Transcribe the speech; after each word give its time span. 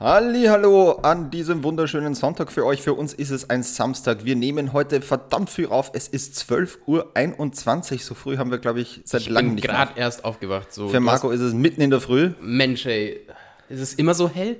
Hallo 0.00 0.92
an 1.02 1.32
diesem 1.32 1.64
wunderschönen 1.64 2.14
Sonntag 2.14 2.52
für 2.52 2.64
euch. 2.64 2.82
Für 2.82 2.94
uns 2.94 3.12
ist 3.12 3.30
es 3.30 3.50
ein 3.50 3.64
Samstag. 3.64 4.24
Wir 4.24 4.36
nehmen 4.36 4.72
heute 4.72 5.00
verdammt 5.00 5.50
früh 5.50 5.66
auf. 5.66 5.90
Es 5.92 6.06
ist 6.06 6.36
12.21 6.36 7.92
Uhr. 7.92 7.98
So 7.98 8.14
früh 8.14 8.36
haben 8.36 8.52
wir, 8.52 8.58
glaube 8.58 8.80
ich, 8.80 9.00
seit 9.04 9.22
Ich 9.22 9.28
langem 9.28 9.48
bin 9.48 9.54
nicht 9.56 9.66
gerade 9.66 9.98
erst 9.98 10.24
aufgewacht. 10.24 10.72
So. 10.72 10.88
Für 10.88 11.00
Marco 11.00 11.30
ist 11.30 11.40
es 11.40 11.52
mitten 11.52 11.80
in 11.80 11.90
der 11.90 12.00
Früh. 12.00 12.30
Mensch, 12.40 12.86
ey. 12.86 13.26
Ist 13.68 13.80
es 13.80 13.94
immer 13.94 14.14
so 14.14 14.28
hell? 14.28 14.58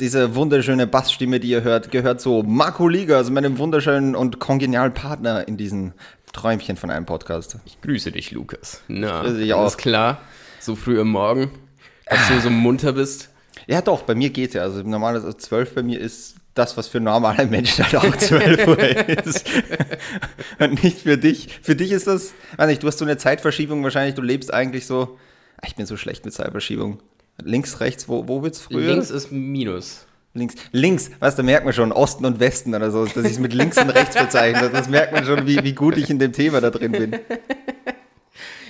Diese 0.00 0.34
wunderschöne 0.34 0.86
Bassstimme, 0.86 1.40
die 1.40 1.50
ihr 1.50 1.62
hört, 1.62 1.90
gehört 1.90 2.22
zu 2.22 2.42
Marco 2.46 2.88
Liga, 2.88 3.18
also 3.18 3.30
meinem 3.30 3.58
wunderschönen 3.58 4.16
und 4.16 4.38
kongenialen 4.38 4.94
Partner 4.94 5.46
in 5.46 5.58
diesem 5.58 5.92
Träumchen 6.32 6.78
von 6.78 6.88
einem 6.88 7.04
Podcast. 7.04 7.58
Ich 7.66 7.82
grüße 7.82 8.12
dich, 8.12 8.30
Lukas. 8.30 8.80
Na, 8.88 9.20
grüße 9.20 9.36
dich 9.40 9.54
alles 9.54 9.74
auch. 9.74 9.76
klar. 9.76 10.22
So 10.58 10.74
früh 10.74 10.98
am 10.98 11.10
Morgen, 11.10 11.50
dass 12.06 12.28
du 12.28 12.40
so 12.40 12.48
munter 12.48 12.94
bist. 12.94 13.28
Ja, 13.68 13.82
doch, 13.82 14.02
bei 14.02 14.14
mir 14.14 14.30
geht's 14.30 14.54
ja. 14.54 14.62
Also 14.62 14.82
normalerweise 14.82 15.36
12 15.36 15.74
bei 15.74 15.82
mir 15.82 16.00
ist 16.00 16.34
das, 16.54 16.76
was 16.76 16.88
für 16.88 16.98
normale 16.98 17.46
Menschen 17.46 17.84
halt 17.84 17.96
auch 17.96 18.16
12 18.16 18.66
Uhr 18.66 18.78
ist. 18.78 19.44
Und 20.58 20.82
nicht 20.82 21.02
für 21.02 21.16
dich. 21.18 21.60
Für 21.62 21.76
dich 21.76 21.92
ist 21.92 22.08
das, 22.08 22.32
weiß 22.56 22.66
nicht, 22.66 22.82
du 22.82 22.88
hast 22.88 22.98
so 22.98 23.04
eine 23.04 23.16
Zeitverschiebung 23.16 23.84
wahrscheinlich, 23.84 24.14
du 24.16 24.22
lebst 24.22 24.52
eigentlich 24.52 24.86
so, 24.86 25.18
Ah, 25.60 25.66
ich 25.66 25.74
bin 25.74 25.86
so 25.86 25.96
schlecht 25.96 26.24
mit 26.24 26.34
Zeitverschiebung. 26.34 27.00
Links, 27.42 27.80
rechts, 27.80 28.08
wo, 28.08 28.28
wo 28.28 28.42
wird's 28.42 28.60
früher? 28.60 28.92
Links 28.92 29.10
ist 29.10 29.32
Minus. 29.32 30.06
Links, 30.34 30.54
links, 30.72 31.10
was, 31.18 31.34
da 31.34 31.42
merkt 31.42 31.64
man 31.64 31.74
schon, 31.74 31.90
Osten 31.90 32.24
und 32.24 32.38
Westen 32.38 32.74
oder 32.74 32.90
so, 32.90 33.06
dass 33.06 33.24
ich 33.24 33.32
es 33.32 33.38
mit 33.38 33.54
links 33.54 33.76
und 33.78 33.90
rechts 33.90 34.16
bezeichne. 34.16 34.70
Das 34.70 34.88
merkt 34.88 35.12
man 35.12 35.24
schon, 35.24 35.46
wie, 35.46 35.64
wie 35.64 35.72
gut 35.72 35.96
ich 35.96 36.10
in 36.10 36.18
dem 36.18 36.32
Thema 36.32 36.60
da 36.60 36.70
drin 36.70 36.92
bin. 36.92 37.12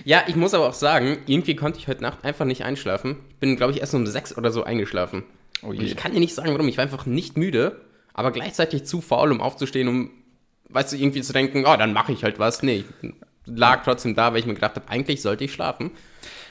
Ja, 0.08 0.24
ich 0.26 0.36
muss 0.36 0.54
aber 0.54 0.66
auch 0.66 0.72
sagen, 0.72 1.18
irgendwie 1.26 1.54
konnte 1.54 1.78
ich 1.78 1.86
heute 1.86 2.00
Nacht 2.00 2.24
einfach 2.24 2.46
nicht 2.46 2.64
einschlafen. 2.64 3.16
Ich 3.28 3.36
bin, 3.40 3.56
glaube 3.56 3.74
ich, 3.74 3.80
erst 3.80 3.92
um 3.92 4.06
sechs 4.06 4.34
oder 4.38 4.50
so 4.50 4.64
eingeschlafen. 4.64 5.22
Oh 5.62 5.66
Und 5.66 5.74
je. 5.74 5.84
ich 5.84 5.96
kann 5.96 6.14
dir 6.14 6.18
nicht 6.18 6.34
sagen, 6.34 6.50
warum. 6.52 6.66
Ich 6.66 6.78
war 6.78 6.84
einfach 6.84 7.04
nicht 7.04 7.36
müde, 7.36 7.82
aber 8.14 8.32
gleichzeitig 8.32 8.84
zu 8.84 9.02
faul, 9.02 9.30
um 9.30 9.42
aufzustehen, 9.42 9.86
um, 9.86 10.10
weißt 10.70 10.94
du, 10.94 10.96
irgendwie 10.96 11.20
zu 11.20 11.34
denken, 11.34 11.66
oh, 11.66 11.76
dann 11.76 11.92
mache 11.92 12.12
ich 12.12 12.24
halt 12.24 12.38
was. 12.38 12.62
Nee, 12.62 12.86
ich 13.02 13.12
lag 13.44 13.84
trotzdem 13.84 14.14
da, 14.14 14.32
weil 14.32 14.40
ich 14.40 14.46
mir 14.46 14.54
gedacht 14.54 14.76
habe, 14.76 14.88
eigentlich 14.88 15.20
sollte 15.20 15.44
ich 15.44 15.52
schlafen. 15.52 15.90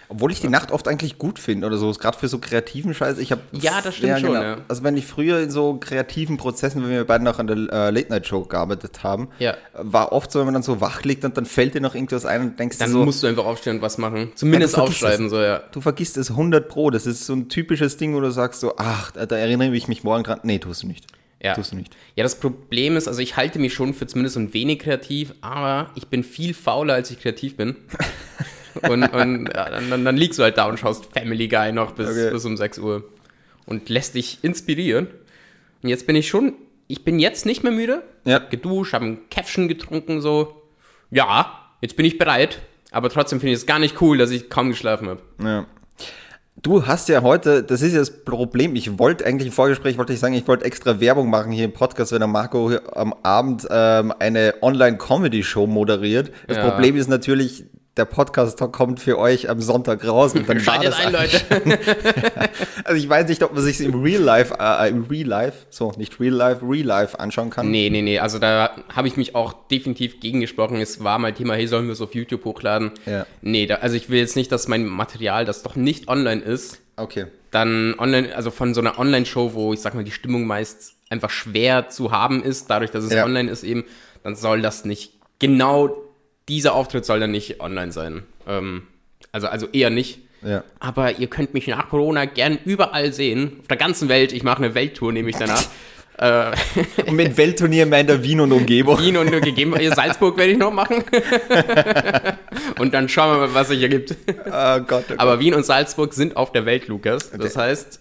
Obwohl 0.10 0.32
ich 0.32 0.40
die 0.40 0.48
Nacht 0.48 0.72
oft 0.72 0.88
eigentlich 0.88 1.18
gut 1.18 1.38
finde 1.38 1.68
oder 1.68 1.78
so, 1.78 1.92
gerade 1.92 2.18
für 2.18 2.28
so 2.30 2.40
kreativen 2.40 2.94
Scheiß. 2.94 3.18
Ich 3.18 3.32
hab, 3.34 3.40
Ja, 3.52 3.82
das 3.82 3.96
stimmt 3.96 4.20
schon, 4.22 4.32
ja. 4.34 4.58
Also 4.70 4.84
wenn 4.84 4.96
ich 4.96 5.06
früher 5.06 5.42
in 5.42 5.52
so 5.52 5.76
kreativen 5.80 6.38
Prozessen, 6.38 6.82
wenn 6.82 6.90
wir 6.92 7.04
beide 7.06 7.24
noch 7.26 7.40
an 7.40 7.48
der 7.48 7.58
äh, 7.58 7.90
Late-Night-Show 7.92 8.46
gearbeitet 8.46 9.04
haben, 9.04 9.28
Ja. 9.40 9.56
war 9.74 10.14
oft 10.14 10.32
so, 10.32 10.40
wenn 10.40 10.46
man 10.46 10.54
dann 10.54 10.64
so 10.64 10.80
wach 10.80 11.04
liegt 11.04 11.26
und 11.26 11.36
dann 11.36 11.46
fällt 11.46 11.74
dir 11.76 11.82
noch 11.82 11.94
irgendwas 11.94 12.26
ein 12.26 12.42
und 12.42 12.60
denkst 12.60 12.78
Dann 12.78 12.90
so, 12.92 13.04
musst 13.04 13.22
du 13.22 13.28
einfach 13.28 13.46
aufstehen 13.46 13.78
und 13.78 13.82
was 13.82 13.98
machen. 13.98 14.32
Zumindest 14.36 14.78
Ja, 14.78 14.84
aufschreiben, 14.84 15.30
so, 15.30 15.42
ja. 15.42 15.62
du 15.72 15.82
vergisst 15.82 16.16
es 16.18 16.30
100 16.30 16.70
pro. 16.70 16.90
Das 16.90 17.06
ist 17.06 17.26
so 17.26 17.34
ein 17.34 17.50
typisches 17.50 17.98
Ding, 17.98 18.16
wo 18.16 18.22
du 18.22 18.32
sagst 18.32 18.62
so, 18.62 18.76
ach, 18.78 19.12
da, 19.12 19.26
da 19.26 19.36
erinnere 19.36 19.76
ich 19.76 19.88
mich 19.90 20.04
morgen 20.06 20.24
dran. 20.24 20.40
Nee, 20.44 20.60
tust 20.60 20.84
du 20.84 20.88
nicht. 20.88 21.06
Ja. 21.44 21.54
Tust 21.54 21.72
du 21.74 21.76
nicht. 21.76 21.96
Ja, 22.16 22.24
das 22.24 22.36
Problem 22.40 22.96
ist, 22.98 23.08
also 23.08 23.20
ich 23.22 23.36
halte 23.38 23.60
mich 23.60 23.74
schon 23.74 23.94
für 23.94 24.08
zumindest 24.08 24.38
ein 24.38 24.54
wenig 24.54 24.80
kreativ, 24.80 25.34
aber 25.42 25.92
ich 25.96 26.08
bin 26.08 26.24
viel 26.24 26.54
fauler, 26.54 26.94
als 26.96 27.12
ich 27.12 27.20
kreativ 27.20 27.58
bin. 27.58 27.76
und 28.90 29.04
und 29.14 29.50
ja, 29.56 29.70
dann, 29.70 30.04
dann, 30.06 30.18
liegst 30.18 30.40
du 30.40 30.44
halt 30.44 30.58
da 30.58 30.66
und 30.66 30.80
schaust 30.80 31.06
Family 31.14 31.48
Guy 31.48 31.72
noch 31.72 31.92
bis, 31.92 32.10
Okay. 32.10 32.32
bis 32.32 32.46
um 32.46 32.58
6 32.58 32.80
Uhr 32.80 33.04
und 33.66 33.90
lässt 33.90 34.16
dich 34.16 34.40
inspirieren. 34.44 35.08
Und 35.84 35.90
jetzt 35.90 36.08
bin 36.08 36.16
ich 36.16 36.28
schon, 36.28 36.54
ich 36.88 37.04
bin 37.04 37.20
jetzt 37.20 37.46
nicht 37.46 37.64
mehr 37.64 37.72
müde. 37.72 38.04
Ja. 38.26 38.36
Hab 38.36 38.50
geduscht, 38.50 38.94
habe 38.94 39.06
ein 39.06 39.30
Käffchen 39.30 39.68
getrunken, 39.68 40.22
so. 40.22 40.62
Ja, 41.12 41.52
jetzt 41.82 41.96
bin 41.96 42.06
ich 42.06 42.18
bereit. 42.18 42.60
Aber 42.92 43.10
trotzdem 43.10 43.40
finde 43.40 43.54
ich 43.54 43.60
es 43.60 43.66
gar 43.66 43.80
nicht 43.80 44.02
cool, 44.02 44.18
dass 44.18 44.32
ich 44.32 44.50
kaum 44.50 44.70
geschlafen 44.70 45.10
habe. 45.10 45.22
Ja. 45.44 45.66
Du 46.64 46.88
hast 46.88 47.08
ja 47.08 47.22
heute, 47.22 47.62
das 47.62 47.84
ist 47.84 47.94
ja 47.94 48.00
das 48.00 48.24
Problem, 48.24 48.76
ich 48.76 48.98
wollte 48.98 49.26
eigentlich 49.28 49.48
im 49.48 49.54
Vorgespräch, 49.54 50.00
wollte 50.00 50.14
ich 50.14 50.20
sagen, 50.20 50.34
ich 50.34 50.48
wollte 50.48 50.66
extra 50.66 51.00
Werbung 51.00 51.30
machen 51.30 51.52
hier 51.52 51.66
im 51.66 51.72
Podcast, 51.74 52.12
wenn 52.12 52.20
der 52.20 52.28
Marco 52.28 52.72
am 52.96 53.14
Abend 53.22 53.68
ähm, 53.70 54.12
eine 54.18 54.56
Online-Comedy-Show 54.64 55.68
moderiert. 55.68 56.32
Das 56.48 56.58
Ja. 56.58 56.68
Problem 56.68 56.96
ist 56.98 57.10
natürlich, 57.10 57.66
der 57.98 58.06
Podcast 58.06 58.60
kommt 58.72 59.00
für 59.00 59.18
euch 59.18 59.50
am 59.50 59.60
Sonntag 59.62 60.06
raus 60.08 60.34
und 60.34 60.48
dann 60.48 60.66
war 60.68 60.80
das 60.82 60.96
ein, 61.00 61.12
Leute. 61.14 61.42
Also 62.84 62.98
ich 63.04 63.10
weiß 63.10 63.28
nicht, 63.28 63.44
ob 63.44 63.54
man 63.54 63.64
sich 63.64 63.82
im 63.82 64.02
Real 64.02 64.22
Life, 64.22 64.56
äh, 64.60 64.90
im 64.90 65.04
Real 65.06 65.28
Life, 65.28 65.66
so 65.70 65.92
nicht 65.98 66.20
Real 66.20 66.34
Life, 66.34 66.62
Real 66.64 66.86
Life 66.86 67.20
anschauen 67.20 67.50
kann. 67.50 67.70
Nee, 67.70 67.90
nee, 67.90 68.02
nee. 68.02 68.20
Also 68.20 68.40
da 68.40 68.72
habe 68.96 69.08
ich 69.08 69.18
mich 69.18 69.36
auch 69.36 69.54
definitiv 69.68 70.20
gegengesprochen. 70.20 70.78
Es 70.80 71.04
war 71.04 71.20
mal 71.20 71.34
Thema, 71.34 71.56
hey, 71.56 71.68
sollen 71.68 71.88
wir 71.88 71.94
es 71.94 72.02
auf 72.02 72.16
YouTube 72.16 72.46
hochladen? 72.46 72.92
Ja. 73.06 73.26
Nee, 73.42 73.66
da, 73.66 73.76
also 73.76 73.96
ich 73.96 74.10
will 74.10 74.20
jetzt 74.20 74.36
nicht, 74.36 74.52
dass 74.52 74.68
mein 74.68 74.86
Material, 74.86 75.44
das 75.46 75.64
doch 75.64 75.76
nicht 75.76 76.08
online 76.08 76.42
ist, 76.42 76.80
Okay. 76.96 77.26
dann 77.52 77.94
online, 78.00 78.36
also 78.36 78.52
von 78.52 78.74
so 78.74 78.82
einer 78.82 78.98
Online-Show, 78.98 79.54
wo 79.54 79.74
ich 79.74 79.82
sag 79.82 79.94
mal, 79.94 80.04
die 80.04 80.12
Stimmung 80.12 80.46
meist 80.48 80.94
einfach 81.10 81.30
schwer 81.30 81.90
zu 81.90 82.12
haben 82.12 82.42
ist, 82.44 82.70
dadurch, 82.70 82.92
dass 82.92 83.04
es 83.04 83.14
Ja. 83.14 83.26
online 83.26 83.50
ist 83.52 83.64
eben, 83.64 83.84
dann 84.24 84.36
soll 84.36 84.62
das 84.62 84.86
nicht, 84.86 85.14
genau 85.40 85.90
dieser 86.50 86.74
Auftritt 86.74 87.06
soll 87.06 87.20
dann 87.20 87.32
nicht 87.32 87.60
online 87.62 87.92
sein. 87.92 88.24
Ähm, 88.48 88.84
also, 89.32 89.48
also 89.48 89.68
eher 89.68 89.90
nicht. 89.90 90.20
Ja. 90.44 90.64
Aber 90.80 91.18
ihr 91.18 91.28
könnt 91.28 91.54
mich 91.54 91.68
nach 91.68 91.90
Corona 91.90 92.26
gern 92.26 92.58
überall 92.64 93.12
sehen. 93.14 93.58
Auf 93.62 93.68
der 93.68 93.78
ganzen 93.78 94.10
Welt. 94.10 94.32
Ich 94.32 94.44
mache 94.44 94.64
eine 94.64 94.76
Welttour, 94.76 95.12
nehme 95.12 95.30
ich 95.30 95.36
danach. 95.36 95.64
äh, 96.18 96.52
Und 97.06 97.16
mit 97.16 97.38
Weltturnier 97.38 97.86
mehr 97.86 98.02
in 98.02 98.08
der 98.08 98.24
Wien 98.24 98.40
und 98.40 98.52
Umgebung. 98.52 99.00
Wien 99.00 99.18
und 99.18 99.32
gegeben, 99.32 99.74
Salzburg 99.94 100.38
werde 100.38 100.54
ich 100.54 100.58
noch 100.58 100.72
machen. 100.72 101.04
und 102.80 102.94
dann 102.94 103.10
schauen 103.10 103.36
wir 103.36 103.48
mal, 103.48 103.54
was 103.54 103.70
sich 103.70 103.82
ergibt. 103.82 104.16
Oh 104.30 104.34
Gott, 104.46 104.46
oh 104.50 104.80
Gott. 104.88 105.06
Aber 105.18 105.40
Wien 105.40 105.54
und 105.54 105.66
Salzburg 105.66 106.14
sind 106.14 106.38
auf 106.38 106.52
der 106.52 106.66
Welt, 106.66 106.88
Lukas. 106.88 107.32
Das 107.32 107.58
heißt, 107.58 108.00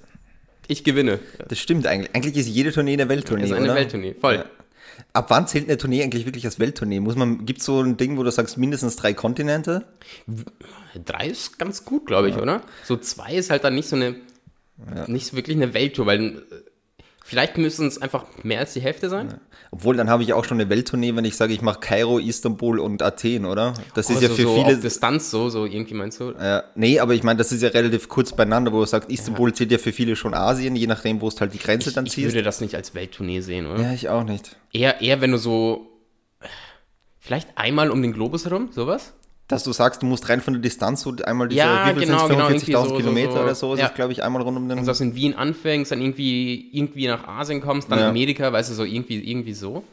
ich 0.68 0.84
gewinne. 0.84 1.18
Das 1.48 1.58
stimmt 1.58 1.86
eigentlich. 1.86 2.14
Eigentlich 2.14 2.36
ist 2.36 2.48
jede 2.48 2.72
Tournee 2.72 2.94
eine 2.94 3.08
Welttournee, 3.08 3.42
Das 3.42 3.50
ist 3.50 3.56
eine 3.56 3.66
oder? 3.66 3.74
Welttournee. 3.74 4.14
Voll. 4.20 4.36
Ja. 4.36 4.44
Ab 5.12 5.26
wann 5.30 5.46
zählt 5.46 5.68
eine 5.68 5.78
Tournee 5.78 6.02
eigentlich 6.02 6.26
wirklich 6.26 6.44
als 6.44 6.58
Welttournee? 6.58 7.00
Muss 7.00 7.16
man, 7.16 7.46
gibt 7.46 7.62
so 7.62 7.80
ein 7.80 7.96
Ding, 7.96 8.16
wo 8.16 8.22
du 8.22 8.30
sagst, 8.30 8.58
mindestens 8.58 8.96
drei 8.96 9.12
Kontinente? 9.14 9.84
Drei 11.04 11.28
ist 11.28 11.58
ganz 11.58 11.84
gut, 11.84 12.06
glaube 12.06 12.28
ich, 12.28 12.36
oder? 12.36 12.62
So 12.84 12.96
zwei 12.96 13.34
ist 13.34 13.50
halt 13.50 13.64
dann 13.64 13.74
nicht 13.74 13.88
so 13.88 13.96
eine, 13.96 14.16
nicht 15.06 15.26
so 15.26 15.36
wirklich 15.36 15.56
eine 15.56 15.74
Welttour, 15.74 16.06
weil 16.06 16.38
äh, 16.38 16.42
vielleicht 17.28 17.58
müssen 17.58 17.88
es 17.88 18.00
einfach 18.00 18.24
mehr 18.44 18.60
als 18.60 18.72
die 18.72 18.80
Hälfte 18.80 19.08
sein. 19.10 19.40
Obwohl, 19.72 19.96
dann 19.96 20.08
habe 20.08 20.22
ich 20.22 20.32
auch 20.32 20.44
schon 20.44 20.60
eine 20.60 20.70
Welttournee, 20.70 21.14
wenn 21.16 21.24
ich 21.24 21.36
sage, 21.36 21.52
ich 21.52 21.60
mache 21.60 21.80
Kairo, 21.80 22.18
Istanbul 22.20 22.78
und 22.78 23.02
Athen, 23.02 23.44
oder? 23.44 23.74
Das 23.94 24.08
ist 24.08 24.22
ja 24.22 24.28
Also 24.28 24.36
für 24.36 24.42
so 24.42 24.54
viele. 24.54 24.76
auf 24.76 24.80
Distanz 24.80 25.30
so, 25.30 25.48
so 25.50 25.66
irgendwie 25.66 25.94
meinst 25.94 26.20
du? 26.20 26.32
Ja, 26.40 26.62
nee, 26.76 27.00
aber 27.00 27.14
ich 27.14 27.24
meine, 27.24 27.36
das 27.38 27.50
ist 27.50 27.62
ja 27.62 27.68
relativ 27.70 28.08
kurz 28.08 28.32
beieinander, 28.32 28.72
wo 28.72 28.78
du 28.80 28.86
sagst, 28.86 29.10
Istanbul 29.10 29.52
zählt 29.52 29.72
ja 29.72 29.78
für 29.78 29.92
viele 29.92 30.14
schon 30.14 30.34
Asien, 30.34 30.76
je 30.76 30.86
nachdem, 30.86 31.20
wo 31.20 31.28
es 31.28 31.40
halt 31.40 31.52
die 31.52 31.58
Grenze 31.58 31.92
dann 31.92 32.06
Ich 32.06 32.12
ziehst. 32.12 32.28
würde 32.28 32.42
das 32.44 32.60
nicht 32.60 32.74
als 32.76 32.94
Welttournee 32.94 33.40
sehen, 33.40 33.66
oder? 33.66 33.82
Ja, 33.82 33.92
ich 33.92 34.08
auch 34.08 34.22
nicht. 34.24 34.56
Eher, 34.72 35.00
eher, 35.02 35.20
wenn 35.20 35.32
du 35.32 35.38
so, 35.38 35.88
vielleicht 37.18 37.48
einmal 37.58 37.90
um 37.90 38.00
den 38.02 38.12
Globus 38.12 38.44
herum, 38.44 38.68
sowas? 38.70 39.12
Dass 39.48 39.62
du 39.62 39.72
sagst, 39.72 40.02
du 40.02 40.06
musst 40.06 40.28
rein 40.28 40.40
von 40.40 40.54
der 40.54 40.60
Distanz 40.62 41.02
so 41.02 41.14
einmal 41.24 41.46
diese, 41.48 41.60
Ja, 41.60 41.92
genau, 41.92 42.26
sind's, 42.26 42.28
genau, 42.28 42.46
45.000 42.48 42.50
irgendwie 42.50 42.72
so, 42.72 42.84
so, 42.88 42.96
Kilometer 42.96 43.32
so. 43.32 43.40
oder 43.40 43.54
so, 43.54 43.74
ist 43.74 43.80
Ja. 43.80 43.86
das, 43.86 43.94
glaube 43.94 44.12
ich, 44.12 44.24
einmal 44.24 44.42
rund 44.42 44.56
um 44.56 44.68
den. 44.68 44.78
Also, 44.78 44.90
dass 44.90 44.98
du 44.98 45.04
in 45.04 45.14
Wien 45.14 45.34
anfängst, 45.34 45.92
dann 45.92 46.00
irgendwie, 46.00 46.68
irgendwie 46.72 47.06
nach 47.06 47.28
Asien 47.28 47.60
kommst, 47.60 47.90
dann 47.90 48.00
Ja. 48.00 48.08
Amerika, 48.08 48.52
weißt 48.52 48.70
du, 48.70 48.74
so 48.74 48.82
irgendwie, 48.84 49.18
irgendwie 49.30 49.52
so. 49.54 49.84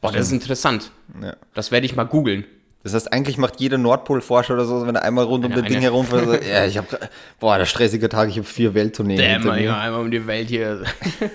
Boah, 0.00 0.12
das 0.12 0.26
ist 0.28 0.32
interessant. 0.32 0.90
Ja. 1.22 1.36
Das 1.54 1.72
werde 1.72 1.84
ich 1.86 1.94
mal 1.94 2.04
googeln. 2.04 2.44
Das 2.84 2.92
heißt, 2.94 3.12
eigentlich 3.14 3.38
macht 3.38 3.60
jeder 3.60 3.78
Nordpolforscher 3.78 4.52
oder 4.54 4.66
so, 4.66 4.86
wenn 4.86 4.94
er 4.94 5.02
einmal 5.02 5.24
rund 5.24 5.44
um 5.46 5.52
den 5.52 5.64
Ding 5.64 5.76
eine- 5.78 5.84
herum 5.86 6.06
fährt, 6.06 6.26
so, 6.26 6.34
ja, 6.34 6.66
ich 6.66 6.76
habe, 6.76 6.86
boah, 7.40 7.56
der 7.58 7.64
stressige 7.64 8.08
Tag, 8.10 8.28
ich 8.28 8.36
habe 8.36 8.46
vier 8.46 8.74
Welttourneen. 8.74 9.42
Mir. 9.42 9.60
ja, 9.62 9.78
einmal 9.80 10.02
um 10.02 10.10
die 10.10 10.26
Welt 10.26 10.48
hier. 10.50 10.82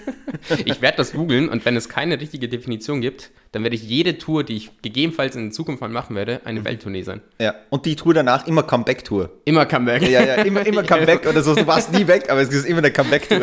ich 0.66 0.82
werde 0.82 0.98
das 0.98 1.12
googeln 1.12 1.50
und 1.50 1.66
wenn 1.66 1.76
es 1.76 1.90
keine 1.90 2.20
richtige 2.22 2.48
Definition 2.50 3.02
gibt, 3.02 3.32
dann 3.52 3.64
werde 3.64 3.76
ich 3.76 3.82
jede 3.84 4.20
Tour, 4.20 4.44
die 4.44 4.58
ich 4.58 4.70
gegebenenfalls 4.84 5.36
in 5.36 5.52
Zukunft 5.52 5.82
mal 5.82 5.90
machen 5.90 6.16
werde, 6.16 6.34
Mhm. 6.36 6.40
eine 6.48 6.66
Welttournee 6.66 7.02
sein. 7.02 7.22
Ja, 7.42 7.56
und 7.72 7.86
die 7.88 7.96
Tour 7.96 8.14
danach 8.14 8.46
immer 8.46 8.62
Comeback-Tour. 8.62 9.32
Immer 9.46 9.66
Comeback. 9.66 10.04
Ja, 10.08 10.24
ja, 10.24 10.36
immer, 10.36 10.64
immer 10.68 10.84
Comeback 10.84 11.26
oder 11.28 11.42
so. 11.42 11.56
Du 11.56 11.66
warst 11.66 11.92
nie 11.92 12.06
weg, 12.06 12.30
aber 12.30 12.42
es 12.42 12.50
ist 12.50 12.66
immer 12.68 12.78
eine 12.78 12.92
Comeback-Tour. 12.92 13.42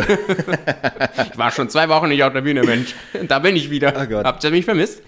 Ich 1.33 1.37
war 1.39 1.51
schon 1.51 1.69
zwei 1.69 1.89
Wochen 1.89 2.07
nicht 2.09 2.22
auf 2.22 2.33
der 2.33 2.42
Bühne, 2.42 2.63
Mensch. 2.63 2.95
Da 3.27 3.41
bin 3.41 3.57
ich 3.57 3.69
wieder. 3.71 3.92
Oh 4.01 4.07
Gott. 4.07 4.25
Habt 4.25 4.45
ihr 4.45 4.51
mich 4.53 4.65
vermisst? 4.65 5.03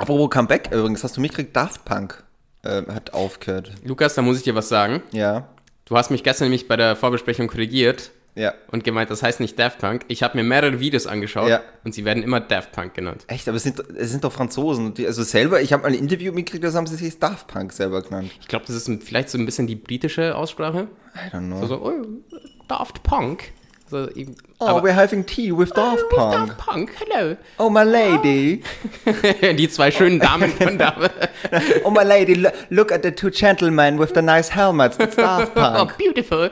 Apropos 0.00 0.30
Comeback 0.30 0.70
übrigens, 0.72 1.02
hast 1.04 1.16
du 1.16 1.20
mitgekriegt, 1.20 1.54
Daft 1.56 1.84
Punk 1.84 2.22
äh, 2.62 2.82
hat 2.92 3.12
aufgehört. 3.14 3.72
Lukas, 3.84 4.14
da 4.14 4.22
muss 4.22 4.36
ich 4.38 4.42
dir 4.44 4.54
was 4.54 4.68
sagen. 4.68 5.02
Ja, 5.12 5.48
Du 5.86 5.96
hast 5.96 6.10
mich 6.10 6.22
gestern 6.22 6.44
nämlich 6.44 6.68
bei 6.68 6.76
der 6.76 6.94
Vorbesprechung 6.94 7.48
korrigiert 7.48 8.12
ja. 8.36 8.54
und 8.70 8.84
gemeint, 8.84 9.10
das 9.10 9.24
heißt 9.24 9.40
nicht 9.40 9.58
Daft 9.58 9.80
Punk. 9.80 10.02
Ich 10.06 10.22
habe 10.22 10.36
mir 10.38 10.44
mehrere 10.44 10.78
Videos 10.78 11.08
angeschaut 11.08 11.48
Ja. 11.48 11.62
und 11.82 11.92
sie 11.94 12.04
werden 12.04 12.22
immer 12.22 12.38
Daft 12.38 12.70
Punk 12.70 12.94
genannt. 12.94 13.24
Echt, 13.26 13.48
aber 13.48 13.56
es 13.56 13.64
sind, 13.64 13.80
es 13.96 14.10
sind 14.12 14.22
doch 14.22 14.30
Franzosen. 14.32 14.94
Die, 14.94 15.04
also 15.04 15.24
selber, 15.24 15.60
ich 15.60 15.72
habe 15.72 15.82
mal 15.82 15.88
ein 15.88 15.94
Interview 15.98 16.32
mitgekriegt, 16.32 16.62
das 16.62 16.76
haben 16.76 16.86
sie 16.86 16.94
sich 16.94 17.18
Daft 17.18 17.48
Punk 17.48 17.72
selber 17.72 18.02
genannt. 18.02 18.30
Ich 18.40 18.46
glaube, 18.46 18.66
das 18.66 18.76
ist 18.76 18.86
ein- 18.86 19.00
vielleicht 19.00 19.30
so 19.30 19.36
ein 19.38 19.46
bisschen 19.46 19.66
die 19.66 19.74
britische 19.74 20.36
Aussprache. 20.36 20.86
I 21.16 21.34
don't 21.34 21.48
know. 21.48 21.60
So, 21.62 21.66
so 21.66 21.82
oh, 21.84 21.92
Daft 22.68 23.02
Punk. 23.02 23.50
So, 23.90 24.08
eben- 24.14 24.36
oh, 24.60 24.66
aber- 24.68 24.82
we're 24.82 24.92
having 24.92 25.24
tea 25.24 25.50
with 25.50 25.72
Daft 25.74 26.04
Punk. 26.10 26.32
Daft 26.48 26.58
Punk, 26.58 26.90
hello. 26.98 27.36
Oh, 27.58 27.68
my 27.70 27.82
lady. 27.82 28.62
die 29.56 29.68
zwei 29.68 29.90
schönen 29.90 30.20
Damen 30.20 30.52
von 30.52 30.78
da. 30.78 30.94
Oh, 31.84 31.90
my 31.90 32.04
lady, 32.04 32.34
lo- 32.34 32.52
look 32.70 32.92
at 32.92 33.02
the 33.02 33.10
two 33.10 33.30
gentlemen 33.30 33.98
with 33.98 34.14
the 34.14 34.22
nice 34.22 34.48
helmets. 34.50 34.96
It's 35.00 35.16
Daft 35.16 35.52
Oh, 35.56 35.60
Punk. 35.86 35.98
beautiful. 35.98 36.50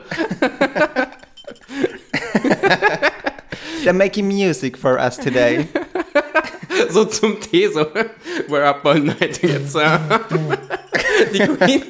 They're 3.83 3.93
making 3.93 4.27
music 4.27 4.75
for 4.75 4.99
us 4.99 5.15
today. 5.17 5.67
so 6.89 7.05
zum 7.05 7.39
Tee, 7.39 7.67
so. 7.67 7.87
We're 8.47 8.63
up 8.63 8.85
all 8.85 8.99
night 8.99 9.39
to 9.41 9.47
get 9.47 9.69
some. 9.69 9.99
Die 11.33 11.39
Queen. 11.39 11.83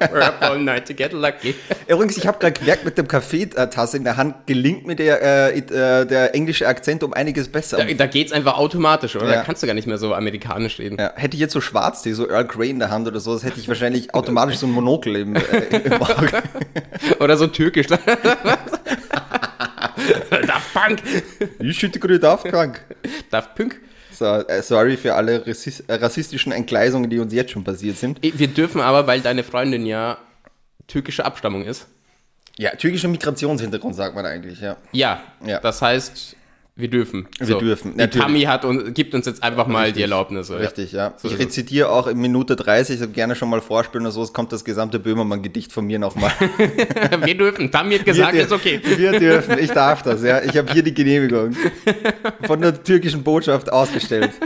We're 0.00 0.22
up 0.22 0.42
all 0.42 0.58
night 0.58 0.86
to 0.86 0.94
get 0.94 1.12
lucky. 1.12 1.54
Übrigens, 1.86 2.16
ich 2.16 2.26
habe 2.26 2.38
gerade 2.38 2.52
gemerkt, 2.52 2.84
mit 2.84 2.98
dem 2.98 3.08
Kaffeetasse 3.08 3.96
in 3.96 4.04
der 4.04 4.16
Hand 4.16 4.46
gelingt 4.46 4.86
mir 4.86 4.96
der, 4.96 5.22
äh, 5.22 5.58
äh, 5.58 6.06
der 6.06 6.34
englische 6.34 6.66
Akzent 6.66 7.02
um 7.02 7.12
einiges 7.12 7.48
besser. 7.48 7.78
Da, 7.78 7.84
da 7.84 8.06
geht's 8.06 8.32
einfach 8.32 8.58
automatisch, 8.58 9.16
oder? 9.16 9.26
Ja. 9.26 9.34
Da 9.36 9.42
kannst 9.42 9.62
du 9.62 9.66
gar 9.66 9.74
nicht 9.74 9.86
mehr 9.86 9.98
so 9.98 10.14
amerikanisch 10.14 10.78
reden. 10.78 10.96
Ja, 10.98 11.12
hätte 11.16 11.34
ich 11.34 11.40
jetzt 11.40 11.52
so 11.52 11.60
Schwarztee, 11.60 12.12
so 12.12 12.28
Earl 12.28 12.46
Grey 12.46 12.70
in 12.70 12.78
der 12.78 12.90
Hand 12.90 13.08
oder 13.08 13.20
so, 13.20 13.34
das 13.34 13.44
hätte 13.44 13.60
ich 13.60 13.68
wahrscheinlich 13.68 14.14
automatisch 14.14 14.56
so 14.56 14.66
ein 14.66 14.72
Monokel 14.72 15.16
im, 15.16 15.36
äh, 15.36 15.40
im 15.84 15.92
Auge. 15.94 16.42
Oder 17.20 17.36
so 17.36 17.46
türkisch. 17.46 17.86
Daft 17.86 18.04
Punk. 20.74 21.02
Ich 21.58 21.78
schütte 21.78 21.98
gerade 21.98 22.30
aufkrank. 22.30 22.80
Daft 23.30 23.54
Punk. 23.54 23.80
So, 24.16 24.24
äh, 24.24 24.62
sorry 24.62 24.96
für 24.96 25.14
alle 25.14 25.44
äh, 25.44 25.92
rassistischen 25.94 26.52
Entgleisungen, 26.52 27.10
die 27.10 27.18
uns 27.18 27.32
jetzt 27.32 27.50
schon 27.52 27.64
passiert 27.64 27.98
sind. 27.98 28.18
Wir 28.22 28.48
dürfen 28.48 28.80
aber, 28.80 29.06
weil 29.06 29.20
deine 29.20 29.42
Freundin 29.44 29.84
ja 29.84 30.18
türkische 30.86 31.24
Abstammung 31.24 31.64
ist. 31.64 31.86
Ja, 32.58 32.70
türkischer 32.70 33.08
Migrationshintergrund 33.08 33.94
sagt 33.94 34.14
man 34.14 34.24
eigentlich, 34.24 34.60
ja. 34.60 34.76
Ja, 34.92 35.22
Ja. 35.44 35.60
das 35.60 35.82
heißt, 35.82 36.35
wir 36.78 36.88
dürfen. 36.88 37.26
Wir 37.38 37.56
dürfen, 37.56 37.92
Die 37.92 37.96
natürlich. 37.96 38.26
Tami 38.26 38.42
hat 38.42 38.66
und 38.66 38.94
gibt 38.94 39.14
uns 39.14 39.24
jetzt 39.24 39.42
einfach 39.42 39.66
mal 39.66 39.84
die 39.84 39.86
Richtig. 39.86 40.02
Erlaubnis. 40.02 40.50
Oder? 40.50 40.60
Richtig, 40.60 40.92
ja. 40.92 41.14
So 41.16 41.28
ich 41.28 41.38
rezitiere 41.38 41.88
auch 41.88 42.06
in 42.06 42.18
Minute 42.18 42.54
30, 42.54 42.98
so 42.98 43.08
gerne 43.08 43.34
schon 43.34 43.48
mal 43.48 43.62
vorspielen 43.62 44.04
oder 44.04 44.12
so, 44.12 44.22
es 44.22 44.34
kommt 44.34 44.52
das 44.52 44.62
gesamte 44.62 44.98
Böhmermann-Gedicht 44.98 45.72
von 45.72 45.86
mir 45.86 45.98
nochmal. 45.98 46.32
wir 47.24 47.34
dürfen. 47.34 47.70
Tami 47.70 47.96
hat 47.96 48.04
gesagt, 48.04 48.34
wir, 48.34 48.42
ist 48.42 48.52
okay. 48.52 48.78
Wir 48.84 49.18
dürfen, 49.18 49.58
ich 49.58 49.70
darf 49.70 50.02
das, 50.02 50.22
ja. 50.22 50.42
Ich 50.42 50.54
habe 50.54 50.70
hier 50.70 50.82
die 50.82 50.92
Genehmigung. 50.92 51.56
Von 52.42 52.60
der 52.60 52.82
türkischen 52.82 53.22
Botschaft 53.22 53.72
ausgestellt. 53.72 54.32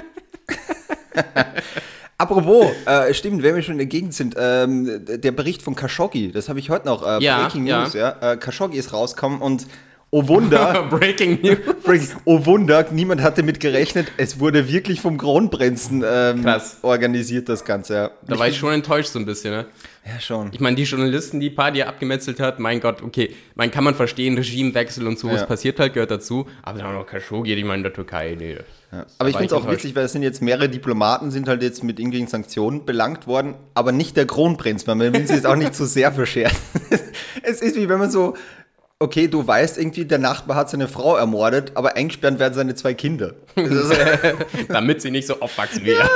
Apropos, 2.17 2.67
äh, 2.87 3.13
stimmt, 3.13 3.43
wenn 3.43 3.57
wir 3.57 3.63
schon 3.63 3.73
in 3.73 3.79
der 3.79 3.87
Gegend 3.89 4.15
sind, 4.15 4.37
ähm, 4.39 5.05
der 5.05 5.33
Bericht 5.33 5.63
von 5.63 5.75
Khashoggi, 5.75 6.31
das 6.31 6.49
habe 6.49 6.61
ich 6.61 6.71
heute 6.71 6.87
noch, 6.87 7.05
äh, 7.05 7.21
Ja, 7.25 7.43
Breaking 7.43 7.67
ja. 7.67 7.83
News, 7.83 7.95
ja. 7.95 8.17
Äh, 8.21 8.37
Khashoggi 8.37 8.79
ist 8.79 8.93
rausgekommen 8.93 9.41
und 9.41 9.67
oh 10.11 10.27
Wunder, 10.29 10.87
Breaking 10.91 11.41
News. 11.43 11.59
Breaking- 11.85 12.09
oh 12.25 12.45
Wunder, 12.47 12.87
niemand 12.91 13.23
hatte 13.23 13.43
mit 13.43 13.61
gerechnet, 13.61 14.11
es 14.17 14.39
wurde 14.41 14.69
wirklich 14.71 15.01
vom 15.01 15.19
Kronprinzen 15.19 16.05
ähm, 16.07 16.45
organisiert, 16.83 17.49
das 17.49 17.65
Ganze, 17.65 17.95
ja. 17.95 18.11
Da 18.27 18.39
war 18.39 18.49
ich 18.49 18.57
schon 18.57 18.73
enttäuscht 18.73 19.11
so 19.11 19.19
ein 19.19 19.27
bisschen, 19.27 19.53
ne? 19.53 19.67
Ja, 20.07 20.19
schon. 20.19 20.49
Ich 20.53 20.61
meine, 20.61 20.77
die 20.77 20.85
Journalisten, 20.85 21.41
die 21.41 21.51
Party 21.51 21.83
abgemetzelt 21.83 22.41
hat, 22.41 22.59
mein 22.59 22.81
Gott, 22.81 23.03
okay, 23.03 23.35
man 23.55 23.71
kann 23.71 23.85
man 23.85 23.95
verstehen, 23.95 24.37
Regimewechsel 24.39 25.07
und 25.07 25.19
sowas 25.19 25.41
Ja. 25.41 25.47
passiert 25.47 25.79
halt, 25.79 25.93
gehört 25.93 26.11
dazu. 26.11 26.47
Aber 26.63 26.79
dann 26.79 26.89
auch 26.89 26.93
noch 27.01 27.07
Khashoggi, 27.07 27.55
die 27.55 27.65
meinen 27.65 27.81
in 27.81 27.83
der 27.85 27.93
Türkei, 27.93 28.35
nee. 28.39 28.57
Ja. 28.93 29.05
Aber 29.19 29.29
ich 29.29 29.37
finde 29.37 29.55
es 29.55 29.61
auch 29.63 29.71
witzig, 29.71 29.95
weil 29.95 30.07
es 30.07 30.13
sind 30.13 30.23
jetzt 30.23 30.41
mehrere 30.43 30.69
Diplomaten, 30.71 31.31
sind 31.31 31.49
halt 31.49 31.63
jetzt 31.63 31.85
mit 31.85 31.99
irgendwelchen 32.01 32.29
Sanktionen 32.29 32.87
belangt 32.87 33.27
worden, 33.27 33.55
aber 33.75 33.93
nicht 33.93 34.17
der 34.17 34.27
Kronprinz, 34.27 34.87
weil 34.89 34.95
man 34.97 35.13
will 35.13 35.27
sich 35.27 35.37
jetzt 35.37 35.47
auch 35.47 35.55
nicht 35.55 35.75
zu 35.75 35.85
sehr 35.85 36.11
verscherzen. 36.13 36.59
es 37.43 37.61
ist 37.61 37.77
wie 37.77 37.89
wenn 37.89 37.99
man 37.99 38.11
so, 38.11 38.35
okay, 39.01 39.27
du 39.29 39.45
weißt 39.47 39.79
irgendwie, 39.79 40.05
der 40.05 40.19
Nachbar 40.19 40.57
hat 40.57 40.71
seine 40.71 40.87
Frau 40.87 41.17
ermordet, 41.17 41.73
aber 41.75 41.97
eingesperrt 41.97 42.39
werden 42.39 42.55
seine 42.55 42.75
zwei 42.75 42.95
Kinder. 42.95 43.35
Das 43.57 43.69
ist, 43.71 43.93
Damit 44.69 45.01
sie 45.03 45.11
nicht 45.11 45.27
so 45.27 45.41
aufwachsen 45.41 45.85
wie 45.85 45.93
er. 45.93 46.09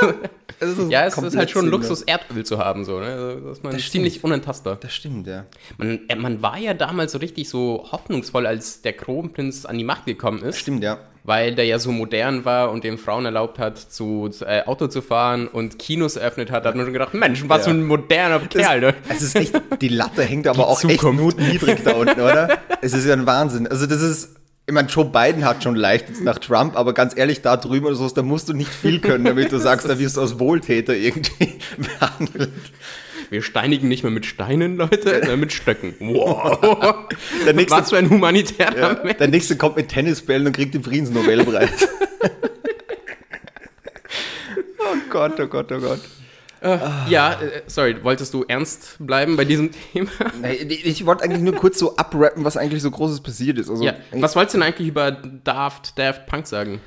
das 0.59 0.77
ist 0.77 0.91
Ja, 0.91 1.05
es 1.05 1.17
ist 1.17 1.35
halt 1.35 1.49
schon 1.49 1.63
sinnlos. 1.63 1.89
Luxus, 1.89 2.03
Erdöl 2.03 2.45
zu 2.45 2.59
haben, 2.59 2.85
so, 2.85 2.99
ne? 2.99 3.07
Also, 3.07 3.39
dass 3.49 3.63
man 3.63 3.73
Das 3.73 3.89
ziemlich 3.89 4.13
stimmt. 4.13 4.25
unantastbar. 4.25 4.77
Das 4.79 4.93
stimmt, 4.93 5.25
ja. 5.27 5.45
Man, 5.77 6.07
äh, 6.07 6.15
man 6.15 6.41
war 6.41 6.57
ja 6.59 6.73
damals 6.75 7.11
so 7.13 7.17
richtig 7.17 7.49
so 7.49 7.87
hoffnungsvoll, 7.91 8.45
als 8.45 8.81
der 8.83 8.93
Kronprinz 8.93 9.65
an 9.65 9.77
die 9.77 9.83
Macht 9.83 10.05
gekommen 10.05 10.43
ist. 10.43 10.59
Stimmt, 10.59 10.83
ja. 10.83 10.99
Weil 11.27 11.55
der 11.55 11.65
ja 11.65 11.79
so 11.79 11.91
modern 11.91 12.45
war 12.45 12.69
und 12.71 12.83
den 12.83 12.99
Frauen 12.99 13.25
erlaubt 13.25 13.57
hat, 13.57 13.79
zu, 13.79 14.29
zu 14.29 14.45
äh, 14.45 14.61
Auto 14.67 14.85
zu 14.87 15.01
fahren 15.01 15.47
und 15.47 15.79
Kinos 15.79 16.17
eröffnet 16.17 16.51
hat, 16.51 16.65
da 16.65 16.69
hat 16.69 16.75
man 16.75 16.85
schon 16.85 16.93
gedacht, 16.93 17.15
Mensch, 17.15 17.43
was 17.47 17.59
Ja. 17.59 17.63
für 17.65 17.69
ein 17.71 17.83
moderner 17.83 18.39
Kerl, 18.41 18.79
ne? 18.79 18.93
Es 19.09 19.23
ist 19.23 19.35
echt, 19.35 19.59
die 19.81 19.87
Latte 19.87 20.23
hängt 20.23 20.45
aber 20.47 20.67
auch 20.67 20.83
echt 20.83 20.99
Zukunft. 20.99 21.39
nur 21.39 21.47
niedrig 21.47 21.83
da 21.83 21.93
unten, 21.93 22.21
oder? 22.21 22.59
Es 22.81 22.93
ist 22.93 23.05
ja 23.07 23.13
ein 23.13 23.25
Wahnsinn. 23.25 23.65
Also 23.67 23.87
das 23.87 24.01
ist, 24.03 24.35
ich 24.67 24.73
meine, 24.73 24.87
Joe 24.87 25.05
Biden 25.05 25.45
hat 25.45 25.63
schon 25.63 25.75
leicht 25.75 26.09
jetzt 26.09 26.21
nach 26.23 26.37
Trump, 26.37 26.77
aber 26.77 26.93
ganz 26.93 27.17
ehrlich, 27.17 27.41
da 27.41 27.57
drüben 27.57 27.87
oder 27.87 27.95
so, 27.95 28.07
da 28.09 28.21
musst 28.21 28.47
du 28.49 28.53
nicht 28.53 28.69
viel 28.71 28.99
können, 28.99 29.23
damit 29.25 29.51
du 29.51 29.57
sagst, 29.57 29.89
da 29.89 29.97
wirst 29.97 30.17
du 30.17 30.21
als 30.21 30.37
Wohltäter 30.39 30.93
irgendwie 30.95 31.53
behandelt. 31.77 32.51
Wir 33.29 33.41
steinigen 33.41 33.87
nicht 33.87 34.03
mehr 34.03 34.11
mit 34.11 34.25
Steinen, 34.25 34.77
Leute, 34.77 35.19
sondern 35.19 35.39
mit 35.39 35.51
Stöcken. 35.51 35.95
Wow. 35.99 37.07
Der 37.45 37.53
nächste, 37.53 37.77
Was 37.77 37.89
für 37.89 37.97
ein 37.97 38.09
humanitärer 38.09 38.77
ja, 38.77 38.99
Mensch. 39.03 39.17
der 39.17 39.27
nächste 39.27 39.55
kommt 39.57 39.75
mit 39.77 39.89
Tennisbällen 39.89 40.47
und 40.47 40.53
kriegt 40.53 40.73
den 40.73 40.83
Friedensnobelpreis. 40.83 41.69
oh 44.79 44.95
Gott, 45.09 45.39
oh 45.39 45.47
Gott, 45.47 45.71
oh 45.71 45.79
Gott. 45.79 45.99
Ja, 47.09 47.33
äh, 47.33 47.61
sorry, 47.67 47.95
wolltest 48.03 48.33
du 48.33 48.43
ernst 48.47 48.95
bleiben 48.99 49.37
bei 49.37 49.45
diesem 49.45 49.69
Thema? 49.93 50.09
Nee, 50.41 50.53
Ich 50.53 51.05
wollte 51.05 51.23
eigentlich 51.23 51.43
nur 51.43 51.53
kurz 51.53 51.77
so 51.77 51.95
abrappen, 51.95 52.43
was 52.43 52.57
eigentlich 52.57 52.81
so 52.81 52.89
Großes 52.89 53.21
passiert 53.21 53.59
ist. 53.59 53.69
Also, 53.69 53.83
Ja, 53.83 53.93
was 54.13 54.35
wolltest 54.35 54.55
du 54.55 54.59
denn 54.59 54.67
eigentlich 54.67 54.87
über 54.87 55.11
Daft, 55.11 55.99
Daft 55.99 56.25
Punk 56.25 56.47
sagen? 56.47 56.81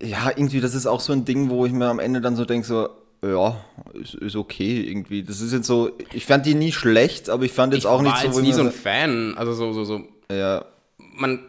ja, 0.00 0.30
irgendwie, 0.34 0.60
das 0.60 0.74
ist 0.74 0.86
auch 0.86 1.00
so 1.00 1.12
ein 1.12 1.24
Ding, 1.24 1.50
wo 1.50 1.66
ich 1.66 1.72
mir 1.72 1.86
am 1.86 1.98
Ende 1.98 2.20
dann 2.20 2.36
so 2.36 2.44
denke, 2.44 2.66
so, 2.66 2.88
ja, 3.30 3.56
ist, 3.94 4.14
ist 4.14 4.36
okay 4.36 4.80
irgendwie. 4.80 5.22
Das 5.22 5.40
ist 5.40 5.52
jetzt 5.52 5.66
so, 5.66 5.92
ich 6.12 6.26
fand 6.26 6.46
die 6.46 6.54
nie 6.54 6.72
schlecht, 6.72 7.30
aber 7.30 7.44
ich 7.44 7.52
fand 7.52 7.72
jetzt 7.72 7.84
Ich 7.84 7.88
auch 7.88 8.02
nicht 8.02 8.12
war 8.12 8.20
so, 8.20 8.28
ich 8.28 8.36
nie 8.36 8.48
mir 8.48 8.54
so 8.54 8.62
ein 8.62 8.72
Fan, 8.72 9.34
also 9.36 9.52
so, 9.52 9.72
so, 9.72 9.84
so, 9.84 10.02
ja, 10.30 10.64
man 10.98 11.40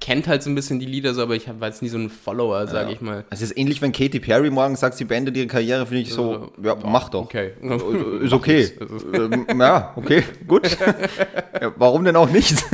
kennt 0.00 0.26
halt 0.26 0.42
so 0.42 0.50
ein 0.50 0.54
bisschen 0.54 0.78
die 0.80 0.86
Lieder, 0.86 1.14
so, 1.14 1.22
aber 1.22 1.36
ich 1.36 1.46
war 1.60 1.68
jetzt 1.68 1.82
nie 1.82 1.88
so 1.88 1.98
ein 1.98 2.08
Follower, 2.08 2.66
sag 2.66 2.90
ich 2.90 3.00
mal. 3.00 3.24
es 3.30 3.42
ist 3.42 3.56
ähnlich, 3.56 3.82
wenn 3.82 3.92
Katy 3.92 4.18
Perry 4.18 4.50
morgen 4.50 4.76
sagt, 4.76 4.96
sie 4.96 5.04
beendet 5.04 5.36
ihre 5.36 5.46
Karriere, 5.46 5.86
finde 5.86 6.02
ich 6.02 6.12
so, 6.12 6.50
ja, 6.62 6.74
mach 6.74 7.10
doch. 7.10 7.24
Okay. 7.24 7.52
Ist 8.22 8.32
okay. 8.32 8.70
Ähm, 9.12 9.46
ja, 9.58 9.92
okay, 9.96 10.24
gut. 10.46 10.68
ja, 11.60 11.72
warum 11.76 12.04
denn 12.04 12.16
auch 12.16 12.30
nicht? 12.30 12.64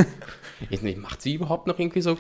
Ich, 0.71 0.97
macht 0.97 1.21
sie 1.21 1.35
überhaupt 1.35 1.67
noch 1.67 1.79
irgendwie 1.79 2.01
so? 2.01 2.17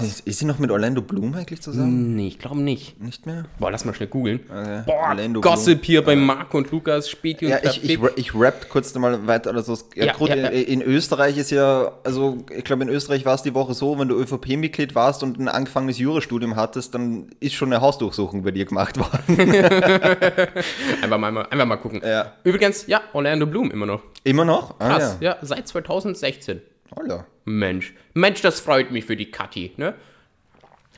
Nicht, 0.00 0.20
Ist 0.20 0.38
sie 0.38 0.46
noch 0.46 0.58
mit 0.58 0.70
Orlando 0.70 1.02
Bloom 1.02 1.34
eigentlich 1.34 1.60
zusammen? 1.60 2.16
Nee, 2.16 2.28
ich 2.28 2.38
glaube 2.38 2.60
nicht. 2.60 2.98
Nicht 3.02 3.26
mehr? 3.26 3.44
Boah, 3.58 3.70
lass 3.70 3.84
mal 3.84 3.92
schnell 3.92 4.08
googeln. 4.08 4.40
Okay. 4.48 4.82
Boah, 4.86 5.08
Orlando 5.10 5.40
Gossip 5.40 5.84
hier 5.84 6.02
bei 6.02 6.16
Marco 6.16 6.58
und 6.58 6.70
Lukas, 6.70 7.10
Späti 7.10 7.46
und 7.46 7.50
Ja, 7.50 7.58
ich, 7.62 7.84
ich, 7.84 7.98
ich 8.16 8.34
rapp 8.34 8.68
kurz 8.70 8.94
mal 8.94 9.26
weiter 9.26 9.50
oder 9.50 9.62
so. 9.62 9.76
Ja, 9.94 10.06
Ja, 10.06 10.26
ja, 10.26 10.36
ja. 10.36 10.48
In, 10.48 10.80
in 10.80 10.82
Österreich 10.82 11.36
ist 11.36 11.50
ja, 11.50 11.92
also 12.02 12.38
ich 12.56 12.64
glaube 12.64 12.84
in 12.84 12.88
Österreich 12.88 13.26
war 13.26 13.34
es 13.34 13.42
die 13.42 13.52
Woche 13.54 13.74
so, 13.74 13.98
wenn 13.98 14.08
du 14.08 14.14
ÖVP-Mitglied 14.16 14.94
warst 14.94 15.22
und 15.22 15.38
ein 15.38 15.48
angefangenes 15.48 15.98
Jurastudium 15.98 16.56
hattest, 16.56 16.94
dann 16.94 17.26
ist 17.40 17.54
schon 17.54 17.70
eine 17.72 17.82
Hausdurchsuchung 17.82 18.42
bei 18.42 18.52
dir 18.52 18.64
gemacht 18.64 18.98
worden. 18.98 19.38
Einfach 21.02 21.18
mal, 21.18 21.46
einfach 21.46 21.66
mal 21.66 21.76
gucken. 21.76 22.00
Übrigens, 22.44 22.86
ja, 22.86 23.02
Orlando 23.12 23.46
Bloom 23.46 23.70
immer 23.70 23.86
noch. 23.86 24.02
Immer 24.22 24.44
noch? 24.44 24.76
Ah, 24.78 24.88
Krass, 24.88 25.16
ja. 25.20 25.36
seit 25.42 25.68
2016. 25.68 26.62
Holla. 26.96 27.26
Mensch. 27.44 27.94
Mensch, 28.14 28.40
das 28.40 28.60
freut 28.60 28.90
mich 28.90 29.04
für 29.04 29.16
die 29.16 29.30
Kathi, 29.30 29.72
ne? 29.76 29.94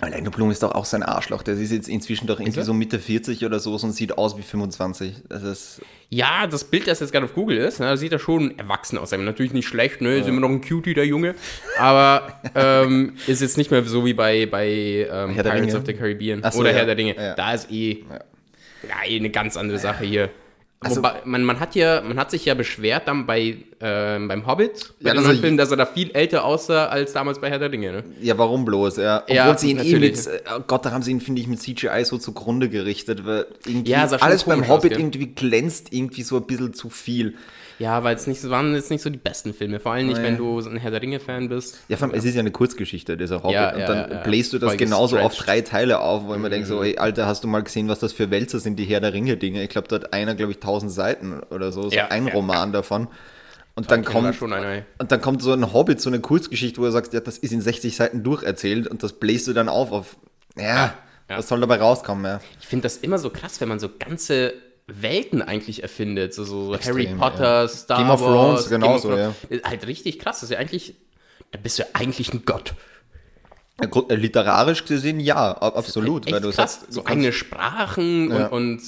Orlando 0.02 0.30
Bloom 0.30 0.50
ist 0.50 0.62
doch 0.62 0.72
auch 0.72 0.84
sein 0.84 1.02
Arschloch. 1.02 1.42
Der 1.42 1.54
ist 1.54 1.72
jetzt 1.72 1.88
inzwischen 1.88 2.26
doch 2.26 2.38
irgendwie 2.38 2.62
so 2.62 2.74
Mitte 2.74 2.98
40 2.98 3.46
oder 3.46 3.58
so 3.58 3.72
und 3.72 3.92
sieht 3.92 4.18
aus 4.18 4.36
wie 4.36 4.42
25. 4.42 5.22
Das 5.28 5.42
ist, 5.42 5.80
Ja, 6.10 6.46
das 6.46 6.64
Bild, 6.64 6.86
das 6.86 7.00
jetzt 7.00 7.12
gerade 7.12 7.24
auf 7.24 7.32
Google 7.32 7.56
ist, 7.56 7.80
ne, 7.80 7.96
sieht 7.96 8.12
er 8.12 8.18
schon 8.18 8.58
erwachsen 8.58 8.98
aus. 8.98 9.12
Natürlich 9.12 9.54
nicht 9.54 9.66
schlecht, 9.66 10.02
ne? 10.02 10.18
Ist 10.18 10.28
immer 10.28 10.40
noch 10.40 10.50
ein 10.50 10.60
Cutie, 10.60 10.92
der 10.92 11.06
Junge. 11.06 11.34
Aber 11.78 12.40
ähm, 12.54 13.14
ist 13.26 13.40
jetzt 13.40 13.56
nicht 13.56 13.70
mehr 13.70 13.82
so 13.84 14.04
wie 14.04 14.12
bei, 14.12 14.44
bei 14.44 14.68
ähm, 15.10 15.34
Pirates 15.34 15.62
Ringe. 15.62 15.78
of 15.78 15.86
the 15.86 15.94
Caribbean 15.94 16.42
so, 16.52 16.60
oder 16.60 16.72
ja. 16.72 16.76
Herr 16.76 16.86
der 16.86 16.94
Dinge. 16.94 17.16
Ja. 17.16 17.34
Da 17.34 17.54
ist 17.54 17.70
eh, 17.70 18.04
ja. 18.86 19.08
eh 19.08 19.16
eine 19.16 19.30
ganz 19.30 19.56
andere 19.56 19.78
Sache 19.78 20.04
hier. 20.04 20.28
Also- 20.80 20.96
Wobei, 20.98 21.22
man, 21.24 21.42
man, 21.42 21.58
hat 21.58 21.74
ja, 21.74 22.02
man 22.02 22.18
hat 22.18 22.30
sich 22.30 22.44
ja 22.44 22.52
beschwert 22.54 23.08
dann 23.08 23.24
bei, 23.26 23.56
ähm, 23.80 24.28
beim 24.28 24.46
Hobbit, 24.46 24.92
bei 25.00 25.08
Ja, 25.08 25.14
dem 25.14 25.16
dass 25.16 25.24
er- 25.24 25.28
neuen 25.32 25.40
Film, 25.40 25.56
dass 25.56 25.70
er 25.70 25.78
da 25.78 25.86
viel 25.86 26.10
älter 26.10 26.44
aussah 26.44 26.86
als 26.86 27.14
damals 27.14 27.40
bei 27.40 27.48
Herr 27.48 27.58
der 27.58 27.70
Dinge. 27.70 27.92
Ne? 27.92 28.04
ja, 28.20 28.36
warum 28.36 28.64
bloß? 28.66 28.98
Ja, 28.98 29.22
obwohl 29.22 29.36
Ja, 29.36 29.56
sie 29.56 29.70
ihn 29.70 29.78
eh 29.78 29.84
natürlich. 29.84 30.26
mit, 30.26 30.42
oh 30.54 30.60
Gott, 30.66 30.84
da 30.84 30.90
haben 30.92 31.02
sie 31.02 31.12
ihn, 31.12 31.20
finde 31.22 31.40
ich, 31.40 31.48
mit 31.48 31.60
CGI 31.60 32.04
so 32.04 32.18
zugrunde 32.18 32.68
gerichtet, 32.68 33.24
weil 33.24 33.46
Ja, 33.84 34.04
alles 34.20 34.44
beim 34.44 34.62
aus, 34.62 34.68
Hobbit 34.68 34.90
gell? 34.92 35.00
irgendwie 35.00 35.26
glänzt 35.28 35.92
irgendwie 35.94 36.22
so 36.22 36.36
ein 36.36 36.46
bisschen 36.46 36.74
zu 36.74 36.90
viel. 36.90 37.36
Ja, 37.78 38.02
weil 38.04 38.16
es 38.16 38.26
nicht 38.26 38.40
so 38.40 38.48
waren 38.50 38.74
jetzt 38.74 38.90
nicht 38.90 39.02
so 39.02 39.10
die 39.10 39.18
besten 39.18 39.52
Filme. 39.52 39.80
Vor 39.80 39.92
allem 39.92 40.06
nicht, 40.06 40.18
Nee. 40.18 40.24
wenn 40.24 40.36
du 40.38 40.60
so 40.62 40.70
ein 40.70 40.76
Herr 40.78 40.90
der 40.90 41.02
Ringe-Fan 41.02 41.48
bist. 41.48 41.78
Ja, 41.88 41.96
vor 41.96 42.08
allem, 42.08 42.16
es 42.18 42.24
ist 42.24 42.34
ja 42.34 42.40
eine 42.40 42.50
Kurzgeschichte, 42.50 43.16
dieser 43.16 43.42
Hobbit. 43.42 43.52
Ja, 43.54 43.72
und 43.74 43.80
ja, 43.80 43.86
dann 43.86 44.10
ja, 44.10 44.22
bläst 44.22 44.52
du 44.52 44.58
das 44.58 44.70
Voll 44.70 44.76
genauso 44.78 45.18
auf 45.18 45.34
drei 45.34 45.60
Teile 45.60 46.00
auf, 46.00 46.24
wo 46.26 46.34
ich 46.34 46.40
mir 46.40 46.48
denke, 46.50 46.66
so, 46.66 46.82
hey, 46.82 46.96
Alter, 46.96 47.26
hast 47.26 47.44
du 47.44 47.48
mal 47.48 47.62
gesehen, 47.62 47.88
was 47.88 47.98
das 47.98 48.12
für 48.12 48.30
Wälzer 48.30 48.60
sind, 48.60 48.76
die 48.78 48.84
Herr 48.84 49.00
der 49.00 49.12
Ringe-Dinge? 49.12 49.62
Ich 49.62 49.68
glaube, 49.68 49.88
da 49.88 49.96
hat 49.96 50.12
einer, 50.12 50.34
glaube 50.34 50.52
ich, 50.52 50.58
tausend 50.58 50.90
Seiten 50.90 51.40
oder 51.50 51.70
so, 51.70 51.82
so 51.90 51.90
Ja, 51.96 52.08
ein 52.08 52.28
Roman 52.28 52.72
davon. 52.72 53.08
Und 53.74 53.90
dann, 53.90 54.02
Da 54.04 54.10
kommt, 54.10 54.40
und 54.40 55.12
dann 55.12 55.20
kommt 55.20 55.42
so 55.42 55.52
ein 55.52 55.74
Hobbit, 55.74 56.00
so 56.00 56.08
eine 56.08 56.20
Kurzgeschichte, 56.20 56.80
wo 56.80 56.86
du 56.86 56.92
sagst, 56.92 57.12
ja, 57.12 57.20
das 57.20 57.36
ist 57.36 57.52
in 57.52 57.60
60 57.60 57.94
Seiten 57.94 58.22
durcherzählt 58.22 58.86
und 58.86 59.02
das 59.02 59.12
bläst 59.12 59.46
du 59.48 59.52
dann 59.52 59.68
auf 59.68 59.92
auf, 59.92 60.16
ja, 60.56 60.64
Ja. 61.28 61.36
was 61.36 61.48
soll 61.48 61.60
dabei 61.60 61.76
rauskommen, 61.76 62.24
ja. 62.24 62.40
Ich 62.58 62.66
finde 62.68 62.84
das 62.84 62.96
immer 62.96 63.18
so 63.18 63.28
krass, 63.28 63.60
wenn 63.60 63.68
man 63.68 63.78
so 63.78 63.90
ganze 63.98 64.54
Welten 64.86 65.42
eigentlich 65.42 65.82
erfindet. 65.82 66.32
So, 66.34 66.44
so, 66.44 66.66
so 66.66 66.74
Extrem, 66.74 66.94
Harry 66.94 67.06
Potter, 67.18 67.62
ja. 67.62 67.68
Star 67.68 67.98
Game 67.98 68.10
of 68.10 68.20
Wars. 68.20 68.30
Thrones, 68.30 68.68
Game 68.70 68.80
genauso, 68.80 69.08
of 69.08 69.14
Thrones. 69.18 69.36
Ist 69.48 69.64
Halt 69.64 69.86
richtig 69.86 70.18
krass. 70.18 70.36
Das 70.40 70.44
ist 70.44 70.50
ja 70.50 70.58
eigentlich, 70.58 70.94
da 71.50 71.58
bist 71.58 71.78
du 71.78 71.82
ja 71.82 71.88
eigentlich 71.94 72.32
ein 72.32 72.42
Gott. 72.44 72.74
Äh, 73.80 74.14
literarisch 74.14 74.84
gesehen, 74.86 75.20
ja, 75.20 75.52
absolut. 75.52 76.26
Echt 76.26 76.34
weil 76.34 76.40
du 76.40 76.50
krass. 76.50 76.80
sagst, 76.80 76.92
so 76.92 77.04
eigene 77.04 77.32
Sprachen 77.32 78.30
Ja. 78.30 78.46
und, 78.46 78.76
und 78.78 78.82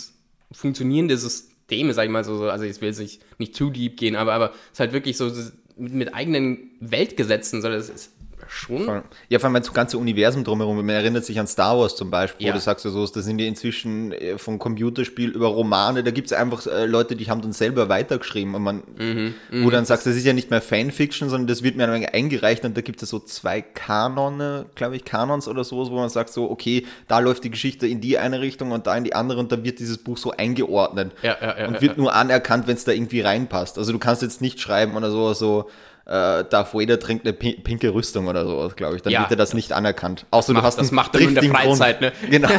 funktionierende 0.53 1.19
Systeme, 1.19 1.93
sag 1.93 2.05
ich 2.05 2.11
mal 2.11 2.25
so. 2.25 2.39
so- 2.39 2.49
Also 2.49 2.65
ich 2.65 2.81
will 2.81 2.89
jetzt 2.89 2.99
nicht, 3.01 3.21
nicht 3.39 3.55
zu 3.55 3.69
deep 3.71 3.97
gehen, 3.99 4.17
aber, 4.17 4.33
aber 4.33 4.51
es 4.51 4.75
ist 4.75 4.81
halt 4.81 4.93
wirklich 4.93 5.17
so 5.19 5.29
so 5.29 5.51
mit, 5.77 5.93
mit 5.93 6.15
eigenen 6.15 6.71
Weltgesetzen. 6.81 7.61
So, 7.61 7.69
das 7.69 7.89
ist 7.91 8.13
schon. 8.49 8.85
Voll. 8.85 9.03
Ja, 9.29 9.39
vor 9.39 9.51
allem 9.51 9.55
das 9.63 9.73
ganze 9.73 9.99
Universum 9.99 10.45
drumherum. 10.45 10.77
Man 10.77 10.89
erinnert 10.91 11.25
sich 11.25 11.39
an 11.39 11.47
Star 11.47 11.79
Wars 11.79 11.97
zum 11.97 12.11
Beispiel, 12.11 12.47
Ja. 12.47 12.53
wo 12.53 12.57
du 12.57 12.61
sagst, 12.63 12.85
ja 12.85 12.91
so, 12.91 13.07
da 13.07 13.21
sind 13.21 13.39
wir 13.39 13.47
inzwischen 13.47 14.13
äh, 14.13 14.39
von 14.39 14.59
Computerspiel 14.59 15.31
über 15.31 15.49
Romane, 15.49 16.03
da 16.03 16.11
gibt 16.11 16.27
es 16.27 16.33
einfach 16.33 16.67
äh, 16.67 16.87
Leute, 16.87 17.17
die 17.17 17.29
haben 17.31 17.43
dann 17.43 17.53
selber 17.53 17.89
weitergeschrieben. 17.89 18.55
Und 18.55 18.63
man, 18.63 18.83
Mhm, 18.97 19.35
wo 19.63 19.71
dann 19.71 19.85
sagst, 19.85 20.07
das 20.07 20.17
ist 20.17 20.25
ja 20.25 20.33
nicht 20.33 20.51
mehr 20.51 20.61
Fanfiction, 20.63 21.29
sondern 21.29 21.47
das 21.47 21.63
wird 21.63 21.77
mir 21.77 21.89
eingereicht 21.89 22.65
und 22.65 22.77
da 22.77 22.81
gibt 22.81 23.03
es 23.03 23.09
so 23.11 23.19
zwei 23.19 23.61
Kanone, 23.63 24.67
glaube 24.75 24.97
ich, 24.97 25.05
Kanons 25.05 25.49
oder 25.49 25.65
so, 25.65 25.91
wo 25.91 25.97
man 25.97 26.09
sagt 26.09 26.31
so, 26.31 26.51
okay, 26.51 26.87
da 27.09 27.19
läuft 27.19 27.45
die 27.45 27.51
Geschichte 27.51 27.87
in 27.87 28.01
die 28.01 28.19
eine 28.19 28.41
Richtung 28.41 28.71
und 28.73 28.87
da 28.87 28.97
in 28.97 29.05
die 29.05 29.15
andere 29.15 29.39
und 29.41 29.51
dann 29.53 29.65
wird 29.65 29.79
dieses 29.79 29.99
Buch 29.99 30.17
so 30.19 30.33
eingeordnet. 30.33 31.13
Ja, 31.23 31.37
ja, 31.41 31.59
ja, 31.59 31.69
und 31.69 31.81
wird 31.81 31.99
nur 31.99 32.15
anerkannt, 32.15 32.67
wenn 32.67 32.77
es 32.77 32.85
da 32.85 32.93
irgendwie 32.93 33.21
reinpasst. 33.21 33.79
Also 33.79 33.93
du 33.93 33.99
kannst 33.99 34.23
jetzt 34.23 34.41
nicht 34.41 34.61
schreiben 34.61 34.97
oder 34.97 35.11
so, 35.11 35.33
so 35.35 35.69
äh, 36.09 36.45
Darth 36.45 36.75
Vader 36.75 36.99
trinkt 36.99 37.25
eine 37.27 37.33
pi- 37.35 37.61
pinke 37.63 37.93
Rüstung 37.95 38.27
oder 38.29 38.45
sowas, 38.47 38.75
glaube 38.77 38.97
ich. 38.97 39.03
Dann 39.03 39.13
Ja, 39.13 39.21
wird 39.21 39.31
dir 39.33 39.37
das 39.37 39.55
nicht 39.55 39.73
anerkannt. 39.73 40.27
Außer 40.31 40.53
macht- 40.55 40.63
du 40.63 40.67
hast 40.67 40.79
das 40.79 40.91
macht 40.91 41.15
er 41.15 41.21
in 41.21 41.35
der 41.35 41.45
Freizeit, 41.45 42.01
ne? 42.01 42.13
Genau. 42.31 42.49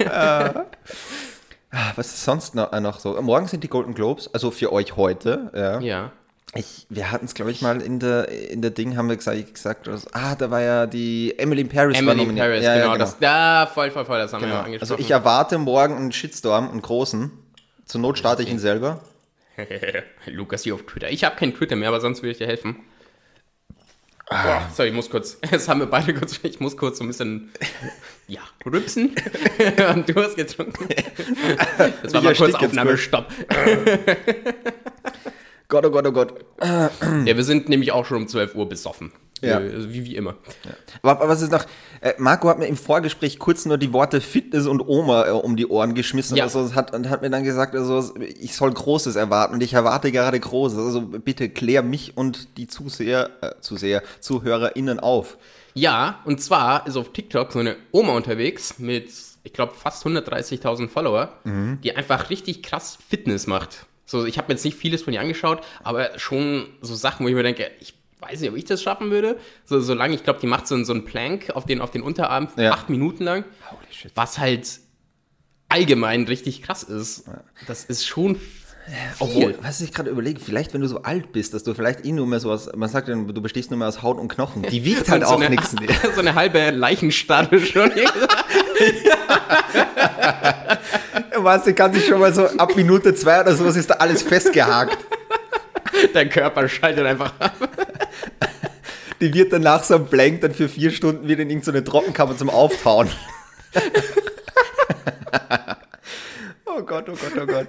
Äh, 0.00 0.50
was 1.96 2.06
ist 2.08 2.24
sonst 2.24 2.54
noch, 2.54 2.72
äh, 2.72 2.80
noch 2.80 2.98
so? 2.98 3.20
Morgen 3.22 3.46
sind 3.46 3.62
die 3.62 3.68
Golden 3.68 3.94
Globes, 3.94 4.28
also 4.34 4.50
für 4.50 4.72
euch 4.72 4.96
heute. 4.96 5.50
Ja. 5.54 5.80
Ja. 5.80 6.12
Ich, 6.56 6.84
wir 6.88 7.12
hatten 7.12 7.26
es, 7.26 7.34
glaube 7.34 7.52
ich, 7.52 7.62
mal 7.62 7.80
in 7.80 8.00
der, 8.00 8.28
in 8.28 8.60
der 8.60 8.72
Ding, 8.72 8.96
haben 8.96 9.08
wir 9.08 9.16
gesagt, 9.16 9.54
gesagt 9.54 9.86
dass, 9.86 10.12
ah, 10.12 10.34
da 10.34 10.50
war 10.50 10.60
ja 10.60 10.86
die 10.88 11.38
Emily 11.38 11.60
in 11.62 11.68
Paris. 11.68 11.96
Emily 11.96 12.24
in. 12.24 12.36
Paris, 12.36 12.64
ja, 12.64 12.74
genau, 12.74 12.86
ja, 12.86 12.92
genau. 12.94 13.04
Das, 13.04 13.16
ja, 13.20 13.70
voll, 13.72 13.92
voll, 13.92 14.04
voll, 14.04 14.18
das 14.18 14.32
haben 14.32 14.40
wir 14.40 14.48
genau. 14.48 14.58
ja 14.60 14.64
angesprochen. 14.64 14.90
Also 14.92 15.02
ich 15.02 15.10
erwarte 15.12 15.58
morgen 15.58 15.96
einen 15.96 16.10
Shitstorm, 16.12 16.68
einen 16.70 16.82
großen. 16.82 17.30
Zur 17.84 18.00
Not 18.00 18.18
starte 18.18 18.42
ich 18.42 18.50
ihn 18.50 18.58
selber. 18.58 19.00
Lukas 20.26 20.64
hier 20.64 20.74
auf 20.74 20.84
Twitter. 20.84 21.10
Ich 21.10 21.24
habe 21.24 21.36
kein 21.36 21.54
Twitter 21.54 21.76
mehr, 21.76 21.88
aber 21.88 22.00
sonst 22.00 22.22
würde 22.22 22.32
ich 22.32 22.38
dir 22.38 22.46
helfen. 22.46 22.76
Ah. 24.28 24.42
Boah, 24.44 24.70
sorry, 24.72 24.90
ich 24.90 24.94
muss 24.94 25.10
kurz, 25.10 25.40
das 25.50 25.68
haben 25.68 25.80
wir 25.80 25.86
beide 25.86 26.14
kurz, 26.14 26.38
ich 26.42 26.60
muss 26.60 26.76
kurz 26.76 26.98
so 26.98 27.04
ein 27.04 27.08
bisschen, 27.08 27.50
ja, 28.28 28.40
rübsen. 28.64 29.16
Und 29.94 30.08
du 30.08 30.14
hast 30.22 30.36
getrunken. 30.36 30.88
Das 32.02 32.14
war 32.14 32.22
mal 32.22 32.34
kurz 32.34 32.52
erstick 32.52 32.62
jetzt 32.62 32.70
Aufnahme, 32.70 32.90
kurz. 32.90 33.00
stopp. 33.00 33.26
Gott, 35.70 35.86
oh 35.86 35.90
Gott, 35.90 36.06
oh 36.06 36.12
Gott. 36.12 36.34
Ja, 36.60 37.36
wir 37.36 37.44
sind 37.44 37.68
nämlich 37.68 37.92
auch 37.92 38.04
schon 38.04 38.18
um 38.18 38.28
12 38.28 38.54
Uhr 38.54 38.68
besoffen. 38.68 39.12
Ja. 39.40 39.60
Äh, 39.60 39.72
also 39.72 39.90
wie, 39.90 40.04
wie 40.04 40.16
immer. 40.16 40.36
Aber, 41.02 41.12
aber 41.12 41.28
was 41.28 41.42
ist 41.42 41.52
noch? 41.52 41.64
Äh, 42.00 42.14
Marco 42.18 42.48
hat 42.48 42.58
mir 42.58 42.66
im 42.66 42.76
Vorgespräch 42.76 43.38
kurz 43.38 43.64
nur 43.64 43.78
die 43.78 43.92
Worte 43.92 44.20
Fitness 44.20 44.66
und 44.66 44.86
Oma 44.86 45.26
äh, 45.26 45.30
um 45.30 45.56
die 45.56 45.66
Ohren 45.66 45.94
geschmissen 45.94 46.36
Ja. 46.36 46.44
also, 46.44 46.74
hat, 46.74 46.94
und 46.94 47.08
hat 47.08 47.22
mir 47.22 47.30
dann 47.30 47.44
gesagt, 47.44 47.74
also, 47.74 48.14
ich 48.18 48.54
soll 48.54 48.72
Großes 48.72 49.16
erwarten 49.16 49.54
und 49.54 49.62
ich 49.62 49.72
erwarte 49.72 50.12
gerade 50.12 50.38
Großes. 50.38 50.78
Also 50.78 51.02
bitte 51.02 51.48
klär 51.48 51.82
mich 51.82 52.16
und 52.16 52.56
die 52.58 52.66
Zuseher, 52.66 53.30
äh, 53.40 53.52
Zuseher, 53.60 54.02
ZuhörerInnen 54.20 55.00
auf. 55.00 55.38
Ja, 55.74 56.18
und 56.24 56.42
zwar 56.42 56.86
ist 56.86 56.96
auf 56.96 57.12
TikTok 57.12 57.52
so 57.52 57.60
eine 57.60 57.76
Oma 57.92 58.12
unterwegs 58.14 58.78
mit, 58.78 59.08
ich 59.44 59.52
glaube, 59.52 59.72
fast 59.74 60.04
130.000 60.04 60.88
Follower, 60.88 61.32
die 61.44 61.94
einfach 61.94 62.28
richtig 62.28 62.64
krass 62.64 62.98
Fitness 63.08 63.46
macht. 63.46 63.86
So, 64.10 64.24
ich 64.24 64.38
habe 64.38 64.48
mir 64.48 64.54
jetzt 64.54 64.64
nicht 64.64 64.76
vieles 64.76 65.02
von 65.02 65.12
ihr 65.12 65.20
angeschaut, 65.20 65.60
aber 65.84 66.18
schon 66.18 66.66
so 66.80 66.96
Sachen, 66.96 67.24
wo 67.24 67.28
ich 67.28 67.34
mir 67.36 67.44
denke, 67.44 67.70
ich 67.78 67.94
weiß 68.18 68.40
nicht, 68.40 68.50
ob 68.50 68.56
ich 68.56 68.64
das 68.64 68.82
schaffen 68.82 69.12
würde. 69.12 69.38
So, 69.64 69.80
solange, 69.80 70.16
ich 70.16 70.24
glaube, 70.24 70.40
die 70.40 70.48
macht 70.48 70.66
so, 70.66 70.82
so 70.82 70.92
einen 70.92 71.04
Plank 71.04 71.50
auf 71.54 71.64
den, 71.64 71.80
auf 71.80 71.92
den 71.92 72.02
Unterarm 72.02 72.48
Ja. 72.56 72.72
acht 72.72 72.90
Minuten 72.90 73.22
lang, 73.22 73.44
Holy 73.70 73.86
shit. 73.92 74.10
was 74.16 74.40
halt 74.40 74.80
allgemein 75.68 76.24
richtig 76.24 76.60
krass 76.62 76.82
ist. 76.82 77.26
Das 77.68 77.84
ist 77.84 78.04
schon 78.04 78.36
Obwohl, 79.20 79.56
was 79.62 79.80
ich 79.80 79.92
gerade 79.94 80.10
überlege, 80.10 80.40
vielleicht 80.40 80.74
wenn 80.74 80.80
du 80.80 80.88
so 80.88 81.02
alt 81.02 81.30
bist, 81.30 81.54
dass 81.54 81.62
du 81.62 81.72
vielleicht 81.74 82.04
eh 82.04 82.10
nur 82.10 82.26
mehr 82.26 82.40
so 82.40 82.50
aus, 82.50 82.68
man 82.74 82.88
sagt 82.88 83.06
ja, 83.06 83.14
du 83.14 83.40
bestehst 83.40 83.70
nur 83.70 83.78
mehr 83.78 83.86
aus 83.86 84.02
Haut 84.02 84.18
und 84.18 84.26
Knochen. 84.26 84.62
Die 84.62 84.84
wiegt 84.84 85.08
halt 85.08 85.22
so, 85.24 85.34
auch 85.34 85.48
nichts. 85.48 85.70
so 86.14 86.20
eine 86.20 86.34
halbe 86.34 86.70
Leichenstarre 86.70 87.60
schon. 87.60 87.92
Weißt 91.42 91.66
du, 91.66 91.74
kann 91.74 91.92
sich 91.92 92.06
schon 92.06 92.20
mal 92.20 92.32
so 92.34 92.46
ab 92.46 92.76
Minute 92.76 93.14
zwei 93.14 93.40
oder 93.40 93.54
sowas 93.54 93.76
ist 93.76 93.90
da 93.90 93.94
alles 93.94 94.22
festgehakt. 94.22 94.98
Der 96.14 96.28
Körper 96.28 96.68
schaltet 96.68 97.06
einfach 97.06 97.32
ab. 97.38 97.54
Die 99.20 99.32
wird 99.34 99.52
danach 99.52 99.84
so 99.84 99.96
ein 99.96 100.06
Blank 100.06 100.40
dann 100.40 100.54
für 100.54 100.68
vier 100.68 100.90
Stunden 100.90 101.28
wieder 101.28 101.42
in 101.42 101.50
irgendeine 101.50 101.84
Trockenkammer 101.84 102.36
zum 102.36 102.48
Auftauen. 102.48 103.10
oh 106.64 106.82
Gott, 106.82 107.08
oh 107.08 107.12
Gott, 107.12 107.32
oh 107.42 107.46
Gott. 107.46 107.66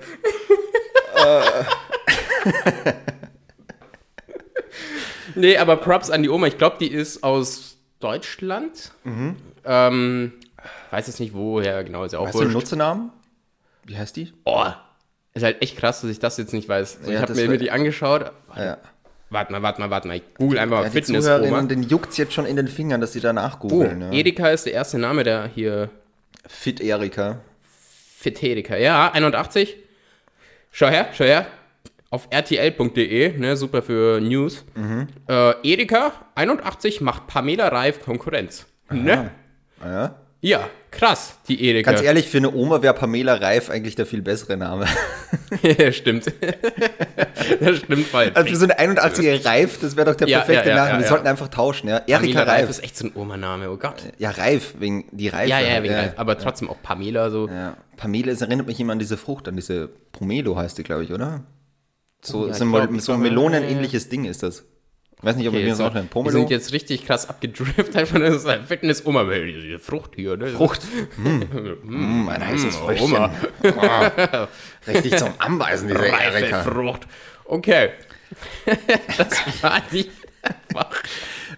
Nee, 5.36 5.58
aber 5.58 5.78
Props 5.78 6.10
an 6.10 6.24
die 6.24 6.30
Oma. 6.30 6.48
Ich 6.48 6.58
glaube, 6.58 6.78
die 6.80 6.92
ist 6.92 7.24
aus 7.24 7.78
Deutschland. 8.00 8.92
Ähm, 9.66 10.34
weiß 10.92 11.08
jetzt 11.08 11.20
nicht, 11.20 11.34
woher 11.34 11.84
genau, 11.84 12.04
ist 12.04 12.14
ja 12.14 12.20
auch 12.20 12.26
Weißt 12.26 12.36
du 12.36 12.40
den 12.40 12.54
wurscht. 12.54 12.66
Nutzernamen? 12.66 13.12
Wie 13.86 13.98
heißt 13.98 14.16
die? 14.16 14.34
Oh, 14.46 14.66
ist 15.34 15.44
halt 15.44 15.62
echt 15.62 15.78
krass, 15.78 16.02
dass 16.02 16.10
ich 16.10 16.20
das 16.20 16.38
jetzt 16.38 16.54
nicht 16.54 16.68
weiß. 16.70 17.00
So, 17.04 17.12
Ja, 17.12 17.18
ich 17.18 17.22
habe 17.22 17.34
mir, 17.36 17.48
mir 17.50 17.58
die 17.58 17.72
angeschaut. 17.72 18.32
Warte, 18.48 18.64
Ja. 18.64 18.78
warte 19.30 19.52
mal, 19.52 19.62
warte 19.62 19.80
mal, 19.82 19.90
warte 19.90 20.08
mal. 20.08 20.18
Ich 20.18 20.24
google 20.36 20.60
einfach 20.60 20.84
Ja, 20.84 20.90
mal 20.90 20.90
die. 20.92 21.02
Zuhörerinnen, 21.04 21.68
den 21.68 21.84
juckt's 21.84 22.18
jetzt 22.18 22.34
schon 22.34 22.46
in 22.46 22.56
den 22.58 22.68
Fingern, 22.68 23.02
dass 23.02 23.14
sie 23.14 23.22
danach 23.22 23.58
Oh, 23.62 23.68
googeln. 23.70 24.02
ja. 24.02 24.12
Erika 24.12 24.50
ist 24.50 24.66
der 24.66 24.74
erste 24.74 24.98
Name, 25.00 25.24
der 25.24 25.48
hier 25.48 25.90
Fit 26.48 26.80
Erika. 26.82 27.40
Fit 28.18 28.42
Erika. 28.44 28.76
Ja, 28.78 29.12
81. 29.12 29.78
Schau 30.72 30.88
her, 30.88 31.08
schau 31.14 31.26
her. 31.26 31.48
Auf 32.10 32.28
rtl.de, 32.34 33.38
ne, 33.38 33.56
super 33.56 33.82
für 33.82 34.20
News. 34.20 34.66
Mhm. 34.76 35.08
Äh, 35.30 35.54
Erika, 35.72 36.12
81, 36.36 37.00
macht 37.02 37.28
Pamela 37.28 37.70
Reif 37.70 38.02
Konkurrenz. 38.04 38.66
Ne? 38.90 39.32
Ja. 39.82 40.16
Ja, 40.44 40.68
krass, 40.90 41.38
die 41.48 41.64
Erika. 41.64 41.92
Ganz 41.92 42.04
ehrlich, 42.04 42.28
für 42.28 42.38
eine 42.38 42.52
Oma 42.52 42.82
wäre 42.82 42.96
Pamela 42.96 43.36
Reif 43.36 43.70
eigentlich 43.70 43.94
der 43.96 44.08
viel 44.08 44.22
bessere 44.22 44.58
Name. 44.58 44.86
Ja, 45.64 45.92
stimmt. 45.92 46.26
das 47.60 47.78
stimmt 47.78 48.08
voll. 48.08 48.32
Also 48.34 48.50
für 48.50 48.56
so 48.56 48.66
eine 48.66 48.96
81er 48.96 49.46
Reif, 49.46 49.80
das 49.82 49.98
wäre 49.98 50.10
doch 50.10 50.16
der 50.16 50.26
perfekte 50.26 50.70
ja, 50.70 50.76
ja, 50.76 50.76
Name. 50.76 50.90
ja, 50.90 50.98
Wir 50.98 51.04
ja. 51.04 51.10
sollten 51.10 51.28
einfach 51.28 51.50
tauschen, 51.50 51.90
ja. 51.90 52.02
Erika 52.08 52.44
Reif 52.44 52.62
Reif. 52.62 52.70
ist 52.70 52.84
echt 52.84 52.98
so 52.98 53.08
ein 53.08 53.12
Oma-Name, 53.16 53.70
oh 53.70 53.76
Gott. 53.76 54.02
Ja, 54.18 54.32
Reif, 54.32 54.76
wegen 54.80 55.06
die 55.12 55.28
Reife. 55.28 55.50
Ja, 55.50 55.60
ja, 55.60 55.84
wegen 55.84 55.94
ja. 55.94 56.00
Reif. 56.02 56.14
Aber 56.16 56.38
trotzdem 56.38 56.70
auch 56.70 56.82
Pamela 56.82 57.30
so. 57.30 57.48
Ja. 57.50 57.76
Pamela, 57.98 58.32
es 58.32 58.42
erinnert 58.42 58.68
mich 58.68 58.80
immer 58.80 58.94
an 58.94 59.00
diese 59.00 59.18
Frucht, 59.18 59.48
an 59.50 59.58
diese 59.58 59.90
Pomelo 60.14 60.56
heißt 60.56 60.78
die, 60.78 60.84
glaube 60.84 61.04
ich, 61.04 61.12
oder? 61.12 61.44
So, 62.24 62.48
Oh 62.48 62.54
so, 62.54 62.66
glaub, 62.66 63.02
so 63.02 63.14
ein 63.14 63.20
melonenähnliches 63.20 64.10
Ding 64.10 64.26
ist 64.26 64.44
das. 64.44 64.64
Ich 65.22 65.28
weiß 65.28 65.36
nicht, 65.36 65.48
ob 65.48 65.54
Okay, 65.54 65.62
wir 65.64 65.68
jetzt, 65.70 65.78
mir 65.78 65.84
das 65.86 65.92
auch 65.92 65.96
wir. 65.96 66.08
Pomelo? 66.08 66.32
sind 66.40 66.50
jetzt 66.50 66.74
richtig 66.74 67.06
krass 67.06 67.30
abgedriftet, 67.30 67.96
einfach 67.96 68.20
das 68.20 68.38
ist 68.38 68.48
ein 68.48 68.66
Fitness-Oma, 68.66 69.28
weil 69.28 69.46
diese 69.54 69.78
Frucht 69.80 70.12
hier, 70.16 70.36
ne? 70.36 70.48
Frucht. 70.48 70.82
Mm, 71.18 72.28
ein 72.30 72.48
heißes 72.48 72.76
Mm, 72.80 72.84
Früchtchen. 72.86 73.16
Oma. 73.16 73.32
Oh, 73.64 74.48
richtig 74.88 75.18
zum 75.18 75.30
Anbeißen, 75.38 75.88
diese 75.88 76.00
Reife 76.00 76.38
Erika. 76.40 76.64
Frucht. 76.64 77.02
Okay. 77.46 77.90
das 79.18 79.64
war 79.64 79.82
die. 79.92 80.10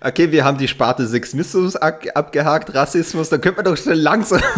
Okay, 0.05 0.31
wir 0.31 0.43
haben 0.43 0.57
die 0.57 0.67
Sparte 0.67 1.07
Sexismus 1.07 1.75
ab- 1.77 2.03
abgehakt, 2.13 2.73
Rassismus, 2.75 3.29
dann 3.29 3.39
könnte 3.39 3.63
man 3.63 3.73
doch 3.73 3.81
schnell 3.81 3.99
langsam. 3.99 4.41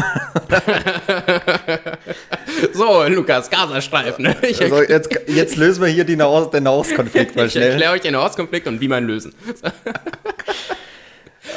So, 2.73 3.03
Lukas, 3.03 3.49
Gazastreifen. 3.49 4.33
Ich, 4.41 4.61
Also 4.61 4.81
jetzt, 4.83 5.09
jetzt 5.27 5.55
lösen 5.55 5.81
wir 5.83 5.89
hier 5.89 6.03
die 6.03 6.15
Nahost, 6.15 6.53
den 6.53 6.63
Nahostkonflikt 6.63 7.35
mal 7.35 7.45
ich 7.47 7.51
schnell. 7.53 7.71
erkläre 7.71 7.91
euch 7.93 8.01
den 8.01 8.13
Nahostkonflikt 8.13 8.67
und 8.67 8.81
wie 8.81 8.87
man 8.87 9.03
ihn 9.03 9.07
lösen. 9.07 9.33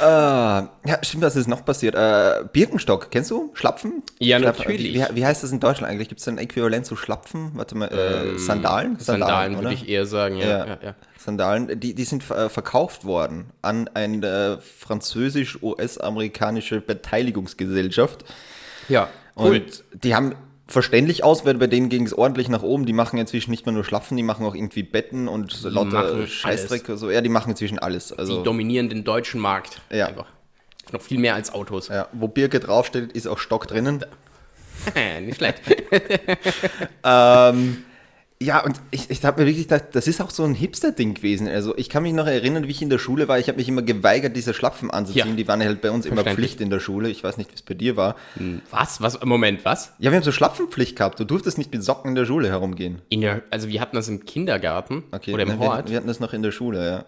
Ah, 0.02 0.68
ja, 0.87 0.99
stimmt, 1.02 1.25
was 1.25 1.35
ist 1.35 1.49
noch 1.49 1.64
passiert? 1.64 1.95
Äh, 1.97 2.45
Birkenstock, 2.52 3.11
kennst 3.11 3.30
du? 3.33 3.50
Schlapfen? 3.54 4.02
Ja, 4.21 4.38
Schlapfen. 4.38 4.66
natürlich. 4.66 4.95
Wie, 4.95 5.04
wie 5.16 5.26
heißt 5.26 5.42
das 5.42 5.50
in 5.50 5.59
Deutschland 5.61 5.90
eigentlich? 5.90 6.09
Gibt 6.09 6.21
es 6.21 6.28
ein 6.28 6.38
Äquivalent 6.38 6.87
zu 6.87 6.95
Schlapfen? 6.95 7.50
Warte 7.54 7.75
mal, 7.75 7.87
äh, 7.88 8.38
Sandalen? 8.38 8.97
Sandalen 9.00 9.54
oder? 9.54 9.62
würde 9.64 9.75
ich 9.75 9.88
eher 9.88 10.07
sagen, 10.07 10.37
ja. 10.37 10.47
Ja, 10.47 10.66
ja, 10.66 10.78
ja. 10.83 10.95
Sandalen, 11.19 11.81
die, 11.81 11.95
die 11.95 12.05
sind 12.05 12.31
äh, 12.31 12.49
verkauft 12.49 13.05
worden 13.05 13.51
an 13.61 13.89
eine 13.89 14.61
französisch-US-amerikanische 14.63 16.81
Beteiligungsgesellschaft. 16.81 18.25
ja 18.89 19.09
cool. 19.37 19.57
Und 19.57 19.85
die 20.05 20.15
haben 20.15 20.35
verständlich 20.67 21.25
aus, 21.25 21.45
weil 21.45 21.55
bei 21.55 21.67
denen 21.67 21.89
ging 21.89 22.07
es 22.07 22.17
ordentlich 22.17 22.49
nach 22.49 22.63
oben. 22.63 22.87
Die 22.87 22.93
machen 22.93 23.19
inzwischen 23.19 23.51
nicht 23.51 23.67
mehr 23.67 23.73
nur 23.73 23.85
Schlapfen, 23.85 24.17
die 24.17 24.23
machen 24.23 24.45
auch 24.47 24.55
irgendwie 24.55 24.83
Betten 24.83 25.29
und 25.29 25.63
lauter 25.63 26.27
Scheißdreck. 26.27 26.85
So. 26.95 27.11
Ja, 27.11 27.21
die 27.21 27.31
machen 27.31 27.51
inzwischen 27.51 27.79
alles. 27.79 28.09
Die 28.09 28.19
Also, 28.19 28.43
dominieren 28.43 28.89
den 28.89 29.05
deutschen 29.05 29.41
Markt. 29.41 29.81
Ja. 29.91 30.07
Einfach. 30.07 30.27
Noch 30.93 31.03
viel 31.03 31.19
mehr 31.19 31.35
als 31.35 31.53
Autos. 31.53 31.89
ja, 31.89 32.09
wo 32.13 32.29
Birke 32.29 32.61
draufsteht, 32.61 33.13
ist 33.13 33.27
auch 33.27 33.39
Stock 33.39 33.67
drinnen. 33.67 34.05
Nicht 35.21 35.37
schlecht. 35.37 35.61
Ähm, 37.05 37.85
Ja, 38.40 38.64
und 38.64 38.80
ich, 38.92 39.11
ich 39.11 39.25
habe 39.25 39.40
mir 39.40 39.49
wirklich 39.49 39.66
gedacht, 39.66 39.87
das 39.92 40.07
ist 40.07 40.21
auch 40.21 40.30
so 40.30 40.45
ein 40.45 40.54
Hipster-Ding 40.54 41.14
gewesen. 41.14 41.49
Also 41.49 41.76
ich 41.76 41.88
kann 41.88 42.04
mich 42.04 42.12
noch 42.12 42.26
erinnern, 42.28 42.64
wie 42.68 42.71
ich 42.71 42.80
in 42.80 42.88
der 42.88 42.99
Schule 42.99 43.26
war. 43.26 43.38
Ich 43.40 43.49
habe 43.49 43.59
mich 43.59 43.68
immer 43.68 43.83
geweigert, 43.83 44.37
diese 44.37 44.54
Schlapfen 44.54 44.92
anzuziehen. 44.92 45.30
Ja. 45.30 45.35
Die 45.35 45.49
waren 45.49 45.61
halt 45.61 45.80
bei 45.80 45.90
uns 45.90 46.07
immer. 46.07 46.23
Pflicht 46.23 46.61
in 46.61 46.71
der 46.71 46.78
Schule. 46.78 47.09
Ich 47.09 47.25
weiß 47.25 47.37
nicht, 47.37 47.50
wie 47.50 47.57
es 47.57 47.62
bei 47.62 47.75
dir 47.75 47.97
war. 47.97 48.14
Was? 48.71 49.00
Was? 49.00 49.21
Moment, 49.25 49.64
was? 49.64 49.92
Ja, 49.99 50.12
wir 50.12 50.16
haben 50.16 50.23
so 50.23 50.30
Schlapfenpflicht 50.30 50.95
gehabt. 50.95 51.18
Du 51.18 51.25
durftest 51.25 51.59
nicht 51.59 51.73
mit 51.73 51.83
Socken 51.83 52.11
in 52.11 52.14
der 52.14 52.26
Schule 52.26 52.49
herumgehen. 52.49 53.02
In 53.09 53.23
der, 53.23 53.42
also 53.50 53.68
wir 53.68 53.80
hatten 53.80 53.97
das 53.97 54.09
im 54.09 54.25
Kindergarten 54.25 55.02
Okay, 55.11 55.35
oder 55.35 55.42
im 55.42 55.49
wir, 55.49 55.59
Hort. 55.59 55.90
wir 55.90 55.97
hatten 55.97 56.07
das 56.07 56.21
noch 56.21 56.33
in 56.33 56.42
der 56.42 56.52
Schule, 56.52 56.87
ja. 56.87 57.04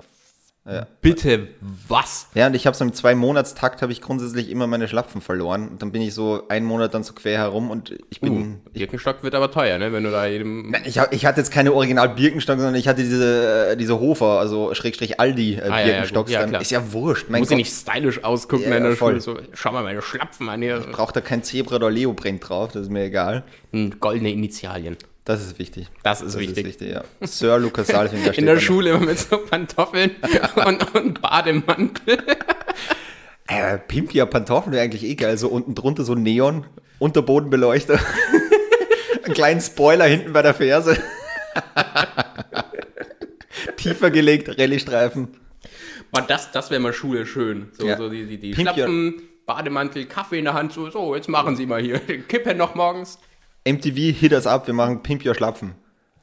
Bitte 1.01 1.49
was? 1.89 2.29
Ja, 2.35 2.47
und 2.47 2.55
ich 2.55 2.67
habe 2.67 2.77
so 2.77 2.85
im 2.85 2.93
Zwei-Monatstakt 2.93 3.83
habe 3.83 3.91
ich 3.93 4.01
grundsätzlich 4.01 4.51
immer 4.51 4.67
meine 4.67 4.87
Schlapfen 4.89 5.21
verloren. 5.21 5.69
Und 5.69 5.83
dann 5.83 5.91
bin 5.91 6.03
ich 6.03 6.15
so 6.15 6.47
einen 6.49 6.67
Monat 6.67 6.95
dann 6.95 7.03
so 7.03 7.13
quer 7.15 7.39
herum 7.39 7.71
und 7.71 7.99
ich 8.11 8.21
bin. 8.21 8.61
Uh, 8.67 8.71
Birkenstock 8.73 9.23
wird 9.23 9.35
aber 9.35 9.51
teuer, 9.51 9.79
ne? 9.79 9.93
Wenn 9.93 10.05
du 10.05 10.11
da 10.11 10.27
jedem. 10.27 10.75
Ich, 10.85 10.99
hab, 10.99 11.13
ich 11.13 11.25
hatte 11.27 11.41
jetzt 11.41 11.51
keine 11.51 11.73
Original 11.73 12.11
Birkenstock, 12.11 12.59
sondern 12.59 12.75
ich 12.77 12.87
hatte 12.87 13.03
diese, 13.03 13.71
äh, 13.71 13.77
diese 13.77 13.99
Hofer, 13.99 14.39
also 14.39 14.75
Schrägstrich 14.75 15.19
Aldi 15.19 15.55
äh, 15.55 15.61
Ah, 15.63 15.65
ja, 15.65 15.79
ja, 15.79 15.85
Birkenstocks. 15.87 16.31
gut. 16.31 16.35
Ja, 16.41 16.47
dann 16.47 16.61
ist 16.61 16.71
ja 16.71 16.93
wurscht. 16.93 17.31
Mein 17.31 17.41
Muss 17.41 17.51
ja 17.51 17.57
nicht 17.57 17.73
stylisch 17.73 18.23
ausgucken 18.23 18.71
Ja, 18.71 18.77
in 18.77 18.85
der 18.85 18.97
voll. 18.97 19.21
So, 19.21 19.39
schau 19.55 19.73
mal 19.73 19.83
meine 19.83 20.03
Schlapfen 20.03 20.49
an 20.51 20.61
hier. 20.63 20.81
braucht 20.93 21.17
da 21.17 21.21
kein 21.21 21.43
Zebra 21.43 21.77
oder 21.77 21.91
Leoprint 21.91 22.49
drauf, 22.49 22.73
das 22.73 22.83
ist 22.83 22.91
mir 22.91 23.05
egal. 23.05 23.45
Hm, 23.73 23.99
Goldene 23.99 24.31
Initialien. 24.31 24.97
Das 25.25 25.43
ist 25.43 25.59
wichtig. 25.59 25.87
Das 26.03 26.21
ist 26.23 26.35
Das 26.35 26.41
wichtig. 26.41 26.59
ist 26.67 26.81
wichtig, 26.81 26.95
ja. 26.95 27.05
Sir 27.21 27.59
Lukas 27.59 27.87
Salfinger 27.89 28.33
In 28.39 28.47
der. 28.47 28.59
Schule 28.59 28.91
immer 28.91 29.01
mit 29.07 29.19
so 29.19 29.39
Pantoffeln 29.39 30.13
und, 30.67 30.95
und 30.95 31.21
Bademantel. 31.23 32.19
Äh, 33.47 33.79
Pimpia 33.79 34.27
Pantoffeln 34.27 34.73
wäre 34.73 34.83
eigentlich 34.85 35.05
eh 35.05 35.15
geil. 35.15 35.37
So 35.39 35.49
unten 35.49 35.75
drunter 35.75 36.05
so 36.05 36.15
Neon, 36.15 36.65
Unterbodenbeleuchter. 36.99 37.99
Einen 39.25 39.35
kleinen 39.35 39.61
Spoiler 39.61 40.07
hinten 40.07 40.33
bei 40.33 40.43
der 40.43 40.55
Ferse. 40.55 40.97
Tiefer 43.77 44.11
gelegt, 44.11 44.49
Rallye-Streifen. 44.59 45.29
Boah, 46.13 46.23
das, 46.23 46.51
das 46.53 46.71
wäre 46.71 46.81
mal 46.81 46.93
Schule 46.93 47.27
schön. 47.27 47.69
So, 47.73 47.87
Ja. 47.87 47.97
so 47.97 48.09
die, 48.09 48.27
die, 48.27 48.39
die 48.39 48.51
Pink, 48.53 48.69
Schlapfen, 48.71 49.23
Bademantel, 49.47 50.07
Kaffee 50.07 50.39
in 50.39 50.45
der 50.45 50.55
Hand. 50.55 50.73
So, 50.73 50.91
so, 50.91 51.15
jetzt 51.15 51.29
machen 51.29 51.57
Sie 51.57 51.67
mal 51.67 51.81
hier. 51.81 51.99
Kippen 52.01 52.57
noch 52.57 52.75
morgens. 52.75 53.19
MTV, 53.73 54.19
hit 54.19 54.33
us 54.33 54.47
up, 54.47 54.67
wir 54.67 54.75
machen 54.75 55.03
Pimp 55.03 55.25
Your 55.25 55.35
Schlapfen. 55.35 55.75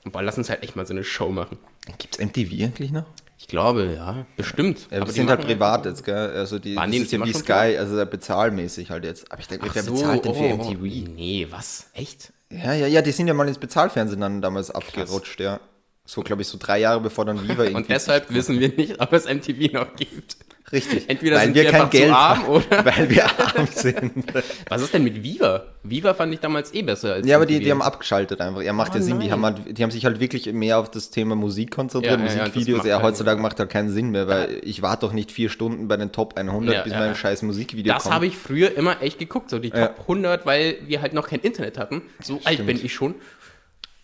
Boah, 0.06 0.22
lass 0.22 0.38
uns 0.38 0.50
halt 0.50 0.64
echt 0.64 0.76
mal 0.76 0.86
so 0.86 0.94
eine 0.94 1.04
Show 1.04 1.30
machen. 1.30 1.58
Gibt's 1.98 2.20
MTV 2.20 2.64
eigentlich 2.64 2.92
noch? 2.92 3.06
Ich 3.40 3.48
glaube, 3.48 3.94
ja. 3.96 4.26
Bestimmt. 4.36 4.88
Ja, 4.90 4.98
Aber 4.98 5.06
die 5.06 5.12
sind 5.12 5.30
halt 5.30 5.42
privat 5.42 5.86
jetzt, 5.86 6.04
gell? 6.04 6.16
Also 6.16 6.60
die, 6.60 6.76
Waren 6.76 6.90
das 6.90 6.98
die 6.98 7.04
ist 7.04 7.12
ja 7.12 7.24
wie 7.24 7.34
Sky, 7.34 7.78
also 7.78 8.04
bezahlmäßig 8.06 8.90
halt 8.90 9.06
jetzt. 9.06 9.32
Aber 9.32 9.40
ich 9.42 9.48
denke, 9.48 9.70
wer 9.72 9.84
so, 9.84 9.94
bezahlt 9.94 10.26
denn 10.26 10.34
für 10.34 10.40
oh, 10.42 10.58
MTV? 10.58 11.10
Nee, 11.14 11.48
was? 11.50 11.90
Echt? 11.94 12.34
Ja, 12.50 12.74
ja, 12.74 12.88
ja, 12.88 13.02
die 13.02 13.12
sind 13.12 13.28
ja 13.28 13.34
mal 13.34 13.48
ins 13.48 13.60
Bezahlfernsehen 13.60 14.22
dann 14.22 14.42
damals 14.42 14.72
abgerutscht, 14.72 15.40
ja. 15.40 15.60
So, 16.06 16.22
glaube 16.22 16.42
ich, 16.42 16.48
so 16.48 16.58
drei 16.58 16.80
Jahre 16.80 17.02
bevor 17.02 17.26
dann 17.26 17.44
Viva 17.44 17.64
irgendwie. 17.64 17.76
Und 17.76 17.90
deshalb 17.90 18.34
wissen 18.34 18.60
wir 18.60 18.70
nicht, 18.70 19.00
ob 19.00 19.14
es 19.14 19.26
MTV 19.26 19.74
noch 19.74 19.96
gibt. 19.96 20.38
Richtig. 20.70 21.10
Entweder 21.10 21.38
weil 21.38 21.46
sind 21.46 21.56
wir 21.56 21.64
wir 21.64 21.72
kein 21.72 21.82
einfach 21.82 21.92
zu 21.94 21.98
Geld 21.98 22.12
arm, 22.12 22.38
haben, 22.40 22.48
oder? 22.50 22.86
Weil 22.86 23.10
wir 23.10 23.26
arm 23.26 23.68
sind. 23.74 24.12
Was 24.70 24.82
ist 24.82 24.94
denn 24.94 25.04
mit 25.06 25.24
Viva? 25.24 25.64
Viva 25.84 26.14
fand 26.14 26.34
ich 26.34 26.42
damals 26.42 26.74
eh 26.74 26.82
besser 26.82 27.14
als 27.14 27.26
Ja, 27.26 27.38
aber 27.38 27.46
die, 27.46 27.60
die 27.62 27.72
haben 27.72 27.82
abgeschaltet 27.82 28.42
einfach. 28.42 28.62
Er 28.62 28.74
macht 28.74 28.92
Oh 28.92 28.98
ja 28.98 29.02
Sinn, 29.02 29.22
die 29.22 29.32
haben, 29.32 29.46
halt, 29.46 29.78
die 29.78 29.82
haben 29.82 29.92
sich 29.92 30.04
halt 30.04 30.20
wirklich 30.20 30.52
mehr 30.52 30.78
auf 30.80 30.92
das 30.92 31.10
Thema 31.10 31.36
Musik 31.36 31.72
konzentriert, 31.72 32.20
Ja, 32.20 32.26
ja, 32.26 32.32
ja, 32.34 32.38
das 32.40 32.48
Musikvideos. 32.56 32.86
Ja, 32.86 32.96
halt- 32.96 33.06
heutzutage 33.06 33.40
macht 33.42 33.60
halt 33.60 33.70
keinen 33.70 33.90
Sinn 33.90 34.10
mehr, 34.10 34.28
weil 34.28 34.60
ich 34.64 34.82
warte 34.82 35.06
doch 35.06 35.14
nicht 35.14 35.32
vier 35.32 35.50
Stunden 35.50 35.88
bei 35.88 35.96
den 35.96 36.12
Top 36.12 36.38
100, 36.38 36.76
Ja, 36.76 36.82
bis 36.84 36.92
ja, 36.92 37.00
mein 37.00 37.10
ja. 37.10 37.16
scheiß 37.16 37.44
Musikvideo 37.44 37.94
Das 37.94 38.04
kommt. 38.04 38.16
habe 38.16 38.26
ich 38.28 38.36
früher 38.38 38.76
immer 38.76 39.02
echt 39.02 39.20
geguckt, 39.20 39.50
so 39.50 39.60
die 39.60 39.70
Ja. 39.70 39.88
Top 39.88 40.00
100, 40.02 40.46
weil 40.46 40.80
wir 40.86 41.02
halt 41.02 41.14
noch 41.14 41.30
kein 41.30 41.40
Internet 41.40 41.78
hatten. 41.78 42.02
So 42.22 42.42
alt 42.44 42.66
bin 42.66 42.78
ich 42.84 42.94
schon. 42.94 43.16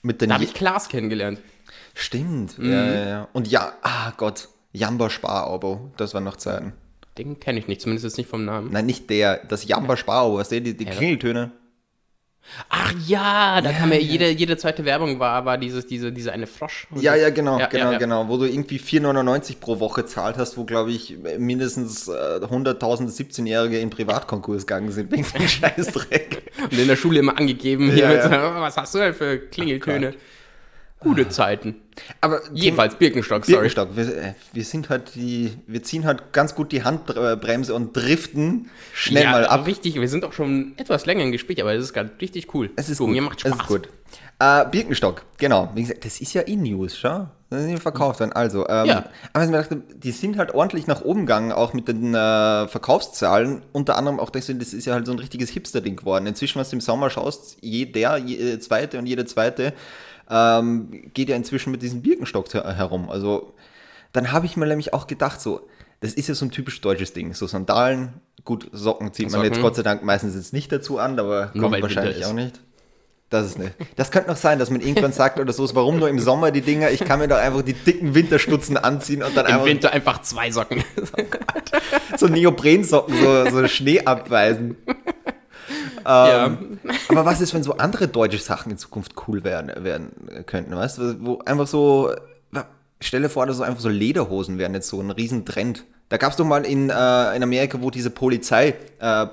Mit 0.02 0.22
den 0.22 0.30
Da 0.30 0.36
habe 0.36 0.46
ich 0.46 0.54
Klaas 0.54 0.88
kennengelernt. 0.88 1.40
Stimmt. 1.94 2.58
Mhm. 2.58 2.72
Ja, 2.72 2.86
ja, 2.86 3.06
ja. 3.08 3.28
Und 3.34 3.48
ja, 3.50 3.74
ah 3.82 4.12
Gott, 4.18 4.48
Jamba 4.74 5.10
Spar-Abo, 5.10 5.92
das 5.98 6.14
waren 6.14 6.24
noch 6.24 6.36
Zeiten. 6.38 6.74
Den 7.18 7.40
kenne 7.40 7.60
ich 7.60 7.68
nicht, 7.68 7.80
zumindest 7.82 8.06
jetzt 8.06 8.18
nicht 8.18 8.30
vom 8.30 8.44
Namen. 8.44 8.72
Nein, 8.72 8.88
nicht 8.88 9.10
der, 9.10 9.38
das 9.46 9.66
Jamba 9.68 9.96
Spar-Abo, 9.96 10.38
was 10.38 10.50
der, 10.50 10.62
die, 10.62 10.76
die 10.76 10.86
Klingeltöne. 10.86 11.52
Ach 12.70 12.94
ja, 13.08 13.62
da 13.62 13.72
kam 13.72 13.92
ja 13.94 14.00
jede, 14.00 14.30
jede 14.30 14.58
zweite 14.58 14.84
Werbung 14.84 15.18
war, 15.18 15.46
war 15.46 15.58
dieses, 15.58 15.86
diese, 15.88 16.12
diese 16.12 16.34
eine 16.34 16.46
Frosch. 16.46 16.88
Ja, 16.96 17.16
ja, 17.16 17.30
genau, 17.30 17.58
Ja, 17.58 17.68
genau, 17.68 17.86
ja, 17.86 17.92
ja. 17.94 17.98
genau. 17.98 18.28
Wo 18.28 18.38
du 18.38 18.46
irgendwie 18.46 18.80
4,99 18.80 19.60
pro 19.60 19.80
Woche 19.80 20.06
zahlt 20.06 20.38
hast, 20.38 20.58
wo, 20.58 20.66
glaube 20.66 20.92
ich, 20.92 21.18
mindestens 21.38 22.10
äh, 22.10 22.12
100.000 22.12 23.08
17-Jährige 23.08 23.80
in 23.80 23.90
Privatkonkurs 23.90 24.68
gegangen 24.68 24.92
sind 24.92 25.12
wegen 25.12 25.24
dem 25.24 25.48
Scheißdreck. 25.48 26.52
Und 26.64 26.78
in 26.78 26.88
der 26.88 26.98
Schule 26.98 27.20
immer 27.20 27.38
angegeben, 27.38 27.92
hier 27.92 28.04
Ja, 28.04 28.10
mit, 28.10 28.18
ja. 28.18 28.24
so, 28.30 28.58
oh, 28.58 28.62
was 28.62 28.76
hast 28.76 28.94
du 28.94 29.00
denn 29.00 29.14
für 29.14 29.38
Klingeltöne? 29.40 30.14
Gute 31.04 31.30
Zeiten. 31.30 31.76
Aber 32.22 32.42
Jedenfalls 32.54 32.96
Birkenstock, 32.96 33.46
sorry. 33.46 33.68
Birkenstock, 33.70 33.96
wir, 33.96 34.18
äh, 34.18 34.34
wir 34.52 34.64
sind 34.64 34.90
halt 34.90 35.16
die, 35.16 35.52
wir 35.68 35.84
ziehen 35.84 36.06
halt 36.06 36.34
ganz 36.34 36.56
gut 36.56 36.72
die 36.72 36.84
Handbremse 36.84 37.74
und 37.74 37.96
driften 37.96 38.70
schnell 38.94 39.24
ja, 39.24 39.32
mal 39.32 39.46
ab. 39.46 39.68
Richtig, 39.68 39.96
wir 39.96 40.08
sind 40.10 40.26
auch 40.26 40.34
schon 40.34 40.74
etwas 40.78 41.06
länger 41.06 41.24
im 41.24 41.32
Gespräch, 41.32 41.62
aber 41.62 41.74
es 41.74 41.84
ist 41.84 41.94
gerade 41.94 42.12
richtig 42.20 42.54
cool. 42.54 42.72
Es 42.76 42.90
ist 42.90 43.00
du, 43.00 43.06
gut. 43.06 43.14
Mir 43.14 43.22
macht 43.22 43.42
Spaß. 43.42 43.54
Es 43.54 43.60
ist 43.60 43.68
gut. 43.68 43.90
Äh, 44.40 44.66
Birkenstock, 44.70 45.24
genau. 45.38 45.70
Wie 45.76 45.82
gesagt, 45.82 46.06
das 46.06 46.20
ist 46.20 46.34
ja 46.34 46.42
in 46.42 46.64
News, 46.64 46.98
schau. 46.98 47.28
Das 47.50 47.64
ist 47.64 47.70
ja 47.70 47.78
verkauft 47.78 48.20
dann. 48.20 48.32
Also, 48.34 48.68
ähm, 48.68 48.86
Ja. 48.88 49.06
aber 49.32 49.44
ich 49.44 49.52
mir 49.52 49.58
dachte, 49.58 49.82
die 49.96 50.12
sind 50.12 50.38
halt 50.38 50.56
ordentlich 50.56 50.88
nach 50.88 51.02
oben 51.02 51.22
gegangen, 51.22 51.52
auch 51.52 51.74
mit 51.74 51.88
den 51.88 52.16
äh, 52.16 52.68
Verkaufszahlen. 52.68 53.62
Unter 53.72 53.96
anderem 53.96 54.20
auch 54.20 54.32
deswegen, 54.32 54.58
das 54.58 54.74
ist 54.74 54.86
ja 54.86 54.94
halt 54.94 55.06
so 55.06 55.12
ein 55.12 55.20
richtiges 55.20 55.52
Hipster-Ding 55.52 55.98
geworden. 55.98 56.26
Inzwischen, 56.26 56.60
was 56.60 56.72
du 56.72 56.78
im 56.78 56.82
Sommer 56.82 57.12
schaust, 57.12 57.58
jeder, 57.62 58.18
jede 58.18 58.60
zweite 58.60 58.98
und 58.98 59.06
jede 59.06 59.26
zweite 59.26 59.74
ähm, 60.30 61.12
geht 61.14 61.30
ja 61.30 61.36
inzwischen 61.36 61.72
mit 61.72 61.82
diesem 61.82 62.02
Birkenstock 62.02 62.54
her 62.54 62.76
herum. 62.76 63.10
Also, 63.10 63.54
dann 64.12 64.32
habe 64.32 64.46
ich 64.46 64.58
mir 64.58 64.66
nämlich 64.66 64.94
auch 64.94 65.08
gedacht, 65.08 65.42
so, 65.42 65.68
das 66.02 66.14
ist 66.14 66.28
ja 66.28 66.36
so 66.36 66.46
ein 66.46 66.52
typisch 66.52 66.82
deutsches 66.82 67.14
Ding. 67.14 67.34
So 67.34 67.48
Sandalen, 67.48 68.14
gut, 68.44 68.70
Socken 68.72 69.14
zieht 69.14 69.32
man 69.32 69.42
Socken. 69.42 69.54
jetzt 69.54 69.62
Gott 69.62 69.76
sei 69.76 69.84
Dank 69.84 70.04
meistens 70.04 70.36
jetzt 70.36 70.54
nicht 70.54 70.72
dazu 70.72 71.00
an, 71.00 71.20
aber 71.20 71.52
Nur 71.54 71.70
kommt 71.70 71.82
wahrscheinlich 71.82 72.26
auch 72.26 72.34
nicht. 72.34 72.60
Das 73.34 73.48
ist 73.48 73.58
nicht. 73.58 73.74
Das 73.96 74.12
könnte 74.12 74.30
noch 74.30 74.38
sein, 74.38 74.60
dass 74.60 74.70
man 74.70 74.80
irgendwann 74.80 75.12
sagt 75.12 75.40
oder 75.40 75.52
so, 75.52 75.68
warum 75.74 75.98
nur 75.98 76.08
im 76.08 76.20
Sommer 76.20 76.52
die 76.52 76.62
Dinger? 76.62 76.92
Ich 76.92 77.00
kann 77.00 77.18
mir 77.18 77.28
doch 77.28 77.38
einfach 77.38 77.64
die 77.64 77.74
dicken 77.74 78.14
Winterstutzen 78.14 78.78
anziehen 78.78 79.24
und 79.24 79.36
dann 79.36 79.48
Im 79.48 79.54
einfach 79.54 79.66
Winter 79.66 79.92
einfach 79.92 80.22
zwei 80.22 80.52
Socken. 80.52 80.84
so 82.18 82.28
Neoprensocken, 82.28 83.16
so, 83.20 83.50
so 83.50 83.68
Schnee 83.68 84.02
abweisen. 84.02 84.78
Ja. 86.06 86.58
Aber 87.10 87.26
was 87.26 87.42
ist, 87.42 87.54
wenn 87.54 87.64
so 87.64 87.78
andere 87.78 88.08
deutsche 88.08 88.38
Sachen 88.38 88.72
in 88.72 88.78
Zukunft 88.78 89.14
cool 89.28 89.44
werden, 89.44 89.72
werden 89.84 90.12
könnten, 90.46 90.76
weißt 90.76 90.98
du? 90.98 91.16
Wo 91.20 91.40
einfach 91.46 91.68
so, 91.68 92.12
stelle 93.04 93.30
vor, 93.30 93.46
dass 93.46 93.58
so 93.58 93.64
einfach 93.64 93.82
so 93.82 93.90
Lederhosen 93.90 94.58
wären 94.58 94.74
jetzt 94.74 94.88
so 94.90 95.00
ein 95.00 95.12
Riesentrend. 95.12 95.84
Da 96.10 96.18
gab 96.18 96.32
es 96.32 96.38
doch 96.38 96.46
mal 96.46 96.66
in, 96.66 96.90
äh, 96.90 97.36
in 97.36 97.44
Amerika, 97.44 97.82
wo 97.82 97.90
diese 97.90 98.10
Polizei, 98.10 98.76
äh, 99.00 99.26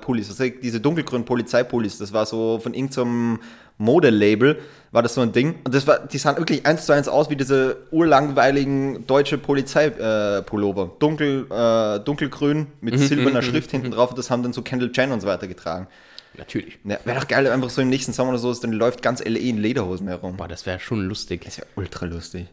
diese 0.63 0.81
dunkelgrünen 0.81 1.25
Polizeipullis, 1.25 1.97
das 1.97 2.13
war 2.13 2.25
so 2.25 2.59
von 2.59 2.73
irgendeinem 2.73 3.39
Modelabel, 3.77 4.59
war 4.91 5.01
das 5.01 5.13
so 5.13 5.21
ein 5.21 5.31
Ding. 5.31 5.55
Und 5.63 5.73
das 5.73 5.87
war, 5.87 5.99
die 5.99 6.17
sahen 6.17 6.37
wirklich 6.37 6.65
eins 6.65 6.85
zu 6.85 6.93
eins 6.93 7.07
aus 7.07 7.29
wie 7.29 7.35
diese 7.35 7.77
urlangweiligen 7.91 9.05
deutsche 9.07 9.37
Polizeipullover. 9.37 10.83
Äh. 10.83 10.99
Dunkel, 10.99 11.45
äh, 11.49 11.99
dunkelgrün 11.99 12.67
mit 12.81 12.99
silberner 12.99 13.41
Schrift 13.41 13.71
hinten 13.71 13.91
drauf. 13.91 14.11
Und 14.11 14.19
das 14.19 14.29
haben 14.29 14.43
dann 14.43 14.53
so 14.53 14.61
Kendall 14.61 14.91
Jen 14.93 15.11
und 15.11 15.21
so 15.21 15.27
weiter 15.27 15.47
getragen. 15.47 15.87
Natürlich. 16.37 16.79
Ja, 16.85 16.97
wäre 17.03 17.19
doch 17.19 17.27
geil, 17.27 17.45
einfach 17.47 17.69
so 17.69 17.81
im 17.81 17.89
nächsten 17.89 18.13
Sommer 18.13 18.29
oder 18.29 18.39
so, 18.39 18.51
ist, 18.51 18.63
dann 18.63 18.71
läuft 18.71 19.01
ganz 19.01 19.23
LE 19.23 19.37
in 19.39 19.57
Lederhosen 19.57 20.07
herum. 20.07 20.37
Boah, 20.37 20.47
das 20.47 20.65
wäre 20.65 20.79
schon 20.79 21.05
lustig. 21.05 21.41
Das 21.45 21.57
wäre 21.57 21.67
ultra 21.75 22.05
lustig. 22.05 22.47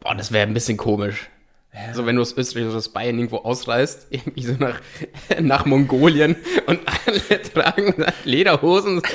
Boah, 0.00 0.14
das 0.14 0.30
wäre 0.32 0.46
ein 0.46 0.54
bisschen 0.54 0.76
komisch. 0.76 1.28
So, 1.92 2.06
wenn 2.06 2.16
du 2.16 2.22
aus 2.22 2.34
Österreich 2.36 2.66
oder 2.66 2.76
aus 2.76 2.88
Bayern 2.88 3.16
irgendwo 3.18 3.38
ausreist, 3.38 4.06
irgendwie 4.10 4.42
so 4.42 4.52
nach, 4.54 4.80
nach 5.40 5.66
Mongolien 5.66 6.34
und 6.66 6.80
alle 7.06 7.42
tragen 7.54 8.04
Lederhosen. 8.24 9.02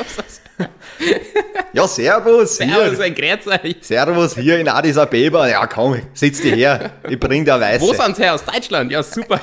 Ja, 1.73 1.87
servus, 1.87 2.59
Ja, 2.59 2.65
hier. 2.65 2.95
so 2.95 3.01
ein 3.01 3.15
Grätzeichen. 3.15 3.75
Servus, 3.81 4.35
hier 4.37 4.59
in 4.59 4.67
Addis 4.67 4.95
Abeba. 4.95 5.47
Ja, 5.49 5.65
komm, 5.65 5.99
sitz 6.13 6.39
dir 6.41 6.55
her. 6.55 6.91
Ich 7.09 7.19
bring 7.19 7.43
dir 7.43 7.59
Weiße. 7.59 7.81
Wo 7.83 7.91
sind's 7.93 8.19
her? 8.19 8.35
Aus 8.35 8.45
Deutschland? 8.45 8.91
Ja, 8.91 9.01
super. 9.01 9.39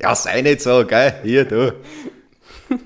Ja, 0.00 0.14
sei 0.14 0.40
nicht 0.42 0.60
so, 0.60 0.86
gell? 0.86 1.14
Hier, 1.24 1.44
du. 1.44 1.74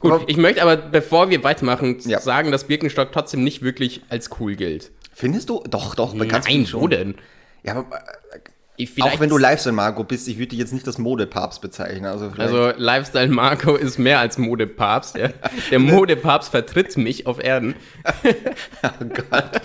Gut, 0.00 0.22
ich 0.26 0.36
möchte 0.36 0.62
aber, 0.62 0.76
bevor 0.76 1.30
wir 1.30 1.44
weitermachen, 1.44 1.98
Ja. 2.04 2.20
sagen, 2.20 2.50
dass 2.50 2.64
Birkenstock 2.64 3.12
trotzdem 3.12 3.44
nicht 3.44 3.62
wirklich 3.62 4.02
als 4.08 4.30
cool 4.40 4.56
gilt. 4.56 4.90
Findest 5.12 5.48
du? 5.50 5.62
Doch, 5.68 5.94
doch, 5.94 6.16
ganz 6.26 6.46
Nein, 6.48 6.66
schon. 6.66 6.80
wo 6.80 6.88
denn? 6.88 7.14
Ja, 7.62 7.74
aber 7.76 7.96
äh, 7.98 8.38
Ich- 8.76 8.90
vielleicht 8.90 9.14
auch 9.16 9.20
wenn 9.20 9.28
du 9.28 9.36
ist- 9.36 9.42
Lifestyle-Marco 9.42 10.02
bist, 10.04 10.26
ich 10.26 10.38
würde 10.38 10.48
dich 10.48 10.58
jetzt 10.58 10.72
nicht 10.72 10.86
als 10.86 10.98
Modepapst 10.98 11.60
bezeichnen. 11.60 12.06
Also, 12.06 12.30
vielleicht- 12.30 12.52
Also 12.52 12.72
Lifestyle 12.78 13.28
Marco 13.28 13.76
ist 13.76 13.98
mehr 13.98 14.18
als 14.18 14.38
Modepapst. 14.38 15.16
Ja. 15.16 15.28
Der 15.70 15.78
Modepapst 15.78 16.50
vertritt 16.50 16.96
mich 16.96 17.26
auf 17.26 17.42
Erden. 17.42 17.74
oh 18.82 19.04
Gott. 19.30 19.60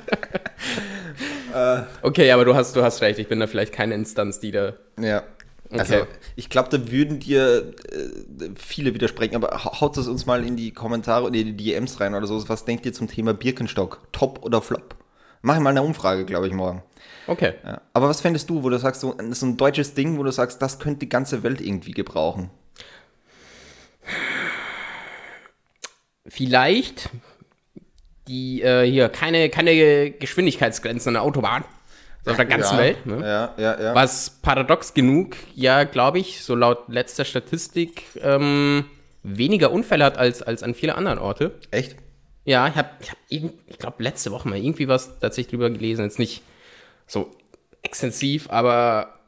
Okay, 2.03 2.31
aber 2.31 2.45
du 2.45 2.53
hast, 2.53 2.75
du 2.75 2.83
hast 2.83 3.01
recht. 3.01 3.17
Ich 3.17 3.27
bin 3.27 3.39
da 3.39 3.47
vielleicht 3.47 3.73
keine 3.73 3.95
Instanz, 3.95 4.39
die 4.39 4.51
da. 4.51 4.73
Ja. 4.99 5.23
Also 5.71 5.95
Okay. 5.95 6.05
ich 6.35 6.49
glaube, 6.49 6.69
da 6.69 6.91
würden 6.91 7.19
dir 7.19 7.73
äh, 7.91 8.49
viele 8.55 8.93
widersprechen, 8.93 9.35
aber 9.35 9.63
hau- 9.65 9.81
haut 9.81 9.97
es 9.97 10.07
uns 10.07 10.25
mal 10.25 10.45
in 10.45 10.55
die 10.55 10.71
Kommentare 10.71 11.25
oder 11.25 11.35
in 11.35 11.57
die 11.57 11.71
DMs 11.71 11.99
rein 11.99 12.15
oder 12.15 12.25
so. 12.27 12.47
Was 12.47 12.63
denkt 12.65 12.85
ihr 12.85 12.93
zum 12.93 13.07
Thema 13.07 13.33
Birkenstock? 13.33 14.07
Top 14.13 14.43
oder 14.45 14.61
Flop? 14.61 14.95
Machen 15.41 15.63
mal 15.63 15.69
eine 15.71 15.83
Umfrage, 15.83 16.25
glaube 16.25 16.47
ich, 16.47 16.53
morgen. 16.53 16.83
Okay. 17.27 17.53
Ja. 17.63 17.81
Aber 17.93 18.07
was 18.09 18.21
fändest 18.21 18.49
du, 18.49 18.63
wo 18.63 18.69
du 18.69 18.79
sagst, 18.79 19.01
so, 19.01 19.15
so 19.31 19.45
ein 19.45 19.57
deutsches 19.57 19.93
Ding, 19.93 20.17
wo 20.17 20.23
du 20.23 20.31
sagst, 20.31 20.61
das 20.61 20.79
könnte 20.79 20.99
die 20.99 21.09
ganze 21.09 21.43
Welt 21.43 21.61
irgendwie 21.61 21.91
gebrauchen? 21.91 22.49
Vielleicht 26.25 27.09
die 28.27 28.61
äh, 28.61 28.89
hier 28.89 29.07
keine, 29.09 29.49
keine 29.49 30.11
Geschwindigkeitsgrenzen 30.11 31.09
an 31.09 31.13
der 31.15 31.23
Autobahn. 31.23 31.63
Auf 32.31 32.37
der 32.37 32.45
ganzen 32.45 32.75
ja, 32.75 32.81
Welt. 32.81 33.05
Ne? 33.05 33.19
Ja, 33.21 33.53
ja, 33.57 33.81
ja. 33.81 33.95
Was 33.95 34.29
paradox 34.41 34.93
genug, 34.93 35.35
ja, 35.55 35.83
glaube 35.83 36.19
ich, 36.19 36.43
so 36.43 36.55
laut 36.55 36.89
letzter 36.89 37.25
Statistik, 37.25 38.03
ähm, 38.21 38.85
weniger 39.23 39.71
Unfälle 39.71 40.05
hat 40.05 40.17
als, 40.17 40.41
als 40.41 40.63
an 40.63 40.73
viele 40.73 40.95
anderen 40.95 41.19
Orte. 41.19 41.55
Echt? 41.71 41.95
Ja, 42.45 42.67
ich 42.67 42.75
habe, 42.75 42.89
ich, 42.99 43.11
hab 43.11 43.17
ich 43.67 43.77
glaube, 43.77 44.03
letzte 44.03 44.31
Woche 44.31 44.47
mal 44.47 44.57
irgendwie 44.57 44.87
was 44.87 45.19
tatsächlich 45.19 45.51
drüber 45.51 45.69
gelesen. 45.69 46.03
Jetzt 46.03 46.19
nicht 46.19 46.43
so 47.05 47.35
extensiv, 47.81 48.49
aber 48.49 49.19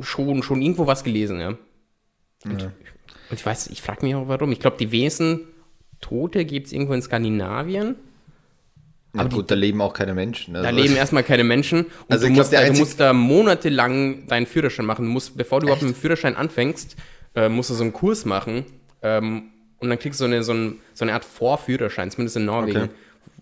schon, 0.00 0.42
schon 0.42 0.62
irgendwo 0.62 0.86
was 0.86 1.04
gelesen, 1.04 1.40
ja. 1.40 1.48
Und, 2.44 2.62
und 2.62 2.72
ich 3.32 3.44
weiß, 3.44 3.68
ich 3.68 3.82
frage 3.82 4.06
mich 4.06 4.14
auch 4.14 4.28
warum. 4.28 4.52
Ich 4.52 4.60
glaube, 4.60 4.76
die 4.78 4.92
wenigsten 4.92 5.46
Tote 6.00 6.44
gibt 6.44 6.68
es 6.68 6.72
irgendwo 6.72 6.94
in 6.94 7.02
Skandinavien. 7.02 7.96
Ja, 9.14 9.24
gut, 9.24 9.50
da 9.50 9.54
leben 9.56 9.80
auch 9.80 9.92
keine 9.92 10.14
Menschen. 10.14 10.54
Da 10.54 10.60
also- 10.62 10.80
leben 10.80 10.94
erstmal 11.02 11.22
keine 11.24 11.42
Menschen. 11.44 11.80
Und 11.86 11.90
Also 12.08 12.26
du, 12.26 12.32
glaub, 12.32 12.38
musst, 12.38 12.52
der 12.52 12.60
da- 12.60 12.66
du 12.66 12.70
einzig- 12.72 12.80
musst 12.80 13.00
da 13.00 13.12
monatelang 13.12 14.26
deinen 14.28 14.46
Führerschein 14.46 14.86
machen. 14.86 15.04
Du 15.04 15.10
musst, 15.10 15.36
bevor 15.36 15.60
du 15.60 15.66
überhaupt 15.66 15.82
mit 15.82 15.94
dem 15.94 16.00
Führerschein 16.00 16.36
anfängst, 16.36 16.96
äh, 17.34 17.48
musst 17.48 17.70
du 17.70 17.74
so 17.74 17.82
einen 17.82 17.92
Kurs 17.92 18.24
machen. 18.24 18.64
Ähm, 19.02 19.44
und 19.78 19.88
dann 19.88 19.98
kriegst 19.98 20.20
du 20.20 20.24
so 20.24 20.26
eine, 20.30 20.42
so, 20.42 20.52
ein, 20.52 20.76
so 20.94 21.04
eine 21.04 21.14
Art 21.14 21.24
Vorführerschein, 21.24 22.10
zumindest 22.10 22.36
in 22.36 22.44
Norwegen, 22.44 22.82
Okay. 22.82 22.90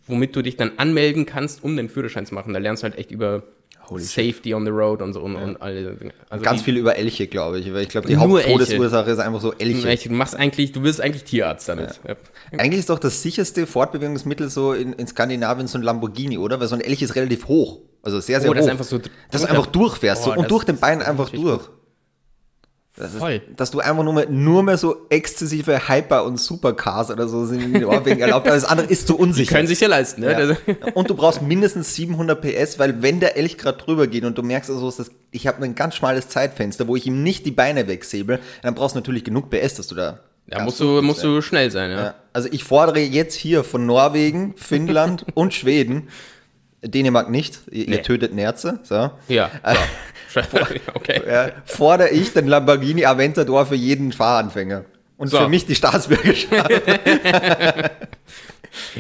womit 0.07 0.37
du 0.37 0.42
dich 0.42 0.57
dann 0.57 0.72
anmelden 0.76 1.26
kannst, 1.26 1.62
um 1.64 1.76
den 1.76 1.88
Führerschein 1.88 2.24
zu 2.26 2.35
machen. 2.35 2.52
Da 2.54 2.59
lernst 2.61 2.83
du 2.83 2.85
halt 2.88 2.96
echt 2.96 3.11
über 3.11 3.42
Holy 3.90 4.03
Safety 4.03 4.55
on 4.55 4.64
the 4.64 4.70
Road 4.70 5.03
und 5.03 5.12
so 5.12 5.20
und, 5.20 5.37
und 5.37 5.61
alle. 5.62 5.96
Also 6.29 6.44
Ganz 6.44 6.59
die- 6.61 6.64
viel 6.64 6.77
über 6.77 6.96
Elche, 6.96 7.27
glaube 7.27 7.59
ich. 7.59 7.72
Weil 7.72 7.83
ich 7.83 7.88
glaube, 7.88 8.07
die 8.09 8.16
Haupttodesursache 8.16 9.11
ist 9.11 9.18
einfach 9.18 9.40
so 9.40 9.53
Elche. 9.55 9.88
Echt, 9.88 10.07
Du 10.07 10.12
machst 10.12 10.35
eigentlich, 10.37 10.72
du 10.72 10.83
wirst 10.83 11.01
eigentlich 11.01 11.24
Tierarzt 11.24 11.68
damit. 11.68 12.01
Ja. 12.07 12.16
Eigentlich 12.59 12.81
ist 12.81 12.90
doch 12.90 12.98
das 12.98 13.22
sicherste 13.22 13.66
Fortbewegungsmittel 13.66 14.48
so 14.51 14.72
in, 14.72 14.92
in 14.94 15.07
Skandinavien 15.07 15.66
so 15.66 15.79
ein 15.79 15.83
Lamborghini, 15.83 16.38
oder? 16.38 16.61
Weil 16.61 16.68
so 16.68 16.74
ein 16.74 16.81
Elch 16.81 17.03
ist 17.03 17.14
relativ 17.16 17.48
hoch. 17.48 17.79
Also 18.03 18.20
sehr, 18.20 18.40
sehr 18.40 18.48
Oh, 18.51 18.53
hoch. 18.53 18.57
das 18.57 18.66
ist 18.66 18.70
einfach 18.70 18.85
so 18.85 18.98
dass 19.31 19.42
du 19.42 19.48
einfach 19.48 19.66
durchfährst 19.66 20.22
so, 20.24 20.31
Oh, 20.31 20.33
und 20.35 20.38
das- 20.42 20.48
durch 20.48 20.64
den 20.64 20.79
Bein 20.79 21.03
einfach 21.03 21.31
durch. 21.31 21.62
Das 22.99 23.13
ist, 23.13 23.19
Voll. 23.21 23.41
Dass 23.57 23.71
du 23.71 23.79
einfach 23.81 24.03
nur 24.03 24.13
mehr, 24.13 24.29
nur 24.29 24.63
mehr 24.63 24.77
so 24.77 25.07
exzessive 25.09 25.89
Hyper- 25.89 26.25
und 26.25 26.39
Supercars 26.39 27.11
oder 27.11 27.29
so 27.29 27.47
sind 27.47 27.61
in 27.63 27.81
Norwegen 27.83 28.21
erlaubt. 28.21 28.49
Alles 28.49 28.65
andere 28.65 28.89
ist 28.89 29.07
zu 29.07 29.17
unsicher. 29.17 29.55
Können 29.55 29.69
sich 29.69 29.81
ja 29.81 29.89
leisten, 29.89 30.23
ne? 30.23 30.33
Ja. 30.33 30.47
Das- 30.47 30.59
Und 30.95 31.09
du 31.09 31.15
brauchst 31.15 31.41
mindestens 31.41 31.95
700 31.95 32.41
PS, 32.41 32.79
weil 32.79 33.01
wenn 33.03 33.21
der 33.21 33.37
Elch 33.37 33.57
gerade 33.57 33.79
drüber 33.79 34.07
geht 34.09 34.25
und 34.25 34.37
du 34.37 34.43
merkst, 34.43 34.69
also, 34.71 34.91
das, 34.91 35.11
ich 35.31 35.47
habe 35.47 35.63
ein 35.65 35.75
ganz 35.75 35.95
schmales 35.95 36.29
Zeitfenster, 36.29 36.89
wo 36.89 36.97
ich 36.97 37.07
ihm 37.07 37.23
nicht 37.23 37.47
die 37.47 37.51
Beine 37.53 37.87
wegsäbel, 37.87 38.41
dann 38.63 38.75
brauchst 38.75 38.97
du 38.97 38.99
natürlich 38.99 39.23
genug 39.25 39.49
PS, 39.51 39.75
dass 39.75 39.87
du 39.87 39.95
da. 39.95 40.21
Da 40.49 40.57
ganz 40.57 40.65
musst 40.67 40.81
du, 40.81 41.03
musst 41.03 41.21
sein. 41.21 41.31
du 41.31 41.43
schnell 41.43 41.71
sein, 41.71 41.91
ja. 41.91 42.01
Ja. 42.03 42.15
Also 42.33 42.49
ich 42.51 42.65
fordere 42.65 43.01
jetzt 43.01 43.35
hier 43.35 43.65
von 43.65 43.85
Norwegen, 43.87 44.55
Finnland 44.57 45.25
und 45.35 45.53
Schweden, 45.55 46.09
Dänemark 46.83 47.29
nicht, 47.31 47.61
ihr, 47.71 47.85
ihr 47.88 47.97
Nee. 47.97 48.03
tötet 48.03 48.35
Nerze, 48.35 48.79
so. 48.85 49.11
Ja, 49.29 49.51
so. 50.33 50.41
okay. 50.95 51.23
Ja, 51.29 51.51
fordere 51.64 52.11
ich 52.11 52.33
den 52.33 52.47
Lamborghini 52.47 53.05
Aventador 53.05 53.67
für 53.67 53.75
jeden 53.75 54.12
Fahranfänger. 54.12 54.85
Und 55.17 55.29
So. 55.29 55.38
für 55.38 55.49
mich 55.49 55.67
die 55.67 55.75
Staatsbürgerschaft. 55.75 56.71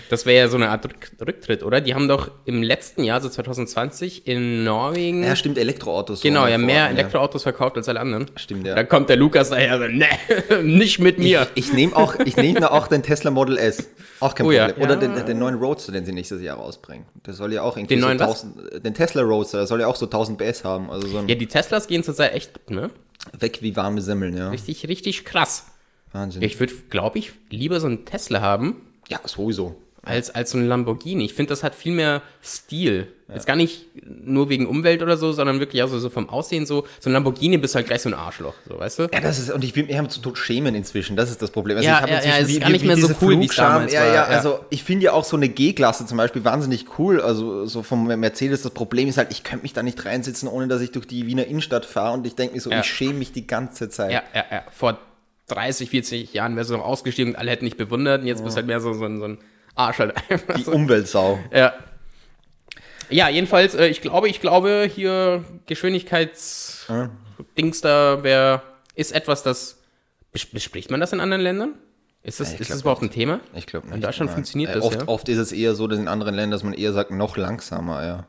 Das 0.08 0.24
wäre 0.26 0.38
ja 0.44 0.48
so 0.48 0.56
eine 0.56 0.70
Art 0.70 0.84
Rück 0.86 1.10
Rücktritt, 1.26 1.62
oder? 1.62 1.80
Die 1.80 1.94
haben 1.94 2.08
doch 2.08 2.30
im 2.46 2.62
letzten 2.62 3.04
Jahr, 3.04 3.20
so 3.20 3.28
2020, 3.28 4.26
in 4.26 4.64
Norwegen 4.64 5.22
ja, 5.22 5.36
stimmt, 5.36 5.58
Elektroautos. 5.58 6.22
genau, 6.22 6.46
ja 6.46 6.56
mehr 6.58 6.84
ja. 6.84 6.88
Elektroautos 6.88 7.42
verkauft 7.42 7.76
als 7.76 7.88
alle 7.88 8.00
anderen. 8.00 8.30
Stimmt, 8.36 8.66
ja. 8.66 8.74
Da 8.74 8.84
kommt 8.84 9.08
der 9.08 9.16
Lukas 9.16 9.50
daher, 9.50 9.78
so, 9.78 9.84
ne, 9.86 10.06
nicht 10.62 10.98
mit 11.00 11.18
mir. 11.18 11.46
Ich 11.54 11.72
nehme 11.72 11.94
auch, 11.96 12.14
ich 12.24 12.36
nehme 12.36 12.70
auch 12.70 12.88
den 12.88 13.02
Tesla 13.02 13.30
Model 13.30 13.58
S. 13.58 13.88
Auch 14.20 14.34
kein 14.34 14.46
Oh 14.46 14.50
ja. 14.50 14.68
Problem. 14.68 14.84
Oder 14.84 14.94
Ja. 15.02 15.14
den, 15.16 15.26
den 15.26 15.38
neuen 15.38 15.56
Roadster, 15.56 15.92
den 15.92 16.04
sie 16.04 16.12
nächstes 16.12 16.40
Jahr 16.42 16.56
rausbringen. 16.56 17.06
Der 17.26 17.34
soll 17.34 17.52
ja 17.52 17.62
auch 17.62 17.76
irgendwie 17.76 17.94
Den 17.94 18.00
so 18.00 18.06
neuen 18.08 18.18
was? 18.20 18.44
1000, 18.44 18.84
den 18.84 18.94
Tesla 18.94 19.22
Roadster, 19.22 19.58
der 19.58 19.66
soll 19.66 19.80
ja 19.80 19.86
auch 19.86 19.96
so 19.96 20.06
1000 20.06 20.38
PS 20.38 20.64
haben. 20.64 20.90
Also 20.90 21.06
so 21.08 21.18
ein 21.18 21.28
Ja, 21.28 21.34
die 21.34 21.46
Teslas 21.46 21.86
gehen 21.86 22.02
zurzeit 22.02 22.34
echt, 22.34 22.70
ne? 22.70 22.90
weg 23.38 23.58
wie 23.60 23.76
warme 23.76 24.00
Semmeln, 24.00 24.36
ja. 24.36 24.48
Richtig, 24.50 24.88
richtig 24.88 25.24
krass. 25.24 25.66
Wahnsinn. 26.12 26.40
Ich 26.42 26.58
würde, 26.58 26.72
glaube 26.88 27.18
ich, 27.18 27.32
lieber 27.50 27.80
so 27.80 27.86
einen 27.86 28.06
Tesla 28.06 28.40
haben, 28.40 28.76
ja, 29.08 29.18
sowieso. 29.24 29.74
als, 30.02 30.30
als 30.30 30.52
so 30.52 30.58
ein 30.58 30.66
Lamborghini. 30.68 31.24
Ich 31.24 31.34
finde, 31.34 31.50
das 31.50 31.62
hat 31.62 31.74
viel 31.74 31.92
mehr 31.92 32.22
Stil. 32.42 33.08
Jetzt 33.30 33.46
gar 33.46 33.56
nicht 33.56 33.84
nur 34.06 34.48
wegen 34.48 34.66
Umwelt 34.66 35.02
oder 35.02 35.18
so, 35.18 35.32
sondern 35.32 35.60
wirklich 35.60 35.82
auch 35.82 35.88
so, 35.88 35.98
so 35.98 36.08
vom 36.08 36.30
Aussehen 36.30 36.64
so. 36.64 36.86
So 36.98 37.10
ein 37.10 37.12
Lamborghini 37.12 37.58
bist 37.58 37.74
halt 37.74 37.86
gleich 37.86 38.00
so 38.00 38.08
ein 38.08 38.14
Arschloch, 38.14 38.54
so, 38.66 38.78
weißt 38.78 38.98
du? 39.00 39.02
Ja, 39.12 39.20
das 39.20 39.38
ist, 39.38 39.50
und 39.50 39.62
ich 39.64 39.76
will 39.76 39.84
mich 39.84 40.08
zu 40.08 40.20
Tod 40.22 40.38
schämen 40.38 40.74
inzwischen, 40.74 41.14
das 41.14 41.30
ist 41.30 41.42
das 41.42 41.50
Problem. 41.50 41.76
Also 41.76 41.86
Ja, 41.86 41.96
ich 41.96 42.00
habe 42.02 42.12
ja, 42.12 42.16
inzwischen 42.18 42.38
ja, 42.48 42.54
ist 42.54 42.60
gar 42.60 42.70
nicht 42.70 42.84
mehr 42.86 42.96
so 42.96 43.14
cool, 43.20 43.38
wie 43.38 43.44
es 43.46 43.54
damals 43.56 43.92
ja, 43.92 44.00
war, 44.00 44.06
Ja, 44.08 44.14
ja. 44.14 44.24
also 44.24 44.60
ich 44.70 44.82
finde 44.82 45.04
ja 45.04 45.12
auch 45.12 45.24
so 45.24 45.36
eine 45.36 45.50
G-Klasse 45.50 46.06
zum 46.06 46.16
Beispiel 46.16 46.42
wahnsinnig 46.42 46.86
cool. 46.98 47.20
Also 47.20 47.66
so 47.66 47.82
vom 47.82 48.06
Mercedes, 48.06 48.62
das 48.62 48.72
Problem 48.72 49.08
ist 49.08 49.18
halt, 49.18 49.30
ich 49.30 49.42
könnte 49.44 49.64
mich 49.64 49.74
da 49.74 49.82
nicht 49.82 50.02
reinsitzen, 50.06 50.48
ohne 50.48 50.68
dass 50.68 50.80
ich 50.80 50.92
durch 50.92 51.06
die 51.06 51.26
Wiener 51.26 51.44
Innenstadt 51.44 51.84
fahre 51.84 52.14
und 52.14 52.26
ich 52.26 52.34
denke 52.34 52.54
mir 52.54 52.62
so, 52.62 52.70
Ja. 52.70 52.80
ich 52.80 52.86
schäme 52.86 53.14
mich 53.14 53.32
die 53.32 53.46
ganze 53.46 53.90
Zeit. 53.90 54.10
Ja, 54.12 54.22
ja, 54.34 54.44
ja. 54.50 54.62
Vor 54.70 54.96
30, 55.48 55.90
40 55.90 56.32
Jahren 56.34 56.56
wärst 56.56 56.70
du 56.70 56.76
noch 56.76 56.84
ausgestiegen 56.84 57.32
und 57.34 57.38
alle 57.38 57.50
hätten 57.50 57.64
dich 57.64 57.76
bewundert. 57.76 58.20
Und 58.22 58.26
jetzt 58.26 58.44
bist 58.44 58.56
du 58.56 58.58
halt 58.58 58.66
mehr 58.66 58.80
so, 58.80 58.92
so, 58.92 59.04
ein- 59.04 59.18
so 59.18 59.24
ein 59.24 59.38
Arsch 59.74 59.98
halt 59.98 60.14
einfach. 60.30 60.54
Die 60.56 60.62
So. 60.62 60.72
Umweltsau. 60.72 61.38
Ja. 61.52 61.72
Ja, 63.10 63.28
jedenfalls, 63.30 63.74
äh, 63.74 63.86
ich 63.88 64.02
glaube, 64.02 64.28
ich 64.28 64.40
glaube, 64.40 64.88
hier 64.94 65.44
Geschwindigkeits-Dings 65.66 67.80
da 67.80 68.22
wär, 68.22 68.62
ist 68.94 69.12
etwas, 69.12 69.42
das. 69.42 69.78
bes- 70.34 70.52
Bespricht 70.52 70.90
man 70.90 71.00
das 71.00 71.12
in 71.12 71.20
anderen 71.20 71.42
Ländern? 71.42 71.74
Ist 72.22 72.40
das, 72.40 72.52
ich 72.52 72.60
ist 72.60 72.66
glaub 72.66 72.74
das 72.76 72.80
überhaupt 72.82 73.02
ein 73.02 73.10
Thema? 73.10 73.40
Ich 73.54 73.66
glaube 73.66 73.86
nicht. 73.86 73.96
In 73.96 74.02
Deutschland 74.02 74.28
nein. 74.30 74.34
funktioniert 74.36 74.72
Äh, 74.72 74.74
das, 74.74 74.84
oft, 74.84 75.00
ja. 75.00 75.08
Oft 75.08 75.28
ist 75.28 75.38
es 75.38 75.52
eher 75.52 75.74
so, 75.74 75.86
dass 75.86 75.98
in 75.98 76.08
anderen 76.08 76.34
Ländern, 76.34 76.50
dass 76.50 76.62
man 76.64 76.74
eher 76.74 76.92
sagt, 76.92 77.10
noch 77.10 77.36
langsamer, 77.38 78.04
ja. 78.04 78.26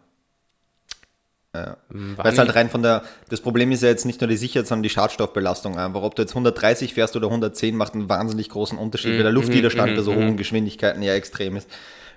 War 1.51 1.77
Weil 1.89 2.31
es 2.33 2.37
halt 2.37 2.53
rein 2.55 2.69
von 2.69 2.83
der, 2.83 3.01
das 3.29 3.41
Problem 3.41 3.71
ist 3.71 3.81
ja 3.81 3.89
jetzt 3.89 4.05
nicht 4.05 4.21
nur 4.21 4.27
die 4.27 4.37
Sicherheit, 4.37 4.67
sondern 4.67 4.83
die 4.83 4.89
Schadstoffbelastung 4.91 5.79
einfach. 5.79 6.03
Ob 6.03 6.13
du 6.15 6.21
jetzt 6.21 6.31
130 6.33 6.93
fährst 6.93 7.15
oder 7.15 7.25
110, 7.27 7.75
macht 7.75 7.95
einen 7.95 8.07
wahnsinnig 8.07 8.49
großen 8.49 8.77
Unterschied, 8.77 9.13
Mhm, 9.13 9.17
weil 9.17 9.23
der 9.23 9.31
Luftwiderstand 9.31 9.95
bei 9.95 10.01
so 10.03 10.13
hohen 10.13 10.37
Geschwindigkeiten 10.37 11.01
ja 11.01 11.13
extrem 11.15 11.55
ist. 11.55 11.67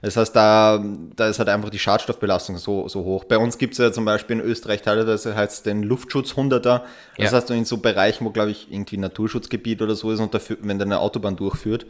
Das 0.03 0.17
heißt, 0.17 0.35
da, 0.37 0.85
da 1.17 1.29
ist 1.29 1.39
halt 1.39 1.49
einfach 1.49 1.71
die 1.71 1.79
Schadstoffbelastung 1.79 2.59
so, 2.59 2.89
so 2.89 3.05
hoch. 3.05 3.25
Bei 3.25 3.39
uns 3.39 3.57
gibt 3.57 3.73
es 3.75 3.79
ja 3.79 3.91
zum 3.93 4.05
Beispiel 4.05 4.37
in 4.41 4.43
Österreich 4.43 4.83
teilweise 4.83 5.35
heißt 5.35 5.65
den 5.65 5.83
Luftschutz 5.85 6.33
100er. 6.33 6.83
Das 7.17 7.31
Ja. 7.31 7.39
heißt, 7.39 7.51
in 7.53 7.65
so 7.65 7.79
Bereichen, 7.79 8.27
wo, 8.27 8.31
glaube 8.31 8.51
ich, 8.51 8.71
irgendwie 8.71 8.97
Naturschutzgebiet 8.99 9.81
oder 9.81 9.95
so 9.95 10.11
ist 10.11 10.21
und 10.21 10.35
dafür, 10.35 10.59
wenn 10.61 10.79
der 10.79 10.87
eine 10.87 10.99
Autobahn 10.99 11.37
durchführt, 11.37 11.87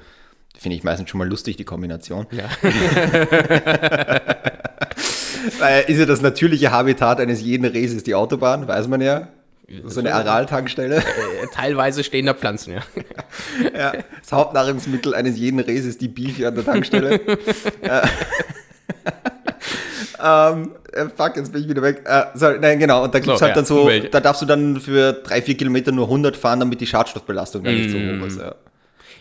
finde 0.56 0.76
ich 0.76 0.84
meistens 0.84 1.10
schon 1.10 1.18
mal 1.18 1.28
lustig, 1.28 1.56
die 1.56 1.64
Kombination. 1.64 2.26
Ja. 2.30 2.44
Weil 5.62 5.84
ist 5.88 5.98
ja 5.98 6.06
das 6.06 6.20
natürliche 6.20 6.70
Habitat 6.72 7.20
eines 7.20 7.40
jeden 7.40 7.64
Rehs 7.64 7.92
ist 7.92 8.06
die 8.06 8.14
Autobahn, 8.14 8.66
weiß 8.68 8.88
man 8.88 9.00
ja. 9.00 9.28
So 9.86 10.00
eine 10.00 10.12
Araltankstelle. 10.14 10.96
Äh, 10.96 11.02
Teilweise 11.54 12.04
stehen 12.04 12.26
da 12.26 12.34
Pflanzen, 12.34 12.74
ja. 12.74 12.80
Ja, 13.78 13.92
das 14.20 14.32
Hauptnahrungsmittel 14.32 15.14
eines 15.14 15.38
jeden 15.38 15.60
Rehs 15.60 15.86
ist 15.86 16.00
die 16.02 16.08
Beefy 16.08 16.44
an 16.44 16.54
der 16.56 16.64
Tankstelle. 16.64 17.12
äh, 17.80 18.02
ähm, 20.22 20.72
äh, 20.92 21.06
fuck, 21.16 21.36
jetzt 21.36 21.52
bin 21.52 21.62
ich 21.62 21.68
wieder 21.68 21.82
weg. 21.82 22.02
Äh, 22.04 22.24
sorry, 22.34 22.58
nein, 22.60 22.78
genau. 22.78 23.04
Und 23.04 23.14
da 23.14 23.18
gibt's 23.20 23.38
So, 23.38 23.44
halt 23.46 23.50
ja, 23.50 23.54
dann 23.56 23.64
so, 23.64 23.88
da 24.10 24.20
darfst 24.20 24.42
du 24.42 24.46
dann 24.46 24.80
für 24.80 25.12
drei, 25.14 25.40
vier 25.40 25.56
Kilometer 25.56 25.92
nur 25.92 26.06
100 26.06 26.36
fahren, 26.36 26.60
damit 26.60 26.80
die 26.80 26.86
Schadstoffbelastung 26.86 27.64
dann 27.64 27.74
nicht 27.74 27.90
so 27.90 27.98
Mm. 27.98 28.20
hoch 28.20 28.26
ist. 28.26 28.40
Ja. 28.40 28.54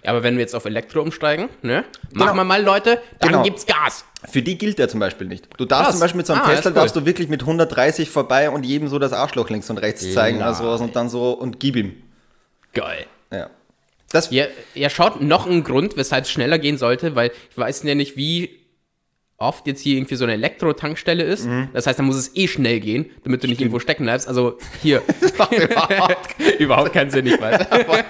Ja, 0.03 0.09
aber 0.11 0.23
wenn 0.23 0.35
wir 0.35 0.41
jetzt 0.41 0.55
auf 0.55 0.65
Elektro 0.65 1.01
umsteigen, 1.01 1.49
ne? 1.61 1.83
Machen 2.13 2.13
Genau. 2.13 2.33
wir 2.35 2.43
mal, 2.43 2.63
Leute, 2.63 2.99
dann 3.19 3.31
Genau. 3.31 3.43
gibt's 3.43 3.65
Gas. 3.67 4.03
Für 4.29 4.41
die 4.41 4.57
gilt 4.57 4.79
der 4.79 4.89
zum 4.89 4.99
Beispiel 4.99 5.27
nicht. 5.27 5.47
Du 5.57 5.65
darfst 5.65 5.83
Krass. 5.85 5.93
zum 5.95 6.01
Beispiel 6.01 6.17
mit 6.17 6.27
so 6.27 6.33
einem 6.33 6.41
Ah, 6.43 6.49
Tesla 6.49 6.71
cool. 6.71 6.75
darfst 6.75 6.95
du 6.95 7.05
wirklich 7.05 7.27
mit 7.29 7.41
130 7.45 8.09
vorbei 8.09 8.49
und 8.49 8.65
jedem 8.65 8.87
so 8.87 8.97
das 8.99 9.13
Arschloch 9.13 9.49
links 9.49 9.69
und 9.69 9.77
rechts 9.77 10.11
zeigen 10.13 10.39
Nein. 10.39 10.47
also 10.47 10.65
was 10.65 10.81
und 10.81 10.95
dann 10.95 11.09
so 11.09 11.31
und 11.33 11.59
gib 11.59 11.75
ihm. 11.75 12.01
Geil. 12.73 13.05
Ja. 13.31 13.49
Das, 14.11 14.29
Ja, 14.31 14.45
ja, 14.75 14.89
schaut 14.89 15.21
noch 15.21 15.45
ein 15.47 15.63
Grund, 15.63 15.95
weshalb 15.97 16.25
es 16.25 16.31
schneller 16.31 16.57
gehen 16.59 16.77
sollte, 16.77 17.15
weil 17.15 17.31
ich 17.49 17.57
weiß 17.57 17.83
ja 17.83 17.95
nicht, 17.95 18.17
wie 18.17 18.59
oft 19.37 19.65
jetzt 19.65 19.81
hier 19.81 19.95
irgendwie 19.97 20.15
so 20.15 20.23
eine 20.25 20.33
Elektro-Tankstelle 20.33 21.23
ist. 21.23 21.45
Mhm. 21.47 21.69
Das 21.73 21.87
heißt, 21.87 21.97
da 21.97 22.03
muss 22.03 22.15
es 22.15 22.35
eh 22.35 22.47
schnell 22.47 22.79
gehen, 22.79 23.09
damit 23.23 23.41
du 23.43 23.47
nicht 23.47 23.59
irgendwo 23.59 23.79
stecken 23.79 24.03
bleibst. 24.03 24.27
Also 24.27 24.57
hier. 24.83 25.01
überhaupt 26.59 26.93
keinen 26.93 27.09
Sinn, 27.09 27.25
ich 27.25 27.41
weiß. 27.41 27.71
Aber 27.71 28.03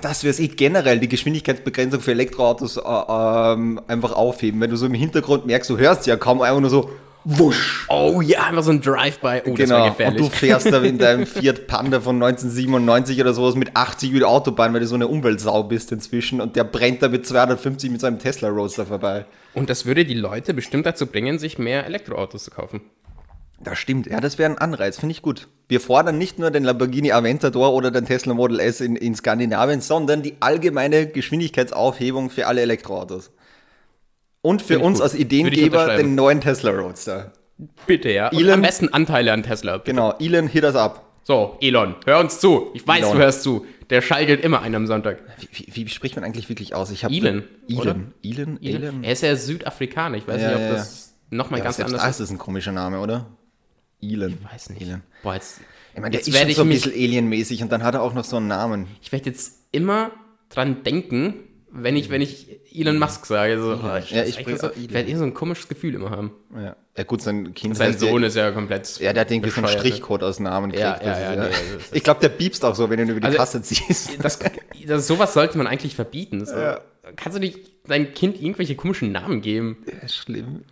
das 0.00 0.24
wäre 0.24 0.30
es 0.30 0.40
eh 0.40 0.48
generell, 0.48 0.98
die 0.98 1.08
Geschwindigkeitsbegrenzung 1.08 2.00
für 2.00 2.12
Elektroautos 2.12 2.76
äh, 2.76 2.80
ähm, 2.80 3.80
einfach 3.86 4.12
aufheben. 4.12 4.60
Wenn 4.60 4.70
du 4.70 4.76
so 4.76 4.86
im 4.86 4.94
Hintergrund 4.94 5.46
merkst, 5.46 5.70
du 5.70 5.78
hörst 5.78 6.06
ja 6.06 6.16
kaum 6.16 6.42
einfach 6.42 6.60
nur 6.60 6.70
so, 6.70 6.90
wusch. 7.26 7.86
Oh 7.88 8.20
ja, 8.20 8.44
einfach 8.44 8.62
so 8.62 8.70
ein 8.70 8.80
Drive-by. 8.80 9.42
Oh, 9.44 9.54
das 9.54 9.68
Genau. 9.68 9.86
Und 9.86 10.18
du 10.18 10.30
fährst 10.30 10.72
da 10.72 10.80
in 10.82 10.98
deinem 10.98 11.26
Fiat 11.26 11.66
Panda 11.66 12.00
von 12.00 12.16
1997 12.16 13.20
oder 13.20 13.34
sowas 13.34 13.56
mit 13.56 13.76
80 13.76 14.10
über 14.10 14.18
die 14.20 14.24
Autobahn, 14.24 14.72
weil 14.72 14.80
du 14.80 14.86
so 14.86 14.94
eine 14.94 15.08
Umweltsau 15.08 15.64
bist 15.64 15.92
inzwischen 15.92 16.40
und 16.40 16.56
der 16.56 16.64
brennt 16.64 17.02
da 17.02 17.08
mit 17.08 17.26
250 17.26 17.90
mit 17.90 18.00
seinem 18.00 18.18
Tesla 18.18 18.48
Roadster 18.48 18.86
vorbei. 18.86 19.26
Und 19.54 19.70
das 19.70 19.86
würde 19.86 20.04
die 20.04 20.14
Leute 20.14 20.54
bestimmt 20.54 20.86
dazu 20.86 21.06
bringen, 21.06 21.38
sich 21.38 21.58
mehr 21.58 21.84
Elektroautos 21.86 22.44
zu 22.44 22.50
kaufen. 22.50 22.80
Das 23.58 23.78
stimmt, 23.78 24.06
ja, 24.06 24.20
das 24.20 24.38
wäre 24.38 24.50
ein 24.50 24.58
Anreiz, 24.58 24.98
finde 24.98 25.12
ich 25.12 25.22
gut. 25.22 25.48
Wir 25.68 25.80
fordern 25.80 26.18
nicht 26.18 26.38
nur 26.38 26.50
den 26.50 26.62
Lamborghini 26.64 27.10
Aventador 27.12 27.72
oder 27.72 27.90
den 27.90 28.04
Tesla 28.04 28.34
Model 28.34 28.60
S 28.60 28.80
in, 28.80 28.96
in 28.96 29.14
Skandinavien, 29.14 29.80
sondern 29.80 30.22
die 30.22 30.34
allgemeine 30.40 31.06
Geschwindigkeitsaufhebung 31.06 32.30
für 32.30 32.46
alle 32.46 32.60
Elektroautos. 32.60 33.30
Und 34.42 34.62
für 34.62 34.78
uns 34.78 34.98
gut. 34.98 35.02
als 35.04 35.14
Ideengeber 35.14 35.96
den 35.96 36.14
neuen 36.14 36.40
Tesla 36.40 36.70
Roadster. 36.70 37.32
Bitte, 37.86 38.10
ja. 38.10 38.28
Und 38.28 38.38
Elon- 38.38 38.52
am 38.54 38.62
besten 38.62 38.88
Anteile 38.90 39.32
an 39.32 39.42
Tesla. 39.42 39.78
Genau, 39.78 40.12
Elon, 40.20 40.46
hit 40.46 40.62
us 40.62 40.76
up. 40.76 41.04
So, 41.24 41.56
Elon, 41.60 41.96
hör 42.04 42.20
uns 42.20 42.38
zu. 42.38 42.70
Ich 42.74 42.86
weiß, 42.86 42.98
Elon. 43.00 43.12
du 43.16 43.18
hörst 43.18 43.42
zu. 43.42 43.66
Der 43.90 44.02
schaltet 44.02 44.44
immer 44.44 44.60
einen 44.62 44.74
am 44.76 44.86
Sonntag. 44.86 45.22
Wie, 45.50 45.66
wie, 45.72 45.86
wie 45.86 45.90
spricht 45.90 46.14
man 46.14 46.24
eigentlich 46.24 46.48
wirklich 46.48 46.74
aus? 46.74 46.90
Ich 46.90 47.02
Elon, 47.02 47.42
oder? 47.74 47.96
Elon, 47.96 48.12
Elon, 48.22 48.58
Elon. 48.62 49.04
Er 49.04 49.12
ist 49.12 49.22
ja 49.22 49.34
Südafrikaner. 49.34 50.18
Ich 50.18 50.28
weiß 50.28 50.40
Ja, 50.40 50.48
nicht, 50.48 50.56
ob 50.56 50.62
ja, 50.62 50.72
das 50.74 51.14
nochmal 51.30 51.58
Ja, 51.58 51.64
ganz 51.64 51.80
anders 51.80 52.02
ist. 52.04 52.10
ist 52.10 52.20
das 52.20 52.30
ein 52.30 52.38
komischer 52.38 52.72
Name, 52.72 53.00
oder? 53.00 53.26
Elon. 54.02 54.38
Ich 54.40 54.52
weiß 54.52 54.70
nicht. 54.70 54.82
Elon. 54.82 55.02
Boah, 55.22 55.34
jetzt, 55.34 55.60
Ich 55.94 56.00
meine, 56.00 56.10
der 56.10 56.20
jetzt 56.20 56.28
ist 56.28 56.38
schon 56.38 56.50
so 56.52 56.62
ein 56.62 56.68
bisschen 56.68 56.92
alienmäßig 56.92 57.62
und 57.62 57.72
dann 57.72 57.82
hat 57.82 57.94
er 57.94 58.02
auch 58.02 58.14
noch 58.14 58.24
so 58.24 58.36
einen 58.36 58.48
Namen. 58.48 58.86
ich 59.02 59.10
werde 59.12 59.26
jetzt 59.30 59.54
immer 59.72 60.10
dran 60.50 60.82
denken, 60.84 61.34
wenn 61.70 61.96
ich, 61.96 62.08
wenn 62.08 62.22
ich 62.22 62.46
Elon 62.72 62.98
Musk 62.98 63.26
sage. 63.26 63.60
So, 63.60 63.72
oh, 63.82 63.96
ich, 63.96 64.10
Ja, 64.10 64.24
ich 64.24 64.34
so, 64.58 64.70
ich 64.76 64.92
werde 64.92 65.10
eh 65.10 65.14
so 65.16 65.24
ein 65.24 65.34
komisches 65.34 65.68
Gefühl 65.68 65.94
immer 65.94 66.10
haben. 66.10 66.30
Ja, 66.54 66.76
ja 66.96 67.04
gut, 67.04 67.20
sein 67.20 67.52
Kind 67.54 67.76
Sein 67.76 67.92
ja- 67.92 67.98
Sohn 67.98 68.22
ist 68.22 68.36
ja 68.36 68.50
komplett. 68.52 68.98
Ja, 69.00 69.12
der 69.12 69.22
hat 69.22 69.30
irgendwie 69.30 69.50
so 69.50 69.56
einen 69.60 69.66
ne? 69.72 69.78
Strichcode 69.78 70.22
aus 70.22 70.40
Namen 70.40 70.70
Ja, 70.72 70.92
gekriegt. 70.94 71.16
ja, 71.16 71.34
ja, 71.34 71.44
ist, 71.44 71.62
nee, 71.92 71.96
Ich 71.98 72.02
glaube, 72.04 72.20
der 72.20 72.28
piepst 72.30 72.64
auch 72.64 72.74
so, 72.74 72.88
wenn 72.88 72.98
du 72.98 73.02
ihn 73.04 73.10
über 73.10 73.20
die 73.20 73.26
Also- 73.26 73.38
Kasse 73.38 73.62
ziehst. 73.62 74.22
Das, 74.22 74.38
das, 74.86 75.06
sowas 75.06 75.34
sollte 75.34 75.58
man 75.58 75.66
eigentlich 75.66 75.94
verbieten. 75.96 76.46
So. 76.46 76.56
Ja. 76.56 76.80
Kannst 77.16 77.36
du 77.36 77.40
nicht 77.40 77.58
deinem 77.88 78.14
Kind 78.14 78.40
irgendwelche 78.40 78.74
komischen 78.76 79.12
Namen 79.12 79.40
geben? 79.42 79.78
Ja, 80.02 80.08
schlimm. 80.08 80.64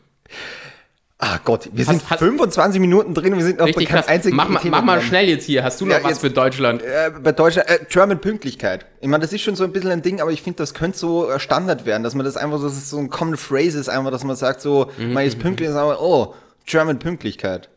Ah 1.26 1.40
Gott, 1.42 1.70
wir 1.72 1.86
Hast- 1.86 1.90
sind 2.00 2.10
hast- 2.10 2.18
25 2.18 2.78
Minuten 2.82 3.14
drin 3.14 3.32
und 3.32 3.38
wir 3.38 3.46
sind 3.46 3.58
noch 3.58 3.66
krass. 3.86 4.08
einzigen 4.08 4.36
Mach, 4.36 4.46
mal- 4.50 4.60
Thema 4.60 4.76
mach 4.78 4.84
mal 4.84 5.00
schnell 5.00 5.26
jetzt 5.26 5.46
hier. 5.46 5.64
Hast 5.64 5.80
du 5.80 5.86
noch 5.86 5.92
Ja, 5.96 6.02
was 6.02 6.10
jetzt- 6.10 6.20
für 6.20 6.28
Deutschland? 6.30 6.82
Äh, 6.82 7.12
bei 7.22 7.32
Deutschland, 7.32 7.66
äh, 7.70 7.78
German 7.88 8.20
Pünktlichkeit. 8.20 8.84
Ich 9.00 9.08
meine, 9.08 9.22
das 9.22 9.32
ist 9.32 9.40
schon 9.40 9.56
so 9.56 9.64
ein 9.64 9.72
bisschen 9.72 9.90
ein 9.90 10.02
Ding, 10.02 10.20
aber 10.20 10.32
ich 10.32 10.42
finde, 10.42 10.58
das 10.58 10.74
könnte 10.74 10.98
so 10.98 11.30
äh, 11.30 11.40
Standard 11.40 11.86
werden, 11.86 12.02
dass 12.02 12.14
man 12.14 12.26
das 12.26 12.36
einfach 12.36 12.58
so, 12.58 12.64
dass 12.68 12.76
es 12.76 12.90
so 12.90 12.98
ein 12.98 13.08
Common 13.08 13.38
Phrase 13.38 13.78
ist, 13.78 13.88
einfach, 13.88 14.10
dass 14.10 14.22
man 14.22 14.36
sagt 14.36 14.60
so, 14.60 14.90
Mhm, 14.98 15.14
man 15.14 15.24
ist 15.24 15.38
pünktlich 15.38 15.68
und 15.70 15.74
sagt, 15.74 15.98
oh, 15.98 16.34
German 16.66 16.98
Pünktlichkeit. 16.98 17.70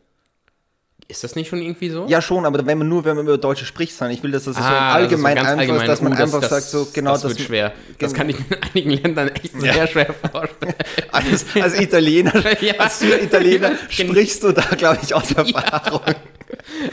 Ist 1.10 1.24
das 1.24 1.34
nicht 1.36 1.48
schon 1.48 1.62
irgendwie 1.62 1.88
so? 1.88 2.04
Ja, 2.06 2.20
schon, 2.20 2.44
aber 2.44 2.66
wenn 2.66 2.76
man 2.76 2.86
nur, 2.86 3.02
wenn 3.06 3.16
man 3.16 3.24
über 3.24 3.38
Deutsche 3.38 3.64
spricht, 3.64 3.94
sein. 3.96 4.10
Ich 4.10 4.22
will, 4.22 4.30
dass 4.30 4.44
das 4.44 4.56
so 4.56 4.62
Ah, 4.62 4.92
allgemein 4.92 5.36
das 5.36 5.44
ist 5.46 5.52
so 5.54 5.58
einfach 5.58 5.76
ist, 5.82 5.88
dass 5.88 6.02
man 6.02 6.12
Uh, 6.12 6.16
das- 6.16 6.20
einfach 6.34 6.40
das, 6.42 6.50
sagt, 6.50 6.62
so 6.64 6.86
genau 6.92 7.12
das. 7.12 7.24
wird 7.24 7.40
schwer. 7.40 7.72
Das 7.98 8.12
kann 8.12 8.28
ich 8.28 8.36
mir 8.38 8.44
in 8.56 8.62
einigen 8.62 8.90
Ländern 8.90 9.28
echt 9.28 9.58
sehr 9.58 9.86
schwer 9.86 10.12
vorstellen. 10.30 10.74
Als, 11.10 11.46
als 11.58 11.80
Italiener, 11.80 12.34
Ja. 12.60 12.74
als 12.74 13.00
Italiener 13.00 13.70
sprichst 13.88 14.42
du 14.42 14.52
da, 14.52 14.60
glaube 14.76 14.98
ich, 15.02 15.14
aus 15.14 15.32
Erfahrung. 15.32 16.02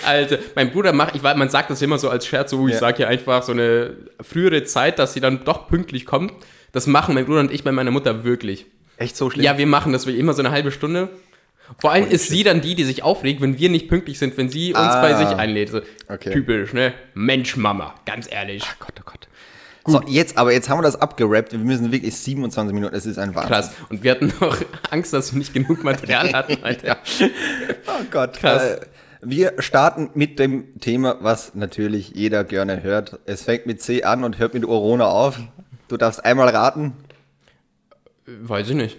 Alter, 0.05 0.37
mein 0.55 0.71
Bruder 0.71 0.93
macht, 0.93 1.15
ich 1.17 1.21
weiß, 1.23 1.35
man 1.35 1.49
sagt 1.49 1.69
das 1.69 1.81
immer 1.81 1.97
so 1.97 2.09
als 2.09 2.25
Scherz, 2.25 2.51
so, 2.51 2.65
ich 2.69 2.75
Ja. 2.75 2.79
sage 2.79 3.03
ja 3.03 3.09
einfach 3.09 3.43
so 3.43 3.51
eine 3.51 3.97
frühere 4.21 4.63
Zeit, 4.63 4.97
dass 4.97 5.13
sie 5.13 5.19
dann 5.19 5.43
doch 5.43 5.67
pünktlich 5.67 6.05
kommt. 6.05 6.31
Das 6.71 6.87
machen 6.87 7.15
mein 7.15 7.25
Bruder 7.25 7.41
und 7.41 7.51
ich 7.51 7.65
bei 7.65 7.73
meiner 7.73 7.91
Mutter 7.91 8.23
wirklich. 8.23 8.65
Echt 8.95 9.17
so 9.17 9.29
schlimm? 9.29 9.43
Ja, 9.43 9.57
wir 9.57 9.67
machen 9.67 9.91
das 9.91 10.07
wir 10.07 10.15
immer 10.15 10.33
so 10.33 10.41
eine 10.41 10.51
halbe 10.51 10.71
Stunde. 10.71 11.09
Vor 11.79 11.91
allem 11.91 12.07
ist 12.07 12.29
sie 12.29 12.43
dann 12.43 12.61
die, 12.61 12.75
die 12.75 12.83
sich 12.83 13.03
aufregt, 13.03 13.41
wenn 13.41 13.57
wir 13.57 13.69
nicht 13.69 13.87
pünktlich 13.89 14.19
sind, 14.19 14.37
wenn 14.37 14.49
sie 14.49 14.69
uns 14.69 14.77
Ah. 14.79 15.01
bei 15.01 15.15
sich 15.15 15.27
einlädt. 15.35 15.69
So, 15.69 15.81
Okay. 16.07 16.31
Typisch, 16.31 16.73
ne? 16.73 16.93
Mensch, 17.13 17.57
Mama, 17.57 17.95
ganz 18.05 18.31
ehrlich. 18.31 18.63
Gott, 18.79 18.93
oh 18.99 19.03
Gott. 19.05 19.27
So, 19.87 20.01
jetzt, 20.07 20.37
aber 20.37 20.51
jetzt 20.51 20.67
haben 20.69 20.79
wir 20.79 20.83
das 20.83 20.99
abgerappt. 20.99 21.51
Wir 21.51 21.59
müssen 21.59 21.91
wirklich 21.91 22.15
27 22.15 22.73
Minuten, 22.73 22.95
es 22.95 23.05
ist 23.05 23.19
ein 23.19 23.35
Wahnsinn. 23.35 23.51
Krass. 23.53 23.71
Und 23.89 24.03
wir 24.03 24.11
hatten 24.11 24.33
noch 24.39 24.57
Angst, 24.89 25.13
dass 25.13 25.31
wir 25.33 25.37
nicht 25.39 25.53
genug 25.53 25.83
Material 25.83 26.33
hatten, 26.33 26.57
Alter. 26.63 26.97
Oh 27.87 28.03
Gott. 28.09 28.33
Krass. 28.39 28.63
Äh, 28.63 28.79
wir 29.21 29.53
starten 29.59 30.09
mit 30.15 30.37
dem 30.39 30.79
Thema, 30.79 31.17
was 31.21 31.53
natürlich 31.55 32.09
jeder 32.15 32.43
gerne 32.43 32.81
hört. 32.83 33.19
Es 33.25 33.43
fängt 33.43 33.65
mit 33.67 33.81
C 33.81 34.03
an 34.03 34.23
und 34.23 34.37
hört 34.39 34.53
mit 34.55 34.63
Corona 34.63 35.05
auf. 35.05 35.39
Du 35.87 35.97
darfst 35.97 36.23
einmal 36.25 36.49
raten. 36.49 36.93
Weiß 38.25 38.69
ich 38.69 38.75
nicht. 38.75 38.97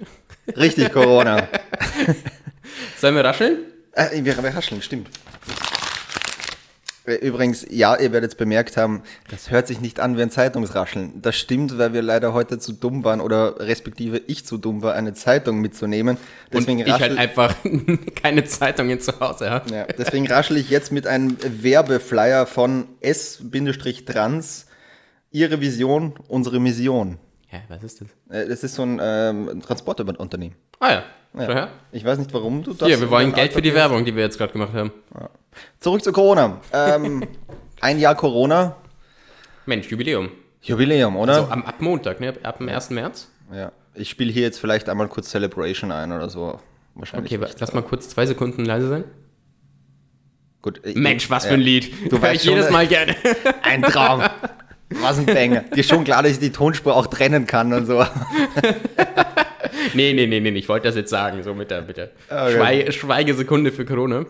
Richtig, 0.57 0.93
Corona. 0.93 1.49
Sollen 3.07 3.15
wir 3.15 3.25
rascheln? 3.25 3.59
äh, 3.93 4.25
wir, 4.25 4.43
wir 4.43 4.53
hascheln, 4.53 4.83
stimmt. 4.83 5.07
Äh, 7.07 7.15
Übrigens, 7.25 7.65
ja, 7.71 7.95
ihr 7.95 8.11
werdet 8.11 8.33
es 8.33 8.35
bemerkt 8.37 8.77
haben, 8.77 9.05
das 9.31 9.49
hört 9.53 9.69
sich 9.69 9.81
nicht 9.81 10.01
an 10.01 10.17
wie 10.17 10.23
ein 10.23 10.31
Zeitungsrascheln. 10.33 11.23
Das 11.23 11.37
stimmt, 11.37 11.79
weil 11.79 11.93
wir 11.93 12.03
leider 12.03 12.33
heute 12.33 12.59
zu 12.59 12.73
dumm 12.73 13.05
waren 13.05 13.21
oder 13.21 13.61
respektive 13.61 14.19
ich 14.27 14.45
zu 14.45 14.59
dumm 14.59 14.83
war, 14.83 14.95
eine 14.95 15.15
Zeitung 15.15 15.61
mitzunehmen. 15.61 16.17
Deswegen 16.53 16.81
und 16.81 16.89
ich 16.89 16.93
halt 16.95 17.17
einfach 17.17 17.55
keine 18.21 18.45
Zeitungen 18.45 18.99
zu 18.99 19.21
Hause 19.21 19.51
habe. 19.51 19.73
Ja, 19.73 19.85
deswegen 19.85 20.27
raschel 20.27 20.57
ich 20.57 20.69
jetzt 20.69 20.91
mit 20.91 21.07
einem 21.07 21.37
Werbeflyer 21.41 22.45
von 22.45 22.89
S-Trans. 23.03 24.67
Ihre 25.31 25.61
Vision, 25.61 26.15
unsere 26.27 26.59
Mission. 26.59 27.19
Ja, 27.53 27.61
was 27.69 27.85
ist 27.85 28.01
das? 28.01 28.09
Äh, 28.31 28.49
Das 28.49 28.65
ist 28.65 28.75
so 28.75 28.83
ein 28.83 28.99
ähm, 29.01 29.63
Transportüberunternehmen. 29.63 30.57
Ah 30.81 30.93
ja. 30.93 31.03
Ja. 31.39 31.69
Ich 31.93 32.05
weiß 32.05 32.19
nicht, 32.19 32.33
warum 32.33 32.63
du 32.63 32.73
das. 32.73 32.89
Hier, 32.89 32.99
wir 33.01 33.11
wollen 33.11 33.33
Geld 33.35 33.53
für 33.53 33.61
die 33.61 33.75
Werbung, 33.75 34.05
die 34.05 34.15
wir 34.17 34.23
jetzt 34.23 34.39
gerade 34.39 34.53
gemacht 34.53 34.73
haben. 34.73 34.91
Zurück 35.81 36.03
zu 36.03 36.13
Corona. 36.13 36.61
Ähm, 36.73 37.27
ein 37.81 37.99
Jahr 37.99 38.15
Corona. 38.15 38.77
Mensch, 39.67 39.89
Jubiläum. 39.89 40.31
Jubiläum, 40.63 41.17
oder? 41.17 41.35
So 41.35 41.51
am, 41.51 41.63
ab 41.65 41.81
Montag, 41.81 42.21
ne? 42.21 42.35
Ab 42.43 42.59
dem 42.59 42.69
1. 42.69 42.91
März. 42.91 43.29
ja. 43.53 43.73
Ich 43.99 44.11
spiele 44.11 44.31
hier 44.31 44.43
jetzt 44.43 44.59
vielleicht 44.61 44.91
einmal 44.91 45.09
kurz 45.09 45.31
Celebration 45.31 45.91
ein 45.91 46.13
oder 46.13 46.29
so. 46.29 46.61
Wahrscheinlich. 46.95 47.33
Okay, 47.35 47.51
lass 47.59 47.73
mal 47.73 47.83
kurz 47.83 48.11
zwei 48.11 48.27
Sekunden 48.27 48.65
leise 48.67 48.89
sein. 48.89 49.05
Gut. 50.61 50.83
ich- 50.85 50.97
Mensch, 50.97 51.31
was 51.31 51.45
ja. 51.45 51.49
für 51.51 51.55
ein 51.55 51.61
Lied. 51.61 52.11
Du 52.11 52.17
Hör 52.17 52.23
weißt 52.23 52.35
ich 52.35 52.43
schon, 52.43 52.55
jedes 52.55 52.69
äh, 52.69 52.73
Mal 52.73 52.87
gerne. 52.87 53.17
Ein 53.63 53.83
Traum. 53.83 54.23
Was 54.91 55.19
ein 55.19 55.27
Banger. 55.27 55.61
Dir 55.63 55.81
ist 55.81 55.89
schon 55.89 56.05
klar, 56.05 56.23
dass 56.23 56.33
ich 56.33 56.39
die 56.39 56.53
Tonspur 56.53 56.95
auch 56.95 57.07
trennen 57.07 57.47
kann 57.47 57.73
und 57.73 57.87
so. 57.87 58.05
nee, 59.95 60.13
nee, 60.13 60.27
nee, 60.27 60.41
nee, 60.41 60.59
ich 60.59 60.69
wollte 60.69 60.89
das 60.89 60.97
jetzt 60.97 61.11
sagen, 61.11 61.43
so 61.43 61.55
mit 61.55 61.71
der, 61.71 61.83
mit 61.83 61.97
der 61.97 62.11
Okay. 62.29 62.53
Schwei 62.53 62.91
Schweigesekunde 62.91 63.73
für 63.73 63.85
Corona. 63.85 64.27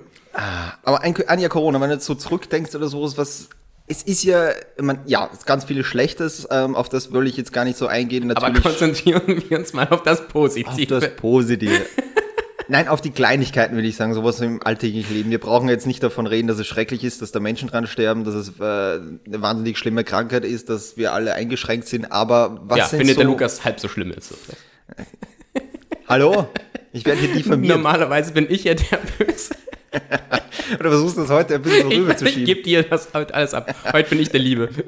Aber 0.83 1.01
ein, 1.03 1.15
ein 1.29 1.39
Jahr 1.39 1.49
Corona, 1.51 1.81
wenn 1.81 1.89
du 1.89 1.95
jetzt 1.95 2.07
so 2.07 2.15
zurückdenkst 2.15 2.75
oder 2.75 2.89
so, 2.89 3.07
ist 3.07 3.17
was. 3.19 3.49
Es 3.89 4.03
ist 4.03 4.25
ja, 4.25 4.51
man, 4.81 4.99
ja, 5.07 5.31
es 5.33 5.39
ist 5.41 5.47
ganz 5.47 5.65
vieles 5.65 5.87
Schlechtes, 5.87 6.49
ähm, 6.51 6.75
auf 6.75 6.89
das 6.89 7.13
will 7.13 7.29
ich 7.29 7.37
jetzt 7.37 7.53
gar 7.53 7.65
nicht 7.65 7.79
so 7.79 7.87
eingehen. 7.87 8.29
Aber 8.33 8.49
Natürlich 8.49 8.65
konzentrieren 8.65 9.45
wir 9.49 9.59
uns 9.59 9.73
mal 9.75 9.89
auf 9.89 10.03
das 10.03 10.23
auf 10.23 10.29
Positive. 10.29 11.01
das 11.01 11.15
Positive. 11.15 11.87
Nein, 12.69 12.89
auf 12.89 13.01
die 13.01 13.11
Kleinigkeiten 13.11 13.77
würde 13.77 13.87
ich 13.87 13.95
sagen, 13.95 14.13
sowas 14.13 14.41
im 14.41 14.61
alltäglichen 14.61 15.15
Leben. 15.15 15.31
Wir 15.31 15.39
brauchen 15.39 15.69
jetzt 15.69 15.87
nicht 15.87 16.03
davon 16.03 16.27
reden, 16.27 16.49
dass 16.49 16.59
es 16.59 16.67
schrecklich 16.67 17.05
ist, 17.05 17.23
dass 17.23 17.31
da 17.31 17.39
Menschen 17.39 17.69
dran 17.69 17.87
sterben, 17.87 18.25
dass 18.25 18.35
es 18.35 18.59
äh, 18.59 18.63
eine 18.63 19.41
wahnsinnig 19.41 19.79
schlimme 19.79 20.03
Krankheit 20.03 20.45
ist, 20.45 20.69
dass 20.69 20.97
wir 20.97 21.13
alle 21.13 21.35
eingeschränkt 21.35 21.87
sind. 21.87 22.11
Aber 22.11 22.59
was 22.65 22.79
ja, 22.79 22.87
sind 22.87 22.99
findet 22.99 23.17
so, 23.17 23.21
der 23.21 23.31
Lukas 23.31 23.65
halb 23.65 23.79
so 23.79 23.87
schlimm 23.87 24.11
jetzt. 24.11 24.35
Hallo? 26.09 26.49
Ich 26.93 27.05
werde 27.05 27.21
hier 27.21 27.33
diffamiert. 27.35 27.77
Normalerweise 27.77 28.33
bin 28.33 28.47
ich 28.51 28.65
ja 28.65 28.75
der 28.75 28.99
Böse. 29.19 29.55
Oder 30.81 30.91
versuchst 30.91 31.17
du 31.17 31.21
das 31.23 31.31
heute 31.31 31.55
ein 31.57 31.63
bisschen 31.63 31.83
so 31.83 31.89
Ich, 31.89 31.95
ich 31.95 32.01
rüberzuschieben? 32.03 32.45
gebe 32.45 32.63
dir 32.63 32.83
das 32.83 33.09
heute 33.15 33.35
alles 33.35 33.55
ab. 33.55 33.73
Heute 33.93 34.11
bin 34.11 34.21
ich 34.21 34.31
der 34.31 34.41
Liebe. 34.41 34.69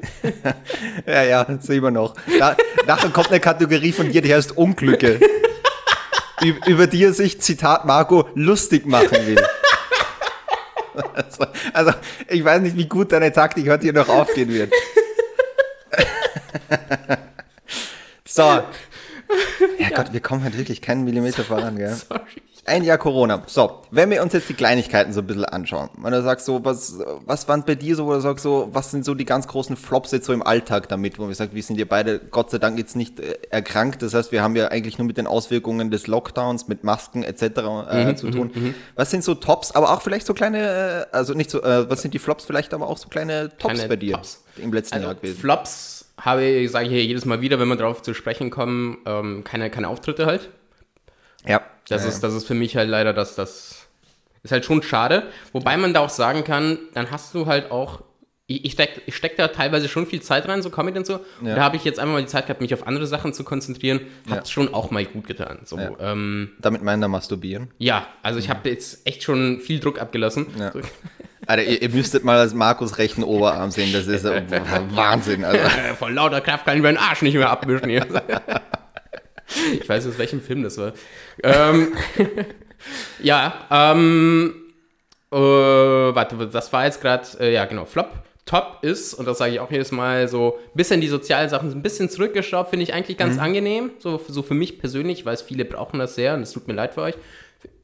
Ja, 1.05 1.23
ja, 1.23 1.45
sehen 1.59 1.83
wir 1.83 1.91
noch. 1.91 2.15
Da, 2.37 2.55
nachher 2.85 3.09
kommt 3.09 3.29
eine 3.29 3.39
Kategorie 3.39 3.91
von 3.91 4.11
dir, 4.11 4.21
die 4.21 4.33
heißt 4.33 4.55
Unglücke. 4.57 5.19
Ü- 6.43 6.55
über 6.67 6.87
die 6.87 7.03
er 7.03 7.13
sich, 7.13 7.39
Zitat 7.41 7.85
Marco, 7.85 8.29
lustig 8.35 8.85
machen 8.85 9.17
will. 9.25 9.41
Also, 11.13 11.45
also, 11.73 11.91
ich 12.27 12.43
weiß 12.43 12.61
nicht, 12.61 12.77
wie 12.77 12.87
gut 12.87 13.11
deine 13.11 13.31
Taktik 13.31 13.69
heute 13.69 13.83
hier 13.83 13.93
noch 13.93 14.09
aufgehen 14.09 14.49
wird. 14.53 14.71
So. 18.25 18.63
Ja 19.77 19.89
Gott, 19.95 20.11
wir 20.13 20.19
kommen 20.19 20.43
halt 20.43 20.57
wirklich 20.57 20.81
keinen 20.81 21.03
Millimeter 21.03 21.43
voran, 21.45 21.77
gell? 21.77 21.93
Sorry. 21.93 22.21
Ein 22.65 22.83
Jahr 22.83 22.97
Corona. 22.97 23.41
So, 23.47 23.81
wenn 23.89 24.09
wir 24.09 24.21
uns 24.21 24.33
jetzt 24.33 24.47
die 24.49 24.53
Kleinigkeiten 24.53 25.11
so 25.13 25.21
ein 25.21 25.27
bisschen 25.27 25.45
anschauen, 25.45 25.89
wenn 25.97 26.11
du 26.11 26.21
sagst 26.21 26.45
so, 26.45 26.63
was, 26.63 26.99
was 27.25 27.47
waren 27.47 27.63
bei 27.63 27.75
dir 27.75 27.95
so, 27.95 28.11
du 28.11 28.19
sagst 28.19 28.43
so, 28.43 28.69
was 28.73 28.91
sind 28.91 29.05
so 29.05 29.15
die 29.15 29.25
ganz 29.25 29.47
großen 29.47 29.75
Flops 29.75 30.11
jetzt 30.11 30.25
so 30.25 30.33
im 30.33 30.43
Alltag 30.43 30.87
damit, 30.89 31.17
wo 31.17 31.27
wir 31.27 31.33
sagen, 31.35 31.51
wir 31.53 31.63
sind 31.63 31.79
ja 31.79 31.85
beide 31.87 32.19
Gott 32.19 32.51
sei 32.51 32.57
Dank 32.59 32.77
jetzt 32.77 32.95
nicht 32.95 33.19
äh, 33.19 33.37
erkrankt, 33.49 34.01
das 34.01 34.13
heißt, 34.13 34.31
wir 34.31 34.43
haben 34.43 34.55
ja 34.55 34.67
eigentlich 34.67 34.97
nur 34.97 35.07
mit 35.07 35.17
den 35.17 35.25
Auswirkungen 35.25 35.89
des 35.89 36.07
Lockdowns, 36.07 36.67
mit 36.67 36.83
Masken 36.83 37.23
etc. 37.23 37.41
Äh, 37.89 38.15
zu 38.15 38.29
tun. 38.29 38.75
Was 38.95 39.09
sind 39.09 39.23
so 39.23 39.35
Tops, 39.35 39.71
aber 39.71 39.91
auch 39.93 40.01
vielleicht 40.01 40.27
so 40.27 40.33
kleine, 40.33 41.07
äh, 41.11 41.15
also 41.15 41.33
nicht 41.33 41.49
so, 41.49 41.63
äh, 41.63 41.89
was 41.89 42.01
sind 42.01 42.13
die 42.13 42.19
Flops 42.19 42.45
vielleicht, 42.45 42.73
aber 42.73 42.87
auch 42.87 42.97
so 42.97 43.07
kleine 43.07 43.49
Tops 43.57 43.73
Kleine 43.75 43.89
bei 43.89 43.95
dir 43.95 44.13
Tops. 44.15 44.43
im 44.57 44.73
letzten 44.73 44.95
Also 44.95 45.07
Jahr 45.07 45.15
gewesen? 45.15 45.39
Flops 45.39 45.98
habe 46.19 46.43
ich, 46.45 46.71
sage 46.71 46.85
ich 46.85 46.91
hier 46.91 47.03
jedes 47.05 47.25
Mal 47.25 47.41
wieder, 47.41 47.59
wenn 47.59 47.67
wir 47.67 47.75
darauf 47.75 48.01
zu 48.01 48.13
sprechen 48.13 48.49
kommen, 48.49 48.97
ähm, 49.05 49.43
keine, 49.43 49.69
keine 49.69 49.87
Auftritte 49.87 50.25
halt. 50.25 50.49
Ja, 51.47 51.61
Das, 51.87 52.03
Ja, 52.03 52.09
ist, 52.09 52.21
das 52.21 52.33
ist 52.33 52.45
für 52.47 52.53
mich 52.53 52.75
halt 52.75 52.89
leider 52.89 53.13
das, 53.13 53.35
das 53.35 53.87
ist 54.43 54.51
halt 54.51 54.65
schon 54.65 54.81
schade. 54.83 55.23
Wobei 55.53 55.77
man 55.77 55.93
da 55.93 56.01
auch 56.01 56.09
sagen 56.09 56.43
kann, 56.43 56.77
dann 56.93 57.11
hast 57.11 57.33
du 57.33 57.45
halt 57.45 57.71
auch, 57.71 58.01
ich, 58.47 58.65
ich 58.65 58.71
steck, 58.73 59.01
ich 59.05 59.15
steck 59.15 59.37
da 59.37 59.47
teilweise 59.49 59.87
schon 59.87 60.05
viel 60.07 60.21
Zeit 60.21 60.47
rein, 60.47 60.61
so 60.61 60.69
Comedy 60.69 60.97
und 60.97 61.05
so. 61.05 61.19
Ja. 61.43 61.55
da 61.55 61.61
habe 61.63 61.75
ich 61.77 61.83
jetzt 61.85 61.99
einfach 61.99 62.13
mal 62.13 62.21
die 62.21 62.27
Zeit 62.27 62.47
gehabt, 62.47 62.61
mich 62.61 62.73
auf 62.73 62.87
andere 62.87 63.05
Sachen 63.07 63.33
zu 63.33 63.43
konzentrieren. 63.43 64.01
Hat 64.29 64.45
Ja. 64.47 64.51
schon 64.51 64.73
auch 64.73 64.91
mal 64.91 65.05
gut 65.05 65.27
getan. 65.27 65.59
So, 65.65 65.77
ähm, 65.99 66.51
Damit 66.59 66.81
meinen 66.83 66.99
wir 67.01 67.07
masturbieren. 67.09 67.69
ja, 67.77 68.07
also 68.23 68.39
ich 68.39 68.49
habe 68.49 68.67
jetzt 68.69 69.05
echt 69.07 69.23
schon 69.23 69.59
viel 69.59 69.79
Druck 69.79 69.99
abgelassen. 70.01 70.47
Ja. 70.57 70.71
So, 70.71 70.79
Alter, 71.49 71.63
ihr, 71.63 71.81
ihr 71.81 71.89
müsstet 71.89 72.23
mal 72.23 72.37
das 72.37 72.53
Markus 72.53 72.99
rechten 72.99 73.23
Oberarm 73.23 73.71
sehen. 73.71 73.91
Das 73.91 74.05
ist 74.05 74.23
Wahnsinn. 74.23 75.43
Also, 75.43 75.59
vor 75.97 76.11
lauter 76.11 76.41
Kraft 76.41 76.63
kann 76.63 76.77
ich 76.77 76.83
meinen 76.83 76.97
Arsch 76.97 77.23
nicht 77.23 77.33
mehr 77.33 77.49
abwischen 77.49 77.89
hier. 77.89 78.05
ich 79.81 79.89
weiß 79.89 80.05
aus 80.05 80.19
welchem 80.19 80.41
Film 80.41 80.61
das 80.61 80.77
war. 80.77 80.93
Ähm, 81.41 81.93
ja, 83.23 83.65
ähm, 83.71 84.53
äh, 85.31 85.35
warte, 85.35 86.47
das 86.49 86.71
war 86.71 86.85
jetzt 86.85 87.01
gerade, 87.01 87.27
äh, 87.39 87.51
ja 87.51 87.65
genau, 87.65 87.85
Flop. 87.85 88.11
Top 88.45 88.77
ist, 88.83 89.15
und 89.15 89.25
das 89.25 89.39
sage 89.39 89.53
ich 89.53 89.59
auch 89.59 89.71
jedes 89.71 89.91
Mal, 89.91 90.27
so 90.27 90.59
ein 90.67 90.77
bisschen 90.77 91.01
die 91.01 91.07
sozialen 91.07 91.49
Sachen 91.49 91.71
ein 91.71 91.81
bisschen 91.81 92.11
zurückgeschraubt, 92.11 92.69
finde 92.69 92.83
ich 92.83 92.93
eigentlich 92.93 93.17
ganz 93.17 93.39
angenehm. 93.39 93.89
So, 93.97 94.21
so 94.27 94.43
für 94.43 94.53
mich 94.53 94.77
persönlich, 94.77 95.25
weil 95.25 95.33
es 95.33 95.41
viele 95.41 95.65
brauchen 95.65 95.97
das 95.97 96.13
sehr 96.13 96.35
und 96.35 96.43
es 96.43 96.51
tut 96.51 96.67
mir 96.67 96.75
leid 96.75 96.93
für 96.93 97.01
euch. 97.01 97.15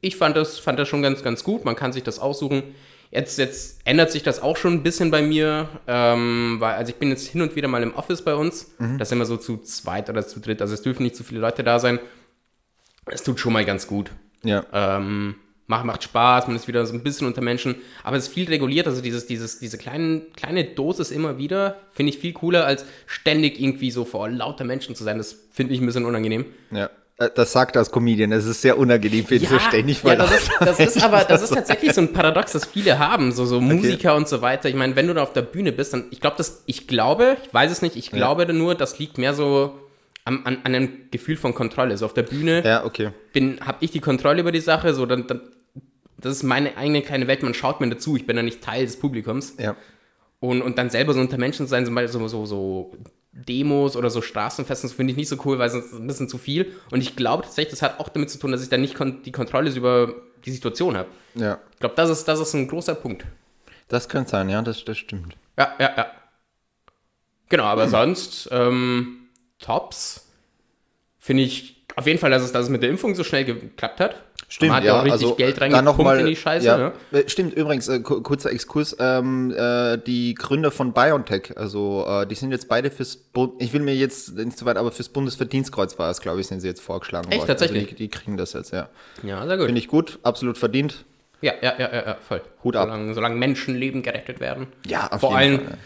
Ich 0.02 0.14
fand 0.14 0.36
das, 0.36 0.60
fand 0.60 0.78
das 0.78 0.86
schon 0.86 1.02
ganz, 1.02 1.24
ganz 1.24 1.42
gut. 1.42 1.64
Man 1.64 1.74
kann 1.74 1.92
sich 1.92 2.04
das 2.04 2.20
aussuchen. 2.20 2.62
Jetzt, 3.10 3.38
jetzt 3.38 3.80
ändert 3.84 4.10
sich 4.10 4.22
das 4.22 4.42
auch 4.42 4.56
schon 4.56 4.74
ein 4.74 4.82
bisschen 4.82 5.10
bei 5.10 5.22
mir, 5.22 5.68
ähm, 5.86 6.56
weil, 6.58 6.74
also 6.74 6.90
ich 6.90 6.96
bin 6.96 7.08
jetzt 7.08 7.26
hin 7.26 7.40
und 7.40 7.56
wieder 7.56 7.68
mal 7.68 7.82
im 7.82 7.94
Office 7.94 8.22
bei 8.22 8.34
uns. 8.34 8.74
Das 8.98 9.08
sind 9.08 9.18
wir 9.18 9.26
so 9.26 9.36
zu 9.36 9.58
zweit 9.58 10.10
oder 10.10 10.26
zu 10.26 10.40
dritt. 10.40 10.60
Also 10.60 10.74
es 10.74 10.82
dürfen 10.82 11.02
nicht 11.04 11.16
zu 11.16 11.24
viele 11.24 11.40
Leute 11.40 11.62
da 11.64 11.78
sein. 11.78 11.98
Es 13.06 13.22
tut 13.22 13.38
schon 13.38 13.52
mal 13.52 13.64
ganz 13.64 13.86
gut. 13.86 14.10
ja. 14.42 14.64
Ähm, 14.72 15.36
macht, 15.68 15.84
macht 15.84 16.02
Spaß, 16.04 16.46
man 16.46 16.56
ist 16.56 16.68
wieder 16.68 16.84
so 16.86 16.94
ein 16.94 17.02
bisschen 17.02 17.26
unter 17.26 17.40
Menschen, 17.42 17.76
aber 18.04 18.16
es 18.16 18.28
ist 18.28 18.34
viel 18.34 18.46
reguliert, 18.48 18.86
also 18.86 19.02
dieses, 19.02 19.26
dieses, 19.26 19.58
diese 19.58 19.78
kleinen, 19.78 20.32
kleine 20.32 20.64
Dosis 20.64 21.10
immer 21.10 21.38
wieder, 21.38 21.80
finde 21.92 22.10
ich 22.10 22.18
viel 22.18 22.32
cooler, 22.32 22.66
als 22.66 22.84
ständig 23.06 23.60
irgendwie 23.60 23.90
so 23.90 24.04
vor 24.04 24.28
lauter 24.28 24.64
Menschen 24.64 24.94
zu 24.94 25.02
sein. 25.04 25.18
Das 25.18 25.36
finde 25.50 25.74
ich 25.74 25.80
ein 25.80 25.86
bisschen 25.86 26.04
unangenehm. 26.04 26.46
ja. 26.70 26.90
Das 27.18 27.52
sagt 27.52 27.76
er 27.76 27.80
als 27.80 27.90
Comedian. 27.90 28.30
Es 28.32 28.44
ist 28.44 28.60
sehr 28.60 28.76
unangenehm 28.76 29.24
für 29.24 29.36
ihn 29.36 29.46
so 29.46 29.58
ständig. 29.58 30.02
ja 30.02 30.16
das, 30.16 30.30
ist, 30.32 30.50
das 30.60 30.78
ist 30.80 31.02
aber 31.02 31.24
das 31.24 31.40
zu 31.40 31.44
ist 31.44 31.54
tatsächlich 31.54 31.94
so 31.94 32.02
ein 32.02 32.12
Paradox, 32.12 32.52
das 32.52 32.66
viele 32.66 32.98
haben, 32.98 33.32
so, 33.32 33.46
so 33.46 33.60
Musiker 33.60 34.10
Okay. 34.10 34.16
und 34.18 34.28
so 34.28 34.42
weiter. 34.42 34.68
Ich 34.68 34.74
meine, 34.74 34.96
wenn 34.96 35.06
du 35.06 35.14
da 35.14 35.22
auf 35.22 35.32
der 35.32 35.40
Bühne 35.42 35.72
bist, 35.72 35.94
dann, 35.94 36.04
ich 36.10 36.20
glaube, 36.20 36.36
das, 36.36 36.62
ich 36.66 36.86
glaube, 36.86 37.38
ich 37.42 37.54
weiß 37.54 37.70
es 37.72 37.80
nicht, 37.80 37.96
ich 37.96 38.10
glaube 38.10 38.52
nur, 38.52 38.74
das 38.74 38.98
liegt 38.98 39.16
mehr 39.16 39.32
so 39.32 39.78
an, 40.26 40.42
an, 40.44 40.58
an 40.64 40.74
einem 40.74 40.90
Gefühl 41.10 41.36
von 41.38 41.54
Kontrolle. 41.54 41.96
So 41.96 42.04
auf 42.04 42.12
der 42.12 42.24
Bühne 42.24 42.62
Ja, 42.62 42.84
okay. 42.84 43.10
bin, 43.32 43.60
habe 43.64 43.78
ich 43.80 43.92
die 43.92 44.00
Kontrolle 44.00 44.40
über 44.40 44.52
die 44.52 44.60
Sache, 44.60 44.92
so 44.92 45.06
dann, 45.06 45.26
dann, 45.26 45.40
das 46.18 46.34
ist 46.34 46.42
meine 46.42 46.76
eigene 46.76 47.00
kleine 47.00 47.26
Welt, 47.28 47.42
man 47.42 47.54
schaut 47.54 47.80
mir 47.80 47.88
dazu, 47.88 48.16
ich 48.16 48.26
bin 48.26 48.36
da 48.36 48.42
nicht 48.42 48.60
Teil 48.62 48.84
des 48.84 48.98
Publikums. 48.98 49.54
Ja. 49.58 49.74
Und, 50.40 50.60
und 50.60 50.76
dann 50.76 50.90
selber 50.90 51.14
so 51.14 51.20
unter 51.20 51.38
Menschen 51.38 51.66
zu 51.66 51.70
sein, 51.70 51.86
so, 52.08 52.28
so, 52.28 52.44
so 52.44 52.92
Demos 53.36 53.96
oder 53.96 54.10
so 54.10 54.22
Straßenfesten, 54.22 54.88
das 54.88 54.96
finde 54.96 55.12
ich 55.12 55.16
nicht 55.16 55.28
so 55.28 55.36
cool, 55.44 55.58
weil 55.58 55.68
es 55.68 55.74
ist 55.74 55.92
ein 55.92 56.06
bisschen 56.06 56.28
zu 56.28 56.38
viel. 56.38 56.72
Und 56.90 57.00
ich 57.00 57.16
glaube 57.16 57.42
tatsächlich, 57.42 57.72
das 57.72 57.82
hat 57.82 58.00
auch 58.00 58.08
damit 58.08 58.30
zu 58.30 58.38
tun, 58.38 58.52
dass 58.52 58.62
ich 58.62 58.68
da 58.68 58.78
nicht 58.78 58.94
kon 58.94 59.22
die 59.22 59.32
Kontrolle 59.32 59.70
über 59.70 60.14
die 60.44 60.50
Situation 60.50 60.96
habe. 60.96 61.08
Ja. 61.34 61.58
Ich 61.72 61.80
glaube, 61.80 61.94
das 61.96 62.10
ist, 62.10 62.24
das 62.24 62.40
ist 62.40 62.54
ein 62.54 62.68
großer 62.68 62.94
Punkt. 62.94 63.26
Das 63.88 64.08
könnte 64.08 64.30
sein, 64.30 64.48
ja, 64.48 64.62
das, 64.62 64.84
das 64.84 64.98
stimmt. 64.98 65.36
Ja, 65.58 65.74
ja, 65.78 65.92
ja. 65.96 66.06
Genau, 67.48 67.64
aber 67.64 67.88
sonst, 67.88 68.48
ähm, 68.50 69.28
Tops 69.58 70.26
finde 71.18 71.44
ich 71.44 71.84
auf 71.94 72.06
jeden 72.06 72.18
Fall, 72.18 72.30
dass 72.30 72.42
es, 72.42 72.52
dass 72.52 72.64
es 72.64 72.70
mit 72.70 72.82
der 72.82 72.90
Impfung 72.90 73.14
so 73.14 73.24
schnell 73.24 73.44
geklappt 73.44 74.00
hat. 74.00 74.22
Stimmt, 74.48 74.70
Man 74.70 74.76
hat 74.78 74.84
ja. 74.84 74.92
auch 75.00 75.04
richtig 75.04 75.12
also, 75.24 75.34
Geld 75.34 75.60
reingepumpt 75.60 76.04
mal, 76.04 76.20
in 76.20 76.26
die 76.26 76.36
Scheiße. 76.36 76.66
Ja, 76.66 76.76
Ne? 76.78 76.92
äh, 77.10 77.28
Stimmt, 77.28 77.54
übrigens, 77.54 77.88
äh, 77.88 77.98
ku- 77.98 78.22
kurzer 78.22 78.52
Exkurs, 78.52 78.96
ähm, 79.00 79.52
äh, 79.56 79.96
die 79.98 80.34
Gründer 80.34 80.70
von 80.70 80.92
BioNTech, 80.92 81.56
also 81.56 82.06
äh, 82.08 82.26
die 82.28 82.36
sind 82.36 82.52
jetzt 82.52 82.68
beide 82.68 82.92
fürs, 82.92 83.16
Bu 83.16 83.54
ich 83.58 83.72
will 83.72 83.80
mir 83.82 83.94
jetzt 83.96 84.34
nicht 84.36 84.56
so 84.56 84.64
weit, 84.64 84.76
aber 84.76 84.92
fürs 84.92 85.08
Bundesverdienstkreuz 85.08 85.98
war 85.98 86.10
es, 86.10 86.20
glaube 86.20 86.40
ich, 86.40 86.46
sind 86.46 86.60
sie 86.60 86.68
jetzt 86.68 86.80
vorgeschlagen 86.80 87.28
Echt, 87.28 87.38
worden. 87.40 87.48
tatsächlich? 87.48 87.82
Also 87.86 87.90
die, 87.96 88.04
die 88.04 88.08
kriegen 88.08 88.36
das 88.36 88.52
jetzt, 88.52 88.72
ja. 88.72 88.88
Ja, 89.24 89.44
sehr 89.48 89.56
gut. 89.56 89.66
Finde 89.66 89.80
ich 89.80 89.88
gut, 89.88 90.20
absolut 90.22 90.58
verdient. 90.58 91.04
Ja, 91.42 91.52
ja, 91.60 91.74
ja, 91.78 91.92
ja, 91.92 92.16
voll. 92.26 92.40
Hut 92.62 92.76
ab. 92.76 92.84
Solange, 92.86 93.14
solange 93.14 93.34
Menschenleben 93.36 94.02
gerettet 94.02 94.38
werden. 94.38 94.68
Ja, 94.86 95.08
auf 95.10 95.20
vor 95.22 95.30
jeden 95.40 95.54
allem, 95.56 95.66
Fall, 95.66 95.74
ja. 95.74 95.78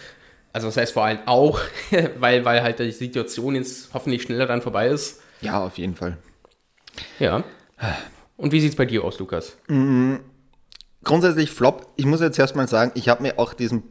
also 0.53 0.69
das 0.69 0.77
heißt 0.77 0.93
vor 0.93 1.05
allem 1.07 1.19
auch, 1.25 1.59
weil, 2.19 2.45
weil 2.45 2.63
halt 2.63 2.79
die 2.79 2.93
Situation 2.93 3.55
jetzt 3.55 3.89
hoffentlich 3.95 4.21
schneller 4.23 4.47
dann 4.47 4.61
vorbei 4.61 4.89
ist. 4.89 5.23
Ja, 5.41 5.65
auf 5.65 5.79
jeden 5.79 5.97
Fall. 5.97 6.19
Ja. 7.19 7.43
Und 8.41 8.53
wie 8.53 8.61
sieht's 8.61 8.77
bei 8.77 8.87
dir 8.87 9.05
aus, 9.05 9.19
Lukas? 9.19 9.59
Grundsätzlich 11.05 11.51
Flop, 11.51 11.93
ich 11.97 12.07
muss 12.07 12.21
jetzt 12.23 12.39
erstmal 12.39 12.69
sagen, 12.69 12.91
ich 12.95 13.11
habe 13.11 13.23
mir 13.23 13.39
auch 13.39 13.53
diesen 13.53 13.83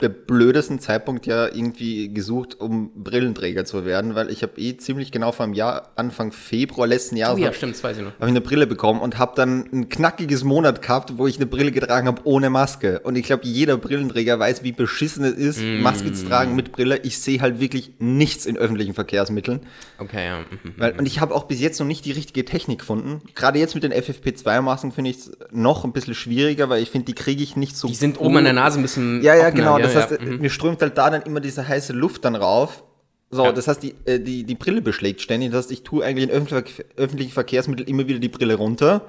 der 0.00 0.10
blödesten 0.10 0.78
Zeitpunkt 0.78 1.24
ja 1.26 1.46
irgendwie 1.46 2.12
gesucht, 2.12 2.60
um 2.60 2.90
Brillenträger 3.02 3.64
zu 3.64 3.86
werden, 3.86 4.14
weil 4.14 4.30
ich 4.30 4.42
habe 4.42 4.60
eh 4.60 4.76
ziemlich 4.76 5.10
genau 5.10 5.32
vor 5.32 5.44
einem 5.44 5.54
Jahr, 5.54 5.92
Anfang 5.96 6.32
Februar 6.32 6.86
letzten 6.86 7.14
Oh 7.14 7.18
Jahres, 7.18 7.38
ja, 7.40 7.46
habe 7.46 7.56
stimmt, 7.56 7.82
weiß 7.82 7.96
ich 7.96 8.02
noch. 8.02 8.10
hab 8.12 8.20
ich 8.20 8.26
eine 8.28 8.42
Brille 8.42 8.66
bekommen 8.66 9.00
und 9.00 9.18
habe 9.18 9.32
dann 9.36 9.66
ein 9.72 9.88
knackiges 9.88 10.44
Monat 10.44 10.82
gehabt, 10.82 11.14
wo 11.16 11.26
ich 11.26 11.36
eine 11.36 11.46
Brille 11.46 11.72
getragen 11.72 12.08
habe 12.08 12.20
ohne 12.24 12.50
Maske. 12.50 13.00
Und 13.04 13.16
ich 13.16 13.24
glaube, 13.24 13.46
jeder 13.46 13.78
Brillenträger 13.78 14.38
weiß, 14.38 14.62
wie 14.62 14.72
beschissen 14.72 15.24
es 15.24 15.32
ist, 15.34 15.60
Mm. 15.62 15.80
Maske 15.80 16.12
zu 16.12 16.26
tragen 16.26 16.54
mit 16.54 16.72
Brille. 16.72 16.98
Ich 17.02 17.18
sehe 17.18 17.40
halt 17.40 17.58
wirklich 17.60 17.92
nichts 17.98 18.44
in 18.44 18.58
öffentlichen 18.58 18.92
Verkehrsmitteln. 18.92 19.60
Okay, 19.98 20.26
ja. 20.26 20.40
mhm. 20.40 20.74
Weil, 20.76 20.92
und 20.98 21.06
ich 21.06 21.20
habe 21.20 21.34
auch 21.34 21.44
bis 21.44 21.60
jetzt 21.60 21.80
noch 21.80 21.86
nicht 21.86 22.04
die 22.04 22.12
richtige 22.12 22.44
Technik 22.44 22.80
gefunden. 22.80 23.22
Gerade 23.34 23.58
jetzt 23.58 23.74
mit 23.74 23.82
den 23.84 23.92
FFP2-Masken 23.92 24.92
finde 24.92 25.10
ich 25.10 25.16
es 25.18 25.30
noch 25.50 25.84
ein 25.84 25.92
bisschen 25.92 26.14
schwieriger, 26.14 26.68
weil 26.68 26.82
ich 26.82 26.90
finde, 26.90 27.06
die 27.06 27.14
kriege 27.14 27.42
ich 27.42 27.56
nicht 27.56 27.76
so 27.76 27.88
Die 27.88 27.94
sind 27.94 28.20
oben 28.20 28.36
an 28.36 28.44
der 28.44 28.52
Nase 28.52 28.78
ein 28.78 28.82
bisschen. 28.82 29.22
Ja, 29.22 29.34
ja, 29.34 29.48
genau. 29.50 29.78
Das 29.94 30.10
heißt, 30.10 30.20
mhm. 30.20 30.38
mir 30.40 30.50
strömt 30.50 30.80
halt 30.82 30.96
da 30.98 31.10
dann 31.10 31.22
immer 31.22 31.40
diese 31.40 31.66
heiße 31.66 31.92
Luft 31.92 32.24
dann 32.24 32.34
rauf. 32.36 32.82
So, 33.30 33.44
Ja. 33.44 33.52
das 33.52 33.66
heißt, 33.68 33.82
die, 33.82 33.94
äh, 34.04 34.20
die, 34.20 34.44
die 34.44 34.54
Brille 34.54 34.80
beschlägt 34.82 35.20
ständig. 35.20 35.50
Das 35.50 35.64
heißt, 35.64 35.72
ich 35.72 35.82
tue 35.82 36.04
eigentlich 36.04 36.28
in 36.28 36.30
öffentlichen, 36.96 37.32
Verkehrsmitteln 37.32 37.88
immer 37.88 38.06
wieder 38.06 38.18
die 38.20 38.28
Brille 38.28 38.54
runter. 38.54 39.02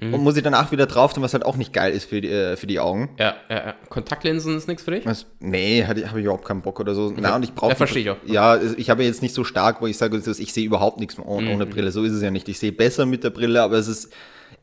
Mhm. 0.00 0.14
Und 0.14 0.22
muss 0.22 0.36
ich 0.36 0.42
danach 0.42 0.72
wieder 0.72 0.86
drauf 0.86 1.12
tun, 1.12 1.22
was 1.22 1.32
halt 1.32 1.44
auch 1.46 1.54
nicht 1.56 1.72
geil 1.72 1.92
ist 1.92 2.06
für 2.06 2.20
die, 2.20 2.28
äh, 2.30 2.56
für 2.56 2.66
die 2.66 2.80
Augen. 2.80 3.10
ja, 3.18 3.34
ja, 3.48 3.56
ja. 3.66 3.74
Kontaktlinsen 3.88 4.56
ist 4.56 4.66
nichts 4.66 4.82
für 4.82 4.90
dich? 4.90 5.06
Was, 5.06 5.26
nee, 5.38 5.84
habe 5.86 6.00
ich 6.00 6.12
überhaupt 6.12 6.44
keinen 6.44 6.62
Bock 6.62 6.80
oder 6.80 6.94
so. 6.94 7.12
Na, 7.16 7.36
und 7.36 7.44
ich 7.44 7.54
brauche. 7.54 7.70
Ja, 7.70 7.76
verstehe 7.76 8.02
ich 8.02 8.10
auch. 8.10 8.16
Ja, 8.26 8.58
ich 8.60 8.90
habe 8.90 9.04
jetzt 9.04 9.22
nicht 9.22 9.34
so 9.34 9.44
stark, 9.44 9.80
wo 9.80 9.86
ich 9.86 9.96
sage, 9.98 10.16
ich 10.16 10.52
sehe 10.52 10.64
überhaupt 10.66 10.98
nichts 10.98 11.18
ohne, 11.18 11.54
Mhm. 11.54 11.70
Brille. 11.70 11.92
So 11.92 12.02
ist 12.02 12.12
es 12.12 12.22
ja 12.22 12.30
nicht. 12.32 12.48
Ich 12.48 12.58
sehe 12.58 12.72
besser 12.72 13.06
mit 13.06 13.22
der 13.22 13.30
Brille, 13.30 13.62
aber 13.62 13.76
es 13.76 13.86
ist, 13.86 14.12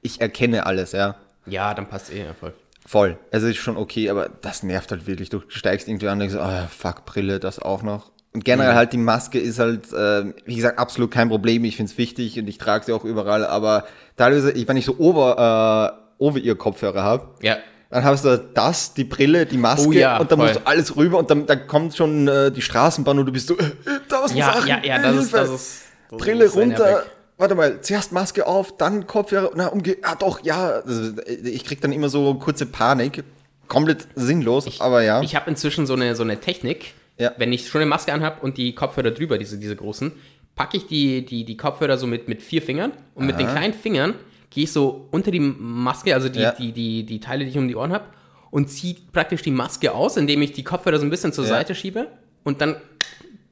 ich 0.01 0.19
erkenne 0.19 0.65
alles, 0.65 0.91
ja. 0.91 1.15
Ja, 1.45 1.73
dann 1.73 1.87
passt 1.87 2.11
eh 2.11 2.25
ja 2.25 2.33
voll. 2.33 2.53
Voll. 2.85 3.17
Also 3.31 3.47
ist 3.47 3.57
schon 3.57 3.77
okay, 3.77 4.09
aber 4.09 4.29
das 4.41 4.63
nervt 4.63 4.91
halt 4.91 5.05
wirklich. 5.05 5.29
Du 5.29 5.41
steigst 5.47 5.87
irgendwie 5.87 6.07
an 6.07 6.13
und 6.13 6.19
denkst, 6.31 6.35
oh, 6.39 6.67
fuck, 6.75 7.05
Brille, 7.05 7.39
das 7.39 7.59
auch 7.59 7.83
noch. 7.83 8.11
Und 8.33 8.45
generell 8.45 8.75
halt 8.75 8.93
die 8.93 8.97
Maske 8.97 9.39
ist 9.39 9.59
halt, 9.59 9.91
äh, 9.91 10.33
wie 10.45 10.55
gesagt, 10.55 10.77
absolut 10.79 11.11
kein 11.11 11.29
Problem. 11.29 11.63
Ich 11.65 11.75
finde 11.77 11.91
es 11.91 11.97
wichtig 11.97 12.37
und 12.39 12.47
ich 12.47 12.57
trage 12.57 12.85
sie 12.85 12.93
auch 12.93 13.03
überall. 13.03 13.45
Aber 13.45 13.85
teilweise, 14.17 14.51
ich, 14.51 14.67
wenn 14.67 14.77
ich 14.77 14.85
so 14.85 14.95
over, 14.99 15.95
äh, 16.19 16.23
over 16.23 16.37
ihr 16.39 16.55
Kopfhörer 16.55 17.01
habe, 17.03 17.29
Ja. 17.41 17.57
dann 17.89 18.03
hast 18.03 18.25
du 18.25 18.37
das, 18.53 18.93
die 18.93 19.03
Brille, 19.03 19.45
die 19.47 19.57
Maske 19.57 19.87
Oh 19.87 19.91
ja, 19.91 20.17
und 20.19 20.31
dann 20.31 20.37
voll. 20.39 20.47
musst 20.47 20.59
du 20.59 20.67
alles 20.67 20.95
rüber 20.95 21.17
und 21.17 21.29
dann, 21.31 21.45
dann 21.47 21.65
kommt 21.67 21.95
schon 21.95 22.27
äh, 22.27 22.51
die 22.51 22.61
Straßenbahn 22.61 23.17
und 23.17 23.25
du 23.25 23.31
bist 23.31 23.47
so, 23.47 23.57
äh, 23.57 23.63
tausend 24.07 24.37
Ja, 24.39 24.53
Sachen. 24.53 24.67
ja, 24.67 24.79
ja, 24.83 24.99
das 24.99 25.15
ist, 25.15 25.33
das 25.33 25.49
ist. 25.49 25.81
das 26.11 26.19
Brille 26.19 26.49
runter. 26.51 26.85
nervig. 26.85 27.11
Warte 27.39 27.55
mal, 27.55 27.79
zuerst 27.81 28.11
Maske 28.11 28.45
auf, 28.45 28.75
dann 28.77 29.07
Kopfhörer, 29.07 29.51
na 29.55 29.67
umge, 29.67 29.95
ah 30.03 30.13
doch, 30.15 30.43
ja. 30.43 30.81
Also, 30.85 31.13
Ich 31.43 31.63
krieg 31.65 31.79
dann 31.81 31.91
immer 31.93 32.09
so 32.09 32.33
kurze 32.35 32.65
Panik. 32.67 33.23
Komplett 33.69 34.07
sinnlos, 34.15 34.81
aber 34.81 35.03
ja. 35.03 35.21
Ich 35.21 35.35
habe 35.35 35.49
inzwischen 35.49 35.85
so 35.87 35.93
eine, 35.93 36.15
so 36.15 36.23
eine 36.23 36.39
Technik, 36.39 36.93
Ja. 37.17 37.31
wenn 37.37 37.53
ich 37.53 37.67
schon 37.69 37.81
eine 37.81 37.89
Maske 37.89 38.11
anhab 38.13 38.43
und 38.43 38.57
die 38.57 38.75
Kopfhörer 38.75 39.11
drüber, 39.11 39.37
diese, 39.37 39.57
diese 39.57 39.75
großen, 39.75 40.11
packe 40.55 40.75
ich 40.77 40.87
die, 40.87 41.23
die, 41.25 41.45
die 41.45 41.55
Kopfhörer 41.55 41.97
so 41.97 42.07
mit, 42.07 42.27
mit 42.27 42.41
vier 42.43 42.61
Fingern 42.61 42.91
und 43.15 43.25
mit 43.25 43.39
den 43.39 43.47
kleinen 43.47 43.73
Fingern 43.73 44.15
gehe 44.49 44.65
ich 44.65 44.71
so 44.73 45.07
unter 45.11 45.31
die 45.31 45.39
Maske, 45.39 46.13
also 46.13 46.27
die, 46.27 46.39
Ja. 46.41 46.51
die, 46.51 46.73
die, 46.73 47.05
die 47.05 47.19
Teile, 47.21 47.45
die 47.45 47.51
ich 47.51 47.57
um 47.57 47.67
die 47.69 47.75
Ohren 47.75 47.93
habe, 47.93 48.03
und 48.51 48.67
ziehe 48.69 48.95
praktisch 49.13 49.43
die 49.43 49.51
Maske 49.51 49.93
aus, 49.93 50.17
indem 50.17 50.41
ich 50.41 50.51
die 50.51 50.63
Kopfhörer 50.63 50.97
so 50.99 51.05
ein 51.05 51.09
bisschen 51.09 51.31
zur 51.31 51.45
Ja. 51.45 51.51
Seite 51.51 51.73
schiebe 51.75 52.07
und 52.43 52.59
dann 52.59 52.75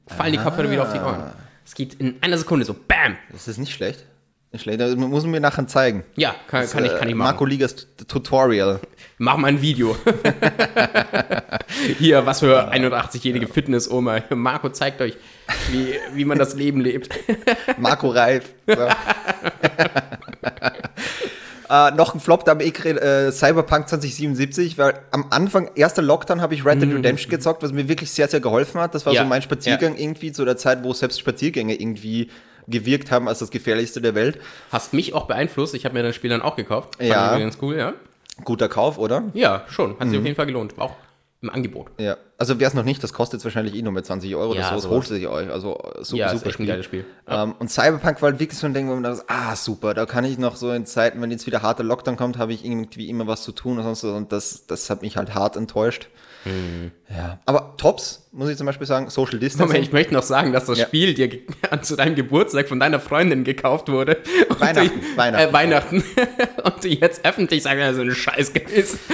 fallen 0.08 0.32
die 0.32 0.38
Kopfhörer 0.38 0.70
wieder 0.70 0.82
auf 0.82 0.92
die 0.92 0.98
Ohren. 0.98 1.22
Es 1.68 1.74
geht 1.74 1.92
in 2.00 2.16
einer 2.22 2.38
Sekunde 2.38 2.64
so, 2.64 2.72
bam! 2.72 3.18
das 3.30 3.46
ist 3.46 3.58
nicht 3.58 3.74
schlecht. 3.74 4.06
Nicht 4.52 4.62
schlecht. 4.62 4.80
Das 4.80 4.96
muss 4.96 5.24
man 5.24 5.32
mir 5.32 5.40
nachher 5.40 5.66
zeigen. 5.66 6.02
Ja, 6.16 6.34
kann, 6.48 6.66
kann, 6.66 6.86
ich, 6.86 6.92
kann 6.92 7.06
ich 7.08 7.12
Äh, 7.12 7.14
machen. 7.14 7.32
Marco 7.32 7.44
Ligas 7.44 7.86
Tutorial. 8.08 8.80
Mach 9.18 9.36
mal 9.36 9.48
ein 9.48 9.60
Video. 9.60 9.94
Hier, 11.98 12.24
was 12.24 12.40
für 12.40 12.72
81-jährige 12.72 13.48
Fitness-Oma. 13.48 14.22
Marco 14.30 14.70
zeigt 14.70 15.02
euch, 15.02 15.18
wie, 15.70 15.92
wie 16.14 16.24
man 16.24 16.38
das 16.38 16.54
Leben 16.54 16.80
lebt. 16.80 17.10
Marco 17.76 18.08
Reif. 18.08 18.54
So. 18.66 18.74
äh, 21.70 21.90
noch 21.92 22.14
ein 22.14 22.20
Flop, 22.20 22.44
da 22.44 22.58
eh 22.58 22.70
geredet, 22.70 23.02
äh, 23.02 23.32
Cyberpunk 23.32 23.88
2077, 23.88 24.78
weil 24.78 24.94
am 25.10 25.26
Anfang, 25.30 25.70
erster 25.74 26.02
Lockdown, 26.02 26.40
habe 26.40 26.54
ich 26.54 26.64
Red 26.64 26.80
Dead 26.82 26.92
Redemption 26.94 27.30
gezockt, 27.30 27.62
was 27.62 27.72
mir 27.72 27.88
wirklich 27.88 28.10
sehr, 28.10 28.28
sehr 28.28 28.40
geholfen 28.40 28.80
hat. 28.80 28.94
Das 28.94 29.04
war 29.06 29.12
Mhm. 29.12 29.16
Ja, 29.16 29.22
so 29.22 29.28
mein 29.28 29.42
Spaziergang 29.42 29.96
irgendwie 29.96 30.32
zu 30.32 30.44
der 30.44 30.56
Zeit, 30.56 30.82
wo 30.84 30.92
selbst 30.92 31.20
Spaziergänge 31.20 31.74
irgendwie 31.80 32.30
gewirkt 32.66 33.10
haben 33.10 33.28
als 33.28 33.38
das 33.38 33.50
gefährlichste 33.50 34.00
der 34.00 34.14
Welt. 34.14 34.38
Hast 34.70 34.92
mich 34.92 35.14
auch 35.14 35.26
beeinflusst. 35.26 35.74
Ich 35.74 35.84
habe 35.84 35.94
mir 35.94 36.02
das 36.02 36.14
Spiel 36.14 36.30
dann 36.30 36.42
auch 36.42 36.56
gekauft. 36.56 36.96
Fand 36.96 37.08
Ja. 37.08 37.26
ich 37.30 37.32
übrigens 37.36 37.58
cool, 37.62 37.76
ja. 37.76 37.94
Guter 38.44 38.68
Kauf, 38.68 38.98
oder? 38.98 39.24
Ja, 39.34 39.64
schon. 39.68 39.92
Hat 39.98 40.06
Mhm. 40.06 40.10
sich 40.10 40.18
auf 40.18 40.24
jeden 40.24 40.36
Fall 40.36 40.46
gelohnt. 40.46 40.74
Auch 40.78 40.92
im 41.40 41.50
Angebot. 41.50 41.88
Ja. 41.98 42.16
Also 42.36 42.58
wer 42.60 42.68
es 42.68 42.74
noch 42.74 42.84
nicht, 42.84 43.02
das 43.02 43.12
kostet 43.12 43.38
jetzt 43.38 43.44
wahrscheinlich 43.44 43.74
eh 43.74 43.82
nur 43.82 43.92
mit 43.92 44.04
20 44.06 44.34
Euro 44.34 44.54
Ja, 44.54 44.60
oder 44.70 44.80
so. 44.80 44.88
Das 44.88 44.88
holt 44.88 45.06
sich 45.06 45.26
euch. 45.26 45.50
Also 45.50 45.74
äh, 45.76 46.04
super, 46.04 46.18
Ja, 46.20 46.26
ist 46.32 46.40
super 46.40 46.52
Spiel. 46.52 46.66
geiles 46.66 46.84
Spiel. 46.84 47.04
Ähm, 47.28 47.54
und 47.58 47.68
Cyberpunk 47.70 48.20
war 48.22 48.30
halt 48.30 48.40
wirklich 48.40 48.58
so 48.58 48.66
ein 48.66 48.74
Ding, 48.74 48.88
wo 48.88 48.94
man 48.94 49.02
dachte, 49.04 49.24
ah, 49.28 49.54
super, 49.56 49.94
da 49.94 50.04
kann 50.06 50.24
ich 50.24 50.38
noch 50.38 50.56
so 50.56 50.72
in 50.72 50.84
Zeiten, 50.86 51.20
wenn 51.22 51.30
jetzt 51.30 51.46
wieder 51.46 51.62
harter 51.62 51.84
Lockdown 51.84 52.16
kommt, 52.16 52.38
habe 52.38 52.52
ich 52.52 52.64
irgendwie 52.64 53.08
immer 53.08 53.26
was 53.26 53.42
zu 53.42 53.52
tun 53.52 53.78
und 53.78 53.84
sonst 53.84 54.00
so. 54.00 54.12
Und 54.14 54.32
das, 54.32 54.66
das 54.66 54.88
hat 54.90 55.02
mich 55.02 55.16
halt 55.16 55.34
hart 55.34 55.56
enttäuscht. 55.56 56.08
Mhm. 56.44 56.92
Ja. 57.08 57.38
Aber 57.46 57.74
Tops, 57.76 58.28
muss 58.32 58.48
ich 58.48 58.56
zum 58.56 58.66
Beispiel 58.66 58.86
sagen, 58.86 59.10
Social 59.10 59.38
Distancing. 59.38 59.66
Moment, 59.68 59.84
ich 59.86 59.92
möchte 59.92 60.14
noch 60.14 60.22
sagen, 60.22 60.52
dass 60.52 60.66
das 60.66 60.78
Ja. 60.78 60.86
Spiel 60.86 61.14
dir 61.14 61.30
zu 61.82 61.96
deinem 61.96 62.14
Geburtstag 62.14 62.68
von 62.68 62.78
deiner 62.80 63.00
Freundin 63.00 63.42
gekauft 63.44 63.88
wurde. 63.88 64.18
Weihnachten, 64.58 65.00
du, 65.00 65.16
Weihnachten. 65.16 65.48
Äh, 65.48 65.52
Weihnachten. 65.52 66.04
Und 66.64 66.84
du 66.84 66.88
jetzt 66.88 67.24
öffentlich 67.24 67.62
sagst, 67.62 67.78
ja, 67.78 67.92
so 67.94 68.02
ein 68.02 68.10
Scheiß 68.12 68.52
gewesen. 68.52 68.98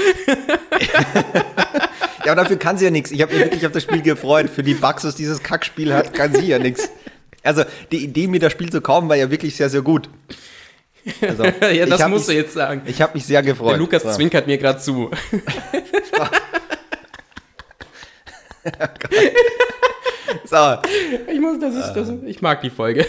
Ja, 2.25 2.33
aber 2.33 2.43
dafür 2.43 2.57
kann 2.59 2.79
sie 2.79 2.85
ja 2.87 2.91
nichts. 2.91 3.11
Ich 3.11 3.21
habe 3.23 3.35
mich 3.35 3.45
wirklich 3.45 3.67
auf 3.67 3.73
das 3.73 3.83
Spiel 3.83 4.03
gefreut. 4.03 4.49
Für 4.51 4.63
die 4.63 4.75
Bugs, 4.75 5.05
was 5.05 5.15
dieses 5.15 5.43
Kackspiel 5.43 5.93
hat, 5.93 6.15
kann 6.15 6.35
sie 6.35 6.47
ja 6.47 6.59
nichts. 6.59 6.89
Also 7.43 7.65
die 7.93 7.99
Idee, 8.03 8.27
mir 8.27 8.41
das 8.41 8.53
Spiel 8.53 8.71
zu 8.71 8.81
kaufen, 8.81 9.09
war 9.09 9.17
ja 9.17 9.31
wirklich 9.31 9.55
sehr, 9.57 9.69
sehr 9.69 9.83
gut. 9.83 10.09
Also, 11.21 11.45
ja, 11.61 11.71
ich 11.71 11.89
das 11.91 12.09
musst 12.09 12.29
du 12.29 12.33
mich, 12.33 12.43
jetzt 12.43 12.55
sagen. 12.55 12.83
Ich 12.87 13.03
habe 13.03 13.13
mich 13.15 13.27
sehr 13.27 13.43
gefreut. 13.43 13.73
Der 13.73 13.79
Lukas 13.79 14.03
So. 14.03 14.11
zwinkert 14.13 14.47
mir 14.47 14.57
gerade 14.59 14.79
zu. 14.79 15.11
So, 20.47 20.57
Ich 21.33 21.41
muss, 21.41 21.59
das 21.61 21.75
ist, 21.75 21.93
das, 21.95 22.09
ich 22.25 22.43
mag 22.43 22.61
die 22.63 22.71
Folge. 22.71 23.07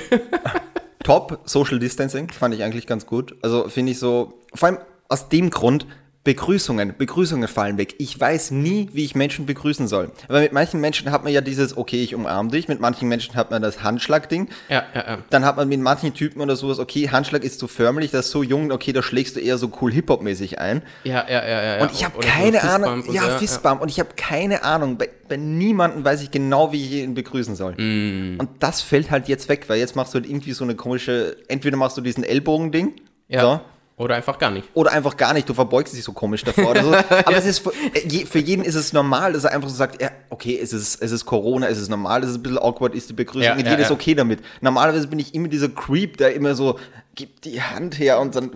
Top 1.03 1.41
Social 1.45 1.79
Distancing 1.79 2.29
fand 2.29 2.53
ich 2.55 2.63
eigentlich 2.63 2.87
ganz 2.87 3.05
gut. 3.05 3.35
Also 3.41 3.67
finde 3.69 3.91
ich 3.91 3.99
so, 3.99 4.41
vor 4.53 4.67
allem 4.69 4.77
aus 5.07 5.29
dem 5.29 5.49
Grund, 5.49 5.85
Begrüßungen, 6.25 6.95
Begrüßungen 6.97 7.47
fallen 7.47 7.77
weg. 7.77 7.95
Ich 7.99 8.19
weiß 8.19 8.49
nie, 8.49 8.89
wie 8.93 9.05
ich 9.05 9.13
Menschen 9.13 9.45
begrüßen 9.45 9.87
soll. 9.87 10.11
Aber 10.27 10.41
mit 10.41 10.53
manchen 10.53 10.81
Menschen 10.81 11.11
hat 11.11 11.23
man 11.23 11.31
ja 11.31 11.39
dieses, 11.39 11.77
okay, 11.77 12.03
ich 12.03 12.15
umarme 12.15 12.49
dich. 12.49 12.67
Mit 12.67 12.79
manchen 12.79 13.07
Menschen 13.07 13.35
hat 13.35 13.51
man 13.51 13.61
das 13.61 13.83
Handschlag-Ding. 13.83 14.49
Ja, 14.67 14.83
ja, 14.95 15.07
ja. 15.07 15.17
Dann 15.29 15.45
hat 15.45 15.55
man 15.55 15.69
mit 15.69 15.79
manchen 15.79 16.15
Typen 16.15 16.41
oder 16.41 16.55
sowas, 16.55 16.79
okay, 16.79 17.09
Handschlag 17.09 17.43
ist 17.43 17.59
zu 17.59 17.67
förmlich, 17.67 18.09
das 18.09 18.25
ist 18.25 18.31
so 18.31 18.41
jung, 18.41 18.71
okay, 18.71 18.91
da 18.91 19.03
schlägst 19.03 19.35
du 19.35 19.39
eher 19.39 19.59
so 19.59 19.71
cool 19.81 19.93
Hip-Hop-mäßig 19.93 20.57
ein. 20.57 20.81
Ja, 21.03 21.25
ja, 21.29 21.47
ja, 21.47 21.63
ja. 21.77 21.83
Und 21.83 21.91
ich 21.91 22.03
habe 22.03 22.15
so 22.15 22.27
keine 22.27 22.59
Fistbump 22.59 22.85
Ahnung, 22.85 23.03
und 23.03 23.13
ja, 23.13 23.21
so, 23.21 23.37
Fistbump, 23.37 23.81
und 23.83 23.89
ich 23.89 23.99
habe 23.99 24.09
keine 24.15 24.63
Ahnung, 24.63 24.97
bei, 24.97 25.09
bei 25.29 25.37
niemandem 25.37 26.03
weiß 26.03 26.23
ich 26.23 26.31
genau, 26.31 26.71
wie 26.71 26.83
ich 26.83 26.91
ihn 27.03 27.13
begrüßen 27.13 27.55
soll. 27.55 27.75
Mm. 27.75 28.39
Und 28.39 28.49
das 28.59 28.81
fällt 28.81 29.11
halt 29.11 29.27
jetzt 29.27 29.47
weg, 29.47 29.65
weil 29.67 29.77
jetzt 29.77 29.95
machst 29.95 30.15
du 30.15 30.19
halt 30.19 30.27
irgendwie 30.27 30.53
so 30.53 30.63
eine 30.63 30.73
komische, 30.73 31.37
entweder 31.49 31.77
machst 31.77 31.97
du 31.97 32.01
diesen 32.01 32.23
Ellbogen-Ding, 32.23 32.93
Ja. 33.27 33.41
so, 33.41 33.61
Oder 33.97 34.15
einfach 34.15 34.37
gar 34.37 34.51
nicht. 34.51 34.67
oder 34.73 34.91
einfach 34.91 35.15
gar 35.15 35.33
nicht, 35.33 35.47
du 35.47 35.53
verbeugst 35.53 35.95
dich 35.95 36.03
so 36.03 36.11
komisch 36.11 36.43
davor 36.43 36.71
oder 36.71 36.83
so. 36.83 36.93
Aber 37.25 37.37
es 37.37 37.45
ist 37.45 37.59
für, 37.59 37.71
äh, 37.93 38.25
für 38.25 38.39
jeden 38.39 38.65
ist 38.65 38.75
es 38.75 38.91
normal, 38.91 39.31
dass 39.31 39.45
er 39.45 39.53
einfach 39.53 39.69
so 39.69 39.75
sagt, 39.75 40.01
ja, 40.01 40.11
okay, 40.29 40.59
es 40.61 40.73
ist, 40.73 41.01
es 41.01 41.11
ist 41.11 41.25
Corona, 41.25 41.67
es 41.69 41.77
ist 41.77 41.89
normal, 41.89 42.23
es 42.23 42.31
ist 42.31 42.35
ein 42.37 42.43
bisschen 42.43 42.57
awkward, 42.59 42.93
ist 42.93 43.09
die 43.09 43.13
Begrüßung, 43.13 43.43
Ja, 43.43 43.51
ja, 43.57 43.69
jeder 43.69 43.79
ist 43.79 43.89
ja. 43.89 43.95
okay 43.95 44.13
damit. 44.13 44.41
Normalerweise 44.59 45.07
bin 45.07 45.19
ich 45.19 45.33
immer 45.33 45.47
dieser 45.47 45.69
Creep, 45.69 46.17
der 46.17 46.33
immer 46.33 46.55
so, 46.55 46.77
gibt 47.15 47.45
die 47.45 47.61
Hand 47.61 47.97
her 47.97 48.19
und 48.19 48.35
dann, 48.35 48.51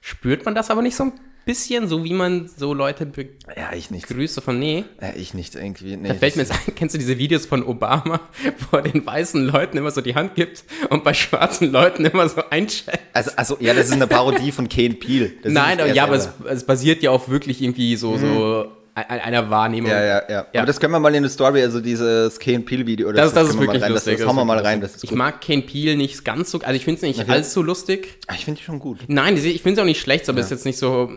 Spürt 0.00 0.44
man 0.44 0.54
das 0.54 0.70
aber 0.70 0.80
nicht 0.82 0.96
so 0.96 1.04
ein 1.04 1.12
bisschen, 1.48 1.88
so 1.88 2.04
wie 2.04 2.12
man 2.12 2.46
so 2.54 2.74
Leute 2.74 3.06
begrüßt 3.06 3.46
ja, 3.56 3.72
ich 3.74 3.90
nicht. 3.90 4.06
so 4.30 4.40
von, 4.42 4.58
nee. 4.58 4.84
Ja, 5.00 5.14
ich 5.16 5.32
nicht 5.32 5.54
irgendwie. 5.54 5.96
Nee, 5.96 6.08
Da 6.08 6.14
fällt 6.14 6.36
mir 6.36 6.42
jetzt 6.42 6.52
ein, 6.52 6.74
kennst 6.76 6.94
du 6.94 6.98
diese 6.98 7.16
Videos 7.16 7.46
von 7.46 7.62
Obama, 7.64 8.20
wo 8.70 8.76
er 8.76 8.82
den 8.82 9.04
weißen 9.04 9.46
Leuten 9.46 9.78
immer 9.78 9.90
so 9.90 10.02
die 10.02 10.14
Hand 10.14 10.34
gibt 10.34 10.64
und 10.90 11.04
bei 11.04 11.14
schwarzen 11.14 11.72
Leuten 11.72 12.04
immer 12.04 12.28
so 12.28 12.42
einschätzt? 12.50 12.98
Also, 13.14 13.30
also, 13.36 13.56
ja, 13.60 13.72
das 13.72 13.86
ist 13.86 13.92
eine 13.92 14.06
Parodie 14.06 14.52
von 14.52 14.68
Kane 14.68 14.94
Peel. 14.94 15.32
Das 15.42 15.52
Nein, 15.52 15.80
aber, 15.80 15.88
er 15.88 15.94
ja, 15.94 16.04
aber 16.04 16.16
es, 16.16 16.24
selber. 16.24 16.50
es 16.50 16.64
basiert 16.64 17.02
ja 17.02 17.10
auch 17.10 17.28
wirklich 17.30 17.62
irgendwie 17.62 17.96
so, 17.96 18.18
so 18.18 18.26
ein- 18.26 18.68
einer 19.06 19.50
Wahrnehmung. 19.50 19.90
Ja, 19.90 20.04
ja, 20.04 20.22
ja, 20.28 20.46
Aber 20.54 20.66
das 20.66 20.80
können 20.80 20.92
wir 20.92 21.00
mal 21.00 21.10
in 21.10 21.16
eine 21.18 21.28
Story, 21.28 21.62
also 21.62 21.80
dieses 21.80 22.38
Kane 22.38 22.60
Peel 22.60 22.86
Video. 22.86 23.08
Oder 23.08 23.22
Das, 23.22 23.32
das, 23.32 23.48
ist 23.48 23.54
wir 23.54 23.58
mal 23.60 23.66
wirklich 23.66 23.82
rein. 23.82 23.92
lustig. 23.92 24.12
Das, 24.14 24.20
das 24.20 24.28
hauen 24.28 24.36
wir 24.36 24.42
ist 24.42 24.46
mal 24.46 24.58
rein. 24.58 24.80
Das 24.80 24.94
ist 24.96 25.04
ich 25.04 25.10
mag 25.12 25.40
Kane 25.40 25.62
Peel 25.62 25.96
nicht 25.96 26.24
ganz 26.24 26.50
so, 26.50 26.58
also 26.60 26.74
ich 26.74 26.84
finde 26.84 26.96
es 26.96 27.02
nicht 27.02 27.20
Okay. 27.20 27.30
allzu 27.30 27.62
lustig. 27.62 28.18
Ah, 28.26 28.34
ich 28.34 28.44
finde 28.44 28.58
die 28.58 28.64
schon 28.64 28.78
gut. 28.78 29.00
Nein, 29.08 29.36
die- 29.36 29.50
ich 29.50 29.62
finde 29.62 29.78
es 29.78 29.82
auch 29.82 29.86
nicht 29.86 30.00
schlecht, 30.00 30.28
aber 30.28 30.38
es 30.40 30.46
ist 30.46 30.50
jetzt 30.50 30.64
nicht 30.66 30.78
so. 30.78 31.10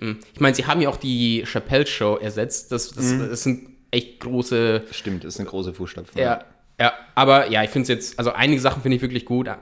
hm. 0.00 0.18
Ich 0.34 0.40
meine, 0.40 0.54
sie 0.54 0.66
haben 0.66 0.80
ja 0.80 0.88
auch 0.88 0.96
die 0.96 1.44
Chappelle 1.46 1.86
Show 1.86 2.16
ersetzt. 2.16 2.72
Das, 2.72 2.90
das, 2.92 3.04
Mhm. 3.04 3.28
das 3.30 3.42
sind 3.42 3.68
echt 3.90 4.20
große. 4.20 4.82
Stimmt, 4.90 5.24
ist 5.24 5.38
eine 5.38 5.48
große 5.48 5.72
Fußstapfen. 5.74 6.20
Ja, 6.20 6.44
ja. 6.80 6.92
Aber 7.14 7.50
ja, 7.50 7.62
ich 7.62 7.70
finde 7.70 7.82
es 7.84 7.88
jetzt. 7.88 8.18
Also 8.18 8.32
einige 8.32 8.60
Sachen 8.60 8.82
finde 8.82 8.96
ich 8.96 9.02
wirklich 9.02 9.24
gut. 9.24 9.48
äh, 9.48 9.54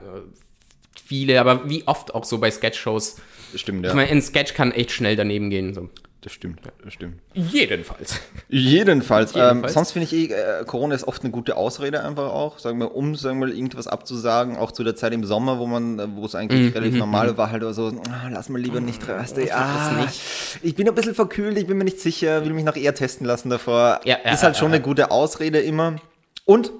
Viele, 1.07 1.39
aber 1.39 1.69
wie 1.69 1.83
oft 1.85 2.15
auch 2.15 2.23
so 2.23 2.39
bei 2.39 2.49
Sketch-Shows. 2.49 3.17
Stimmt, 3.55 3.83
ja. 3.83 3.91
Ich 3.91 3.95
meine, 3.95 4.09
ein 4.09 4.21
Sketch 4.23 4.55
kann 4.55 4.71
echt 4.71 4.91
schnell 4.91 5.15
daneben 5.15 5.51
gehen. 5.51 5.73
So. 5.75 5.89
Das 6.25 6.33
stimmt, 6.33 6.59
das 6.83 6.91
stimmt. 6.91 7.21
Jedenfalls. 7.35 8.19
Jedenfalls. 8.49 9.35
Ähm, 9.35 9.63
sonst 9.67 9.91
finde 9.91 10.07
ich 10.07 10.31
eh, 10.31 10.33
äh, 10.33 10.65
Corona 10.65 10.95
ist 10.95 11.07
oft 11.07 11.21
eine 11.21 11.29
gute 11.29 11.55
Ausrede 11.55 12.03
einfach 12.03 12.31
auch, 12.31 12.57
sagen 12.57 12.79
wir, 12.79 12.95
um, 12.95 13.13
sagen 13.15 13.39
wir, 13.41 13.47
irgendwas 13.49 13.85
abzusagen, 13.85 14.57
auch 14.57 14.71
zu 14.71 14.83
der 14.83 14.95
Zeit 14.95 15.13
im 15.13 15.23
Sommer, 15.23 15.59
wo 15.59 15.67
man, 15.67 15.99
äh, 15.99 16.07
wo 16.15 16.25
es 16.25 16.33
eigentlich 16.33 16.71
Mhm, 16.71 16.73
relativ 16.73 16.95
normal 16.97 17.37
war, 17.37 17.51
halt 17.51 17.61
oder 17.61 17.75
so, 17.75 17.91
ah, 18.09 18.27
lass 18.31 18.49
mal 18.49 18.59
lieber 18.59 18.79
nicht 18.81 19.07
raus. 19.07 19.35
Ah, 19.51 20.01
nicht. 20.01 20.19
Ich 20.63 20.73
bin 20.73 20.89
ein 20.89 20.95
bisschen 20.95 21.13
verkühlt, 21.13 21.59
ich 21.59 21.67
bin 21.67 21.77
mir 21.77 21.83
nicht 21.83 21.99
sicher, 21.99 22.43
will 22.43 22.53
mich 22.53 22.65
noch 22.65 22.75
eher 22.75 22.95
testen 22.95 23.27
lassen 23.27 23.51
davor. 23.51 23.99
Ja, 24.03 24.17
ja, 24.25 24.31
ist 24.31 24.41
halt 24.41 24.55
ja, 24.55 24.59
schon 24.59 24.71
eine 24.71 24.81
gute 24.81 25.11
Ausrede 25.11 25.59
immer. 25.59 25.97
Und 26.45 26.71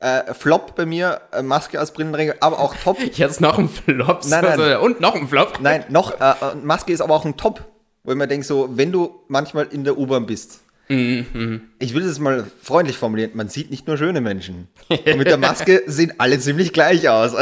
äh, 0.00 0.34
Flop 0.34 0.74
bei 0.74 0.86
mir, 0.86 1.20
äh, 1.30 1.42
Maske 1.42 1.78
als 1.78 1.92
Brillenträger, 1.92 2.34
aber 2.40 2.58
auch 2.58 2.74
top. 2.74 2.98
Jetzt 3.12 3.40
noch 3.40 3.58
ein 3.58 3.68
Flop. 3.68 4.22
Nein, 4.26 4.44
nein. 4.44 4.76
Und 4.78 5.00
noch 5.00 5.14
ein 5.14 5.28
Flop. 5.28 5.60
Nein, 5.60 5.84
noch, 5.88 6.20
äh, 6.20 6.30
äh, 6.30 6.34
Maske 6.60 6.92
ist 6.92 7.00
aber 7.00 7.14
auch 7.14 7.24
ein 7.24 7.36
Top, 7.36 7.64
wo 8.08 8.12
ich 8.12 8.16
mir 8.16 8.26
denke, 8.26 8.46
so, 8.46 8.70
wenn 8.72 8.90
du 8.90 9.20
manchmal 9.28 9.66
in 9.66 9.84
der 9.84 9.98
U-Bahn 9.98 10.24
bist, 10.24 10.60
Mhm, 10.90 11.60
ich 11.78 11.92
will 11.92 12.02
es 12.02 12.18
mal 12.18 12.46
freundlich 12.62 12.96
formulieren, 12.96 13.32
man 13.34 13.50
sieht 13.50 13.70
nicht 13.70 13.86
nur 13.86 13.98
schöne 13.98 14.22
Menschen. 14.22 14.68
Und 14.88 15.18
mit 15.18 15.28
der 15.28 15.36
Maske 15.36 15.82
sehen 15.86 16.14
alle 16.16 16.38
ziemlich 16.38 16.72
gleich 16.72 17.10
aus. 17.10 17.34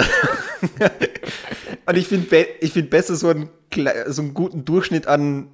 Und 1.86 1.96
ich 1.96 2.08
finde 2.08 2.26
be 2.26 2.44
ich 2.60 2.72
find 2.72 2.90
besser 2.90 3.14
so 3.14 3.28
einen, 3.28 3.48
so 4.08 4.22
einen 4.22 4.34
guten 4.34 4.64
Durchschnitt 4.64 5.06
an 5.06 5.52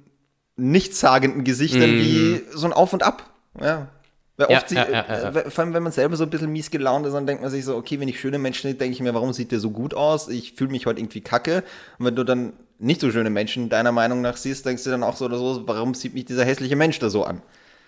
nichtssagenden 0.55 1.43
Gesichtern 1.43 1.91
wie 1.91 2.41
so 2.51 2.65
ein 2.65 2.73
Auf 2.73 2.93
und 2.93 3.03
Ab. 3.03 3.29
Ja. 3.61 3.89
Weil 4.37 4.47
Mhm. 4.47 4.51
Ja, 4.51 4.57
oft 4.57 4.69
sie, 4.69 4.75
ja, 4.75 4.89
ja, 4.89 5.29
äh, 5.29 5.51
vor 5.51 5.63
allem 5.63 5.75
wenn 5.75 5.83
man 5.83 5.91
selber 5.91 6.15
so 6.15 6.23
ein 6.23 6.31
bisschen 6.31 6.51
mies 6.51 6.71
gelaunt 6.71 7.05
ist, 7.05 7.13
dann 7.13 7.27
denkt 7.27 7.43
man 7.43 7.51
sich 7.51 7.63
so, 7.63 7.75
okay, 7.75 7.99
wenn 7.99 8.07
ich 8.07 8.19
schöne 8.19 8.39
Menschen 8.39 8.63
sehe, 8.63 8.73
denke 8.73 8.95
ich 8.95 8.99
mir, 8.99 9.13
warum 9.13 9.31
sieht 9.31 9.51
der 9.51 9.59
so 9.59 9.69
gut 9.69 9.93
aus? 9.93 10.27
Ich 10.27 10.53
fühle 10.53 10.71
mich 10.71 10.87
heute 10.87 10.99
irgendwie 10.99 11.21
kacke. 11.21 11.63
Und 11.99 12.07
wenn 12.07 12.15
du 12.15 12.23
dann 12.23 12.53
nicht 12.83 13.01
so 13.01 13.11
schöne 13.11 13.29
Menschen 13.29 13.69
deiner 13.69 13.91
Meinung 13.91 14.21
nach 14.21 14.37
siehst, 14.37 14.65
denkst 14.65 14.83
du 14.83 14.89
dann 14.91 15.03
auch 15.03 15.15
so 15.15 15.25
oder 15.25 15.37
so, 15.37 15.63
warum 15.65 15.93
sieht 15.93 16.13
mich 16.13 16.25
dieser 16.25 16.45
hässliche 16.45 16.75
Mensch 16.75 16.99
da 16.99 17.09
so 17.09 17.23
an? 17.23 17.41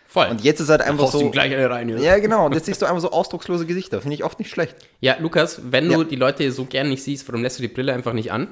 Voll. 0.07 0.27
Und 0.27 0.43
jetzt 0.43 0.61
ist 0.61 0.69
halt 0.69 0.81
einfach 0.81 1.05
Haust 1.05 1.15
ihm 1.15 1.19
so. 1.21 1.31
gleich 1.31 1.51
eine 1.53 1.69
rein. 1.69 1.89
Ja. 1.89 1.97
Ja, 1.97 2.19
genau. 2.19 2.45
Und 2.45 2.53
jetzt 2.53 2.67
siehst 2.67 2.81
du 2.81 2.85
einfach 2.85 3.01
so 3.01 3.11
ausdruckslose 3.11 3.65
Gesichter. 3.65 3.99
Finde 4.01 4.15
ich 4.15 4.23
oft 4.23 4.39
nicht 4.39 4.49
schlecht. 4.49 4.75
Ja, 5.01 5.15
Lukas, 5.19 5.59
wenn 5.71 5.89
du 5.89 5.97
Ja. 5.99 6.03
die 6.05 6.15
Leute 6.15 6.49
so 6.53 6.63
gern 6.65 6.87
nicht 6.89 7.03
siehst, 7.03 7.27
warum 7.27 7.41
lässt 7.43 7.57
du 7.57 7.63
die 7.63 7.67
Brille 7.67 7.91
einfach 7.91 8.13
nicht 8.13 8.31
an? 8.31 8.47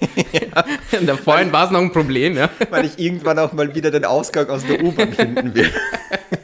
da 1.06 1.16
vorhin 1.16 1.52
war 1.52 1.66
es 1.66 1.70
noch 1.72 1.80
ein 1.80 1.92
Problem, 1.92 2.36
ja. 2.36 2.48
Weil 2.70 2.86
ich 2.86 2.98
irgendwann 2.98 3.38
auch 3.38 3.52
mal 3.52 3.74
wieder 3.74 3.90
den 3.90 4.04
Ausgang 4.06 4.48
aus 4.48 4.64
der 4.66 4.82
U-Bahn 4.82 5.12
finden 5.12 5.54
will. 5.54 5.70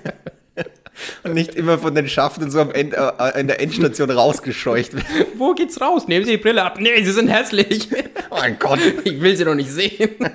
Und 1.22 1.34
nicht 1.34 1.54
immer 1.54 1.78
von 1.78 1.94
den 1.94 2.08
Schaften 2.08 2.50
so 2.50 2.60
am 2.60 2.70
End, 2.70 2.94
äh, 2.94 3.40
in 3.40 3.46
der 3.46 3.60
Endstation 3.60 4.10
rausgescheucht 4.10 4.94
wird. 4.94 5.04
Wo 5.36 5.54
geht's 5.54 5.80
raus? 5.80 6.08
Nehmen 6.08 6.24
Sie 6.24 6.32
die 6.32 6.36
Brille 6.38 6.62
ab. 6.62 6.78
Nee, 6.80 7.02
sie 7.02 7.12
sind 7.12 7.28
hässlich. 7.28 7.88
Oh 8.30 8.36
mein 8.38 8.58
Gott. 8.58 8.78
Ich 9.04 9.20
will 9.20 9.36
sie 9.36 9.44
doch 9.44 9.54
nicht 9.54 9.70
sehen. 9.70 10.10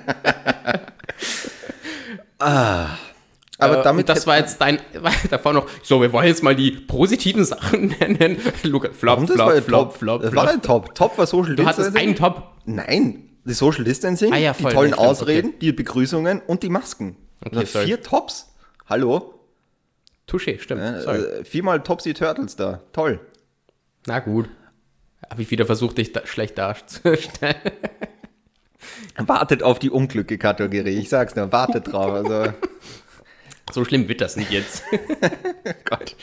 Aber 3.58 3.78
Äh, 3.80 3.82
damit. 3.82 4.02
und 4.02 4.08
das 4.16 4.26
war 4.26 4.36
jetzt 4.38 4.60
dein, 4.60 4.80
davor 5.30 5.54
noch, 5.54 5.66
so, 5.82 6.02
wir 6.02 6.12
wollen 6.12 6.26
jetzt 6.26 6.42
mal 6.42 6.54
die 6.54 6.72
positiven 6.72 7.44
Sachen 7.44 7.94
nennen. 8.00 8.36
Lukas, 8.64 8.90
flop, 8.96 9.26
flop, 9.26 9.62
flop, 9.64 9.64
top. 9.64 9.96
flop, 9.98 10.22
das 10.22 10.34
war 10.34 10.42
flop. 10.44 10.54
ein 10.54 10.62
Top. 10.62 10.94
Top 10.94 11.16
war 11.18 11.26
Social 11.26 11.56
Du 11.56 11.64
hattest 11.64 11.88
Distancing. 11.94 12.08
einen 12.08 12.16
Top. 12.16 12.42
Nein, 12.66 13.30
die 13.44 13.54
Social 13.54 13.84
Distancing, 13.84 14.32
Ah 14.32 14.36
ja, 14.36 14.52
die 14.52 14.62
voll, 14.62 14.72
tollen 14.74 14.90
ja, 14.90 14.96
stimmt, 14.96 15.08
Ausreden, 15.08 15.54
die 15.60 15.72
Begrüßungen 15.72 16.42
und 16.46 16.62
die 16.62 16.68
Masken. 16.68 17.16
Okay, 17.44 17.56
Also 17.60 17.78
vier 17.78 18.02
Tops. 18.02 18.52
Hallo? 18.90 19.35
Touché, 20.26 20.58
stimmt. 20.58 20.82
Äh, 20.82 21.44
viermal 21.44 21.82
Topsy 21.82 22.14
Turtles 22.14 22.56
da. 22.56 22.82
Toll. 22.92 23.20
Na 24.06 24.18
gut. 24.18 24.48
Habe 25.30 25.42
ich 25.42 25.50
wieder 25.50 25.66
versucht, 25.66 25.98
dich 25.98 26.12
da 26.12 26.26
schlecht 26.26 26.58
darzustellen. 26.58 27.56
Wartet 29.18 29.62
auf 29.62 29.78
die 29.78 29.90
Unglücke-Kategorie. 29.90 30.98
Ich 30.98 31.08
sag's 31.08 31.34
nur, 31.34 31.50
wartet 31.52 31.92
drauf. 31.92 32.12
Also. 32.12 32.52
So 33.72 33.84
schlimm 33.84 34.08
wird 34.08 34.20
das 34.20 34.36
nicht 34.36 34.52
jetzt. 34.52 34.84
Gott. 35.84 36.14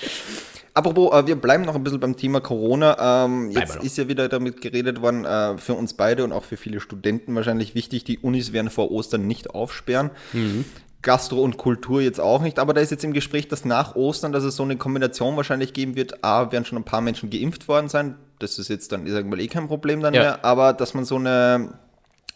Apropos, 0.73 1.13
äh, 1.13 1.27
wir 1.27 1.35
bleiben 1.35 1.65
noch 1.65 1.75
ein 1.75 1.83
bisschen 1.83 1.99
beim 1.99 2.15
Thema 2.15 2.39
Corona. 2.39 3.25
Ähm, 3.25 3.51
jetzt 3.51 3.83
ist 3.83 3.97
ja 3.97 4.07
wieder 4.07 4.29
damit 4.29 4.61
geredet 4.61 5.01
worden, 5.01 5.25
äh, 5.25 5.57
für 5.57 5.73
uns 5.73 5.93
beide 5.93 6.23
und 6.23 6.31
auch 6.31 6.45
für 6.45 6.55
viele 6.55 6.79
Studenten 6.79 7.35
wahrscheinlich 7.35 7.75
wichtig, 7.75 8.05
die 8.05 8.17
Unis 8.17 8.53
werden 8.53 8.69
vor 8.69 8.91
Ostern 8.91 9.27
nicht 9.27 9.49
aufsperren. 9.49 10.09
Mhm. 10.31 10.63
Gastro 11.03 11.41
und 11.43 11.57
Kultur 11.57 12.01
jetzt 12.01 12.19
auch 12.19 12.41
nicht, 12.41 12.57
aber 12.59 12.73
da 12.73 12.81
ist 12.81 12.89
jetzt 12.91 13.03
im 13.03 13.13
Gespräch, 13.13 13.47
dass 13.47 13.65
nach 13.65 13.95
Ostern, 13.95 14.31
dass 14.31 14.43
es 14.43 14.55
so 14.55 14.63
eine 14.63 14.77
Kombination 14.77 15.35
wahrscheinlich 15.37 15.73
geben 15.73 15.95
wird. 15.95 16.23
A, 16.23 16.51
werden 16.51 16.65
schon 16.65 16.77
ein 16.79 16.83
paar 16.85 17.01
Menschen 17.01 17.29
geimpft 17.29 17.67
worden 17.67 17.89
sein. 17.89 18.15
das 18.39 18.57
ist 18.59 18.67
jetzt 18.69 18.91
dann 18.91 19.05
irgendwann 19.07 19.39
eh 19.39 19.47
kein 19.47 19.67
Problem 19.67 20.01
dann 20.01 20.13
Ja. 20.13 20.21
mehr, 20.21 20.45
aber 20.45 20.73
dass 20.73 20.93
man 20.93 21.05
so 21.05 21.15
eine 21.15 21.77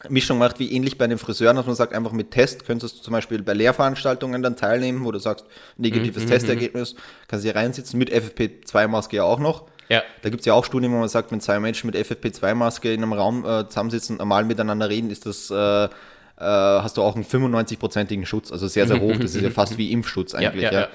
Mischung 0.07 0.37
macht, 0.37 0.59
wie 0.59 0.71
ähnlich 0.71 0.97
bei 0.97 1.07
den 1.07 1.17
Friseuren, 1.17 1.55
dass 1.57 1.65
man 1.65 1.75
sagt, 1.75 1.93
einfach 1.93 2.11
mit 2.13 2.31
Test 2.31 2.65
könntest 2.65 2.99
du 2.99 3.01
zum 3.01 3.11
Beispiel 3.13 3.41
bei 3.41 3.53
Lehrveranstaltungen 3.53 4.41
dann 4.43 4.55
teilnehmen, 4.55 5.03
wo 5.03 5.11
du 5.11 5.19
sagst, 5.19 5.45
negatives 5.77 6.23
Mhm, 6.23 6.29
Testergebnis, 6.29 6.95
kannst 7.27 7.43
du 7.43 7.49
hier 7.51 7.55
reinsitzen, 7.59 7.97
mit 7.97 8.09
FFP2-Maske 8.13 9.17
ja 9.17 9.23
auch 9.23 9.39
noch. 9.39 9.65
Ja. 9.89 10.03
Da 10.21 10.29
gibt 10.29 10.41
es 10.41 10.45
ja 10.45 10.53
auch 10.53 10.63
Studien, 10.65 10.91
wo 10.93 10.97
man 10.97 11.09
sagt, 11.09 11.31
wenn 11.31 11.41
zwei 11.41 11.59
Menschen 11.59 11.87
mit 11.89 11.95
FFP2-Maske 11.95 12.93
in 12.93 13.01
einem 13.03 13.13
Raum 13.13 13.43
äh, 13.45 13.67
zusammensitzen 13.67 14.13
und 14.15 14.19
normal 14.19 14.45
miteinander 14.45 14.87
reden, 14.89 15.09
ist 15.09 15.25
das, 15.25 15.49
äh, 15.49 15.89
äh, 16.37 16.43
hast 16.43 16.97
du 16.97 17.01
auch 17.01 17.15
einen 17.15 17.25
95-prozentigen 17.25 18.25
Schutz, 18.25 18.51
also 18.51 18.67
sehr, 18.67 18.87
sehr 18.87 18.99
hoch. 18.99 19.15
Das 19.19 19.35
ist 19.35 19.41
ja 19.41 19.49
fast 19.49 19.77
wie 19.77 19.91
Impfschutz 19.91 20.33
eigentlich. 20.35 20.63
ja, 20.63 20.71
Ja, 20.71 20.87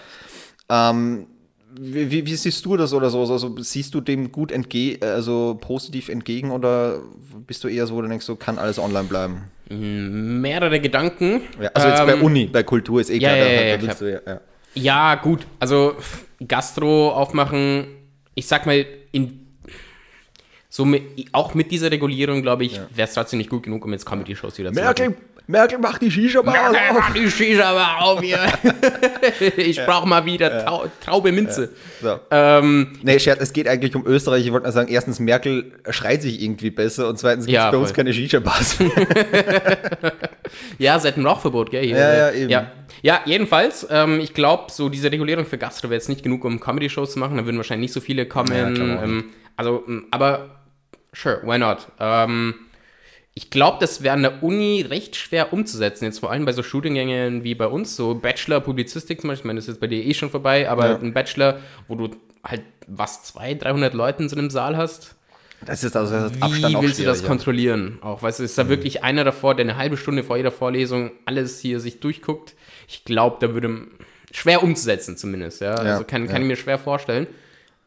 ja. 0.70 0.90
Ähm, 0.90 1.26
wie, 1.74 2.10
wie, 2.10 2.26
wie 2.26 2.34
siehst 2.34 2.64
du 2.66 2.76
das 2.76 2.92
oder 2.92 3.08
so? 3.08 3.20
Also 3.20 3.56
siehst 3.58 3.94
du 3.94 4.00
dem 4.02 4.30
gut 4.30 4.52
entge 4.52 4.98
also 5.00 5.58
positiv 5.60 6.10
entgegen 6.10 6.50
oder 6.50 7.00
bist 7.46 7.64
du 7.64 7.68
eher 7.68 7.86
so, 7.86 7.94
wo 7.94 8.02
du 8.02 8.08
denkst, 8.08 8.26
so 8.26 8.36
kann 8.36 8.58
alles 8.58 8.78
online 8.78 9.04
bleiben? 9.04 9.44
Mehrere 9.70 10.80
Gedanken. 10.80 11.40
Ja, 11.60 11.70
also 11.72 11.88
jetzt 11.88 12.04
bei 12.04 12.12
Ähm, 12.12 12.22
Uni, 12.22 12.46
bei 12.46 12.62
Kultur 12.62 13.00
ist 13.00 13.08
eh 13.08 13.14
ja, 13.16 13.30
klar, 13.30 13.36
ja, 13.36 13.44
da, 13.44 13.50
ja, 13.50 13.60
da 13.60 13.66
ja, 13.66 13.82
willst 13.82 14.00
du 14.02 14.12
ja, 14.12 14.20
ja. 14.26 14.40
Ja, 14.74 15.14
gut. 15.16 15.46
Also 15.60 15.96
Gastro 16.46 17.10
aufmachen, 17.12 17.86
ich 18.34 18.46
sag 18.46 18.66
mal, 18.66 18.84
in, 19.12 19.46
so 20.68 20.84
mit, 20.84 21.02
auch 21.32 21.54
mit 21.54 21.70
dieser 21.70 21.90
Regulierung, 21.90 22.42
glaube 22.42 22.64
ich, 22.64 22.80
wäre 22.94 23.08
es 23.08 23.14
trotzdem 23.14 23.38
nicht 23.38 23.50
gut 23.50 23.62
genug, 23.62 23.84
um 23.84 23.92
jetzt 23.92 24.06
Comedy-Shows 24.06 24.58
wieder 24.58 24.72
zu 24.72 24.80
machen. 24.82 25.16
Merkel 25.46 25.78
macht 25.78 26.02
die 26.02 26.10
Shisha-Bar 26.10 26.70
Merkel, 26.70 26.98
mach 26.98 27.12
die 27.12 27.30
Shisha 27.30 27.70
aber 27.70 28.04
auf 28.04 28.20
hier. 28.20 28.38
ich 29.56 29.84
brauche 29.84 30.06
mal 30.08 30.24
wieder 30.24 30.64
Trau 30.64 30.84
Traube 31.04 31.32
Minze. 31.32 31.70
So. 32.00 32.20
Ähm, 32.30 32.98
Nee, 33.02 33.18
Scherz, 33.18 33.40
es 33.40 33.52
geht 33.52 33.68
eigentlich 33.68 33.94
um 33.96 34.06
Österreich. 34.06 34.44
Ich 34.46 34.52
wollte 34.52 34.64
nur 34.64 34.72
sagen, 34.72 34.88
erstens, 34.90 35.18
Merkel 35.18 35.72
schreit 35.90 36.22
sich 36.22 36.42
irgendwie 36.42 36.70
besser 36.70 37.08
und 37.08 37.18
zweitens 37.18 37.46
gibt 37.46 37.58
es 37.58 37.64
Ja, 37.64 37.70
bei 37.70 37.76
uns 37.76 37.88
voll. 37.88 37.96
keine 37.96 38.12
Shisha-Bars. 38.12 38.78
ja, 40.78 40.98
seit 40.98 41.16
dem 41.16 41.26
Rauchverbot, 41.26 41.70
gell? 41.70 41.84
Hier. 41.84 41.96
Ja, 41.98 42.14
ja, 42.14 42.30
eben. 42.32 42.50
Ja, 42.50 42.72
ja 43.02 43.20
jedenfalls, 43.24 43.86
ähm, 43.90 44.20
ich 44.20 44.34
glaube, 44.34 44.70
so 44.70 44.88
diese 44.88 45.10
Regulierung 45.10 45.44
für 45.46 45.58
Gastro 45.58 45.88
wäre 45.88 45.94
jetzt 45.94 46.08
nicht 46.08 46.22
genug, 46.22 46.44
um 46.44 46.60
Comedy-Shows 46.60 47.12
zu 47.12 47.18
machen. 47.18 47.36
Da 47.36 47.44
würden 47.44 47.56
wahrscheinlich 47.56 47.90
nicht 47.90 47.94
so 47.94 48.00
viele 48.00 48.26
kommen. 48.26 48.52
Ja, 48.54 49.02
ähm, 49.02 49.24
also, 49.56 49.84
aber 50.10 50.62
sure, 51.14 51.40
why 51.44 51.58
not? 51.58 51.88
Ähm, 52.00 52.54
ich 53.34 53.50
glaube, 53.50 53.78
das 53.80 54.02
wäre 54.02 54.14
an 54.14 54.22
der 54.22 54.42
Uni 54.42 54.82
recht 54.82 55.16
schwer 55.16 55.52
umzusetzen. 55.52 56.04
Jetzt 56.04 56.18
vor 56.20 56.30
allem 56.30 56.44
bei 56.44 56.52
so 56.52 56.62
Studiengängen 56.62 57.44
wie 57.44 57.54
bei 57.54 57.66
uns, 57.66 57.96
so 57.96 58.14
Bachelor 58.14 58.60
Publizistik 58.60 59.20
zum 59.22 59.28
Beispiel. 59.28 59.42
Ich 59.42 59.46
meine, 59.46 59.58
das 59.58 59.64
ist 59.64 59.74
jetzt 59.74 59.80
bei 59.80 59.86
dir 59.86 60.04
eh 60.04 60.12
schon 60.14 60.30
vorbei, 60.30 60.68
aber 60.68 60.90
Ja. 60.90 60.96
ein 60.98 61.14
Bachelor, 61.14 61.58
wo 61.88 61.94
du 61.94 62.10
halt 62.44 62.62
was, 62.86 63.22
200, 63.24 63.64
300 63.64 63.94
Leute 63.94 64.22
in 64.24 64.28
so 64.28 64.36
einem 64.36 64.50
Saal 64.50 64.76
hast. 64.76 65.14
Das 65.64 65.84
ist 65.84 65.96
also 65.96 66.14
das 66.14 66.34
Wie 66.36 66.42
Abstand 66.42 66.82
willst 66.82 66.98
du 66.98 67.04
das 67.04 67.22
ja. 67.22 67.28
kontrollieren? 67.28 67.98
Auch, 68.02 68.22
weißt 68.22 68.40
du, 68.40 68.44
ist 68.44 68.58
da 68.58 68.68
wirklich 68.68 69.04
einer 69.04 69.22
davor, 69.24 69.54
der 69.54 69.64
eine 69.64 69.76
halbe 69.76 69.96
Stunde 69.96 70.24
vor 70.24 70.36
jeder 70.36 70.50
Vorlesung 70.50 71.12
alles 71.24 71.60
hier 71.60 71.78
sich 71.80 72.00
durchguckt? 72.00 72.54
Ich 72.88 73.04
glaube, 73.04 73.36
da 73.40 73.54
würde 73.54 73.86
schwer 74.32 74.62
umzusetzen 74.62 75.16
zumindest, 75.16 75.60
ja. 75.60 75.70
Ja, 75.84 75.92
also 75.92 76.04
kann, 76.04 76.26
kann 76.26 76.42
ich 76.42 76.48
mir 76.48 76.56
schwer 76.56 76.78
vorstellen. 76.78 77.28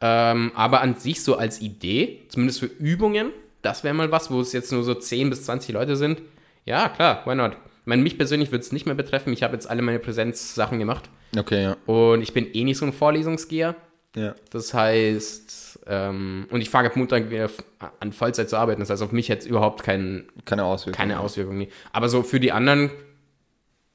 Ähm, 0.01 0.51
aber 0.55 0.81
an 0.81 0.95
sich 0.95 1.21
so 1.23 1.35
als 1.37 1.61
Idee, 1.61 2.21
zumindest 2.29 2.61
für 2.61 2.65
Übungen, 2.67 3.31
das 3.65 3.83
wäre 3.83 3.93
mal 3.93 4.11
was, 4.11 4.31
wo 4.31 4.39
es 4.39 4.53
jetzt 4.53 4.71
nur 4.71 4.83
so 4.83 4.93
10 4.93 5.29
bis 5.29 5.43
20 5.45 5.73
Leute 5.73 5.95
sind. 5.97 6.21
Ja, 6.63 6.87
klar, 6.89 7.21
why 7.25 7.35
not? 7.35 7.51
Ich 7.53 7.87
meine, 7.87 8.01
mich 8.01 8.17
persönlich 8.17 8.51
würde 8.51 8.63
es 8.63 8.71
nicht 8.71 8.85
mehr 8.85 8.95
betreffen. 8.95 9.31
Ich 9.33 9.43
habe 9.43 9.53
jetzt 9.53 9.69
alle 9.69 9.81
meine 9.81 9.99
Präsenzsachen 9.99 10.79
gemacht 10.79 11.09
Okay, 11.37 11.61
ja. 11.63 11.77
und 11.85 12.21
ich 12.23 12.33
bin 12.33 12.47
eh 12.53 12.63
nicht 12.63 12.77
so 12.77 12.85
ein 12.85 12.93
Vorlesungsgeher. 12.93 13.75
ja. 14.15 14.33
Das 14.49 14.73
heißt, 14.73 15.79
ähm, 15.87 16.47
und 16.49 16.61
ich 16.61 16.69
fange 16.71 16.87
ab 16.89 16.95
Montag 16.95 17.29
wieder 17.29 17.49
an 17.99 18.11
Vollzeit 18.13 18.49
zu 18.49 18.57
arbeiten. 18.57 18.79
Das 18.81 18.89
heißt, 18.89 19.03
auf 19.03 19.11
mich 19.11 19.27
jetzt 19.27 19.45
überhaupt 19.45 19.83
kein, 19.83 20.25
Keine 20.45 20.63
Auswirkungen. 20.63 20.97
keine 20.97 21.19
Auswirkungen. 21.19 21.67
Aber 21.91 22.09
so 22.09 22.23
für 22.23 22.39
die 22.39 22.51
anderen 22.51 22.89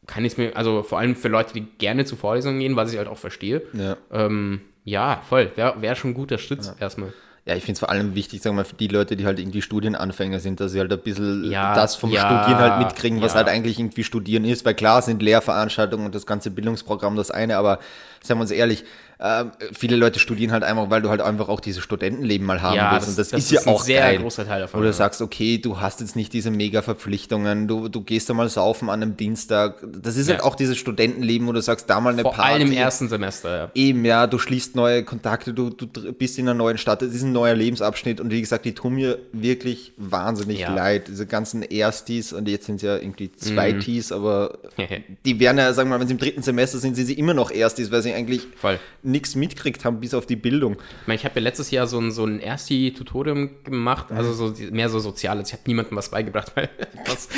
kann 0.07 0.25
ich 0.25 0.33
es 0.33 0.39
mir, 0.39 0.57
also 0.57 0.83
vor 0.83 0.99
allem 0.99 1.16
für 1.16 1.29
Leute, 1.29 1.53
die 1.55 1.62
gerne 1.79 2.05
zu 2.05 2.14
Vorlesungen 2.16 2.61
gehen, 2.61 2.77
was 2.77 2.93
ich 2.93 2.99
halt 2.99 3.09
auch 3.09 3.18
verstehe, 3.18 3.62
Ja. 3.73 3.97
ähm, 4.12 4.61
ja, 4.85 5.23
voll, 5.29 5.51
wäre 5.57 5.81
wär 5.83 5.95
schon 5.95 6.11
ein 6.12 6.14
guter 6.14 6.39
Schritt 6.39 6.61
erstmal. 6.81 7.12
Ja, 7.47 7.57
ich 7.57 7.64
finde 7.64 7.74
es 7.74 7.78
vor 7.80 7.91
allem 7.91 8.14
wichtig, 8.14 8.43
sagen 8.43 8.55
wir 8.55 8.62
mal, 8.62 8.64
für 8.64 8.76
die 8.76 8.88
Leute, 8.88 9.16
die 9.16 9.24
halt 9.24 9.38
irgendwie 9.38 9.62
Studienanfänger 9.62 10.41
sind, 10.41 10.61
dass 10.61 10.72
sie 10.72 10.78
halt 10.78 10.93
ein 10.93 11.01
bisschen 11.01 11.51
Ja, 11.51 11.74
das 11.74 11.97
vom 11.97 12.11
ja, 12.11 12.20
Studieren 12.20 12.61
halt 12.61 12.78
mitkriegen, 12.86 13.22
was 13.22 13.32
ja. 13.32 13.38
halt 13.38 13.49
eigentlich 13.49 13.78
irgendwie 13.78 14.05
Studieren 14.05 14.45
ist. 14.45 14.64
Weil 14.64 14.74
klar 14.74 15.01
sind 15.01 15.22
Lehrveranstaltungen 15.22 16.07
und 16.07 16.14
das 16.14 16.26
ganze 16.26 16.51
Bildungsprogramm 16.51 17.16
das 17.16 17.30
eine, 17.30 17.57
aber 17.57 17.78
seien 18.22 18.36
wir 18.36 18.43
uns 18.43 18.51
ehrlich, 18.51 18.84
ähm, 19.23 19.51
viele 19.73 19.97
Leute 19.97 20.18
studieren 20.18 20.51
halt 20.53 20.64
einfach, 20.64 20.89
weil 20.91 21.03
du 21.03 21.11
halt 21.11 21.21
einfach 21.21 21.49
auch 21.49 21.61
dieses 21.61 21.83
Studentenleben 21.83 22.47
mal 22.47 22.62
haben 22.62 22.77
Ja, 22.77 22.93
willst. 22.93 23.03
das- 23.07 23.09
und 23.11 23.18
das, 23.18 23.29
das 23.31 23.41
ist 23.41 23.51
ja 23.51 23.61
ist 23.61 23.66
ein 23.68 23.75
auch 23.75 23.83
sehr 23.83 24.01
geil. 24.01 24.18
großer 24.18 24.47
Teil 24.47 24.61
davon, 24.62 24.81
du 24.81 24.87
ja. 24.87 24.93
sagst, 24.93 25.21
okay, 25.21 25.59
du 25.59 25.79
hast 25.81 26.01
jetzt 26.01 26.16
nicht 26.16 26.33
diese 26.33 26.51
Mega-Verpflichtungen, 26.51 27.68
du, 27.68 27.89
du 27.89 28.01
gehst 28.03 28.29
da 28.31 28.35
mal 28.35 28.49
saufen 28.49 28.89
an 28.89 29.03
einem 29.03 29.16
Dienstag. 29.16 29.77
Das 30.03 30.16
ist 30.16 30.29
halt 30.29 30.41
Ja. 30.41 30.45
auch 30.45 30.55
dieses 30.55 30.79
Studentenleben, 30.79 31.47
wo 31.47 31.53
du 31.53 31.61
sagst, 31.61 31.89
da 31.91 32.01
mal 32.01 32.12
eine 32.12 32.23
Vor 32.23 32.33
Party. 32.33 32.53
allem 32.55 32.68
im 32.68 32.73
ersten 32.77 33.09
Semester, 33.09 33.57
ja. 33.57 33.71
Eben, 33.75 34.05
ja, 34.05 34.27
du 34.27 34.39
schließt 34.39 34.75
neue 34.77 35.05
Kontakte, 35.05 35.53
du, 35.53 35.71
du 35.71 35.87
bist 36.12 36.39
in 36.39 36.47
einer 36.49 36.55
neuen 36.55 36.79
Stadt, 36.79 37.03
es 37.03 37.14
ist 37.14 37.23
ein 37.23 37.33
neuer 37.33 37.55
Lebensabschnitt 37.55 38.21
und 38.21 38.31
wie 38.31 38.41
gesagt, 38.41 38.64
die 38.64 38.75
tun 38.75 38.95
mir 38.95 39.18
wirklich 39.33 39.93
wahnsinnig 39.97 40.61
Ja. 40.61 40.75
leid, 40.75 41.09
diese 41.09 41.27
ganzen 41.27 41.62
Erstis 41.62 42.33
und 42.33 42.49
jetzt 42.49 42.66
sind 42.66 42.77
es 42.77 42.83
ja 42.83 42.97
irgendwie 42.97 43.31
Zweitis, 43.33 44.12
aber 44.12 44.59
Mhm. 44.77 44.85
die 45.27 45.41
werden 45.41 45.59
ja, 45.59 45.73
sagen 45.73 45.89
wir 45.91 45.97
mal, 45.97 46.01
wenn 46.01 46.09
sie 46.09 46.14
im 46.14 46.18
dritten 46.21 46.43
Semester 46.43 46.79
sind, 46.79 46.95
sind 46.97 47.07
sie 47.07 47.14
immer 47.14 47.35
noch 47.35 47.51
Erstis, 47.51 47.91
weil 47.91 48.03
sie 48.03 48.12
eigentlich 48.14 48.47
Voll. 48.57 48.79
Nichts 49.11 49.34
mitkriegt 49.34 49.84
haben, 49.84 50.00
bis 50.00 50.14
auf 50.14 50.26
die 50.26 50.36
Bildung. 50.36 50.74
Ich 51.02 51.06
meine, 51.06 51.18
ich 51.18 51.24
habe 51.24 51.34
ja 51.36 51.42
letztes 51.42 51.70
Jahr 51.70 51.86
so 51.86 51.98
ein, 51.98 52.11
so 52.12 52.24
ein 52.24 52.40
Ersti-Tutorium 52.40 53.64
gemacht, 53.64 54.06
also 54.11 54.32
so 54.32 54.54
mehr 54.70 54.88
so 54.88 54.98
Soziales. 54.98 55.48
Ich 55.48 55.52
habe 55.52 55.62
niemandem 55.66 55.96
was 55.96 56.11
beigebracht, 56.11 56.52
weil 56.54 56.68
was, 57.06 57.28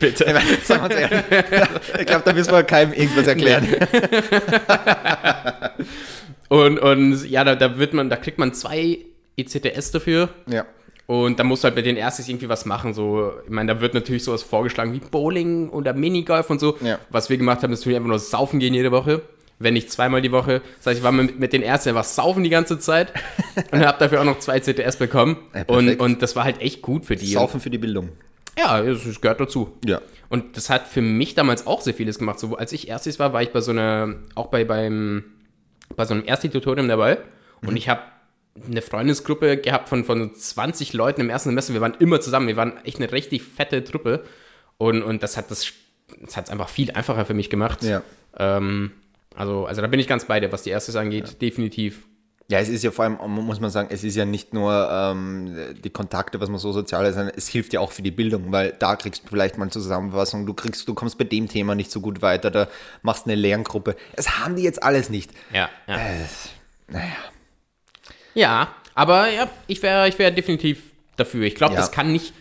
bitte. 0.00 0.24
Sagen 0.64 0.82
wir 0.82 0.84
uns 0.84 0.94
ehrlich, 0.94 1.24
ich 2.00 2.06
glaube, 2.06 2.22
da 2.24 2.32
müssen 2.32 2.52
wir 2.52 2.62
keinem 2.64 2.92
irgendwas 2.92 3.26
erklären. 3.26 3.66
Und, 6.52 6.80
und 6.80 7.30
ja, 7.30 7.44
da, 7.44 7.54
da 7.54 7.78
wird 7.78 7.94
man, 7.94 8.10
da 8.10 8.16
kriegt 8.16 8.38
man 8.38 8.52
zwei 8.52 8.98
ECTS 9.38 9.92
dafür. 9.92 10.28
Ja. 10.46 10.66
Und 11.06 11.38
da 11.38 11.44
musst 11.44 11.64
du 11.64 11.66
halt 11.66 11.74
bei 11.74 11.80
den 11.80 11.96
Erstis 11.96 12.28
irgendwie 12.28 12.50
was 12.50 12.66
machen. 12.66 12.92
So, 12.92 13.32
ich 13.44 13.50
meine, 13.50 13.74
da 13.74 13.80
wird 13.80 13.94
natürlich 13.94 14.22
sowas 14.22 14.42
vorgeschlagen 14.42 14.92
wie 14.92 14.98
Bowling 14.98 15.70
oder 15.70 15.94
Minigolf 15.94 16.50
und 16.50 16.60
so. 16.60 16.76
Ja. 16.82 16.98
Was 17.08 17.30
wir 17.30 17.38
gemacht 17.38 17.62
haben, 17.62 17.72
ist 17.72 17.80
natürlich 17.80 17.96
einfach 17.96 18.08
nur 18.08 18.18
saufen 18.18 18.60
gehen 18.60 18.74
jede 18.74 18.92
Woche. 18.92 19.22
Wenn 19.62 19.74
nicht 19.74 19.90
zweimal 19.90 20.22
die 20.22 20.32
Woche. 20.32 20.62
Das 20.78 20.86
heißt, 20.86 20.98
ich 20.98 21.04
war 21.04 21.12
mit, 21.12 21.38
mit 21.38 21.52
den 21.52 21.62
Ärzten 21.62 21.90
einfach 21.90 22.04
saufen 22.04 22.44
die 22.44 22.50
ganze 22.50 22.78
Zeit 22.78 23.12
und 23.70 23.84
habe 23.84 23.98
dafür 23.98 24.20
auch 24.20 24.24
noch 24.24 24.38
zwei 24.38 24.60
CTS 24.60 24.96
bekommen. 24.96 25.36
Ja, 25.54 25.64
und, 25.66 26.00
und 26.00 26.22
das 26.22 26.36
war 26.36 26.44
halt 26.44 26.60
echt 26.60 26.82
gut 26.82 27.06
für 27.06 27.16
die. 27.16 27.26
Saufen 27.26 27.60
für 27.60 27.70
die 27.70 27.78
Bildung. 27.78 28.10
Ja, 28.58 28.80
es 28.80 29.20
gehört 29.20 29.40
dazu. 29.40 29.76
Ja. 29.84 30.00
Und 30.28 30.56
das 30.56 30.70
hat 30.70 30.88
für 30.88 31.02
mich 31.02 31.34
damals 31.34 31.66
auch 31.66 31.80
sehr 31.80 31.94
vieles 31.94 32.18
gemacht. 32.18 32.38
So, 32.38 32.56
als 32.56 32.72
ich 32.72 32.88
erstes 32.88 33.18
war, 33.18 33.32
war 33.32 33.42
ich 33.42 33.50
bei 33.50 33.60
so 33.60 33.70
einer, 33.70 34.14
auch 34.34 34.46
bei, 34.46 34.64
beim, 34.64 35.24
bei 35.96 36.04
so 36.04 36.14
einem 36.14 36.24
Ersti-Tutorium 36.24 36.88
dabei. 36.88 37.18
Und 37.64 37.76
ich 37.76 37.88
habe 37.88 38.02
eine 38.66 38.82
Freundesgruppe 38.82 39.56
gehabt 39.56 39.88
von, 39.88 40.04
von 40.04 40.34
20 40.34 40.92
Leuten 40.92 41.22
im 41.22 41.30
ersten 41.30 41.50
Semester. 41.50 41.72
Wir 41.72 41.80
waren 41.80 41.94
immer 41.98 42.20
zusammen. 42.20 42.48
Wir 42.48 42.56
waren 42.56 42.76
echt 42.84 42.98
eine 42.98 43.10
richtig 43.10 43.42
fette 43.42 43.84
Truppe. 43.84 44.24
Und, 44.78 45.02
und 45.02 45.22
das 45.22 45.36
hat 45.36 45.50
das, 45.50 45.72
das 46.20 46.36
hat's 46.36 46.50
einfach 46.50 46.68
viel 46.68 46.90
einfacher 46.90 47.24
für 47.24 47.34
mich 47.34 47.48
gemacht. 47.48 47.82
Ja. 47.82 48.02
Ähm, 48.38 48.92
also, 49.36 49.66
also 49.66 49.80
da 49.82 49.86
bin 49.86 50.00
ich 50.00 50.06
ganz 50.06 50.24
bei 50.26 50.40
dir, 50.40 50.50
was 50.52 50.62
die 50.62 50.70
Erstes 50.70 50.96
angeht. 50.96 51.40
Definitiv. 51.40 52.06
Ja, 52.48 52.58
es 52.58 52.68
ist 52.68 52.82
ja 52.84 52.90
vor 52.90 53.04
allem, 53.04 53.16
muss 53.30 53.60
man 53.60 53.70
sagen, 53.70 53.88
es 53.90 54.04
ist 54.04 54.14
ja 54.14 54.26
nicht 54.26 54.52
nur 54.52 54.88
ähm, 54.90 55.56
die 55.82 55.88
Kontakte, 55.90 56.38
was 56.40 56.50
man 56.50 56.58
so 56.58 56.72
sozial 56.72 57.06
ist, 57.06 57.14
sondern 57.14 57.32
es 57.34 57.48
hilft 57.48 57.72
ja 57.72 57.80
auch 57.80 57.92
für 57.92 58.02
die 58.02 58.10
Bildung, 58.10 58.52
weil 58.52 58.74
da 58.78 58.96
kriegst 58.96 59.24
du 59.24 59.28
vielleicht 59.28 59.56
mal 59.56 59.64
eine 59.64 59.70
Zusammenfassung, 59.70 60.44
du 60.44 60.52
kriegst, 60.52 60.86
du 60.86 60.92
kommst 60.92 61.16
bei 61.16 61.24
dem 61.24 61.48
Thema 61.48 61.74
nicht 61.74 61.90
so 61.90 62.00
gut 62.00 62.20
weiter, 62.20 62.50
da 62.50 62.68
machst 63.02 63.24
eine 63.26 63.36
Lerngruppe. 63.36 63.96
Es 64.14 64.38
haben 64.40 64.56
die 64.56 64.62
jetzt 64.64 64.82
alles 64.82 65.08
nicht. 65.08 65.30
Ja, 65.52 65.70
ja. 65.86 65.96
Äh, 65.96 66.16
naja. 66.88 67.06
Ja, 68.34 68.74
aber 68.94 69.30
ja, 69.30 69.48
ich 69.66 69.82
wäre 69.82 70.08
ich 70.08 70.18
wär 70.18 70.30
definitiv 70.30 70.82
dafür. 71.16 71.46
Ich 71.46 71.54
glaube, 71.54 71.74
Ja. 71.74 71.80
das 71.80 71.92
kann 71.92 72.12
nicht. 72.12 72.34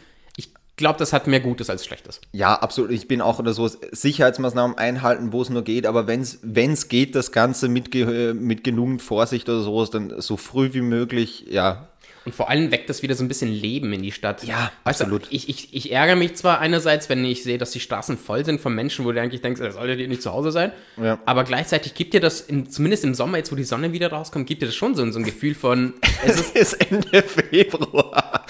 Ich 0.82 0.84
glaube, 0.84 0.98
das 0.98 1.14
hat 1.14 1.28
mehr 1.28 1.42
Gutes 1.42 1.70
als 1.70 1.86
Schlechtes. 1.86 2.22
Ja, 2.32 2.56
absolut. 2.56 2.90
Ich 2.90 3.08
bin 3.08 3.22
auch 3.22 3.38
oder 3.38 3.54
so 3.54 3.68
Sicherheitsmaßnahmen 3.68 4.80
einhalten, 4.80 5.32
wo 5.32 5.44
es 5.44 5.52
nur 5.52 5.64
geht, 5.64 5.86
aber 5.86 6.08
wenn 6.08 6.22
es 6.22 6.88
geht, 6.88 7.14
das 7.14 7.32
Ganze 7.32 7.70
mit, 7.70 7.94
mit 7.94 8.64
genug 8.64 9.00
Vorsicht 9.00 9.48
oder 9.48 9.62
sowas, 9.62 9.92
dann 9.92 10.20
so 10.20 10.38
früh 10.38 10.74
wie 10.74 10.82
möglich, 10.82 11.46
ja. 11.52 11.91
Und 12.24 12.36
vor 12.36 12.50
allem 12.52 12.70
weckt 12.72 12.88
das 12.88 13.02
wieder 13.02 13.16
so 13.16 13.24
ein 13.24 13.28
bisschen 13.28 13.52
Leben 13.52 13.92
in 13.94 14.04
die 14.04 14.12
Stadt. 14.12 14.44
Ja, 14.44 14.72
weißt 14.84 15.02
absolut. 15.02 15.24
Du, 15.24 15.28
ich, 15.32 15.50
ich, 15.50 15.74
ich 15.74 15.92
ärgere 15.92 16.16
mich 16.16 16.36
zwar 16.36 16.60
einerseits, 16.60 17.10
wenn 17.10 17.26
ich 17.26 17.42
sehe, 17.42 17.58
dass 17.58 17.72
die 17.72 17.80
Straßen 17.80 18.16
voll 18.18 18.46
sind 18.46 18.62
von 18.62 18.76
Menschen, 18.76 19.06
wo 19.06 19.12
du 19.12 19.20
eigentlich 19.20 19.42
denkst, 19.42 19.60
das 19.60 19.74
solltet 19.74 20.00
ihr 20.00 20.08
nicht 20.08 20.22
zu 20.22 20.32
Hause 20.32 20.52
sein. 20.52 20.72
Ja. 21.02 21.18
Aber 21.26 21.44
gleichzeitig 21.44 21.96
gibt 21.96 22.14
dir 22.14 22.20
das, 22.20 22.42
in, 22.42 22.70
zumindest 22.70 23.04
im 23.06 23.16
Sommer, 23.16 23.38
jetzt 23.38 23.52
wo 23.52 23.56
die 23.56 23.64
Sonne 23.64 23.92
wieder 23.92 24.12
rauskommt, 24.12 24.46
gibt 24.46 24.62
dir 24.62 24.68
das 24.68 24.76
schon 24.76 24.94
so, 24.94 25.02
ein- 25.02 25.12
so 25.12 25.18
ein 25.20 25.26
Gefühl 25.26 25.56
von, 25.56 25.96
es 26.26 26.40
ist, 26.42 26.56
Es 26.56 26.74
ist 26.74 26.92
Ende 26.92 27.24
Februar. 27.24 28.46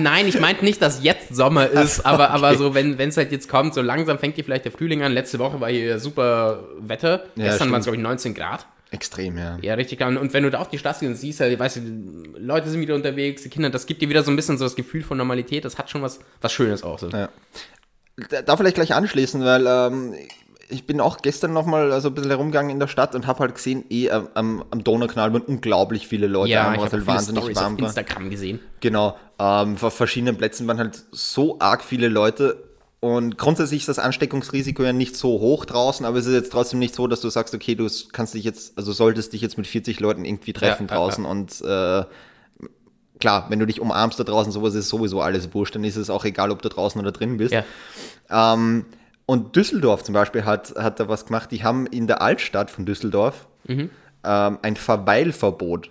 nein, 0.00 0.26
ich 0.26 0.40
meinte 0.40 0.64
nicht, 0.64 0.80
dass 0.80 1.02
jetzt 1.02 1.34
Sommer 1.36 1.68
ist, 1.68 2.06
aber, 2.06 2.30
aber 2.30 2.54
so, 2.56 2.74
wenn 2.74 2.98
es 2.98 3.16
halt 3.18 3.32
jetzt 3.32 3.48
kommt, 3.48 3.74
so 3.74 3.82
langsam 3.82 4.18
fängt 4.18 4.36
hier 4.36 4.44
vielleicht 4.44 4.64
der 4.64 4.72
Frühling 4.72 5.02
an. 5.02 5.12
Letzte 5.12 5.38
Woche 5.38 5.60
war 5.60 5.68
hier 5.70 5.98
super 5.98 6.64
Wetter. 6.78 7.24
Ja, 7.36 7.46
Gestern 7.48 7.70
waren 7.70 7.80
es, 7.80 7.84
glaube 7.86 7.96
ich, 7.96 8.02
19 8.02 8.34
Grad. 8.34 8.66
Extrem, 8.92 9.38
ja. 9.38 9.56
Ja, 9.62 9.74
richtig. 9.74 10.00
Und 10.04 10.32
wenn 10.32 10.42
du 10.42 10.50
da 10.50 10.58
auf 10.58 10.68
die 10.68 10.78
Straße 10.78 11.06
gehst 11.06 11.20
siehst, 11.20 11.40
ja, 11.40 11.56
weißt 11.58 11.76
du, 11.76 11.80
Leute 12.38 12.68
sind 12.68 12.80
wieder 12.80 12.94
unterwegs, 12.96 13.42
die 13.42 13.48
Kinder, 13.48 13.70
das 13.70 13.86
gibt 13.86 14.02
dir 14.02 14.08
wieder 14.08 14.24
so 14.24 14.30
ein 14.32 14.36
bisschen 14.36 14.58
so 14.58 14.64
das 14.64 14.74
Gefühl 14.74 15.02
von 15.02 15.16
Normalität. 15.16 15.64
Das 15.64 15.78
hat 15.78 15.88
schon 15.90 16.02
was, 16.02 16.18
was 16.40 16.52
Schönes 16.52 16.82
auch 16.82 16.98
so. 16.98 17.08
Ja. 17.08 17.28
Da- 18.44 18.56
vielleicht 18.56 18.74
gleich 18.74 18.92
anschließen, 18.94 19.44
weil 19.44 19.64
ähm, 19.66 20.14
ich 20.68 20.86
bin 20.86 21.00
auch 21.00 21.18
gestern 21.18 21.52
nochmal 21.52 21.92
also 21.92 22.08
ein 22.08 22.14
bisschen 22.14 22.30
herumgegangen 22.30 22.70
in 22.70 22.80
der 22.80 22.88
Stadt 22.88 23.14
und 23.14 23.26
habe 23.26 23.38
halt 23.40 23.54
gesehen, 23.54 23.84
eh 23.90 24.10
am- 24.10 24.28
am, 24.34 24.64
am 24.70 24.84
Donaukanal 24.84 25.32
waren 25.32 25.42
unglaublich 25.42 26.06
viele 26.08 26.26
Leute, 26.26 26.50
Ja, 26.50 26.74
ich 26.74 26.80
habe 26.80 26.90
halt 26.90 27.06
wahnsinnig 27.06 27.42
Stories 27.42 27.56
auf 27.58 27.62
warm 27.64 27.80
war. 27.80 27.86
Instagram 27.88 28.28
gesehen. 28.30 28.58
Genau, 28.80 29.16
ähm, 29.38 29.76
auf 29.80 29.94
verschiedenen 29.94 30.36
Plätzen 30.36 30.66
waren 30.66 30.78
halt 30.78 31.02
so 31.12 31.58
arg 31.60 31.82
viele 31.84 32.08
Leute 32.08 32.64
und 33.00 33.38
grundsätzlich 33.38 33.80
ist 33.80 33.88
das 33.88 33.98
Ansteckungsrisiko 33.98 34.82
ja 34.82 34.92
nicht 34.92 35.16
so 35.16 35.28
hoch 35.40 35.64
draußen, 35.64 36.04
aber 36.06 36.18
es 36.18 36.26
ist 36.26 36.34
jetzt 36.34 36.52
trotzdem 36.52 36.78
nicht 36.78 36.94
so, 36.94 37.06
dass 37.06 37.20
du 37.20 37.30
sagst, 37.30 37.54
okay, 37.54 37.74
du 37.74 37.88
kannst 38.12 38.34
dich 38.34 38.44
jetzt, 38.44 38.76
also 38.76 38.92
solltest 38.92 39.32
dich 39.32 39.40
jetzt 39.40 39.56
mit 39.56 39.66
40 39.66 40.00
Leuten 40.00 40.24
irgendwie 40.24 40.52
treffen 40.52 40.86
Ja, 40.86 40.94
ja, 40.94 40.98
draußen 40.98 41.24
und 41.24 41.60
äh, 41.62 42.04
klar, 43.18 43.46
wenn 43.48 43.58
du 43.58 43.66
dich 43.66 43.80
umarmst 43.80 44.18
da 44.18 44.24
draußen, 44.24 44.52
sowas 44.52 44.74
ist 44.74 44.88
sowieso 44.88 45.20
alles 45.20 45.52
wurscht, 45.54 45.74
dann 45.74 45.84
ist 45.84 45.96
es 45.96 46.10
auch 46.10 46.24
egal, 46.24 46.50
ob 46.50 46.62
du 46.62 46.68
draußen 46.68 47.00
oder 47.00 47.12
drin 47.12 47.36
bist. 47.36 47.52
Ja. 47.52 47.64
Ähm, 48.30 48.86
und 49.26 49.54
Düsseldorf 49.56 50.02
zum 50.02 50.12
Beispiel 50.12 50.44
hat, 50.44 50.74
hat 50.76 50.98
da 50.98 51.08
was 51.08 51.26
gemacht. 51.26 51.50
Die 51.52 51.62
haben 51.62 51.86
in 51.86 52.06
der 52.06 52.20
Altstadt 52.20 52.70
von 52.70 52.84
Düsseldorf 52.84 53.46
Mhm. 53.68 53.90
ähm, 54.24 54.58
ein 54.62 54.74
Verweilverbot 54.74 55.90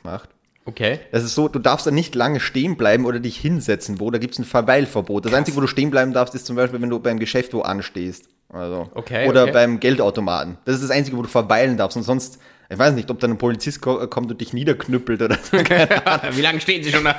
gemacht. 0.00 0.28
Okay. 0.64 1.00
Das 1.10 1.24
ist 1.24 1.34
so, 1.34 1.48
du 1.48 1.58
darfst 1.58 1.86
da 1.86 1.90
nicht 1.90 2.14
lange 2.14 2.38
stehen 2.38 2.76
bleiben 2.76 3.04
oder 3.04 3.18
dich 3.18 3.36
hinsetzen, 3.38 3.98
wo 4.00 4.10
da 4.10 4.18
gibt 4.18 4.34
es 4.34 4.38
ein 4.38 4.44
Verweilverbot. 4.44 5.24
Das 5.26 5.32
Einzige, 5.34 5.56
wo 5.56 5.60
du 5.60 5.66
stehen 5.66 5.90
bleiben 5.90 6.12
darfst, 6.12 6.34
ist 6.34 6.46
zum 6.46 6.56
Beispiel, 6.56 6.80
wenn 6.80 6.90
du 6.90 7.00
beim 7.00 7.18
Geschäft 7.18 7.52
wo 7.54 7.62
anstehst. 7.62 8.26
Also, 8.48 8.90
Okay, 8.94 9.28
oder 9.28 9.44
okay. 9.44 9.52
beim 9.52 9.80
Geldautomaten. 9.80 10.58
Das 10.64 10.74
ist 10.76 10.82
das 10.84 10.90
Einzige, 10.90 11.16
wo 11.16 11.22
du 11.22 11.28
verweilen 11.28 11.78
darfst. 11.78 11.96
Und 11.96 12.02
sonst, 12.02 12.38
ich 12.68 12.78
weiß 12.78 12.92
nicht, 12.92 13.10
ob 13.10 13.18
dann 13.18 13.30
ein 13.32 13.38
Polizist 13.38 13.80
ko 13.80 14.06
kommt 14.08 14.30
und 14.30 14.40
dich 14.40 14.52
niederknüppelt 14.52 15.22
oder 15.22 15.38
so. 15.42 15.56
Wie 16.36 16.40
lange 16.42 16.60
stehen 16.60 16.84
sie 16.84 16.92
schon 16.92 17.04
da? 17.04 17.18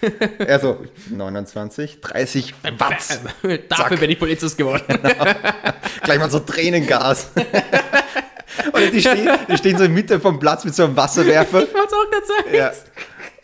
Also 0.48 0.78
29, 1.10 2.00
30, 2.00 2.54
Watts. 2.78 3.20
Dafür 3.68 3.98
bin 3.98 4.10
ich 4.10 4.18
Polizist 4.18 4.56
geworden. 4.56 4.82
Gleich 6.02 6.18
mal 6.18 6.30
so 6.30 6.40
Tränengas. 6.40 7.30
Oder 8.72 8.86
die 8.90 9.00
stehen, 9.00 9.28
die 9.48 9.56
stehen 9.56 9.76
so 9.78 9.84
in 9.84 9.94
der 9.94 10.02
Mitte 10.02 10.20
vom 10.20 10.38
Platz 10.38 10.64
mit 10.64 10.74
so 10.74 10.84
einem 10.84 10.96
Wasserwerfer. 10.96 11.62
Ich 11.68 11.74
wollte 11.74 11.94
auch 11.94 12.10
gerade 12.10 12.26
sagen. 12.26 12.54
Ja. 12.54 12.72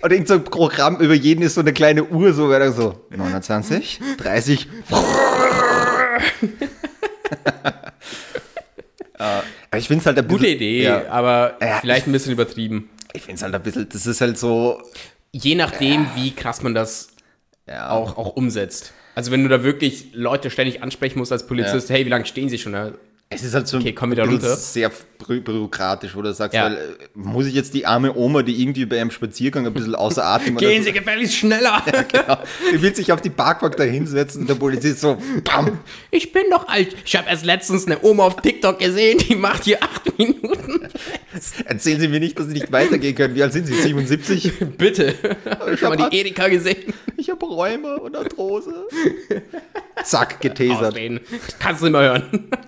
Und 0.03 0.13
irgend 0.13 0.29
so 0.29 0.35
ein 0.35 0.45
Programm 0.45 1.01
über 1.01 1.15
jeden 1.15 1.43
ist 1.43 1.55
so 1.55 1.61
eine 1.63 1.73
kleine 1.73 2.05
Uhr, 2.05 2.33
so 2.33 2.51
wäre 2.51 2.73
so 2.73 3.01
29, 3.11 4.01
30. 4.19 4.69
Äh, 9.19 9.23
Aber 9.71 9.79
ich 9.79 9.89
finde 9.89 10.01
es 10.03 10.07
halt 10.07 10.19
ein 10.19 10.25
bisschen. 10.27 10.39
Gute 10.39 10.49
Idee, 10.51 10.83
Ja, 10.85 11.09
aber 11.09 11.57
Ja, 11.61 11.79
vielleicht 11.81 12.07
ein 12.07 12.13
bisschen 12.13 12.33
übertrieben. 12.33 12.91
ich 13.13 13.23
finde 13.23 13.37
es 13.37 13.43
halt 13.43 13.55
ein 13.55 13.63
bisschen, 13.63 13.89
das 13.89 14.07
ist 14.07 14.21
halt 14.21 14.39
so. 14.39 14.83
Je 15.33 15.55
nachdem, 15.55 16.07
wie 16.15 16.33
krass 16.35 16.63
man 16.63 16.75
das 16.75 17.09
Ja, 17.67 17.91
auch, 17.91 18.17
auch 18.19 18.37
umsetzt. 18.37 18.93
Also 19.15 19.31
wenn 19.33 19.43
du 19.43 19.49
da 19.49 19.63
wirklich 19.63 20.09
Leute 20.13 20.51
ständig 20.51 20.83
ansprechen 20.83 21.19
musst 21.19 21.33
als 21.33 21.47
Polizist, 21.47 21.89
hey, 21.91 22.05
wie 22.05 22.11
lange 22.11 22.27
stehen 22.27 22.49
sie 22.51 22.59
schon 22.59 22.73
da? 22.73 22.93
Es 23.29 23.43
ist 23.43 23.55
halt 23.55 23.67
so 23.67 23.79
Okay, 23.79 23.93
komm 23.93 24.13
wieder 24.13 24.25
runter. 24.25 24.55
sehr 24.55 24.89
bü 25.27 25.41
bürokratisch, 25.41 26.15
wo 26.15 26.23
du 26.23 26.33
sagst, 26.33 26.55
Ja. 26.55 26.67
weil, 26.67 26.75
äh, 26.75 26.79
muss 27.15 27.47
ich 27.47 27.55
jetzt 27.55 27.75
die 27.75 27.85
arme 27.85 28.15
Oma, 28.17 28.45
die 28.45 28.63
irgendwie 28.63 28.87
bei 28.87 29.01
einem 29.01 29.11
Spaziergang 29.11 29.67
ein 29.67 29.75
bisschen 29.75 29.97
außer 29.97 30.25
Atem 30.25 30.57
Gehen 30.57 30.83
so, 30.83 30.87
Sie 30.87 30.93
gefälligst 30.93 31.35
schneller! 31.35 31.83
genau, 32.13 32.39
die 32.73 32.81
will 32.81 32.95
sich 32.95 33.11
auf 33.11 33.21
die 33.21 33.31
Parkbank 33.31 33.77
da 33.79 33.83
hinsetzen 33.83 34.43
und 34.43 34.49
der 34.51 34.55
Polizist 34.55 35.01
so, 35.01 35.19
bam, 35.43 35.81
Ich 36.13 36.31
bin 36.33 36.45
doch 36.53 36.69
alt. 36.69 36.95
Ich 37.05 37.17
habe 37.17 37.29
erst 37.29 37.45
letztens 37.45 37.87
eine 37.87 38.01
Oma 38.05 38.27
auf 38.27 38.37
TikTok 38.41 38.79
gesehen, 38.79 39.19
die 39.19 39.35
macht 39.35 39.65
hier 39.65 39.83
acht 39.83 40.17
Minuten. 40.17 40.89
erzählen 41.65 41.99
Sie 42.01 42.07
mir 42.07 42.21
nicht, 42.21 42.39
dass 42.39 42.47
Sie 42.47 42.53
nicht 42.53 42.71
weitergehen 42.71 43.17
können. 43.17 43.35
Wie 43.35 43.43
alt 43.43 43.53
sind 43.53 43.67
Sie? 43.67 43.75
77? 43.75 44.53
Bitte. 44.79 45.17
Ich 45.73 45.81
schon 45.81 45.89
mal 45.89 45.99
hab- 45.99 46.11
die 46.13 46.19
Erika 46.19 46.47
gesehen? 46.47 46.95
Ich 47.17 47.29
habe 47.29 47.45
Räume 47.45 47.99
und 47.99 48.15
Arthrose. 48.15 48.87
Zack, 50.05 50.41
getasert. 50.41 50.93
Ausreden. 50.93 51.19
Kannst 51.59 51.83
du 51.83 51.87
immer 51.89 52.03
hören. 52.03 52.49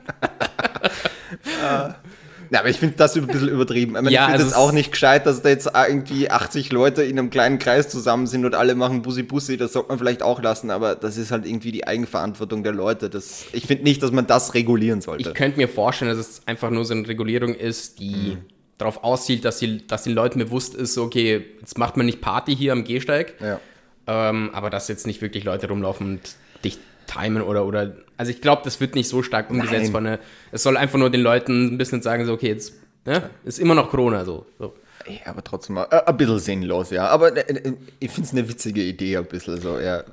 Ja, 2.50 2.60
aber 2.60 2.70
ich 2.70 2.78
finde 2.78 2.96
das 2.96 3.14
ein 3.14 3.26
bisschen 3.26 3.48
übertrieben. 3.48 3.90
Ich, 3.94 4.02
meine, 4.02 4.10
Ja, 4.10 4.22
ich 4.22 4.26
finde 4.28 4.44
also 4.44 4.46
es 4.46 4.52
es- 4.52 4.56
auch 4.58 4.72
nicht 4.72 4.90
gescheit, 4.92 5.26
dass 5.26 5.42
da 5.42 5.50
jetzt 5.50 5.70
irgendwie 5.88 6.30
80 6.30 6.72
Leute 6.72 7.02
in 7.02 7.18
einem 7.18 7.28
kleinen 7.28 7.58
Kreis 7.58 7.90
zusammen 7.90 8.26
sind 8.26 8.46
und 8.46 8.54
alle 8.54 8.74
machen 8.74 9.02
Bussi-Bussi. 9.02 9.58
Das 9.58 9.74
sollte 9.74 9.90
man 9.90 9.98
vielleicht 9.98 10.22
auch 10.22 10.40
lassen, 10.40 10.70
aber 10.70 10.94
das 10.94 11.18
ist 11.18 11.30
halt 11.30 11.44
irgendwie 11.44 11.72
die 11.72 11.86
Eigenverantwortung 11.86 12.62
der 12.62 12.72
Leute. 12.72 13.10
Das, 13.10 13.44
ich 13.52 13.66
finde 13.66 13.84
nicht, 13.84 14.02
dass 14.02 14.12
man 14.12 14.26
das 14.26 14.54
regulieren 14.54 15.02
sollte. 15.02 15.28
Ich 15.28 15.34
könnte 15.34 15.58
mir 15.58 15.68
vorstellen, 15.68 16.10
dass 16.10 16.18
es 16.26 16.40
einfach 16.46 16.70
nur 16.70 16.86
so 16.86 16.94
eine 16.94 17.06
Regulierung 17.06 17.54
ist, 17.54 18.00
die 18.00 18.38
darauf 18.78 19.04
auszielt, 19.04 19.44
dass, 19.44 19.58
die, 19.58 19.86
dass 19.86 20.04
den 20.04 20.14
Leuten 20.14 20.38
bewusst 20.38 20.74
ist, 20.74 20.96
okay, 20.96 21.44
jetzt 21.60 21.76
macht 21.76 21.96
man 21.98 22.06
nicht 22.06 22.20
Party 22.22 22.56
hier 22.56 22.72
am 22.72 22.84
Gehsteig, 22.84 23.34
ja. 23.40 23.60
ähm, 24.06 24.50
aber 24.54 24.70
dass 24.70 24.88
jetzt 24.88 25.06
nicht 25.06 25.20
wirklich 25.20 25.44
Leute 25.44 25.68
rumlaufen 25.68 26.06
und 26.12 26.20
dich 26.64 26.78
timen 27.08 27.42
oder, 27.42 27.66
oder 27.66 27.96
also 28.16 28.30
ich 28.30 28.40
glaube, 28.40 28.62
das 28.64 28.80
wird 28.80 28.94
nicht 28.94 29.08
so 29.08 29.22
stark 29.22 29.50
umgesetzt 29.50 29.84
Nein. 29.84 29.92
von 29.92 30.04
der, 30.04 30.18
es 30.52 30.62
soll 30.62 30.76
einfach 30.76 30.98
nur 30.98 31.10
den 31.10 31.22
Leuten 31.22 31.74
ein 31.74 31.78
bisschen 31.78 32.02
sagen, 32.02 32.24
so, 32.26 32.32
okay, 32.32 32.48
jetzt 32.48 32.74
ne, 33.04 33.30
ist 33.44 33.58
immer 33.58 33.74
noch 33.74 33.90
Corona 33.90 34.24
so. 34.24 34.46
so. 34.58 34.74
ja, 35.06 35.26
aber 35.26 35.42
trotzdem 35.42 35.76
mal, 35.76 35.86
äh, 35.90 36.02
ein 36.04 36.16
bisschen 36.16 36.38
sinnlos, 36.38 36.90
ja. 36.90 37.08
Aber 37.08 37.36
äh, 37.36 37.52
äh, 37.52 37.72
ich 37.98 38.10
finde 38.10 38.26
es 38.26 38.32
eine 38.32 38.48
witzige 38.48 38.82
Idee, 38.82 39.16
ein 39.16 39.26
bisschen 39.26 39.60
so, 39.60 39.78
ja. 39.78 40.04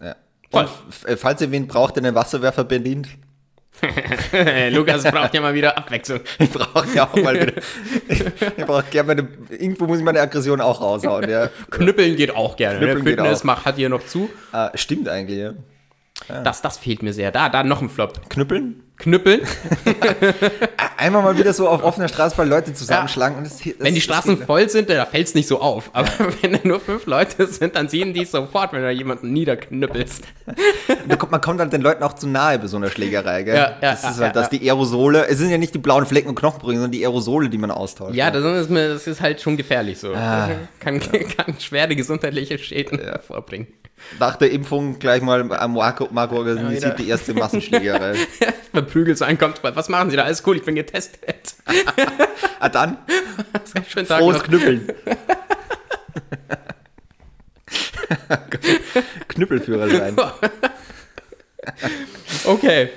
ja. 0.00 0.16
Und, 0.50 0.68
äh, 1.06 1.16
falls 1.16 1.40
ihr 1.40 1.50
wen 1.50 1.66
braucht, 1.66 1.96
der 1.96 2.04
einen 2.04 2.14
Wasserwerfer 2.14 2.64
bedient, 2.64 3.08
Lukas 4.70 5.02
braucht 5.02 5.34
ja 5.34 5.40
mal 5.40 5.54
wieder 5.54 5.76
Abwechslung. 5.76 6.20
ich 6.38 6.50
brauche 6.50 6.86
ja 6.94 7.08
auch 7.08 7.16
mal 7.16 7.34
wieder. 7.34 7.54
ich 8.08 8.64
brauche 8.64 8.84
gerne 8.90 9.06
meine. 9.08 9.28
Irgendwo 9.50 9.86
muss 9.86 9.98
ich 9.98 10.04
meine 10.04 10.20
Aggression 10.20 10.60
auch 10.60 10.80
raushauen, 10.80 11.28
ja. 11.28 11.50
Knüppeln 11.70 12.16
geht 12.16 12.34
auch 12.34 12.56
gerne. 12.56 12.78
Knüppeln 12.78 12.98
ne? 12.98 13.04
geht 13.04 13.18
Fitness 13.18 13.40
auch. 13.40 13.44
macht, 13.44 13.64
hat 13.64 13.76
hier 13.76 13.88
noch 13.88 14.06
zu. 14.06 14.30
Äh, 14.52 14.68
stimmt 14.76 15.08
eigentlich, 15.08 15.38
ja. 15.38 15.54
Das, 16.28 16.62
das 16.62 16.78
fehlt 16.78 17.02
mir 17.02 17.12
sehr. 17.12 17.32
Da, 17.32 17.48
da 17.48 17.64
noch 17.64 17.82
ein 17.82 17.90
Flop. 17.90 18.28
Knüppeln? 18.30 18.83
Knüppeln. 18.96 19.40
Einmal 20.96 21.22
mal 21.22 21.36
wieder 21.36 21.52
so 21.52 21.68
auf 21.68 21.82
offener 21.82 22.08
Straße 22.08 22.36
bei 22.36 22.44
Leute 22.44 22.72
zusammenschlagen 22.72 23.36
und 23.36 23.44
es, 23.44 23.58
das, 23.58 23.66
Wenn 23.78 23.92
die 23.92 24.00
das 24.00 24.04
Straßen 24.04 24.38
voll 24.38 24.68
sind, 24.70 24.88
da 24.88 25.04
fällt 25.04 25.26
es 25.26 25.34
nicht 25.34 25.48
so 25.48 25.60
auf. 25.60 25.90
Aber 25.92 26.08
wenn 26.42 26.52
da 26.52 26.60
nur 26.62 26.78
fünf 26.78 27.06
Leute 27.06 27.46
sind, 27.48 27.74
dann 27.74 27.88
sehen 27.88 28.14
die 28.14 28.22
es 28.22 28.30
sofort, 28.30 28.72
wenn 28.72 28.82
du 28.82 28.90
jemanden 28.90 29.32
niederknüppelst. 29.32 30.24
Kommt, 31.18 31.32
man 31.32 31.40
kommt 31.40 31.60
halt 31.60 31.72
den 31.72 31.82
Leuten 31.82 32.02
auch 32.04 32.14
zu 32.14 32.28
nahe 32.28 32.58
bei 32.58 32.68
so 32.68 32.76
einer 32.76 32.88
Schlägerei, 32.88 33.42
gell? 33.42 33.56
Ja, 33.56 33.60
ja, 33.62 33.76
das 33.80 34.02
ja, 34.04 34.10
ist 34.10 34.20
halt, 34.20 34.36
ja, 34.36 34.42
dass 34.42 34.50
die 34.50 34.60
Aerosole, 34.60 35.26
es 35.26 35.38
sind 35.38 35.50
ja 35.50 35.58
nicht 35.58 35.74
die 35.74 35.78
blauen 35.78 36.06
Flecken 36.06 36.28
und 36.28 36.36
Knochenbrüche, 36.36 36.76
sondern 36.76 36.92
die 36.92 37.04
Aerosole, 37.04 37.48
die 37.48 37.58
man 37.58 37.72
austauscht. 37.72 38.14
Ja, 38.14 38.30
das 38.30 38.44
ist, 38.44 38.70
das 38.70 39.06
ist 39.08 39.20
halt 39.20 39.40
schon 39.40 39.56
gefährlich 39.56 39.98
so. 39.98 40.14
Ah. 40.14 40.50
Kann, 40.78 41.00
kann 41.00 41.58
schwere 41.58 41.96
gesundheitliche 41.96 42.58
Schäden 42.58 43.00
hervorbringen. 43.00 43.66
Nach 44.18 44.36
der 44.36 44.50
Impfung 44.50 44.98
gleich 44.98 45.22
mal 45.22 45.50
am 45.52 45.74
Marco, 45.74 46.08
Marco 46.10 46.36
organisiert 46.36 46.98
die 46.98 47.08
erste 47.08 47.34
Massenschlägerei. 47.34 48.14
Verprügelt 48.84 49.16
so 49.16 49.24
einkommt, 49.24 49.60
was 49.62 49.88
machen 49.88 50.10
Sie 50.10 50.16
da? 50.16 50.24
Alles 50.24 50.46
cool, 50.46 50.56
ich 50.56 50.62
bin 50.62 50.74
getestet. 50.74 51.54
ah, 52.60 52.68
dann 52.68 52.98
Schönen 53.88 54.06
Tag 54.06 54.18
frohes 54.18 54.36
noch. 54.38 54.44
Knüppeln. 54.44 54.88
Knüppelführerschein. 59.28 60.16
Okay. 62.44 62.90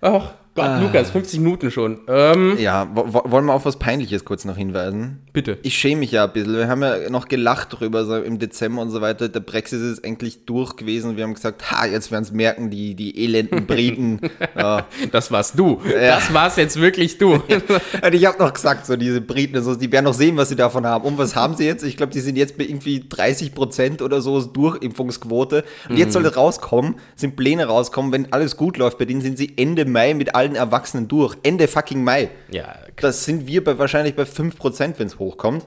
Ach 0.00 0.32
Gott, 0.56 0.64
Ah. 0.64 0.80
Lukas, 0.80 1.10
50 1.10 1.38
Minuten 1.40 1.70
schon. 1.70 2.00
Ähm, 2.08 2.56
Ja, 2.58 2.88
wo, 2.94 3.04
wo, 3.08 3.30
wollen 3.30 3.44
wir 3.46 3.52
auf 3.54 3.64
was 3.64 3.78
Peinliches 3.78 4.24
kurz 4.24 4.44
noch 4.44 4.56
hinweisen? 4.56 5.20
bitte. 5.32 5.58
Ich 5.62 5.74
schäme 5.76 6.00
mich 6.00 6.12
ja 6.12 6.24
ein 6.24 6.32
bisschen. 6.32 6.56
Wir 6.56 6.66
haben 6.66 6.80
ja 6.82 7.10
noch 7.10 7.28
gelacht 7.28 7.68
drüber, 7.78 8.06
so 8.06 8.16
im 8.16 8.38
Dezember 8.38 8.80
und 8.80 8.88
so 8.90 9.02
weiter. 9.02 9.28
Der 9.28 9.40
Brexit 9.40 9.82
ist 9.82 9.98
endlich 9.98 10.46
durch 10.46 10.76
gewesen. 10.76 11.18
Wir 11.18 11.24
haben 11.24 11.34
gesagt, 11.34 11.70
ha, 11.70 11.84
jetzt 11.84 12.10
werden 12.10 12.24
es 12.24 12.32
merken, 12.32 12.70
die, 12.70 12.94
die 12.94 13.22
elenden 13.22 13.66
Briten. 13.66 14.18
ja. 14.56 14.86
Das 15.12 15.30
warst 15.30 15.58
du. 15.58 15.78
Ja. 15.92 16.16
Das 16.16 16.32
war's 16.32 16.56
jetzt 16.56 16.80
wirklich 16.80 17.18
du. 17.18 17.34
Und 18.02 18.14
ich 18.14 18.24
habe 18.24 18.38
noch 18.38 18.54
gesagt, 18.54 18.86
so 18.86 18.96
diese 18.96 19.20
Briten, 19.20 19.62
so, 19.62 19.74
die 19.74 19.92
werden 19.92 20.06
noch 20.06 20.14
sehen, 20.14 20.38
was 20.38 20.48
sie 20.48 20.56
davon 20.56 20.86
haben. 20.86 21.04
Und 21.04 21.18
was 21.18 21.36
haben 21.36 21.54
sie 21.54 21.66
jetzt? 21.66 21.84
Ich 21.84 21.98
glaube, 21.98 22.12
die 22.14 22.20
sind 22.20 22.36
jetzt 22.38 22.56
bei 22.56 22.64
irgendwie 22.64 23.04
30 23.06 23.54
Prozent 23.54 24.00
oder 24.00 24.22
so 24.22 24.40
Durchimpfungsquote. 24.40 25.64
Und 25.90 25.98
jetzt 25.98 26.14
soll 26.14 26.26
rauskommen, 26.26 26.94
sind 27.14 27.36
Pläne 27.36 27.66
rauskommen, 27.66 28.10
wenn 28.10 28.32
alles 28.32 28.56
gut 28.56 28.78
läuft 28.78 28.96
bei 28.98 29.04
denen, 29.04 29.20
sind 29.20 29.36
sie 29.36 29.52
Ende 29.58 29.84
Mai 29.84 30.14
mit 30.14 30.34
allen 30.46 30.56
Erwachsenen 30.56 31.08
durch. 31.08 31.36
Ende 31.42 31.68
fucking 31.68 32.02
Mai. 32.02 32.30
ja, 32.50 32.76
Das 32.96 33.24
sind 33.24 33.46
wir 33.46 33.62
bei, 33.64 33.78
wahrscheinlich 33.78 34.14
bei 34.14 34.24
5 34.24 34.56
Prozent, 34.56 34.98
wenn 34.98 35.06
es 35.06 35.18
hochkommt. 35.18 35.64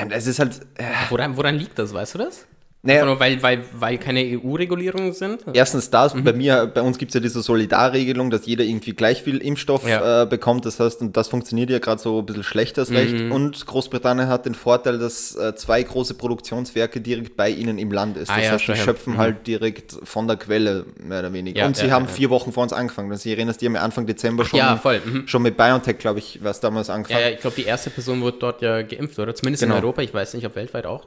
Und 0.00 0.12
es 0.12 0.26
ist 0.26 0.38
halt, 0.38 0.60
äh, 0.76 0.84
woran, 1.10 1.36
woran 1.36 1.54
liegt 1.56 1.78
das, 1.78 1.92
weißt 1.92 2.14
du 2.14 2.18
das? 2.18 2.46
Naja, 2.84 3.04
Nur 3.04 3.20
weil, 3.20 3.40
weil, 3.44 3.64
weil 3.78 3.96
keine 3.96 4.20
EU-Regulierungen 4.24 5.12
sind? 5.12 5.44
Erstens 5.52 5.88
das, 5.90 6.14
Mhm. 6.14 6.24
bei 6.24 6.32
mir, 6.32 6.66
bei 6.66 6.82
uns 6.82 6.98
gibt 6.98 7.10
es 7.10 7.14
ja 7.14 7.20
diese 7.20 7.40
Solidarregelung, 7.40 8.28
dass 8.28 8.44
jeder 8.44 8.64
irgendwie 8.64 8.92
gleich 8.92 9.22
viel 9.22 9.38
Impfstoff 9.38 9.86
Ja. 9.88 10.22
äh, 10.22 10.26
bekommt. 10.26 10.66
Das 10.66 10.80
heißt, 10.80 11.00
und 11.00 11.16
das 11.16 11.28
funktioniert 11.28 11.70
ja 11.70 11.78
gerade 11.78 12.02
so 12.02 12.18
ein 12.18 12.26
bisschen 12.26 12.42
schlecht 12.42 12.80
als 12.80 12.90
recht. 12.90 13.14
Mhm. 13.14 13.30
Und 13.30 13.66
Großbritannien 13.66 14.26
hat 14.26 14.46
den 14.46 14.56
Vorteil, 14.56 14.98
dass 14.98 15.36
äh, 15.36 15.54
zwei 15.54 15.80
große 15.80 16.14
Produktionswerke 16.14 17.00
direkt 17.00 17.36
bei 17.36 17.50
ihnen 17.50 17.78
im 17.78 17.92
Land 17.92 18.16
ist. 18.16 18.28
Ah, 18.30 18.36
das 18.38 18.44
ja, 18.46 18.50
heißt, 18.52 18.66
sie 18.66 18.72
daher. 18.72 18.84
schöpfen 18.84 19.16
halt 19.16 19.46
direkt 19.46 19.94
von 20.02 20.26
der 20.26 20.36
Quelle, 20.36 20.84
mehr 20.98 21.20
oder 21.20 21.32
weniger. 21.32 21.60
Ja, 21.60 21.66
und 21.66 21.76
sie 21.76 21.92
haben 21.92 22.08
vier 22.08 22.30
Wochen 22.30 22.50
vor 22.50 22.64
uns 22.64 22.72
angefangen. 22.72 23.12
Also, 23.12 23.22
Sie 23.22 23.30
erinnerst 23.32 23.60
die 23.60 23.66
haben 23.66 23.76
ja 23.76 23.82
Anfang 23.82 24.06
Dezember 24.06 24.44
schon. 24.44 24.58
Mhm. 24.58 25.28
schon 25.28 25.42
mit 25.42 25.56
BioNTech, 25.56 25.98
glaube 25.98 26.18
ich, 26.18 26.40
was 26.42 26.58
damals 26.58 26.90
angefangen. 26.90 27.20
ja, 27.22 27.30
ich 27.30 27.38
glaube, 27.38 27.54
die 27.54 27.64
erste 27.64 27.90
Person 27.90 28.20
wurde 28.22 28.38
dort 28.40 28.60
ja 28.60 28.82
geimpft, 28.82 29.20
oder? 29.20 29.36
Zumindest 29.36 29.62
Genau. 29.62 29.76
in 29.76 29.82
Europa. 29.84 30.02
Ich 30.02 30.12
weiß 30.12 30.34
nicht, 30.34 30.44
ob 30.46 30.56
weltweit 30.56 30.84
auch. 30.86 31.06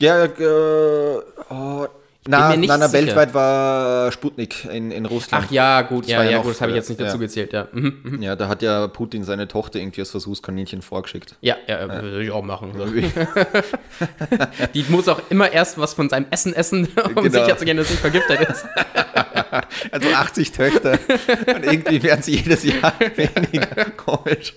Ja, 0.00 0.24
äh, 0.24 1.20
oh, 1.50 1.86
na, 2.28 2.54
na, 2.54 2.76
na, 2.76 2.92
weltweit 2.92 3.32
war 3.32 4.12
Sputnik 4.12 4.66
in, 4.66 4.90
in 4.90 5.06
Russland. 5.06 5.46
Ach 5.46 5.50
ja, 5.50 5.82
gut, 5.82 6.04
Das 6.04 6.10
ja, 6.10 6.22
ja 6.22 6.30
ja, 6.30 6.36
noch, 6.36 6.44
gut, 6.44 6.52
das 6.52 6.60
habe 6.60 6.70
ich 6.70 6.74
äh, 6.74 6.78
jetzt 6.78 6.88
nicht 6.90 7.00
dazu 7.00 7.16
ja. 7.16 7.20
gezählt, 7.20 7.52
ja. 7.52 7.68
Mhm, 7.72 8.00
mhm. 8.02 8.22
Ja, 8.22 8.36
da 8.36 8.48
hat 8.48 8.60
ja 8.62 8.88
Putin 8.88 9.24
seine 9.24 9.48
Tochter 9.48 9.78
irgendwie 9.78 10.02
als 10.02 10.10
Versuchskaninchen 10.10 10.82
vorgeschickt. 10.82 11.36
Ja, 11.40 11.56
ja, 11.66 11.88
würde 11.88 12.22
ich 12.22 12.30
auch 12.30 12.42
machen. 12.42 12.72
So. 12.76 12.86
Die 14.74 14.84
muss 14.88 15.08
auch 15.08 15.20
immer 15.30 15.50
erst 15.50 15.78
was 15.78 15.94
von 15.94 16.08
seinem 16.10 16.26
Essen 16.30 16.54
essen, 16.54 16.88
um 17.14 17.22
Genau. 17.22 17.44
sicher 17.44 17.56
zu 17.56 17.64
gehen, 17.64 17.78
dass 17.78 17.86
es 17.86 17.92
nicht 17.92 18.00
vergiftet 18.00 18.40
ist. 18.48 18.64
Also 19.90 20.08
80 20.08 20.52
Töchter. 20.52 20.92
Und 20.92 21.64
irgendwie 21.64 22.02
werden 22.04 22.22
sie 22.22 22.36
jedes 22.36 22.62
Jahr 22.62 22.92
weniger 23.16 23.86
komisch. 23.96 24.54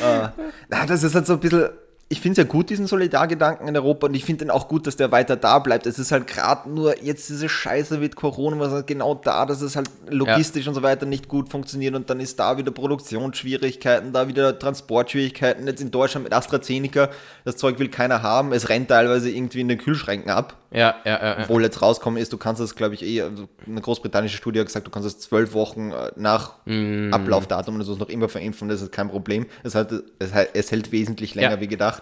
Äh, 0.00 0.28
na, 0.68 0.86
das 0.86 1.02
ist 1.02 1.14
halt 1.14 1.26
so 1.26 1.32
ein 1.34 1.40
bisschen. 1.40 1.70
Ich 2.12 2.20
finde 2.20 2.42
es 2.42 2.46
ja 2.46 2.50
gut, 2.50 2.68
diesen 2.68 2.86
Solidargedanken 2.86 3.66
in 3.68 3.74
Europa 3.74 4.06
und 4.06 4.12
ich 4.12 4.26
finde 4.26 4.44
den 4.44 4.50
auch 4.50 4.68
gut, 4.68 4.86
dass 4.86 4.96
der 4.96 5.10
weiter 5.12 5.34
da 5.34 5.58
bleibt. 5.60 5.86
Es 5.86 5.98
ist 5.98 6.12
halt 6.12 6.26
gerade 6.26 6.68
nur 6.68 7.02
jetzt 7.02 7.30
diese 7.30 7.48
Scheiße 7.48 7.96
mit 7.96 8.16
Corona, 8.16 8.58
was 8.58 8.70
halt 8.70 8.86
genau 8.86 9.14
da, 9.14 9.46
dass 9.46 9.62
es 9.62 9.76
halt 9.76 9.88
logistisch 10.10 10.68
und 10.68 10.74
so 10.74 10.82
weiter 10.82 11.06
nicht 11.06 11.26
gut 11.26 11.48
funktioniert 11.48 11.94
und 11.94 12.10
dann 12.10 12.20
ist 12.20 12.38
da 12.38 12.58
wieder 12.58 12.70
Produktionsschwierigkeiten, 12.70 14.12
da 14.12 14.28
wieder 14.28 14.58
Transportschwierigkeiten. 14.58 15.66
Jetzt 15.66 15.80
in 15.80 15.90
Deutschland 15.90 16.24
mit 16.24 16.34
AstraZeneca, 16.34 17.08
das 17.46 17.56
Zeug 17.56 17.78
will 17.78 17.88
keiner 17.88 18.22
haben, 18.22 18.52
es 18.52 18.68
rennt 18.68 18.88
teilweise 18.88 19.30
irgendwie 19.30 19.62
in 19.62 19.68
den 19.68 19.78
Kühlschränken 19.78 20.30
ab. 20.30 20.56
Ja, 20.70 20.96
ja, 21.04 21.12
ja. 21.12 21.22
ja. 21.22 21.36
Obwohl 21.42 21.62
jetzt 21.62 21.82
rauskommen 21.82 22.20
ist, 22.20 22.32
du 22.32 22.38
kannst 22.38 22.60
es, 22.60 22.74
glaube 22.74 22.94
ich, 22.94 23.02
eh, 23.04 23.22
also 23.22 23.48
eine 23.66 23.80
großbritannische 23.80 24.36
Studie 24.36 24.60
hat 24.60 24.66
gesagt, 24.66 24.86
du 24.86 24.90
kannst 24.90 25.06
es 25.06 25.18
zwölf 25.18 25.54
Wochen 25.54 25.92
äh, 25.92 26.10
nach 26.16 26.52
Mm. 26.64 27.12
Ablaufdatum 27.12 27.74
und 27.74 27.86
du 27.86 27.92
es 27.92 27.98
noch 27.98 28.08
immer 28.08 28.28
verimpfen, 28.28 28.68
das 28.68 28.82
ist 28.82 28.92
kein 28.92 29.08
Problem. 29.08 29.46
Es, 29.64 29.74
hat, 29.74 29.92
es, 30.18 30.30
es 30.52 30.70
hält 30.70 30.92
wesentlich 30.92 31.34
länger 31.34 31.52
Ja. 31.52 31.60
wie 31.60 31.66
gedacht. 31.66 32.01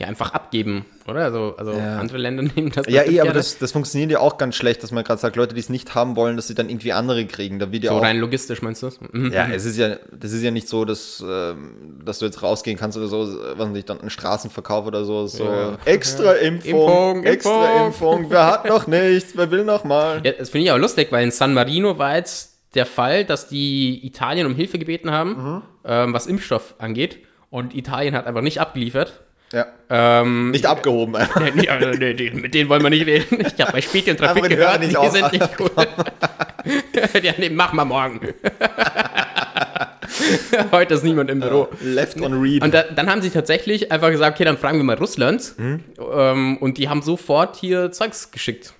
Ja, 0.00 0.06
einfach 0.06 0.32
abgeben, 0.32 0.84
oder? 1.08 1.24
Also, 1.24 1.56
also 1.58 1.72
Ja. 1.72 1.96
andere 1.98 2.18
Länder 2.18 2.42
nehmen 2.54 2.70
das. 2.70 2.86
Ja, 2.86 3.02
eh, 3.02 3.20
aber 3.20 3.32
das, 3.32 3.58
das 3.58 3.72
funktioniert 3.72 4.12
ja 4.12 4.20
auch 4.20 4.38
ganz 4.38 4.54
schlecht, 4.54 4.80
dass 4.84 4.92
man 4.92 5.02
gerade 5.02 5.20
sagt, 5.20 5.34
Leute, 5.34 5.54
die 5.54 5.60
es 5.60 5.70
nicht 5.70 5.96
haben 5.96 6.14
wollen, 6.14 6.36
dass 6.36 6.46
sie 6.46 6.54
dann 6.54 6.68
irgendwie 6.68 6.92
andere 6.92 7.26
kriegen. 7.26 7.58
Da 7.58 7.72
wird 7.72 7.82
ja 7.82 7.90
So 7.90 7.96
auch. 7.98 8.02
rein 8.02 8.18
logistisch 8.20 8.62
meinst 8.62 8.80
du 8.82 8.86
das? 8.86 9.00
Mhm. 9.00 9.32
Ja, 9.32 9.48
es 9.48 9.64
ist 9.64 9.76
ja, 9.76 9.96
das 10.12 10.30
ist 10.32 10.42
ja 10.44 10.52
nicht 10.52 10.68
so, 10.68 10.84
dass, 10.84 11.20
ähm, 11.28 11.98
dass 12.04 12.20
du 12.20 12.26
jetzt 12.26 12.44
rausgehen 12.44 12.78
kannst 12.78 12.96
oder 12.96 13.08
so, 13.08 13.26
was 13.56 13.68
nicht, 13.70 13.90
dann 13.90 14.00
einen 14.00 14.10
Straßenverkauf 14.10 14.86
oder 14.86 15.04
so, 15.04 15.26
so 15.26 15.42
Ja. 15.44 15.78
extra 15.84 16.32
Impfung, 16.34 16.70
Impfung, 16.70 17.24
extra 17.24 17.66
Impfung. 17.86 18.12
Impfung, 18.18 18.30
wer 18.30 18.46
hat 18.46 18.66
noch 18.68 18.86
nichts, 18.86 19.32
wer 19.36 19.50
will 19.50 19.64
noch 19.64 19.82
mal? 19.82 20.20
Ja, 20.24 20.30
das 20.30 20.50
finde 20.50 20.66
ich 20.66 20.70
aber 20.70 20.78
lustig, 20.80 21.08
weil 21.10 21.24
in 21.24 21.32
San 21.32 21.54
Marino 21.54 21.98
war 21.98 22.14
jetzt 22.14 22.54
der 22.76 22.86
Fall, 22.86 23.24
dass 23.24 23.48
die 23.48 24.06
Italien 24.06 24.46
um 24.46 24.54
Hilfe 24.54 24.78
gebeten 24.78 25.10
haben, 25.10 25.30
Mhm. 25.30 25.62
ähm, 25.86 26.12
was 26.12 26.28
Impfstoff 26.28 26.76
angeht. 26.78 27.18
Und 27.50 27.74
Italien 27.74 28.14
hat 28.14 28.26
einfach 28.26 28.42
nicht 28.42 28.60
abgeliefert. 28.60 29.20
Ja. 29.52 29.66
Ähm, 29.88 30.50
Nicht 30.50 30.66
abgehoben. 30.66 31.16
Nee, 31.40 31.52
nee, 31.54 31.68
also, 31.68 31.88
nee, 31.90 32.30
mit 32.34 32.52
denen 32.52 32.68
wollen 32.68 32.82
wir 32.82 32.90
nicht 32.90 33.06
reden. 33.06 33.40
Ich 33.40 33.58
habe 33.60 33.72
bei 33.72 33.80
Spiegel 33.80 34.14
den 34.14 34.42
gehört, 34.42 34.82
die 34.82 34.96
auf. 34.96 35.10
sind 35.10 35.32
nicht 35.32 35.48
cool. 35.58 35.70
ja, 37.22 37.32
nee, 37.38 37.48
mach 37.48 37.72
mal 37.72 37.86
morgen. 37.86 38.20
Heute 40.72 40.94
ist 40.94 41.04
niemand 41.04 41.30
im 41.30 41.40
Büro. 41.40 41.68
Left 41.80 42.20
on 42.20 42.40
read. 42.40 42.62
Und 42.62 42.74
da, 42.74 42.82
dann 42.82 43.08
haben 43.08 43.22
sie 43.22 43.30
tatsächlich 43.30 43.90
einfach 43.90 44.10
gesagt, 44.10 44.36
okay, 44.36 44.44
dann 44.44 44.58
fragen 44.58 44.78
wir 44.78 44.84
mal 44.84 44.96
Russland. 44.96 45.54
Hm? 45.56 45.80
Ähm, 46.12 46.58
und 46.58 46.76
die 46.76 46.88
haben 46.90 47.00
sofort 47.02 47.56
hier 47.56 47.90
Zeugs 47.92 48.30
geschickt. 48.30 48.74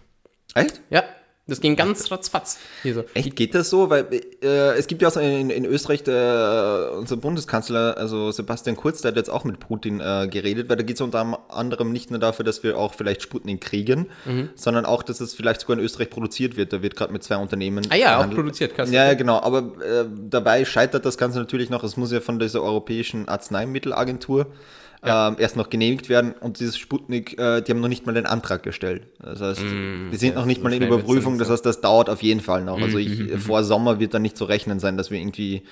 Echt? 0.54 0.80
Ja, 0.90 1.04
das 1.48 1.60
ging 1.60 1.74
ganz 1.74 2.10
ratzfatz. 2.10 2.58
Hier 2.82 2.94
so. 2.94 3.04
Echt, 3.14 3.34
geht 3.34 3.54
das 3.54 3.70
so? 3.70 3.90
Weil 3.90 4.06
äh, 4.42 4.76
es 4.78 4.86
gibt 4.86 5.02
ja 5.02 5.08
auch 5.08 5.12
so 5.12 5.20
in, 5.20 5.50
in 5.50 5.64
Österreich 5.64 6.04
der, 6.04 6.92
unser 6.96 7.16
Bundeskanzler, 7.16 7.96
also 7.96 8.30
Sebastian 8.30 8.76
Kurz, 8.76 9.00
der 9.00 9.10
hat 9.10 9.16
jetzt 9.16 9.30
auch 9.30 9.44
mit 9.44 9.58
Putin 9.58 10.00
äh, 10.00 10.28
geredet, 10.30 10.68
weil 10.68 10.76
da 10.76 10.82
geht 10.82 10.96
es 10.96 11.00
unter 11.00 11.40
anderem 11.48 11.90
nicht 11.92 12.10
nur 12.10 12.20
dafür, 12.20 12.44
dass 12.44 12.62
wir 12.62 12.78
auch 12.78 12.94
vielleicht 12.94 13.22
Sputnik 13.22 13.60
kriegen, 13.62 14.06
Mhm. 14.26 14.50
sondern 14.54 14.84
auch, 14.86 15.02
dass 15.02 15.20
es 15.20 15.34
vielleicht 15.34 15.60
sogar 15.62 15.78
in 15.78 15.84
Österreich 15.84 16.10
produziert 16.10 16.56
wird. 16.56 16.72
Da 16.72 16.82
wird 16.82 16.94
gerade 16.96 17.12
mit 17.12 17.22
zwei 17.24 17.36
Unternehmen. 17.36 17.86
Ah 17.90 17.96
ja, 17.96 18.06
auch 18.08 18.10
verhandelt. 18.16 18.40
produziert, 18.40 18.74
krass. 18.76 18.90
Ja, 18.90 19.06
ja, 19.06 19.14
genau. 19.14 19.40
Aber 19.40 19.58
äh, 19.82 20.04
dabei 20.28 20.64
scheitert 20.64 21.04
das 21.06 21.16
Ganze 21.18 21.38
natürlich 21.38 21.70
noch. 21.70 21.82
Es 21.82 21.96
muss 21.96 22.12
ja 22.12 22.20
von 22.20 22.38
dieser 22.38 22.62
Europäischen 22.62 23.26
Arzneimittelagentur 23.28 24.46
ähm, 25.02 25.36
erst 25.38 25.56
noch 25.56 25.70
genehmigt 25.70 26.08
werden. 26.08 26.32
Und 26.32 26.60
dieses 26.60 26.76
Sputnik, 26.76 27.38
äh, 27.38 27.60
die 27.62 27.72
haben 27.72 27.80
noch 27.80 27.88
nicht 27.88 28.06
mal 28.06 28.12
den 28.12 28.26
Antrag 28.26 28.62
gestellt. 28.62 29.06
Das 29.20 29.40
heißt, 29.40 29.62
die 29.62 30.16
sind 30.16 30.34
noch 30.34 30.44
nicht 30.46 30.58
so 30.58 30.64
mal 30.64 30.72
in 30.72 30.82
Überprüfung. 30.82 31.38
Das 31.38 31.50
heißt, 31.50 31.64
das 31.64 31.80
dauert 31.80 32.10
auf 32.10 32.22
jeden 32.22 32.40
Fall 32.40 32.64
noch. 32.64 32.80
Also 32.80 32.98
ich, 32.98 33.32
vor 33.40 33.64
Sommer 33.64 34.00
wird 34.00 34.14
dann 34.14 34.22
nicht 34.22 34.36
zu 34.36 34.44
rechnen 34.44 34.80
sein, 34.80 34.96
dass 34.96 35.10
wir 35.10 35.18
irgendwie 35.18 35.62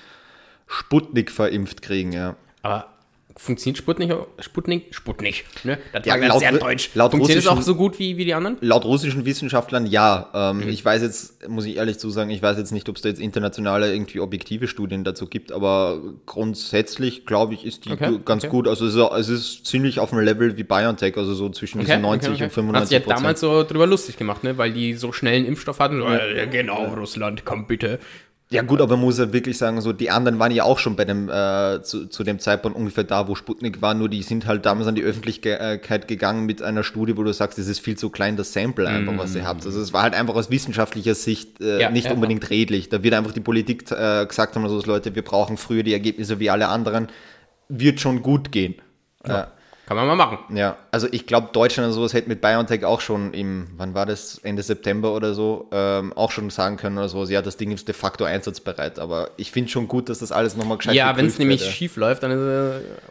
Sputnik 0.67 1.31
verimpft 1.31 1.81
kriegen, 1.81 2.11
ja. 2.11 2.35
Aber 2.61 2.96
funktioniert 3.37 3.77
Sputnik, 3.77 4.11
Sputnik, 4.39 4.93
Sputnik, 4.95 5.45
ne? 5.63 5.77
Das 5.93 6.05
Ja, 6.05 6.19
war 6.19 6.27
laut- 6.27 6.39
sehr 6.39 6.51
deutsch. 6.51 6.89
laut 6.95 7.11
funktioniert 7.11 7.43
es 7.43 7.47
auch 7.49 7.61
so 7.61 7.75
gut 7.75 7.99
wie, 7.99 8.17
wie 8.17 8.25
die 8.25 8.33
anderen? 8.33 8.57
Laut 8.61 8.83
russischen 8.85 9.25
Wissenschaftlern 9.25 9.85
ja. 9.85 10.29
Ähm, 10.33 10.67
Ich 10.67 10.83
weiß 10.83 11.01
jetzt, 11.01 11.47
muss 11.47 11.65
ich 11.65 11.77
ehrlich 11.77 11.99
zu 11.99 12.09
sagen, 12.09 12.29
ich 12.29 12.41
weiß 12.41 12.57
jetzt 12.57 12.71
nicht, 12.71 12.89
ob 12.89 12.95
es 12.95 13.01
da 13.03 13.09
jetzt 13.09 13.19
internationale, 13.21 13.91
irgendwie 13.93 14.19
objektive 14.19 14.67
Studien 14.67 15.03
dazu 15.03 15.27
gibt, 15.27 15.51
aber 15.51 16.01
grundsätzlich, 16.25 17.25
glaube 17.25 17.53
ich, 17.53 17.65
ist 17.65 17.85
die 17.85 17.91
Okay, 17.91 18.19
ganz 18.25 18.43
okay. 18.43 18.51
gut. 18.51 18.67
Also 18.67 18.85
es 18.85 18.95
ist, 18.95 19.11
es 19.11 19.29
ist 19.29 19.65
ziemlich 19.65 19.99
auf 19.99 20.09
dem 20.11 20.19
Level 20.19 20.55
wie 20.57 20.63
BioNTech, 20.63 21.17
also 21.17 21.33
so 21.33 21.49
zwischen 21.49 21.79
diesen 21.79 22.01
90 22.01 22.29
und 22.29 22.41
Hat 22.41 22.51
95 22.53 22.89
sich 22.97 23.07
ja 23.07 23.13
damals 23.15 23.39
so 23.39 23.63
drüber 23.63 23.85
lustig 23.87 24.17
gemacht, 24.17 24.43
ne? 24.43 24.57
Weil 24.57 24.71
die 24.73 24.93
so 24.93 25.11
schnell 25.11 25.35
einen 25.37 25.45
Impfstoff 25.45 25.79
hatten. 25.79 25.99
So, 25.99 26.07
äh, 26.07 26.47
genau, 26.47 26.85
Russland, 26.93 27.43
komm 27.45 27.67
bitte. 27.67 27.99
Ja 28.49 28.61
gut, 28.61 28.79
aber 28.79 28.95
man 28.95 29.05
muss 29.05 29.17
ja 29.17 29.33
wirklich 29.33 29.57
sagen, 29.57 29.81
so 29.81 29.91
die 29.91 30.09
anderen 30.09 30.39
waren 30.39 30.51
ja 30.51 30.63
auch 30.63 30.79
schon 30.79 30.95
bei 30.95 31.03
dem 31.03 31.27
äh, 31.27 31.81
zu, 31.81 32.07
zu 32.07 32.23
dem 32.23 32.39
Zeitpunkt 32.39 32.77
ungefähr 32.77 33.03
da, 33.03 33.27
wo 33.27 33.35
Sputnik 33.35 33.81
war, 33.81 33.93
nur 33.93 34.07
die 34.07 34.23
sind 34.23 34.45
halt 34.45 34.65
damals 34.65 34.87
an 34.87 34.95
die 34.95 35.03
Öffentlichkeit 35.03 36.07
gegangen 36.07 36.45
mit 36.45 36.61
einer 36.61 36.83
Studie, 36.83 37.17
wo 37.17 37.23
du 37.23 37.33
sagst, 37.33 37.59
es 37.59 37.67
ist 37.67 37.79
viel 37.79 37.97
zu 37.97 38.09
klein 38.09 38.37
das 38.37 38.53
Sample 38.53 38.87
einfach, 38.87 39.17
was 39.17 39.35
ihr 39.35 39.45
habt. 39.45 39.65
Also 39.65 39.81
es 39.81 39.91
war 39.91 40.03
halt 40.03 40.13
einfach 40.13 40.35
aus 40.35 40.49
wissenschaftlicher 40.49 41.13
Sicht 41.13 41.59
äh, 41.59 41.81
Ja, 41.81 41.89
nicht 41.89 42.05
ja, 42.05 42.13
unbedingt 42.13 42.49
redlich. 42.49 42.87
Da 42.87 43.03
wird 43.03 43.15
einfach 43.15 43.33
die 43.33 43.41
Politik 43.41 43.91
äh, 43.91 44.25
gesagt 44.25 44.55
haben, 44.55 44.63
also 44.63 44.81
Leute, 44.85 45.13
wir 45.13 45.23
brauchen 45.23 45.57
früher 45.57 45.83
die 45.83 45.93
Ergebnisse 45.93 46.39
wie 46.39 46.49
alle 46.49 46.69
anderen, 46.69 47.09
wird 47.67 47.99
schon 47.99 48.21
gut 48.21 48.53
gehen. 48.53 48.75
Ja. 49.27 49.51
Kann 49.87 49.95
man 49.95 50.05
mal 50.05 50.15
machen. 50.17 50.39
Ja, 50.53 50.75
also 50.91 51.07
ich 51.09 51.27
glaube, 51.27 51.47
Deutschland 51.53 51.87
und 51.87 51.93
sowas 51.93 52.13
hätte 52.13 52.27
mit 52.27 52.41
BioNTech 52.41 52.83
auch 52.83 52.99
schon 52.99 53.33
im, 53.33 53.67
wann 53.77 53.93
war 53.93 54.05
das, 54.05 54.37
Ende 54.39 54.61
September 54.61 55.13
oder 55.13 55.33
so, 55.33 55.69
ähm, 55.71 56.11
auch 56.11 56.29
schon 56.31 56.49
sagen 56.49 56.75
können 56.75 56.97
oder 56.97 57.07
so, 57.07 57.23
ja, 57.23 57.41
das 57.41 57.55
Ding 57.55 57.71
ist 57.71 57.87
de 57.87 57.95
facto 57.95 58.25
einsatzbereit. 58.25 58.99
Aber 58.99 59.29
ich 59.37 59.49
finde 59.49 59.69
schon 59.71 59.87
gut, 59.87 60.09
dass 60.09 60.19
das 60.19 60.33
alles 60.33 60.57
nochmal 60.57 60.77
gescheit 60.77 60.93
Ja, 60.93 61.15
wenn 61.15 61.27
es 61.27 61.39
nämlich 61.39 61.65
ja. 61.65 61.71
schief 61.71 61.95
läuft, 61.95 62.21
dann, 62.23 62.31
äh, 62.31 62.35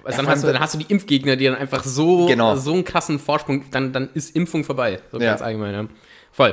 also 0.05 0.19
dann, 0.19 0.27
hast 0.29 0.43
du, 0.45 0.49
dann 0.49 0.61
hast 0.61 0.75
du 0.75 0.79
die 0.79 0.93
Impfgegner, 0.93 1.37
die 1.37 1.47
dann 1.47 1.55
einfach 1.57 1.83
so, 1.83 2.27
Genau. 2.27 2.57
so 2.57 2.75
einen 2.75 2.85
krassen 2.85 3.19
Vorsprung, 3.19 3.65
dann, 3.71 3.95
dann 3.95 4.11
ist 4.13 4.37
Impfung 4.37 4.63
vorbei. 4.63 5.01
So 5.11 5.19
Ja. 5.19 5.31
ganz 5.31 5.41
allgemein, 5.41 5.73
ja. 5.73 5.87
Voll. 6.31 6.53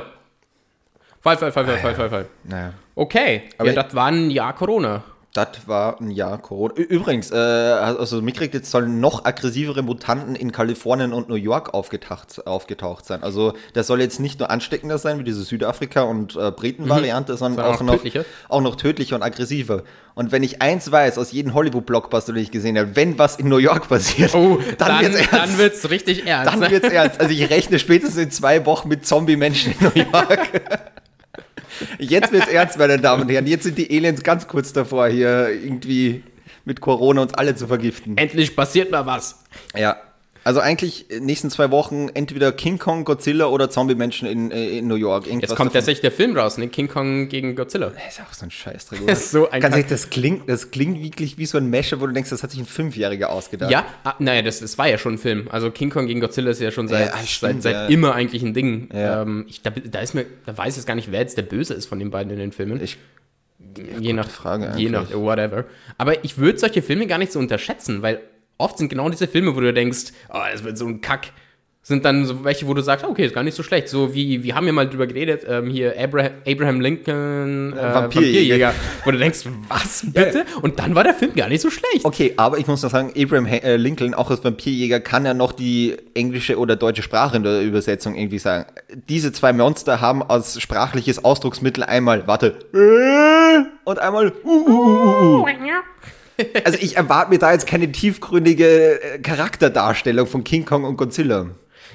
Voll, 1.20 1.36
voll, 1.36 1.52
voll, 1.52 1.66
voll, 1.66 1.78
voll, 1.78 1.94
voll, 1.94 2.08
voll. 2.08 2.26
Naja. 2.44 2.72
Okay, 2.94 3.42
Aber 3.58 3.70
ja, 3.70 3.82
das 3.82 3.94
war 3.94 4.06
ein 4.06 4.30
Jahr 4.30 4.54
Corona. 4.54 5.02
Das 5.34 5.48
war 5.66 6.00
ein 6.00 6.12
Jahr 6.12 6.38
Corona. 6.38 6.74
Übrigens, 6.74 7.32
äh, 7.32 7.34
also 7.34 8.22
mitkriegt, 8.22 8.54
jetzt 8.54 8.70
sollen 8.70 9.00
noch 9.00 9.24
aggressivere 9.24 9.82
Mutanten 9.82 10.36
in 10.36 10.52
Kalifornien 10.52 11.12
und 11.12 11.28
New 11.28 11.34
York 11.34 11.74
aufgetaucht, 11.74 12.46
aufgetaucht 12.46 13.04
sein. 13.04 13.24
Also 13.24 13.52
das 13.72 13.88
soll 13.88 14.00
jetzt 14.00 14.20
nicht 14.20 14.38
nur 14.38 14.48
ansteckender 14.50 14.96
sein 14.96 15.18
wie 15.18 15.24
diese 15.24 15.42
Südafrika- 15.42 16.02
und 16.02 16.36
äh, 16.36 16.52
Briten-Variante, 16.52 17.36
sondern 17.36 17.64
Sondern 17.64 17.74
auch, 17.74 17.80
auch 17.80 17.84
noch, 17.84 17.94
tödlicher. 17.96 18.24
auch 18.48 18.60
noch 18.60 18.76
tödlicher 18.76 19.16
und 19.16 19.22
aggressiver. 19.24 19.82
Und 20.14 20.30
wenn 20.30 20.44
ich 20.44 20.62
eins 20.62 20.92
weiß 20.92 21.18
aus 21.18 21.32
jedem 21.32 21.52
Hollywood-Blockbuster, 21.52 22.32
den 22.32 22.42
ich 22.44 22.52
gesehen 22.52 22.78
habe, 22.78 22.94
wenn 22.94 23.18
was 23.18 23.34
in 23.34 23.48
New 23.48 23.56
York 23.56 23.88
passiert, 23.88 24.32
Oh, 24.36 24.60
dann, 24.78 24.88
dann, 24.88 25.00
wird's 25.14 25.30
dann, 25.30 25.40
ernst. 25.40 25.58
wird's 25.58 25.90
richtig 25.90 26.26
ernst. 26.28 26.52
Dann 26.54 26.70
wird's 26.70 26.88
ernst. 26.88 27.20
Also 27.20 27.32
ich 27.32 27.50
rechne 27.50 27.80
spätestens 27.80 28.22
in 28.22 28.30
zwei 28.30 28.64
Wochen 28.66 28.88
mit 28.88 29.04
Zombie-Menschen 29.04 29.74
in 29.80 29.86
New 29.88 30.10
York. 30.12 30.60
Jetzt 31.98 32.32
wird's 32.32 32.48
ernst, 32.48 32.78
meine 32.78 32.98
Damen 32.98 33.22
und 33.22 33.30
Herren. 33.30 33.46
Jetzt 33.46 33.64
sind 33.64 33.78
die 33.78 33.90
Aliens 33.90 34.22
ganz 34.22 34.46
kurz 34.48 34.72
davor, 34.72 35.08
hier 35.08 35.48
irgendwie 35.48 36.22
mit 36.64 36.80
Corona 36.80 37.22
uns 37.22 37.34
alle 37.34 37.54
zu 37.54 37.66
vergiften. 37.66 38.16
Endlich 38.16 38.54
passiert 38.56 38.90
mal 38.90 39.06
was. 39.06 39.42
Ja. 39.76 39.96
Also 40.44 40.60
eigentlich 40.60 41.10
äh, 41.10 41.20
nächsten 41.20 41.50
zwei 41.50 41.70
Wochen 41.70 42.10
entweder 42.12 42.52
King 42.52 42.78
Kong, 42.78 43.04
Godzilla 43.04 43.46
oder 43.46 43.70
Zombie-Menschen 43.70 44.28
in, 44.28 44.50
äh, 44.50 44.78
in 44.78 44.86
New 44.86 44.94
York. 44.94 45.26
Irgendwas 45.26 45.50
Jetzt 45.50 45.56
kommt 45.56 45.72
tatsächlich 45.72 46.02
der 46.02 46.12
Film 46.12 46.36
raus, 46.36 46.58
ne? 46.58 46.68
King 46.68 46.86
Kong 46.86 47.28
gegen 47.28 47.56
Godzilla. 47.56 47.90
Das 47.90 48.18
ist 48.18 48.20
auch 48.20 48.32
so 48.32 48.44
ein 48.44 48.50
Scheißdreck. 48.50 49.00
Das 49.06 49.20
ist 49.20 49.30
so 49.30 49.50
ein 49.50 49.60
Ganz 49.60 49.74
ehrlich, 49.74 49.88
das 49.88 50.10
klingt, 50.10 50.48
das 50.48 50.70
klingt 50.70 51.02
wirklich 51.02 51.38
wie 51.38 51.46
so 51.46 51.56
ein 51.58 51.68
Mesche, 51.70 52.00
wo 52.00 52.06
du 52.06 52.12
denkst, 52.12 52.30
das 52.30 52.42
hat 52.42 52.50
sich 52.50 52.60
ein 52.60 52.66
Fünfjähriger 52.66 53.30
ausgedacht. 53.30 53.70
Ja, 53.70 53.86
ah, 54.04 54.14
naja, 54.18 54.42
das, 54.42 54.60
das 54.60 54.76
war 54.76 54.88
ja 54.88 54.98
schon 54.98 55.14
ein 55.14 55.18
Film. 55.18 55.48
Also 55.50 55.70
King 55.70 55.90
Kong 55.90 56.06
gegen 56.06 56.20
Godzilla 56.20 56.50
ist 56.50 56.60
ja 56.60 56.70
schon 56.70 56.88
seit, 56.88 57.08
Ja, 57.08 57.16
stimmt, 57.24 57.62
seit, 57.62 57.74
seit 57.74 57.74
ja. 57.74 57.86
immer 57.86 58.14
eigentlich 58.14 58.42
ein 58.42 58.52
Ding. 58.52 58.88
Ja. 58.92 59.22
Ähm, 59.22 59.46
ich, 59.48 59.62
da, 59.62 59.70
da 59.70 60.00
ist 60.00 60.14
mir, 60.14 60.26
da 60.44 60.56
weiß 60.56 60.74
ich 60.74 60.76
jetzt 60.76 60.86
gar 60.86 60.94
nicht, 60.94 61.10
wer 61.10 61.20
jetzt 61.20 61.38
der 61.38 61.42
Böse 61.42 61.72
ist 61.74 61.86
von 61.86 61.98
den 61.98 62.10
beiden 62.10 62.30
in 62.32 62.38
den 62.38 62.52
Filmen. 62.52 62.82
Ich, 62.82 62.98
je 63.98 64.12
nach 64.12 64.28
Frage 64.28 64.72
je 64.76 64.90
nach 64.90 65.02
eigentlich. 65.02 65.16
whatever. 65.16 65.64
Aber 65.96 66.22
ich 66.24 66.38
würde 66.38 66.58
solche 66.58 66.82
Filme 66.82 67.06
gar 67.06 67.18
nicht 67.18 67.32
so 67.32 67.38
unterschätzen, 67.38 68.02
weil 68.02 68.20
oft 68.58 68.78
sind 68.78 68.88
genau 68.88 69.08
diese 69.08 69.26
Filme, 69.28 69.54
wo 69.56 69.60
du 69.60 69.72
denkst, 69.72 70.12
oh, 70.32 70.38
das 70.52 70.64
wird 70.64 70.78
so 70.78 70.86
ein 70.86 71.00
Kack, 71.00 71.28
sind 71.86 72.02
dann 72.06 72.24
so 72.24 72.44
welche, 72.44 72.66
wo 72.66 72.72
du 72.72 72.80
sagst, 72.80 73.04
okay, 73.04 73.26
ist 73.26 73.34
gar 73.34 73.42
nicht 73.42 73.54
so 73.54 73.62
schlecht. 73.62 73.90
So 73.90 74.14
wie, 74.14 74.42
wir 74.42 74.54
haben 74.54 74.66
ja 74.66 74.72
mal 74.72 74.88
drüber 74.88 75.06
geredet, 75.06 75.44
ähm, 75.46 75.68
hier 75.68 75.94
Abraham, 76.00 76.30
Abraham 76.48 76.80
Lincoln, 76.80 77.74
äh, 77.74 77.94
Vampirjäger. 77.94 78.72
wo 79.04 79.10
du 79.10 79.18
denkst, 79.18 79.40
was 79.68 80.06
bitte? 80.10 80.46
Und 80.62 80.78
dann 80.78 80.94
war 80.94 81.04
der 81.04 81.12
Film 81.12 81.34
gar 81.34 81.50
nicht 81.50 81.60
so 81.60 81.68
schlecht. 81.68 82.04
okay, 82.04 82.32
aber 82.38 82.56
ich 82.56 82.66
muss 82.66 82.82
noch 82.82 82.88
sagen, 82.90 83.12
Abraham 83.14 83.46
Ha- 83.46 83.56
äh, 83.62 83.76
Lincoln, 83.76 84.14
auch 84.14 84.30
als 84.30 84.42
Vampirjäger, 84.42 85.00
kann 85.00 85.26
ja 85.26 85.34
noch 85.34 85.52
die 85.52 85.94
englische 86.14 86.58
oder 86.58 86.74
deutsche 86.76 87.02
Sprache 87.02 87.36
in 87.36 87.42
der 87.42 87.60
Übersetzung 87.60 88.14
irgendwie 88.14 88.38
sagen. 88.38 88.64
Diese 89.10 89.32
zwei 89.32 89.52
Monster 89.52 90.00
haben 90.00 90.22
als 90.22 90.58
sprachliches 90.62 91.22
Ausdrucksmittel 91.22 91.84
einmal, 91.84 92.26
warte, 92.26 92.56
äh, 92.72 93.64
und 93.84 93.98
einmal, 93.98 94.32
uh, 94.42 94.48
uh, 94.48 94.70
uh, 94.70 95.42
uh. 95.42 95.46
Also 96.64 96.78
ich 96.80 96.96
erwarte 96.96 97.30
mir 97.30 97.38
da 97.38 97.52
jetzt 97.52 97.66
keine 97.66 97.90
tiefgründige 97.92 99.00
äh, 99.02 99.18
Charakterdarstellung 99.20 100.26
von 100.26 100.42
King 100.44 100.64
Kong 100.64 100.84
und 100.84 100.96
Godzilla. 100.96 101.46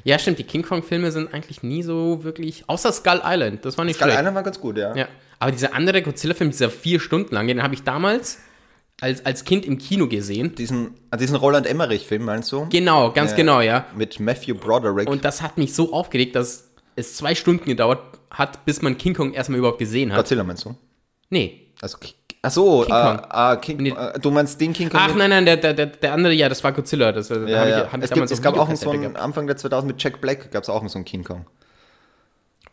Ja, 0.03 0.17
stimmt, 0.17 0.39
die 0.39 0.43
King 0.45 0.61
Kong-Filme 0.63 1.11
sind 1.11 1.33
eigentlich 1.33 1.61
nie 1.61 1.83
so 1.83 2.23
wirklich, 2.23 2.63
außer 2.67 2.91
Skull 2.93 3.21
Island, 3.25 3.65
das 3.65 3.77
war 3.77 3.83
nicht 3.83 3.97
Skull 3.97 4.07
schlecht. 4.07 4.19
Island 4.19 4.35
war 4.35 4.43
ganz 4.43 4.59
gut, 4.59 4.77
ja. 4.77 4.95
Ja, 4.95 5.07
aber 5.39 5.51
dieser 5.51 5.73
andere 5.73 6.01
Godzilla-Film, 6.01 6.51
dieser 6.51 6.69
vier 6.69 6.99
Stunden 7.01 7.35
lang, 7.35 7.47
den 7.47 7.61
habe 7.61 7.73
ich 7.73 7.83
damals 7.83 8.39
als, 9.01 9.25
als 9.25 9.43
Kind 9.43 9.65
im 9.65 9.77
Kino 9.77 10.07
gesehen. 10.07 10.55
Diesen, 10.55 10.91
ah, 11.11 11.17
diesen 11.17 11.35
Roland 11.35 11.67
Emmerich-Film, 11.67 12.23
meinst 12.23 12.51
du? 12.51 12.67
Genau, 12.69 13.11
ganz 13.11 13.31
Ja. 13.31 13.37
genau, 13.37 13.61
ja. 13.61 13.85
Mit 13.95 14.19
Matthew 14.21 14.55
Broderick. 14.55 15.09
Und 15.09 15.25
das 15.25 15.41
hat 15.41 15.57
mich 15.57 15.73
so 15.73 15.91
aufgeregt, 15.93 16.35
dass 16.35 16.69
es 16.95 17.15
zwei 17.17 17.35
Stunden 17.35 17.65
gedauert 17.65 17.99
hat, 18.31 18.63
bis 18.65 18.81
man 18.81 18.97
King 18.97 19.13
Kong 19.13 19.33
erstmal 19.33 19.59
überhaupt 19.59 19.79
gesehen 19.79 20.11
hat. 20.11 20.17
Godzilla 20.19 20.43
meinst 20.43 20.63
du? 20.65 20.75
Nee. 21.29 21.67
Also, 21.81 21.97
ach 22.41 22.51
so, 22.51 22.81
King 22.81 22.89
Kong. 22.93 23.19
ah, 23.29 23.55
King, 23.57 23.77
Nee. 23.77 23.89
äh, 23.91 24.19
du 24.19 24.31
meinst 24.31 24.59
den 24.61 24.73
King 24.73 24.89
Kong? 24.89 24.99
Ach 25.03 25.13
nein, 25.15 25.29
nein, 25.29 25.45
der, 25.45 25.57
der, 25.57 25.73
der, 25.73 25.85
der 25.87 26.13
andere, 26.13 26.33
ja, 26.33 26.47
das 26.49 26.63
war 26.63 26.71
Godzilla. 26.71 27.11
Das, 27.11 27.27
da 27.29 27.35
Ja, 27.35 27.67
ja. 27.67 27.87
ich, 27.93 28.03
es, 28.03 28.09
gibt, 28.11 28.31
es 28.31 28.41
gab 28.41 28.57
auch 28.57 28.73
so 28.75 28.89
einen. 28.91 29.15
Anfang 29.15 29.47
der 29.47 29.57
2000 29.57 29.91
mit 29.93 30.03
Jack 30.03 30.21
Black 30.21 30.51
gab 30.51 30.63
es 30.63 30.69
auch 30.69 30.87
so 30.87 30.97
einen 30.97 31.05
King 31.05 31.23
Kong. 31.23 31.45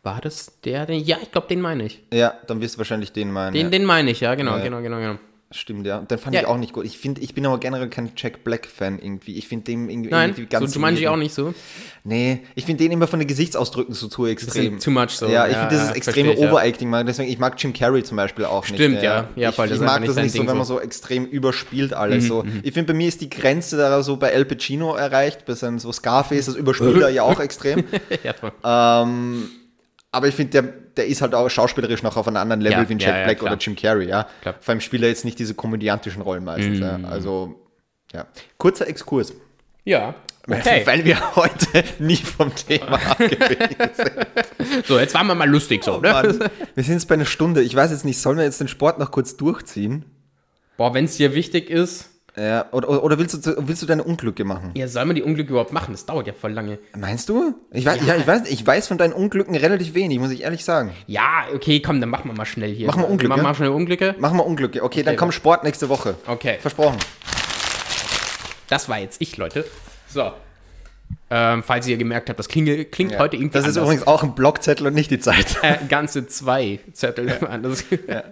War 0.03 0.21
das 0.21 0.61
der? 0.65 0.87
den- 0.87 1.03
Ja, 1.03 1.17
ich 1.21 1.33
glaube, 1.33 1.49
den 1.49 1.61
meine 1.61 1.85
ich. 1.85 2.03
Ja, 2.13 2.35
dann 2.47 2.61
wirst 2.61 2.75
du 2.75 2.79
wahrscheinlich 2.79 3.13
den 3.13 3.33
meinen. 3.33 3.55
Den, 3.55 3.67
ja. 3.67 3.71
den 3.71 3.85
meine 3.85 4.11
ich, 4.11 4.21
ja, 4.21 4.35
genau, 4.37 4.57
Ja. 4.57 4.63
genau, 4.63 4.81
genau, 4.81 4.99
genau. 4.99 5.19
Stimmt, 5.53 5.87
ja. 5.87 6.01
Den 6.01 6.19
fand 6.19 6.35
Ja. 6.35 6.41
ich 6.43 6.47
auch 6.49 6.57
nicht 6.59 6.73
gut. 6.73 6.85
Ich, 6.85 6.99
find, 6.99 7.21
ich 7.23 7.33
bin 7.33 7.47
aber 7.47 7.59
generell 7.61 7.89
kein 7.89 8.11
Jack 8.17 8.43
Black-Fan 8.43 8.99
irgendwie. 8.99 9.37
Ich 9.37 9.47
finde 9.47 9.65
den 9.67 9.89
irgendwie, 9.89 10.11
Nein, 10.11 10.31
irgendwie 10.31 10.43
so, 10.43 10.49
ganz. 10.49 10.73
du 10.73 10.81
meinst 10.81 10.99
ich 11.01 11.07
weird. 11.07 11.15
auch 11.15 11.19
nicht 11.19 11.35
so. 11.35 11.55
Nee, 12.03 12.41
ich 12.57 12.65
finde 12.65 12.83
den 12.83 12.91
immer 12.91 13.07
von 13.07 13.21
den 13.21 13.29
Gesichtsausdrücken 13.29 13.95
so 13.95 14.09
zu 14.09 14.27
extrem. 14.27 14.81
Too 14.81 14.91
much 14.91 15.11
so. 15.11 15.29
Ja, 15.29 15.47
ich 15.47 15.53
Ja, 15.53 15.61
finde 15.61 15.75
dieses 15.77 15.89
ja, 15.91 15.95
extreme 15.95 16.33
ich. 16.33 16.39
Overacting 16.41 16.91
mag. 16.91 17.07
Deswegen, 17.07 17.31
ich 17.31 17.39
mag 17.39 17.55
Jim 17.63 17.73
Carrey 17.73 18.03
zum 18.03 18.17
Beispiel 18.17 18.45
auch 18.45 18.65
nicht. 18.65 18.75
Stimmt, 18.75 19.03
ja. 19.03 19.29
Ja, 19.37 19.51
ich, 19.51 19.55
voll, 19.55 19.69
das 19.69 19.77
ich 19.77 19.83
ist 19.83 19.87
mag 19.87 20.05
das 20.05 20.17
nicht 20.17 20.33
so, 20.33 20.39
Ding 20.41 20.49
wenn 20.49 20.57
man 20.57 20.67
so. 20.67 20.75
so 20.75 20.81
extrem 20.81 21.27
überspielt 21.27 21.95
alles. 21.95 22.27
so. 22.27 22.45
Ich 22.65 22.75
finde, 22.75 22.93
bei 22.93 22.97
mir 22.99 23.07
ist 23.07 23.21
die 23.21 23.31
Grenze 23.31 23.77
da 23.77 24.03
so 24.03 24.17
bei 24.17 24.31
El 24.31 24.47
Pacino 24.47 24.97
erreicht, 24.97 25.45
bei 25.47 25.55
seinem 25.55 25.79
so 25.79 25.93
Scarface, 25.93 26.47
das 26.47 26.57
überspielt 26.57 27.01
er 27.03 27.11
ja 27.11 27.23
auch 27.23 27.39
extrem. 27.47 27.85
ja, 28.25 28.33
voll. 28.33 28.51
Ähm, 28.65 29.49
aber 30.11 30.27
ich 30.27 30.35
finde, 30.35 30.51
der, 30.63 30.75
der 30.97 31.07
ist 31.07 31.23
halt 31.23 31.35
auch 31.35 31.49
schauspielerisch 31.49 32.03
noch 32.03 32.17
auf 32.17 32.27
einem 32.27 32.37
anderen 32.39 32.61
Level 32.61 32.83
Ja, 32.83 32.89
wie 32.89 32.95
ein 32.95 32.99
Jack 32.99 33.17
ja, 33.17 33.25
Black 33.25 33.39
klar. 33.39 33.53
oder 33.53 33.61
Jim 33.61 33.77
Carrey, 33.77 34.09
ja. 34.09 34.27
Klar. 34.43 34.55
Vor 34.61 34.73
allem 34.73 34.81
spielt 34.81 35.03
er 35.03 35.09
jetzt 35.09 35.25
nicht 35.25 35.39
diese 35.39 35.55
komödiantischen 35.55 36.23
Rollen 36.23 36.45
meistens. 36.45 36.81
Mhm. 36.81 37.05
Also, 37.05 37.55
ja. 38.13 38.27
Kurzer 38.59 38.87
Exkurs. 38.89 39.33
Ja. 39.85 40.15
Okay. 40.49 40.83
Weil 40.85 41.05
wir 41.05 41.35
heute 41.37 41.83
nie 41.99 42.17
vom 42.17 42.55
Thema 42.55 42.95
abgewichen 43.11 43.91
sind. 43.95 44.87
So, 44.87 44.99
jetzt 44.99 45.13
waren 45.15 45.27
wir 45.27 45.35
mal 45.35 45.49
lustig 45.49 45.83
so, 45.83 45.99
ne? 45.99 46.13
Mann, 46.13 46.39
wir 46.75 46.85
sind 46.85 46.95
jetzt 46.95 47.09
bei 47.09 47.15
einer 47.17 47.25
Stunde. 47.25 47.63
Ich 47.63 47.75
weiß 47.75 47.91
jetzt 47.91 48.05
nicht, 48.05 48.21
sollen 48.21 48.39
wir 48.39 48.45
jetzt 48.45 48.61
den 48.61 48.69
Sport 48.69 48.99
noch 48.99 49.11
kurz 49.11 49.37
durchziehen? 49.37 50.05
Boah, 50.77 50.95
wenn 50.95 51.07
es 51.07 51.17
dir 51.17 51.35
wichtig 51.35 51.69
ist, 51.69 52.11
Ja, 52.39 52.67
oder, 52.73 53.03
oder- 53.03 53.19
willst, 53.19 53.47
du, 53.47 53.55
willst 53.67 53.81
du 53.83 53.87
deine 53.87 54.05
Unglücke 54.05 54.45
machen? 54.45 54.73
ja, 54.75 54.87
soll 54.89 55.07
man 55.07 55.17
die 55.17 55.23
Unglücke 55.23 55.51
überhaupt 55.51 55.73
machen? 55.73 55.93
Das 55.93 56.05
dauert 56.05 56.27
ja 56.27 56.35
voll 56.35 56.53
lange. 56.53 56.79
Meinst 56.97 57.29
du? 57.29 57.55
Ich 57.73 57.87
weiß, 57.87 57.99
ja. 58.07 58.17
ich, 58.17 58.27
weiß, 58.27 58.43
ich 58.47 58.67
weiß 58.67 58.89
von 58.89 58.99
deinen 58.99 59.15
Unglücken 59.15 59.57
relativ 59.57 59.95
wenig, 59.95 60.19
muss 60.19 60.31
ich 60.31 60.43
ehrlich 60.43 60.65
sagen. 60.65 60.93
Ja, 61.07 61.45
okay, 61.55 61.81
komm, 61.81 62.01
dann 62.01 62.11
machen 62.11 62.31
wir 62.31 62.35
mal 62.35 62.45
schnell 62.45 62.73
hier. 62.75 62.87
Machen 62.89 63.03
wir 63.03 63.09
Unglücke? 63.09 63.29
Machen 63.29 63.41
wir 63.41 63.49
mal 63.49 63.55
schnell 63.55 63.71
Unglücke. 63.71 64.15
Machen 64.19 64.37
wir 64.37 64.45
Unglücke. 64.47 64.83
Okay, 64.83 65.03
dann 65.03 65.17
kommt 65.17 65.33
Sport 65.33 65.65
nächste 65.65 65.89
Woche. 65.89 66.17
Okay, 66.27 66.59
Versprochen. 66.61 66.99
das 68.69 68.89
war 68.89 68.99
jetzt 68.99 69.21
ich, 69.23 69.37
Leute. 69.37 69.65
So. 70.09 70.33
Ähm, 71.29 71.65
falls 71.65 71.89
ihr 71.89 71.97
gemerkt 71.97 72.29
habt, 72.29 72.39
das 72.39 72.47
klingt, 72.49 72.93
klingt 72.93 73.11
Ja. 73.11 73.19
heute 73.19 73.35
irgendwie 73.35 73.53
Das 73.53 73.67
ist 73.67 73.77
anders. 73.77 73.85
übrigens 73.95 74.07
auch 74.07 74.23
ein 74.23 74.37
Blockzettel 74.37 74.87
und 74.87 74.95
nicht 74.95 75.11
die 75.11 75.19
Zeit. 75.19 75.57
äh, 75.63 75.75
ganze 75.89 76.29
zwei 76.29 76.79
Zettel. 76.93 77.37
Das, 77.63 77.85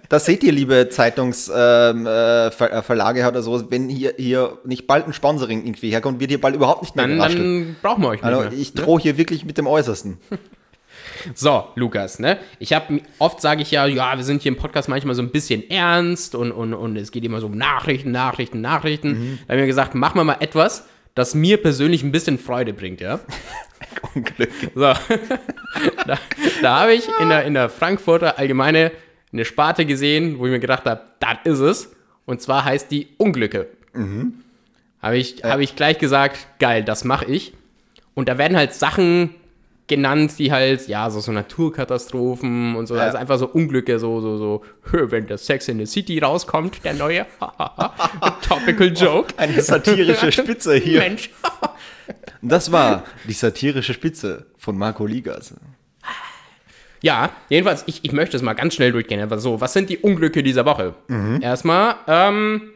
Das 0.09 0.25
seht 0.27 0.45
ihr, 0.45 0.53
liebe 0.53 0.89
Zeitungsverlage 0.91 2.49
äh, 2.49 2.51
Ver- 2.53 2.83
Verlage 2.85 3.27
oder 3.27 3.43
so, 3.43 3.69
wenn 3.71 3.89
hier, 3.89 4.15
hier 4.17 4.59
nicht 4.65 4.87
bald 4.87 5.09
ein 5.09 5.13
Sponsoring 5.13 5.65
irgendwie 5.67 5.91
herkommt, 5.91 6.21
wird 6.21 6.31
hier 6.31 6.41
bald 6.41 6.55
überhaupt 6.55 6.83
nicht 6.83 6.95
mehr 6.95 7.09
Dann, 7.09 7.19
dann 7.19 7.77
brauchen 7.83 8.03
wir 8.03 8.11
euch 8.11 8.23
nicht 8.23 8.33
Also 8.33 8.41
mehr. 8.49 8.53
ich 8.53 8.75
drohe 8.75 9.01
hier 9.01 9.17
wirklich 9.19 9.45
mit 9.45 9.59
dem 9.59 9.67
Äußersten. 9.67 10.19
So, 11.35 11.65
Lukas, 11.75 12.19
ne? 12.19 12.39
Ich 12.59 12.73
habe 12.75 13.01
oft 13.19 13.41
sage 13.41 13.63
ich 13.63 13.71
ja, 13.71 13.87
ja, 13.87 14.17
wir 14.17 14.25
sind 14.25 14.43
hier 14.43 14.53
im 14.53 14.59
Podcast 14.59 14.89
manchmal 14.89 15.15
so 15.15 15.23
ein 15.23 15.31
bisschen 15.31 15.69
ernst 15.71 16.35
und, 16.35 16.53
und, 16.53 16.75
und 16.75 16.97
es 16.97 17.11
geht 17.13 17.25
immer 17.25 17.41
so 17.41 17.47
um 17.47 17.57
Nachrichten, 17.57 18.11
Nachrichten, 18.11 18.61
Nachrichten. 18.61 19.09
Mhm. 19.09 19.39
Da 19.47 19.53
haben 19.55 19.61
wir 19.61 19.67
gesagt, 19.67 19.95
machen 19.95 20.17
wir 20.19 20.25
mal 20.25 20.37
etwas, 20.41 20.87
das 21.15 21.35
mir 21.35 21.63
persönlich 21.63 22.03
ein 22.03 22.13
bisschen 22.13 22.39
Freude 22.39 22.73
bringt, 22.73 23.01
ja? 23.01 23.21
Unglück. 24.15 24.51
So. 24.75 24.81
da 26.07 26.19
da 26.63 26.81
habe 26.81 26.95
ich 26.95 27.09
in 27.21 27.29
der, 27.29 27.45
in 27.45 27.55
der 27.55 27.69
Frankfurter 27.69 28.39
Allgemeine 28.39 28.93
eine 29.33 29.45
Sparte 29.45 29.85
gesehen, 29.85 30.39
wo 30.39 30.47
ich 30.47 30.53
mir 30.53 30.61
gedacht 30.61 30.85
habe, 30.87 31.03
das 31.21 31.39
ist 31.45 31.59
es. 31.59 31.97
Und 32.25 32.41
zwar 32.41 32.65
heißt 32.65 32.91
die 32.91 33.09
Unglücke. 33.19 33.69
Habe 35.03 35.19
ich, 35.19 35.45
hab 35.45 35.61
ich 35.61 35.77
gleich 35.77 35.99
gesagt, 35.99 36.47
geil, 36.59 36.85
das 36.85 37.05
mache 37.05 37.27
ich. 37.27 37.53
Und 38.15 38.29
da 38.29 38.39
werden 38.39 38.57
halt 38.57 38.73
Sachen 38.73 39.35
genannt, 39.87 40.39
die 40.39 40.51
halt, 40.51 40.89
ja, 40.89 41.11
so, 41.11 41.21
so 41.21 41.33
Naturkatastrophen 41.33 42.75
und 42.75 42.87
so, 42.87 42.95
also 42.95 43.19
einfach 43.19 43.39
so 43.39 43.49
Unglücke, 43.49 43.99
so, 43.99 44.21
so, 44.21 44.39
so, 44.39 44.63
wenn 44.93 45.27
der 45.27 45.39
Sex 45.39 45.69
in 45.69 45.79
the 45.79 45.87
City 45.87 46.19
rauskommt, 46.19 46.85
der 46.85 46.95
neue 46.95 47.27
Topical 48.49 48.93
Joke. 48.93 49.35
Eine 49.37 49.61
satirische 49.61 50.33
Spitze 50.33 50.77
hier. 50.77 51.01
Mensch. 51.01 51.31
Das 52.41 52.71
war 52.73 53.05
die 53.27 53.33
satirische 53.33 53.95
Spitze 53.95 54.47
von 54.59 54.77
Marco 54.77 55.07
Ligas. 55.07 55.55
Ja, 57.03 57.31
jedenfalls, 57.51 57.85
ich, 57.87 58.03
ich 58.03 58.13
möchte 58.13 58.37
es 58.37 58.43
mal 58.43 58.55
ganz 58.55 58.75
schnell 58.75 58.93
durchgehen. 58.93 59.21
Aber 59.21 59.39
so, 59.39 59.61
was 59.61 59.75
sind 59.75 59.91
die 59.91 59.99
Unglücke 59.99 60.43
dieser 60.43 60.65
Woche? 60.65 60.95
Erstmal, 61.43 61.97
ähm, 62.07 62.71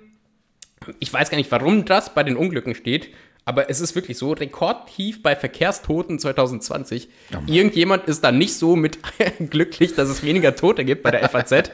ich 0.99 1.11
weiß 1.13 1.31
gar 1.31 1.39
nicht, 1.39 1.51
warum 1.51 1.85
das 1.87 2.13
bei 2.15 2.23
den 2.23 2.37
Unglücken 2.37 2.75
steht, 2.75 3.09
aber 3.49 3.71
es 3.71 3.81
ist 3.81 3.95
wirklich 3.95 4.19
so, 4.19 4.33
rekordtief 4.33 5.23
bei 5.23 5.35
Verkehrstoten 5.35 6.19
2020. 6.19 7.09
Irgendjemand 7.47 8.05
ist 8.05 8.23
da 8.23 8.31
nicht 8.31 8.53
so 8.53 8.77
mit 8.77 8.99
glücklich, 9.51 9.95
dass 9.95 10.11
es 10.11 10.23
weniger 10.23 10.55
Tote 10.55 10.85
gibt 10.85 11.03
bei 11.03 11.13
der 11.13 11.27
FAZ, 11.31 11.51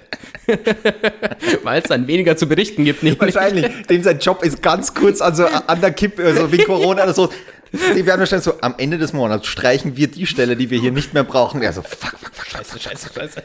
weil 1.65 1.83
es 1.83 1.89
dann 1.89 2.07
weniger 2.07 2.37
zu 2.37 2.47
berichten 2.47 2.85
gibt. 2.85 3.03
Nämlich. 3.03 3.21
Wahrscheinlich, 3.21 3.87
dem 3.89 4.05
sein 4.05 4.21
Job 4.21 4.45
ist 4.45 4.63
ganz 4.63 4.95
kurz 4.95 5.21
an, 5.21 5.35
so, 5.35 5.47
an 5.47 5.81
der 5.81 5.91
Kippe, 5.91 6.25
also 6.25 6.53
wie 6.53 6.59
Corona 6.59 7.03
oder 7.03 7.13
so. 7.15 7.31
Die 7.73 8.07
werden 8.07 8.21
wahrscheinlich 8.21 8.45
so, 8.45 8.55
am 8.61 8.77
Ende 8.79 8.97
des 8.99 9.13
Monats 9.13 9.49
streichen 9.49 9.97
wir 9.97 10.07
die 10.07 10.27
Stelle, 10.27 10.55
die 10.55 10.71
wir 10.71 10.79
hier 10.79 10.93
nicht 10.93 11.13
mehr 11.13 11.25
brauchen. 11.25 11.61
Er 11.61 11.73
so, 11.73 11.83
fuck, 11.83 12.21
fuck, 12.21 12.33
fuck, 12.33 12.47
Scheiße, 12.47 12.79
scheiße, 12.79 13.11
scheiße. 13.13 13.43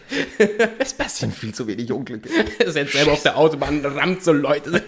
es 0.77 0.93
passieren 0.93 1.32
viel 1.32 1.51
zu 1.51 1.65
wenig 1.65 1.91
Unglücke. 1.91 2.30
ist 2.59 2.75
jetzt 2.75 2.93
selber 2.93 3.13
auf 3.13 3.23
der 3.23 3.38
Autobahn, 3.38 3.84
rammt 3.84 4.23
so 4.23 4.34
Leute. 4.34 4.84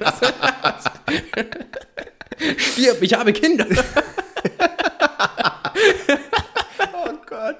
Stirb, 2.58 3.02
ich 3.02 3.14
habe 3.14 3.34
Kinder. 3.34 3.66
Oh 6.94 7.12
Gott. 7.28 7.56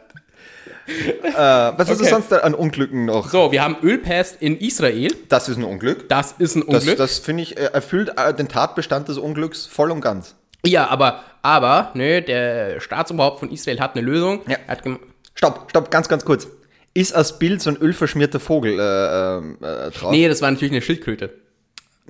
Äh, 0.88 1.34
was 1.34 1.90
ist 1.90 2.02
Okay. 2.02 2.10
sonst 2.10 2.34
an 2.34 2.54
Unglücken 2.54 3.06
noch? 3.06 3.30
So, 3.30 3.52
wir 3.52 3.64
haben 3.64 3.78
Ölpest 3.82 4.42
in 4.42 4.58
Israel. 4.60 5.14
Das 5.30 5.48
ist 5.50 5.58
ein 5.58 5.64
Unglück. 5.64 6.10
Das 6.10 6.34
ist 6.38 6.56
ein 6.56 6.64
Das, 6.68 6.82
Unglück. 6.84 6.98
das 6.98 7.20
finde 7.20 7.44
ich, 7.44 7.58
äh, 7.58 7.66
erfüllt 7.74 8.12
äh, 8.18 8.34
den 8.34 8.48
Tatbestand 8.50 9.08
des 9.08 9.18
Unglücks 9.18 9.66
voll 9.66 9.92
und 9.92 10.02
ganz. 10.02 10.36
ja, 10.66 10.88
aber, 10.90 11.24
aber, 11.42 11.92
ne, 11.96 12.22
der 12.22 12.80
Staatsoberhaupt 12.82 13.40
von 13.40 13.50
Israel 13.52 13.80
hat 13.80 13.96
eine 13.96 14.06
Lösung. 14.06 14.42
Ja. 14.48 14.58
Stopp, 15.36 15.70
stopp, 15.70 15.90
ganz, 15.92 16.08
ganz 16.10 16.26
kurz. 16.26 16.48
Ist 16.94 17.16
als 17.16 17.40
Bild 17.40 17.62
so 17.62 17.70
ein 17.70 17.78
ölverschmierter 17.78 18.40
Vogel 18.42 18.78
äh, 18.78 19.38
ähm, 19.38 19.58
äh, 19.62 19.92
drauf? 19.92 20.12
nee, 20.12 20.28
das 20.28 20.42
war 20.42 20.52
natürlich 20.52 20.74
eine 20.74 20.82
Schildkröte. 20.82 21.34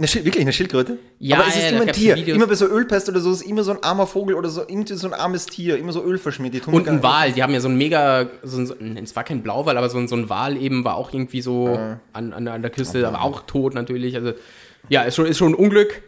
Eine 0.01 0.07
Schild, 0.07 0.25
wirklich 0.25 0.41
eine 0.41 0.51
Schildkröte? 0.51 0.97
Ja, 1.19 1.37
aber 1.37 1.47
es 1.47 1.53
ja, 1.55 1.61
ist 1.61 1.71
da 1.71 1.75
immer 1.75 1.85
ein 1.87 1.93
Tier. 1.93 2.15
Videos. 2.15 2.35
Immer 2.35 2.47
bei 2.47 2.55
so 2.55 2.65
Ölpest 2.67 3.07
oder 3.07 3.19
so 3.19 3.31
ist 3.31 3.43
immer 3.43 3.63
so 3.63 3.69
ein 3.71 3.83
armer 3.83 4.07
Vogel 4.07 4.33
oder 4.35 4.49
so 4.49 4.61
irgendwie 4.61 4.95
so 4.95 5.05
ein 5.05 5.13
armes 5.13 5.45
Tier, 5.45 5.77
immer 5.77 5.91
so 5.93 6.03
Öl 6.03 6.17
verschmiert. 6.17 6.55
Die 6.55 6.59
tun 6.59 6.73
Und 6.73 6.87
ein 6.87 7.03
Wal, 7.03 7.33
die 7.33 7.43
haben 7.43 7.53
ja 7.53 7.59
so 7.59 7.67
ein 7.69 7.77
mega, 7.77 8.27
so 8.41 8.57
ein, 8.57 8.97
ein- 8.97 9.03
es 9.03 9.15
war 9.15 9.23
kein 9.23 9.43
Blauwal, 9.43 9.77
aber 9.77 9.89
so 9.89 9.99
ein, 9.99 10.07
so 10.07 10.15
ein 10.15 10.27
Wal 10.27 10.57
eben 10.57 10.83
war 10.83 10.95
auch 10.95 11.13
irgendwie 11.13 11.41
so 11.43 11.77
an, 12.13 12.33
an, 12.33 12.47
an 12.47 12.61
der 12.63 12.71
Küste, 12.71 13.07
aber 13.07 13.21
auch 13.21 13.41
tot 13.45 13.75
natürlich. 13.75 14.15
Also 14.15 14.33
ja, 14.89 15.03
ist 15.03 15.15
schon, 15.15 15.27
ist 15.27 15.37
schon 15.37 15.51
ein 15.51 15.55
Unglück. 15.55 16.01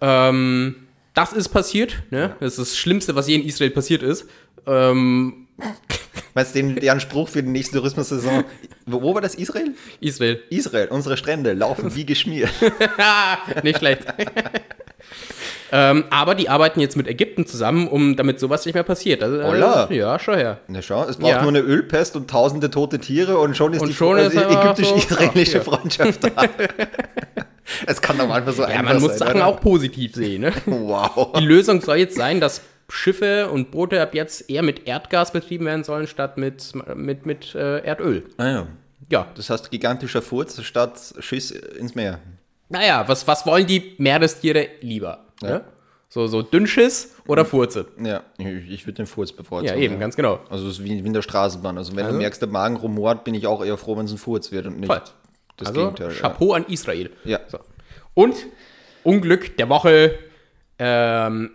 Ähm, 0.00 0.74
das 1.14 1.32
ist 1.32 1.50
passiert, 1.50 2.02
ne? 2.10 2.34
Das 2.40 2.54
ist 2.54 2.58
das 2.58 2.76
Schlimmste, 2.76 3.14
was 3.14 3.28
je 3.28 3.36
in 3.36 3.44
Israel 3.44 3.70
passiert 3.70 4.02
ist. 4.02 4.26
Ähm, 4.66 5.46
Weißt 6.34 6.54
du, 6.54 6.58
den- 6.62 6.76
deren 6.76 7.00
Spruch 7.00 7.28
für 7.28 7.42
die 7.42 7.48
nächste 7.48 7.76
Tourismussaison? 7.78 8.44
Wo 8.86 9.02
wo 9.02 9.14
war 9.14 9.20
das? 9.20 9.34
Israel? 9.34 9.72
Israel. 10.00 10.40
Israel, 10.50 10.88
unsere 10.88 11.16
Strände 11.16 11.52
laufen 11.52 11.94
wie 11.96 12.06
geschmiert. 12.06 12.50
Nicht 13.64 13.78
schlecht. 13.78 14.04
ähm, 15.72 16.04
aber 16.10 16.34
die 16.34 16.48
arbeiten 16.48 16.80
jetzt 16.80 16.96
mit 16.96 17.06
Ägypten 17.08 17.46
zusammen, 17.46 17.88
um 17.88 18.16
damit 18.16 18.40
sowas 18.40 18.64
nicht 18.66 18.74
mehr 18.74 18.82
passiert. 18.84 19.22
Also, 19.22 19.42
Holla. 19.42 19.88
äh, 19.90 19.96
ja, 19.96 20.18
schon 20.18 20.34
her. 20.36 20.58
Na 20.68 20.82
schau, 20.82 21.04
es 21.08 21.16
braucht 21.16 21.30
Ja. 21.32 21.40
nur 21.42 21.50
eine 21.50 21.60
Ölpest 21.60 22.16
und 22.16 22.28
tausende 22.30 22.70
tote 22.70 22.98
Tiere 22.98 23.38
und 23.38 23.56
schon 23.56 23.72
ist 23.72 23.80
Und 23.82 23.88
die 23.88 23.94
schon 23.94 24.18
ist 24.18 24.36
aber 24.36 24.50
ägyptisch-israelische 24.62 25.62
so, 25.62 25.70
ja. 25.70 25.76
Freundschaft 25.78 26.24
da. 26.24 26.30
Es 27.86 28.02
kann 28.02 28.18
doch 28.18 28.28
einfach 28.28 28.52
so 28.52 28.62
Ja, 28.62 28.68
einfach 28.68 28.94
man 28.94 29.00
muss 29.00 29.10
sein, 29.12 29.18
Sachen 29.28 29.36
oder? 29.36 29.46
auch 29.46 29.60
positiv 29.60 30.14
sehen. 30.16 30.42
Ne? 30.42 30.52
Wow. 30.66 31.34
Die 31.38 31.44
Lösung 31.46 31.80
soll 31.80 31.98
jetzt 31.98 32.16
sein, 32.16 32.40
dass 32.40 32.62
Schiffe 32.90 33.48
und 33.50 33.70
Boote 33.70 34.00
ab 34.02 34.14
jetzt 34.14 34.50
eher 34.50 34.62
mit 34.62 34.86
Erdgas 34.86 35.32
betrieben 35.32 35.64
werden 35.66 35.84
sollen, 35.84 36.06
statt 36.06 36.36
mit, 36.38 36.72
mit, 36.94 37.24
mit 37.26 37.54
äh, 37.54 37.78
Erdöl. 37.78 38.24
Ah, 38.36 38.48
ja. 38.48 38.66
Ja, 39.10 39.26
Das 39.34 39.50
heißt, 39.50 39.70
gigantischer 39.70 40.22
Furz 40.22 40.60
statt 40.62 41.14
Schiss 41.20 41.50
ins 41.50 41.94
Meer. 41.94 42.20
naja, 42.68 43.02
was, 43.08 43.26
was 43.26 43.44
wollen 43.46 43.66
die 43.66 43.94
Meerestiere 43.98 44.68
lieber? 44.82 45.24
Ne? 45.42 45.64
So, 46.08 46.26
so 46.26 46.42
Dünnschiss 46.42 47.14
oder 47.26 47.44
Furze? 47.44 47.86
Ja, 48.02 48.22
ich, 48.38 48.84
würde 48.86 48.96
den 48.96 49.06
Furz 49.06 49.32
bevorzugen. 49.32 49.76
Ja, 49.78 49.82
eben, 49.82 49.98
ganz 49.98 50.16
genau. 50.16 50.40
Also 50.50 50.66
es 50.68 50.78
ist 50.78 50.84
wie, 50.84 51.02
wie 51.02 51.06
in 51.06 51.12
der 51.12 51.22
Straßenbahn. 51.22 51.78
Also 51.78 51.92
wenn 51.96 52.04
Also? 52.04 52.16
du 52.16 52.18
merkst, 52.22 52.42
der 52.42 52.48
Magen 52.48 52.76
rumort, 52.76 53.24
bin 53.24 53.34
ich 53.34 53.46
auch 53.46 53.64
eher 53.64 53.76
froh, 53.76 53.96
wenn 53.96 54.04
es 54.06 54.12
ein 54.12 54.18
Furz 54.18 54.50
wird 54.52 54.66
und 54.66 54.80
nicht 54.80 54.88
Voll. 54.92 55.00
das 55.56 55.68
also, 55.68 55.80
Gegenteil. 55.80 56.10
Chapeau 56.12 56.52
an 56.52 56.64
Israel. 56.66 57.10
Ja. 57.24 57.38
So. 57.48 57.58
Und 58.14 58.34
Unglück 59.04 59.56
der 59.56 59.68
Woche 59.68 60.18
ähm, 60.78 61.50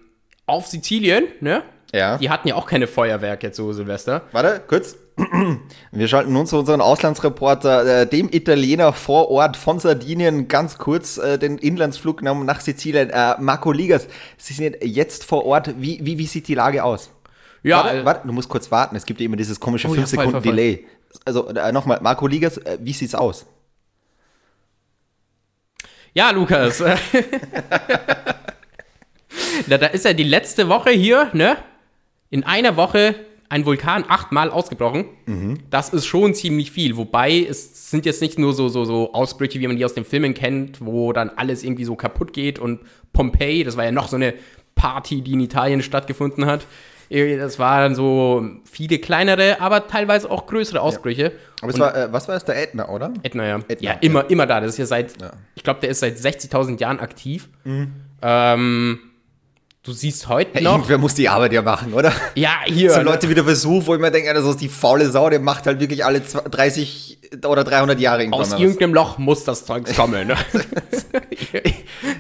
auf 0.45 0.67
Sizilien, 0.67 1.25
ne? 1.41 1.63
Ja. 1.93 2.17
Die 2.17 2.29
hatten 2.29 2.47
ja 2.47 2.55
auch 2.55 2.65
keine 2.65 2.87
Feuerwerk 2.87 3.43
jetzt 3.43 3.57
so 3.57 3.71
Silvester. 3.71 4.23
Warte, 4.31 4.61
kurz. 4.67 4.97
Wir 5.91 6.09
schalten 6.09 6.33
nun 6.33 6.45
zu 6.45 6.57
unserem 6.57 6.81
Auslandsreporter, 6.81 8.01
äh, 8.01 8.07
dem 8.07 8.27
Italiener 8.29 8.91
vor 8.91 9.31
Ort 9.31 9.55
von 9.55 9.79
Sardinien, 9.79 10.49
ganz 10.49 10.77
kurz 10.77 11.17
äh, 11.17 11.39
den 11.39 11.57
Inlandsflug 11.57 12.21
nach, 12.21 12.35
nach 12.35 12.59
Sizilien. 12.59 13.09
Äh, 13.11 13.35
Marco 13.39 13.71
Ligas, 13.71 14.07
Sie 14.37 14.53
sind 14.53 14.75
jetzt 14.81 15.23
vor 15.23 15.45
Ort. 15.45 15.75
Wie, 15.77 15.99
wie, 16.03 16.17
wie 16.17 16.25
sieht 16.25 16.49
die 16.49 16.55
Lage 16.55 16.83
aus? 16.83 17.11
Ja, 17.63 17.85
warte, 17.85 17.97
äh, 17.97 18.05
warte, 18.05 18.27
du 18.27 18.33
musst 18.33 18.49
kurz 18.49 18.69
warten. 18.71 18.97
Es 18.97 19.05
gibt 19.05 19.21
ja 19.21 19.25
immer 19.25 19.37
dieses 19.37 19.57
komische 19.57 19.87
Oh 19.87 19.95
ja, 19.95 20.01
5 20.01 20.09
voll, 20.09 20.09
Sekunden 20.09 20.31
voll, 20.31 20.41
voll. 20.41 20.55
Delay. 20.55 20.85
Also 21.23 21.47
äh, 21.47 21.71
nochmal, 21.71 21.99
Marco 22.01 22.27
Ligas, 22.27 22.57
äh, 22.57 22.77
wie 22.81 22.91
sieht's 22.91 23.15
aus? 23.15 23.45
Ja, 26.13 26.31
Lukas. 26.31 26.83
da, 29.67 29.77
da 29.77 29.87
ist 29.87 30.05
ja 30.05 30.13
die 30.13 30.23
letzte 30.23 30.69
Woche 30.69 30.91
hier, 30.91 31.29
ne? 31.33 31.57
In 32.29 32.43
einer 32.43 32.75
Woche 32.75 33.15
ein 33.49 33.65
Vulkan 33.65 34.03
achtmal 34.07 34.49
ausgebrochen. 34.49 35.05
Das 35.69 35.89
ist 35.89 36.05
schon 36.05 36.33
ziemlich 36.33 36.71
viel. 36.71 36.97
Wobei 36.97 37.45
es 37.47 37.91
sind 37.91 38.05
jetzt 38.05 38.21
nicht 38.21 38.39
nur 38.39 38.53
so, 38.53 38.67
so, 38.69 38.85
so 38.85 39.13
Ausbrüche, 39.13 39.59
wie 39.59 39.67
man 39.67 39.77
die 39.77 39.85
aus 39.85 39.93
den 39.93 40.03
Filmen 40.03 40.33
kennt, 40.33 40.83
wo 40.83 41.13
dann 41.13 41.29
alles 41.29 41.63
irgendwie 41.63 41.85
so 41.85 41.95
kaputt 41.95 42.33
geht. 42.33 42.57
Und 42.59 42.81
Pompeii, 43.13 43.63
das 43.63 43.77
war 43.77 43.85
ja 43.85 43.91
noch 43.91 44.07
so 44.07 44.15
eine 44.15 44.33
Party, 44.73 45.21
die 45.21 45.33
in 45.33 45.39
Italien 45.41 45.81
stattgefunden 45.83 46.45
hat. 46.47 46.65
Das 47.09 47.59
waren 47.59 47.93
so 47.93 48.43
viele 48.69 48.97
kleinere, 48.97 49.61
aber 49.61 49.87
teilweise 49.87 50.29
auch 50.29 50.47
größere 50.47 50.81
Ausbrüche. 50.81 51.31
Aber 51.61 51.71
es 51.71 51.79
war, 51.79 51.95
äh, 51.95 52.11
was 52.11 52.27
war 52.27 52.35
es, 52.35 52.45
der 52.45 52.61
Ätna, 52.61 52.89
oder? 52.89 53.13
Ätna, 53.21 53.45
ja. 53.45 53.59
Ätna, 53.67 53.91
ja, 53.91 53.97
immer, 54.01 54.27
immer 54.29 54.47
da. 54.47 54.59
Das 54.59 54.71
ist 54.71 54.79
ja 54.79 54.87
seit, 54.87 55.13
ich 55.53 55.63
glaube, 55.63 55.81
der 55.81 55.91
ist 55.91 55.99
seit 55.99 56.17
60.000 56.17 56.79
Jahren 56.81 56.99
aktiv. 56.99 57.47
Ähm, 58.23 58.99
du 59.85 59.91
siehst 59.93 60.27
heute 60.27 60.55
Ja, 60.59 60.61
noch. 60.61 60.73
Irgendwer 60.77 60.97
muss 60.97 61.13
die 61.13 61.29
Arbeit 61.29 61.53
ja 61.53 61.61
machen, 61.61 61.93
oder? 61.93 62.11
Ja, 62.35 62.59
hier. 62.65 62.91
So 62.91 62.97
ne? 62.97 63.03
Leute 63.03 63.29
wie 63.29 63.35
der 63.35 63.43
Versuch, 63.45 63.85
wo 63.85 63.95
ich 63.95 64.01
mir 64.01 64.11
denke, 64.11 64.33
das 64.33 64.45
ist 64.45 64.59
die 64.61 64.69
faule 64.69 65.09
Sau, 65.09 65.29
der 65.29 65.39
macht 65.39 65.65
halt 65.67 65.79
wirklich 65.79 66.03
alle 66.03 66.23
20 66.25 66.51
30 66.51 67.17
oder 67.47 67.63
300 67.63 67.99
Jahre 67.99 68.21
irgendwann 68.21 68.41
aus 68.41 68.49
mal 68.49 68.55
was. 68.55 68.61
irgendeinem 68.61 68.93
Loch 68.93 69.17
muss 69.17 69.43
das 69.43 69.65
Zeug 69.65 69.85
kommen. 69.95 70.27
Ne? 70.27 70.35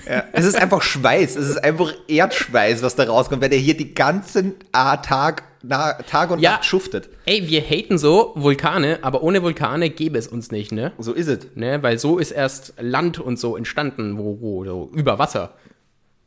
Ja, 0.09 0.23
es 0.33 0.45
ist 0.45 0.55
einfach 0.55 0.81
Schweiß, 0.81 1.35
es 1.35 1.49
ist 1.49 1.63
einfach 1.63 1.91
Erdschweiß, 2.07 2.81
was 2.83 2.95
da 2.95 3.03
rauskommt, 3.05 3.41
weil 3.41 3.49
der 3.49 3.59
hier 3.59 3.75
die 3.75 3.93
ganzen 3.93 4.53
ah, 4.71 4.97
Tag, 4.97 5.43
na, 5.63 5.93
Tag 5.93 6.31
und 6.31 6.39
Ja. 6.39 6.51
Nacht 6.53 6.65
schuftet. 6.65 7.09
Ey, 7.25 7.47
wir 7.49 7.61
haten 7.61 7.97
so 7.97 8.31
Vulkane, 8.35 8.99
aber 9.01 9.23
ohne 9.23 9.41
Vulkane 9.43 9.89
gäbe 9.89 10.17
es 10.17 10.27
uns 10.27 10.51
nicht, 10.51 10.71
ne? 10.71 10.91
So 10.99 11.13
ist 11.13 11.27
es. 11.27 11.39
ne? 11.55 11.81
Weil 11.81 11.97
so 11.97 12.17
ist 12.19 12.31
erst 12.31 12.73
Land 12.79 13.19
und 13.19 13.39
so 13.39 13.57
entstanden, 13.57 14.17
wo, 14.17 14.37
wo 14.39 14.63
so 14.63 14.91
über 14.93 15.17
Wasser. 15.19 15.53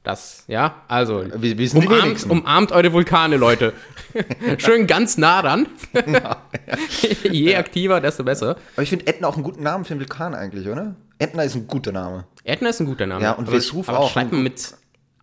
Das, 0.05 0.45
ja, 0.47 0.83
also 0.89 1.25
Wir 1.35 1.59
wissen 1.59 1.81
die 1.81 1.87
umarmt, 1.87 2.25
umarmt 2.31 2.73
eure 2.73 2.93
Vulkane, 2.93 3.37
Leute. 3.37 3.73
Schön 4.59 4.87
ganz 4.87 5.19
nah 5.19 5.41
ran. 5.41 5.67
Je 7.31 7.57
aktiver, 7.57 8.01
desto 8.01 8.25
besser. 8.25 8.57
Aber 8.75 8.83
ich 8.83 8.89
finde 8.89 9.07
Ätna 9.07 9.29
auch 9.29 9.35
einen 9.35 9.43
guten 9.43 9.63
Namen 9.63 9.85
für 9.85 9.93
einen 9.93 10.01
Vulkan 10.01 10.35
eigentlich, 10.35 10.67
oder? 10.69 10.95
Ätna 11.19 11.43
ist 11.43 11.57
ein 11.57 11.67
guter 11.67 11.93
Name. 11.93 12.25
Ätna 12.45 12.71
ist 12.71 12.81
ein 12.81 12.87
guter 12.87 13.07
Name. 13.07 13.23
Ja, 13.23 13.33
und 13.33 13.51
Vesuv 13.51 13.89
auch. 13.89 14.11
schreibt 14.11 14.33
man 14.33 14.43
mit, 14.45 14.75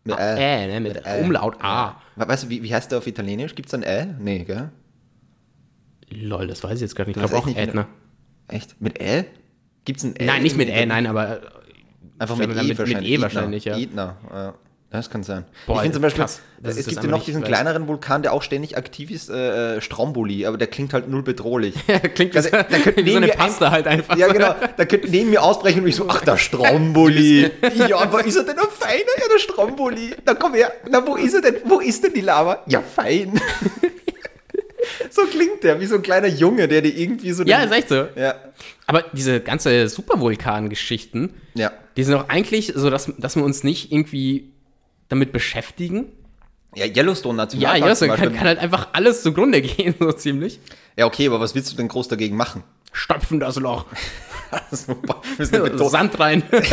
Mit 0.03 0.19
A, 0.19 0.36
Ä. 0.38 0.67
Ne, 0.67 0.80
mit, 0.82 0.93
Mit 0.95 1.05
Ä. 1.05 1.21
Umlaut 1.21 1.55
A. 1.63 1.95
We- 2.15 2.28
Weißt 2.28 2.43
du, 2.43 2.49
wie, 2.49 2.61
wie 2.61 2.73
heißt 2.73 2.91
der 2.91 2.99
auf 2.99 3.07
Italienisch? 3.07 3.55
Gibt 3.55 3.69
es 3.69 3.73
ein 3.73 3.82
Ä? 3.84 4.07
Nee, 4.19 4.43
gell? 4.43 4.69
Lol, 6.11 6.47
das 6.47 6.63
weiß 6.63 6.76
ich 6.76 6.82
jetzt 6.82 6.95
gar 6.95 7.05
nicht. 7.07 7.17
Ich 7.17 7.23
glaube 7.23 7.36
auch 7.38 7.47
Ätna. 7.47 7.88
Echt? 8.49 8.80
Mit 8.82 8.99
Ä? 9.01 9.26
Gibt 9.86 9.99
es 9.99 10.03
ein 10.05 10.15
Ä? 10.19 10.26
Nein, 10.26 10.43
nicht 10.43 10.57
mit 10.57 10.69
Ä, 10.69 10.86
nein, 10.86 11.07
aber 11.07 11.39
Einfach 12.18 12.36
mit, 12.38 12.49
E 12.49 12.53
mit- 12.53 12.68
mit 12.68 12.80
wahrscheinlich. 12.80 13.09
E 13.11 13.13
Ätna. 13.16 13.24
wahrscheinlich, 13.24 13.66
ja. 13.66 13.78
Ätna, 13.78 14.16
ja. 14.34 14.53
Das 14.91 15.09
kann 15.09 15.24
sein. 15.24 15.43
Boah, 15.68 15.76
ich 15.78 15.82
finde 15.82 15.95
zum 15.95 16.01
Beispiel, 16.03 16.24
krass. 16.24 16.39
Es 16.63 16.88
gibt 16.88 17.03
ja 17.03 17.09
noch 17.09 17.26
diesen 17.26 17.43
kleineren 17.43 17.88
Vulkan, 17.89 18.22
der 18.22 18.32
auch 18.32 18.41
ständig 18.41 18.78
aktiv 18.78 19.11
ist, 19.11 19.30
äh, 19.30 19.76
äh, 19.78 19.82
Stromboli, 19.82 20.45
aber 20.45 20.57
der 20.57 20.68
klingt 20.68 20.93
halt 20.93 21.09
null 21.09 21.22
bedrohlich. 21.22 21.74
klingt 22.16 22.34
wie, 22.34 22.38
Also, 22.38 22.49
so- 22.49 22.55
da 22.57 22.63
könnten 22.63 23.05
wie 23.05 23.11
so 23.11 23.18
eine 23.18 23.28
Pasta 23.28 23.72
halt 23.72 23.88
einfach. 23.88 24.16
Ja, 24.16 24.32
genau. 24.32 24.55
Da 24.78 24.86
könnte 24.86 25.09
neben 25.09 25.32
mir 25.32 25.43
ausbrechen 25.43 25.82
und 25.82 25.88
ich 25.89 25.95
so, 25.97 26.05
ach, 26.07 26.22
der 26.24 26.38
Stromboli. 26.38 27.51
ja, 27.89 27.97
aber 27.97 28.24
ist 28.26 28.38
er 28.38 28.43
denn 28.43 28.57
ein 28.57 28.68
feiner? 28.72 28.93
Ja, 28.93 29.26
der 29.34 29.39
Stromboli. 29.39 30.16
Na 30.26 30.34
komm 30.36 30.53
her. 30.53 30.72
Na, 30.89 31.05
wo 31.05 31.16
ist 31.18 31.34
er 31.34 31.41
denn? 31.41 31.55
Wo 31.66 31.80
ist 31.82 32.01
denn 32.01 32.13
die 32.13 32.22
Lava? 32.22 32.63
Ja, 32.68 32.82
fein. 32.82 33.34
so 35.09 35.23
klingt 35.25 35.63
der, 35.63 35.79
wie 35.79 35.86
so 35.86 35.95
ein 35.95 36.01
kleiner 36.01 36.27
Junge, 36.27 36.67
der 36.67 36.81
dir 36.81 36.95
irgendwie 36.95 37.31
so. 37.31 37.43
Ja, 37.43 37.63
ist 37.63 37.71
echt 37.71 37.89
so. 37.89 38.07
Ja. 38.15 38.36
Aber 38.88 39.03
diese 39.13 39.39
ganze 39.39 39.88
Supervulkan-Geschichten, 39.89 41.33
Ja. 41.53 41.71
die 41.97 42.03
sind 42.03 42.15
auch 42.15 42.29
eigentlich 42.29 42.73
so, 42.75 42.89
dass, 42.89 43.11
dass 43.17 43.36
wir 43.36 43.43
uns 43.43 43.63
nicht 43.63 43.91
irgendwie 43.91 44.51
damit 45.09 45.31
beschäftigen. 45.31 46.07
Ja, 46.75 46.86
Yellowstone 46.86 47.38
Ja, 47.38 47.43
Nationalpark 47.45 47.88
ja, 47.88 47.95
so 47.95 48.07
kann, 48.07 48.36
kann 48.36 48.47
halt 48.47 48.59
einfach 48.59 48.89
alles 48.93 49.23
zugrunde 49.23 49.61
gehen, 49.61 49.95
so 49.99 50.11
ziemlich. 50.11 50.59
Ja, 50.97 51.05
okay, 51.05 51.27
aber 51.27 51.39
was 51.39 51.55
willst 51.55 51.71
du 51.71 51.77
denn 51.77 51.88
groß 51.88 52.09
dagegen 52.09 52.36
machen? 52.36 52.63
Stopfen 52.91 53.39
das 53.39 53.55
Loch. 53.57 53.86
Betonen. 55.38 55.89
Sand 55.89 56.19
rein. 56.19 56.43
Gott. 56.51 56.63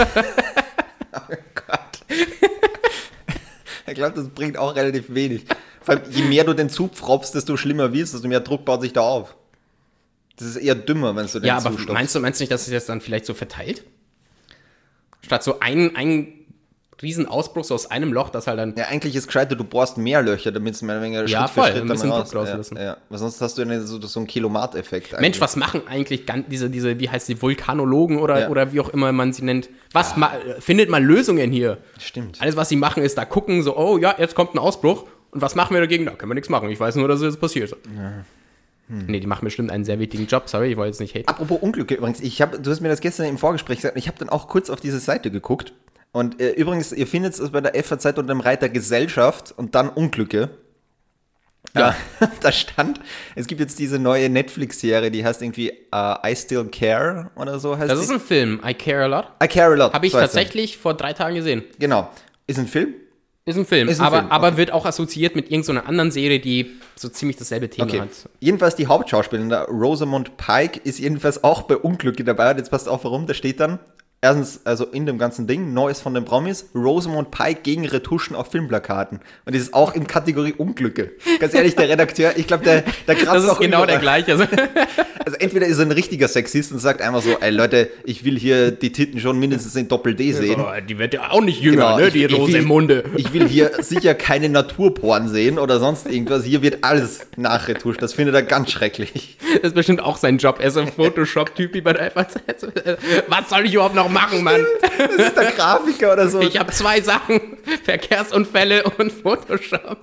ich 3.86 3.94
glaube, 3.94 4.14
das 4.14 4.28
bringt 4.28 4.56
auch 4.56 4.76
relativ 4.76 5.06
wenig. 5.08 5.44
Vor 5.82 5.94
allem, 5.94 6.02
je 6.10 6.22
mehr 6.24 6.44
du 6.44 6.54
den 6.54 6.68
Zug 6.68 6.94
pfropfst, 6.94 7.34
desto 7.34 7.56
schlimmer 7.56 7.92
wird 7.92 8.04
es, 8.04 8.12
desto 8.12 8.28
mehr 8.28 8.40
Druck 8.40 8.64
baut 8.64 8.82
sich 8.82 8.92
da 8.92 9.00
auf. 9.02 9.36
Das 10.36 10.48
ist 10.48 10.56
eher 10.56 10.74
dümmer, 10.74 11.14
wenn 11.14 11.26
du 11.26 11.32
den 11.40 11.44
ja, 11.44 11.56
aber 11.56 11.70
zustopfst. 11.70 11.92
meinst 11.92 12.14
du, 12.14 12.20
meinst 12.20 12.40
du 12.40 12.42
nicht, 12.42 12.52
dass 12.52 12.62
es 12.62 12.72
jetzt 12.72 12.88
dann 12.88 13.00
vielleicht 13.00 13.26
so 13.26 13.34
verteilt? 13.34 13.84
Statt 15.24 15.42
so 15.44 15.60
ein, 15.60 15.94
ein 15.94 16.32
Riesenausbruch 17.00 17.64
so 17.64 17.74
aus 17.74 17.90
einem 17.90 18.12
Loch, 18.12 18.30
das 18.30 18.46
halt 18.46 18.58
dann. 18.58 18.74
Ja, 18.76 18.86
eigentlich 18.86 19.16
ist 19.16 19.26
gescheiter, 19.26 19.56
du 19.56 19.64
bohrst 19.64 19.98
mehr 19.98 20.22
Löcher, 20.22 20.52
damit 20.52 20.74
es 20.74 20.82
mehr 20.82 20.96
oder 20.96 21.04
weniger 21.04 21.26
Ja, 21.26 21.40
Schritt 21.42 21.50
voll, 21.50 21.64
für 21.66 21.72
Schritt 21.72 21.82
ein 21.82 21.88
bisschen 21.88 22.10
raus. 22.10 22.30
Druck 22.30 22.34
ja, 22.44 22.50
rauslassen. 22.50 22.76
ja, 22.76 22.96
weil 23.08 23.18
sonst 23.18 23.40
hast 23.40 23.58
du 23.58 23.62
ja 23.62 23.80
so, 23.80 24.00
so 24.00 24.20
einen 24.20 24.26
Kilomat-Effekt. 24.28 25.20
Mensch, 25.20 25.40
was 25.40 25.56
machen 25.56 25.82
eigentlich 25.88 26.24
diese, 26.48 26.70
diese, 26.70 27.00
wie 27.00 27.10
heißt 27.10 27.28
die, 27.28 27.42
Vulkanologen 27.42 28.18
oder, 28.18 28.40
Ja. 28.42 28.48
oder 28.48 28.72
wie 28.72 28.80
auch 28.80 28.88
immer 28.88 29.10
man 29.12 29.32
sie 29.32 29.44
nennt? 29.44 29.68
Was 29.92 30.16
ma 30.16 30.32
findet 30.60 30.88
mal 30.90 31.02
Lösungen 31.02 31.50
hier? 31.50 31.78
Stimmt. 31.98 32.40
Alles, 32.40 32.56
was 32.56 32.68
sie 32.68 32.76
machen, 32.76 33.02
ist 33.02 33.18
da 33.18 33.24
gucken, 33.24 33.62
so, 33.62 33.76
oh 33.76 33.98
ja, 33.98 34.14
jetzt 34.18 34.34
kommt 34.34 34.54
ein 34.54 34.58
Ausbruch. 34.58 35.04
Und 35.32 35.40
was 35.40 35.54
machen 35.54 35.74
wir 35.74 35.80
dagegen? 35.80 36.06
Da 36.06 36.12
können 36.12 36.30
wir 36.30 36.34
nichts 36.34 36.50
machen. 36.50 36.68
Ich 36.68 36.78
weiß 36.78 36.94
nur, 36.96 37.08
dass 37.08 37.20
es 37.20 37.36
passiert. 37.36 37.76
Hm. 38.88 39.06
Nee, 39.06 39.20
die 39.20 39.26
machen 39.26 39.44
bestimmt 39.44 39.70
einen 39.70 39.84
sehr 39.84 39.98
wichtigen 39.98 40.26
Job. 40.26 40.48
Sorry, 40.48 40.72
ich 40.72 40.76
wollte 40.76 40.90
jetzt 40.90 41.00
nicht 41.00 41.14
haten. 41.14 41.28
Apropos 41.28 41.58
Unglücke 41.60 41.94
übrigens, 41.94 42.20
ich 42.20 42.42
hab, 42.42 42.62
du 42.62 42.70
hast 42.70 42.80
mir 42.80 42.88
das 42.88 43.00
gestern 43.00 43.26
im 43.26 43.38
Vorgespräch 43.38 43.78
gesagt, 43.78 43.96
ich 43.96 44.06
habe 44.06 44.18
dann 44.18 44.28
auch 44.28 44.48
kurz 44.48 44.68
auf 44.68 44.80
diese 44.80 44.98
Seite 44.98 45.30
geguckt. 45.30 45.72
Und 46.12 46.40
äh, 46.40 46.50
übrigens, 46.50 46.92
ihr 46.92 47.06
findet 47.06 47.38
es 47.38 47.50
bei 47.50 47.62
der 47.62 47.82
FAZ 47.82 48.04
unter 48.04 48.24
dem 48.24 48.40
Reiter 48.40 48.68
Gesellschaft 48.68 49.54
und 49.56 49.74
dann 49.74 49.88
Unglücke. 49.88 50.50
Ja. 51.74 51.96
da 52.42 52.52
stand, 52.52 53.00
es 53.34 53.46
gibt 53.46 53.60
jetzt 53.60 53.78
diese 53.78 53.98
neue 53.98 54.28
Netflix-Serie, 54.28 55.10
die 55.10 55.24
heißt 55.24 55.40
irgendwie 55.40 55.72
uh, 55.94 56.16
I 56.26 56.36
Still 56.36 56.66
Care 56.66 57.30
oder 57.36 57.58
so 57.58 57.78
heißt 57.78 57.90
Das 57.90 57.98
die. 58.00 58.04
ist 58.04 58.10
ein 58.10 58.20
Film, 58.20 58.60
I 58.66 58.74
Care 58.74 59.04
a 59.04 59.06
Lot. 59.06 59.28
I 59.42 59.48
Care 59.48 59.72
a 59.72 59.76
Lot. 59.76 59.94
Habe 59.94 60.04
ich 60.04 60.12
so 60.12 60.18
tatsächlich 60.18 60.76
vor 60.76 60.92
drei 60.92 61.14
Tagen 61.14 61.36
gesehen. 61.36 61.62
Genau. 61.78 62.10
Ist 62.46 62.58
ein 62.58 62.66
Film? 62.66 62.94
Ist 63.44 63.56
ein 63.56 63.66
Film, 63.66 63.88
Ist 63.88 63.98
ein 63.98 64.06
aber, 64.06 64.18
Film, 64.18 64.30
aber 64.30 64.48
okay. 64.48 64.56
wird 64.56 64.72
auch 64.72 64.86
assoziiert 64.86 65.34
mit 65.34 65.50
irgendeiner 65.50 65.88
anderen 65.88 66.12
Serie, 66.12 66.38
die 66.38 66.76
so 66.94 67.08
ziemlich 67.08 67.36
dasselbe 67.36 67.68
Thema 67.68 67.88
Okay. 67.88 68.00
hat. 68.02 68.08
Jedenfalls 68.38 68.76
die 68.76 68.86
Hauptschauspielerin, 68.86 69.52
Rosamund 69.52 70.36
Pike, 70.36 70.80
ist 70.84 71.00
jedenfalls 71.00 71.42
auch 71.42 71.62
bei 71.62 71.76
Unglücke 71.76 72.22
dabei. 72.22 72.52
Und 72.52 72.58
jetzt 72.58 72.70
passt 72.70 72.88
auf, 72.88 73.02
warum. 73.02 73.26
Da 73.26 73.34
steht 73.34 73.58
dann, 73.58 73.80
erstens, 74.22 74.60
also 74.64 74.86
in 74.86 75.04
dem 75.04 75.18
ganzen 75.18 75.46
Ding, 75.46 75.74
Neues 75.74 76.00
von 76.00 76.14
den 76.14 76.24
Promis, 76.24 76.66
Rosamund 76.74 77.30
Pike 77.32 77.60
gegen 77.62 77.84
Retuschen 77.86 78.36
auf 78.36 78.50
Filmplakaten. 78.52 79.18
Und 79.44 79.54
das 79.54 79.62
ist 79.62 79.74
auch 79.74 79.94
in 79.94 80.06
Kategorie 80.06 80.54
Unglücke. 80.56 81.10
Ganz 81.40 81.52
ehrlich, 81.54 81.74
der 81.74 81.88
Redakteur, 81.88 82.32
ich 82.36 82.46
glaube, 82.46 82.64
der, 82.64 82.84
der 83.06 83.14
kratzt 83.16 83.26
Das 83.36 83.44
ist 83.44 83.50
auch 83.50 83.60
genau 83.60 83.84
der 83.84 84.00
überall. 84.00 84.22
gleiche. 84.22 84.32
Also, 84.32 84.44
Also 85.24 85.36
entweder 85.38 85.66
ist 85.66 85.78
er 85.78 85.84
ein 85.86 85.92
richtiger 85.92 86.26
Sexist 86.26 86.72
und 86.72 86.80
sagt 86.80 87.00
einfach 87.00 87.22
so, 87.22 87.36
ey 87.40 87.50
Leute, 87.52 87.90
ich 88.04 88.24
will 88.24 88.36
hier 88.36 88.72
die 88.72 88.90
Titten 88.90 89.20
schon 89.20 89.38
mindestens 89.38 89.76
in 89.76 89.86
Doppel-D 89.86 90.32
sehen. 90.32 90.60
oh, 90.60 90.66
die 90.88 90.98
wird 90.98 91.14
ja 91.14 91.30
auch 91.30 91.40
nicht 91.40 91.60
jünger, 91.60 91.96
ne? 91.96 92.08
ich- 92.08 92.12
Die 92.12 92.24
ich 92.24 92.30
will- 92.32 92.38
Rosemunde. 92.38 93.04
Ich 93.16 93.32
will 93.32 93.46
hier 93.46 93.70
sicher 93.84 94.14
keine 94.16 94.48
Naturporn 94.48 95.28
sehen 95.28 95.60
oder 95.60 95.78
sonst 95.78 96.10
irgendwas. 96.10 96.42
Hier 96.44 96.60
wird 96.62 96.82
alles 96.82 97.20
nachretuscht. 97.36 98.02
Das 98.02 98.14
findet 98.14 98.34
er 98.34 98.42
ganz 98.42 98.72
schrecklich. 98.72 99.36
Das 99.54 99.68
ist 99.70 99.74
bestimmt 99.76 100.00
auch 100.02 100.16
sein 100.16 100.38
Job. 100.38 100.56
Er 100.58 100.66
ist 100.68 100.76
ein 100.76 100.88
Photoshop-Typ 100.96 101.84
bei 101.84 101.92
der 101.92 102.10
FAZ. 102.10 102.34
Was 103.28 103.48
soll 103.48 103.66
ich 103.66 103.74
überhaupt 103.74 103.94
noch 103.94 104.10
machen, 104.12 104.42
Mann? 104.44 104.64
Das 104.98 105.26
ist 105.28 105.36
der 105.36 105.50
Grafiker 105.52 106.12
oder 106.12 106.28
so. 106.28 106.40
Ich 106.40 106.58
habe 106.58 106.70
zwei 106.72 107.00
Sachen: 107.00 107.40
Verkehrsunfälle 107.84 108.84
und 108.98 109.10
Photoshop. 109.12 109.98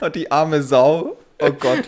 Oh, 0.00 0.08
die 0.08 0.30
arme 0.30 0.62
Sau. 0.62 1.16
Oh 1.40 1.50
Gott. 1.52 1.84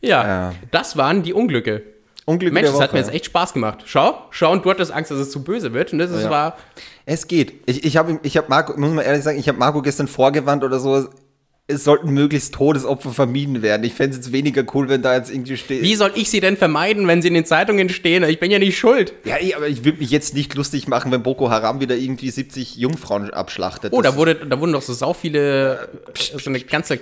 Ja, 0.00 0.24
Ja. 0.26 0.54
das 0.70 0.96
waren 0.96 1.22
die 1.22 1.32
Unglücke. 1.32 1.82
Unglück 2.24 2.52
Mensch, 2.52 2.68
das 2.70 2.80
hat 2.80 2.92
mir 2.92 3.00
jetzt 3.00 3.12
echt 3.12 3.26
Spaß 3.26 3.52
gemacht. 3.52 3.82
Schau, 3.84 4.26
schau, 4.30 4.52
und 4.52 4.64
du 4.64 4.70
hattest 4.70 4.92
Angst, 4.92 5.10
dass 5.10 5.18
es 5.18 5.30
zu 5.32 5.42
böse 5.42 5.72
wird. 5.72 5.92
Und 5.92 5.98
das 5.98 6.10
Ja. 6.22 6.30
war. 6.30 6.56
Es 7.04 7.26
geht. 7.26 7.62
Ich, 7.66 7.84
ich 7.84 7.96
habe 7.96 8.20
ich 8.22 8.36
hab 8.36 8.48
Marco, 8.48 8.78
muss 8.78 8.92
man 8.92 9.04
ehrlich 9.04 9.24
sagen, 9.24 9.38
ich 9.38 9.48
habe 9.48 9.58
Marco 9.58 9.82
gestern 9.82 10.06
vorgewandt 10.06 10.62
oder 10.62 10.78
so. 10.78 11.08
Es 11.68 11.84
sollten 11.84 12.10
möglichst 12.10 12.54
Todesopfer 12.54 13.10
vermieden 13.12 13.62
werden. 13.62 13.84
Ich 13.84 13.94
fände 13.94 14.16
es 14.18 14.24
jetzt 14.26 14.32
weniger 14.32 14.64
cool, 14.74 14.88
wenn 14.88 15.00
da 15.00 15.14
jetzt 15.14 15.30
irgendwie 15.30 15.56
steht. 15.56 15.82
Wie 15.82 15.94
soll 15.94 16.10
ich 16.16 16.28
sie 16.28 16.40
denn 16.40 16.56
vermeiden, 16.56 17.06
wenn 17.06 17.22
sie 17.22 17.28
in 17.28 17.34
den 17.34 17.44
Zeitungen 17.44 17.88
stehen? 17.88 18.24
Ich 18.24 18.40
bin 18.40 18.50
ja 18.50 18.58
nicht 18.58 18.76
schuld. 18.76 19.14
Ja, 19.24 19.36
ich, 19.40 19.56
aber 19.56 19.68
ich 19.68 19.84
würde 19.84 19.98
mich 19.98 20.10
jetzt 20.10 20.34
nicht 20.34 20.54
lustig 20.54 20.88
machen, 20.88 21.12
wenn 21.12 21.22
Boko 21.22 21.50
Haram 21.50 21.80
wieder 21.80 21.94
irgendwie 21.94 22.30
70 22.30 22.76
Jungfrauen 22.76 23.30
abschlachtet. 23.30 23.92
Oh, 23.92 24.02
Das- 24.02 24.12
da, 24.12 24.18
wurde, 24.18 24.34
da 24.34 24.58
wurden 24.60 24.72
doch 24.72 24.82
so 24.82 24.92
sau 24.92 25.12
viele, 25.14 25.88
so 26.14 26.50
eine 26.50 26.58
ganze, 26.60 26.98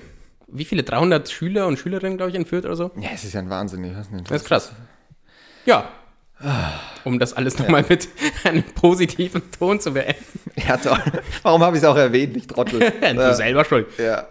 wie 0.46 0.66
viele, 0.66 0.82
300 0.82 1.30
Schüler 1.30 1.66
und 1.66 1.78
Schülerinnen, 1.78 2.18
glaube 2.18 2.30
ich, 2.30 2.36
entführt 2.36 2.66
oder 2.66 2.76
so? 2.76 2.90
Ja, 3.00 3.08
es 3.14 3.24
ist 3.24 3.32
ja 3.32 3.40
ein 3.40 3.48
Wahnsinn. 3.50 3.82
Ich 3.82 3.96
weiß 3.96 4.11
nicht. 4.11 4.30
Das 4.30 4.42
ist 4.42 4.46
krass. 4.48 4.72
Ja. 5.64 5.88
Um 7.04 7.18
das 7.18 7.32
alles 7.32 7.58
nochmal 7.58 7.84
mit 7.88 8.08
einem 8.44 8.62
positiven 8.62 9.42
Ton 9.58 9.80
zu 9.80 9.92
beenden. 9.92 10.16
Ja, 10.68 10.76
toll. 10.76 10.98
Warum 11.42 11.62
habe 11.62 11.76
ich 11.76 11.82
es 11.82 11.88
auch 11.88 11.96
erwähnt? 11.96 12.36
Ich 12.36 12.46
trottel. 12.46 12.80
Du 13.14 13.34
selber 13.34 13.64
schuld. 13.64 13.86
ja. 13.98 14.26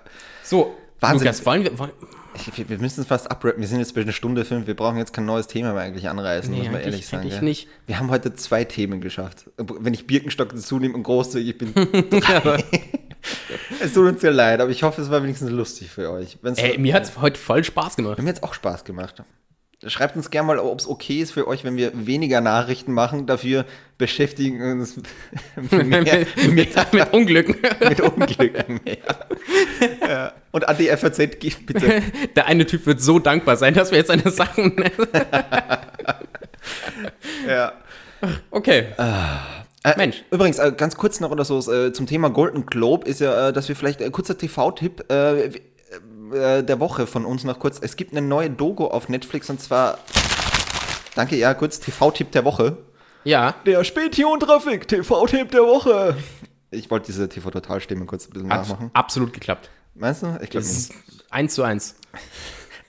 So, 0.50 0.76
Wahnsinn. 1.00 1.28
Lukas, 1.28 1.46
wollen 1.46 1.64
wir, 1.64 1.78
wollen, 1.78 1.92
Ich, 2.34 2.70
wir- 2.70 2.80
müssen 2.80 3.02
es 3.02 3.08
fast 3.08 3.30
abrappen. 3.30 3.62
Wir 3.62 3.68
sind 3.68 3.78
jetzt 3.78 3.94
bei 3.94 4.02
einer 4.02 4.14
Stunde 4.14 4.44
fünf. 4.46 4.66
Wir 4.66 4.76
brauchen 4.76 4.98
jetzt 4.98 5.14
kein 5.14 5.26
neues 5.26 5.46
Thema 5.46 5.74
mehr 5.74 5.84
eigentlich 5.84 6.10
anreißen, 6.10 6.52
Nee, 6.52 6.64
muss 6.64 6.72
man 6.72 6.82
ehrlich 6.82 7.06
sagen. 7.06 7.30
gell? 7.30 7.40
nicht. 7.44 7.68
Wir 7.86 8.00
haben 8.00 8.10
heute 8.10 8.34
zwei 8.34 8.64
Themen 8.64 9.00
geschafft. 9.00 9.48
Wenn 9.58 9.94
ich 9.94 10.08
Birkenstock 10.08 10.50
dazu 10.50 10.80
nehme 10.80 10.96
und 10.96 11.04
großzügig 11.04 11.56
bin. 11.60 11.74
es 13.80 13.94
tut 13.94 14.08
uns 14.08 14.22
sehr 14.22 14.32
leid, 14.32 14.60
aber 14.60 14.72
ich 14.72 14.82
hoffe, 14.82 15.04
es 15.04 15.12
war 15.12 15.22
wenigstens 15.22 15.52
lustig 15.52 15.92
für 15.92 16.10
euch. 16.10 16.40
Wenn's, 16.42 16.58
ey, 16.58 16.80
mir 16.80 16.96
hat 16.96 17.04
es 17.04 17.22
heute 17.22 17.40
voll 17.40 17.64
Spaß 17.64 17.96
gemacht. 17.96 18.18
Mir 18.18 18.30
hat 18.30 18.38
es 18.38 18.44
auch 18.44 18.56
Spaß 18.56 18.86
gemacht. 18.86 19.24
Schreibt 19.88 20.18
uns 20.18 20.30
gerne 20.30 20.48
mal, 20.48 20.60
ob 20.60 20.78
es 20.78 20.90
okay 20.90 21.22
ist 21.22 21.32
für 21.32 21.48
euch, 21.48 21.64
wenn 21.64 21.78
wir 21.78 22.06
weniger 22.06 22.42
Nachrichten 22.42 22.92
machen. 22.92 23.28
Dafür 23.28 23.66
beschäftigen 23.98 24.60
wir 24.60 24.72
uns 24.74 24.98
mehr, 25.72 26.02
mit, 26.02 26.54
mit, 26.54 26.94
mit 26.94 27.14
Unglücken. 27.14 27.56
mit 27.88 28.02
Unglücken 28.02 28.82
mehr. 28.86 28.98
Ja. 30.02 30.34
Und 30.52 30.68
an 30.68 30.78
die 30.78 30.88
FAZ 30.88 31.18
geht 31.40 31.66
bitte. 31.66 32.02
Der 32.36 32.48
eine 32.48 32.66
Typ 32.66 32.86
wird 32.86 33.02
so 33.02 33.20
dankbar 33.20 33.56
sein, 33.56 33.74
dass 33.74 33.92
wir 33.92 34.00
jetzt 34.00 34.08
seine 34.08 34.30
Sachen. 34.30 34.76
Ja. 37.48 37.72
Okay. 38.52 38.88
Äh, 38.98 39.98
Mensch. 39.98 40.24
Übrigens, 40.30 40.60
äh, 40.60 40.74
ganz 40.76 40.98
kurz 40.98 41.22
noch 41.22 41.32
oder 41.32 41.46
so 41.46 41.72
äh, 41.72 41.94
zum 41.94 42.06
Thema 42.06 42.30
Golden 42.30 42.66
Globe 42.66 43.08
ist 43.08 43.22
ja, 43.22 43.48
äh, 43.48 43.54
dass 43.54 43.70
wir 43.70 43.78
vielleicht 43.78 44.02
äh, 44.02 44.10
kurzer 44.10 44.38
TV-Tipp 44.38 45.10
äh, 45.10 45.52
äh, 46.34 46.64
der 46.64 46.80
Woche 46.80 47.08
von 47.08 47.26
uns 47.26 47.44
noch 47.44 47.60
kurz. 47.60 47.80
Es 47.82 47.96
gibt 47.96 48.12
eine 48.12 48.22
neue 48.26 48.50
Dogo 48.50 48.88
auf 48.88 49.10
Netflix 49.10 49.50
und 49.50 49.60
zwar, 49.62 49.98
danke, 51.16 51.36
ja, 51.36 51.54
kurz 51.54 51.80
TV-Tipp 51.80 52.32
der 52.32 52.46
Woche. 52.46 52.78
Ja. 53.24 53.56
Der 53.66 53.84
Spätion-Traffic, 53.84 54.88
TV-Tipp 54.88 55.52
der 55.52 55.62
Woche. 55.64 56.16
Ich 56.72 56.90
wollte 56.92 57.08
diese 57.08 57.28
TV-Total-Stimme 57.28 58.06
kurz 58.06 58.28
ein 58.28 58.32
bisschen 58.34 58.52
Hat 58.52 58.62
nachmachen. 58.62 58.92
absolut 58.94 59.34
geklappt. 59.34 59.70
Meinst 59.96 60.24
du? 60.24 60.38
Ich 60.42 60.50
glaube 60.50 60.66
Es 60.66 60.90
nicht. 60.90 61.00
ist 61.10 61.26
eins 61.32 61.54
zu 61.56 61.64
eins. 61.64 61.96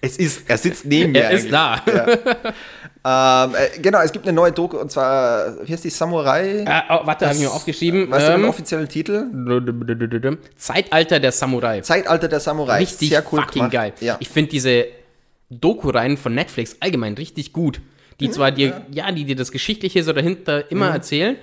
Es 0.03 0.16
ist, 0.16 0.49
er 0.49 0.57
sitzt 0.59 0.84
neben 0.84 1.12
mir. 1.12 1.22
Er 1.24 1.30
ist 1.32 1.53
eigentlich. 1.53 2.20
da. 2.24 2.53
Ähm, 3.03 3.55
äh, 3.55 3.78
genau, 3.80 4.01
es 4.03 4.12
gibt 4.12 4.26
eine 4.26 4.34
neue 4.34 4.53
Doku 4.53 4.76
und 4.76 4.90
zwar, 4.92 5.66
wie 5.66 5.72
heißt 5.72 5.84
die, 5.84 5.90
Samurai? 5.90 6.64
Äh, 6.66 6.82
oh, 6.90 7.01
warte, 7.05 7.24
habe 7.26 7.34
ich 7.34 7.40
mir 7.40 7.51
aufgeschrieben. 7.51 8.11
Du 8.11 8.18
den 8.18 8.42
Ähm, 8.42 8.48
offiziellen 8.48 8.88
Titel? 8.88 9.26
Zeitalter 10.57 11.18
der 11.20 11.32
Samurai. 11.32 11.80
Zeitalter 11.80 12.28
der 12.28 12.40
Samurai. 12.40 12.78
Richtig 12.78 13.09
Sehr 13.09 13.24
cool 13.32 13.40
fucking 13.40 13.55
gemacht. 13.70 13.72
geil. 13.72 13.92
Ja. 14.01 14.16
Ich 14.20 14.28
finde 14.28 14.51
diese 14.51 14.84
Doku-Reihen 15.51 16.16
von 16.16 16.34
Netflix 16.34 16.76
allgemein 16.80 17.14
richtig 17.14 17.53
gut. 17.53 17.80
Die 18.20 18.28
Mhm, 18.28 18.32
zwar 18.32 18.51
dir, 18.53 18.82
ja, 18.92 19.11
die 19.12 19.24
dir 19.24 19.36
das 19.36 19.51
Geschichtliche 19.51 20.03
so 20.03 20.12
dahinter 20.12 20.70
immer 20.70 20.90
erzählen, 20.90 21.36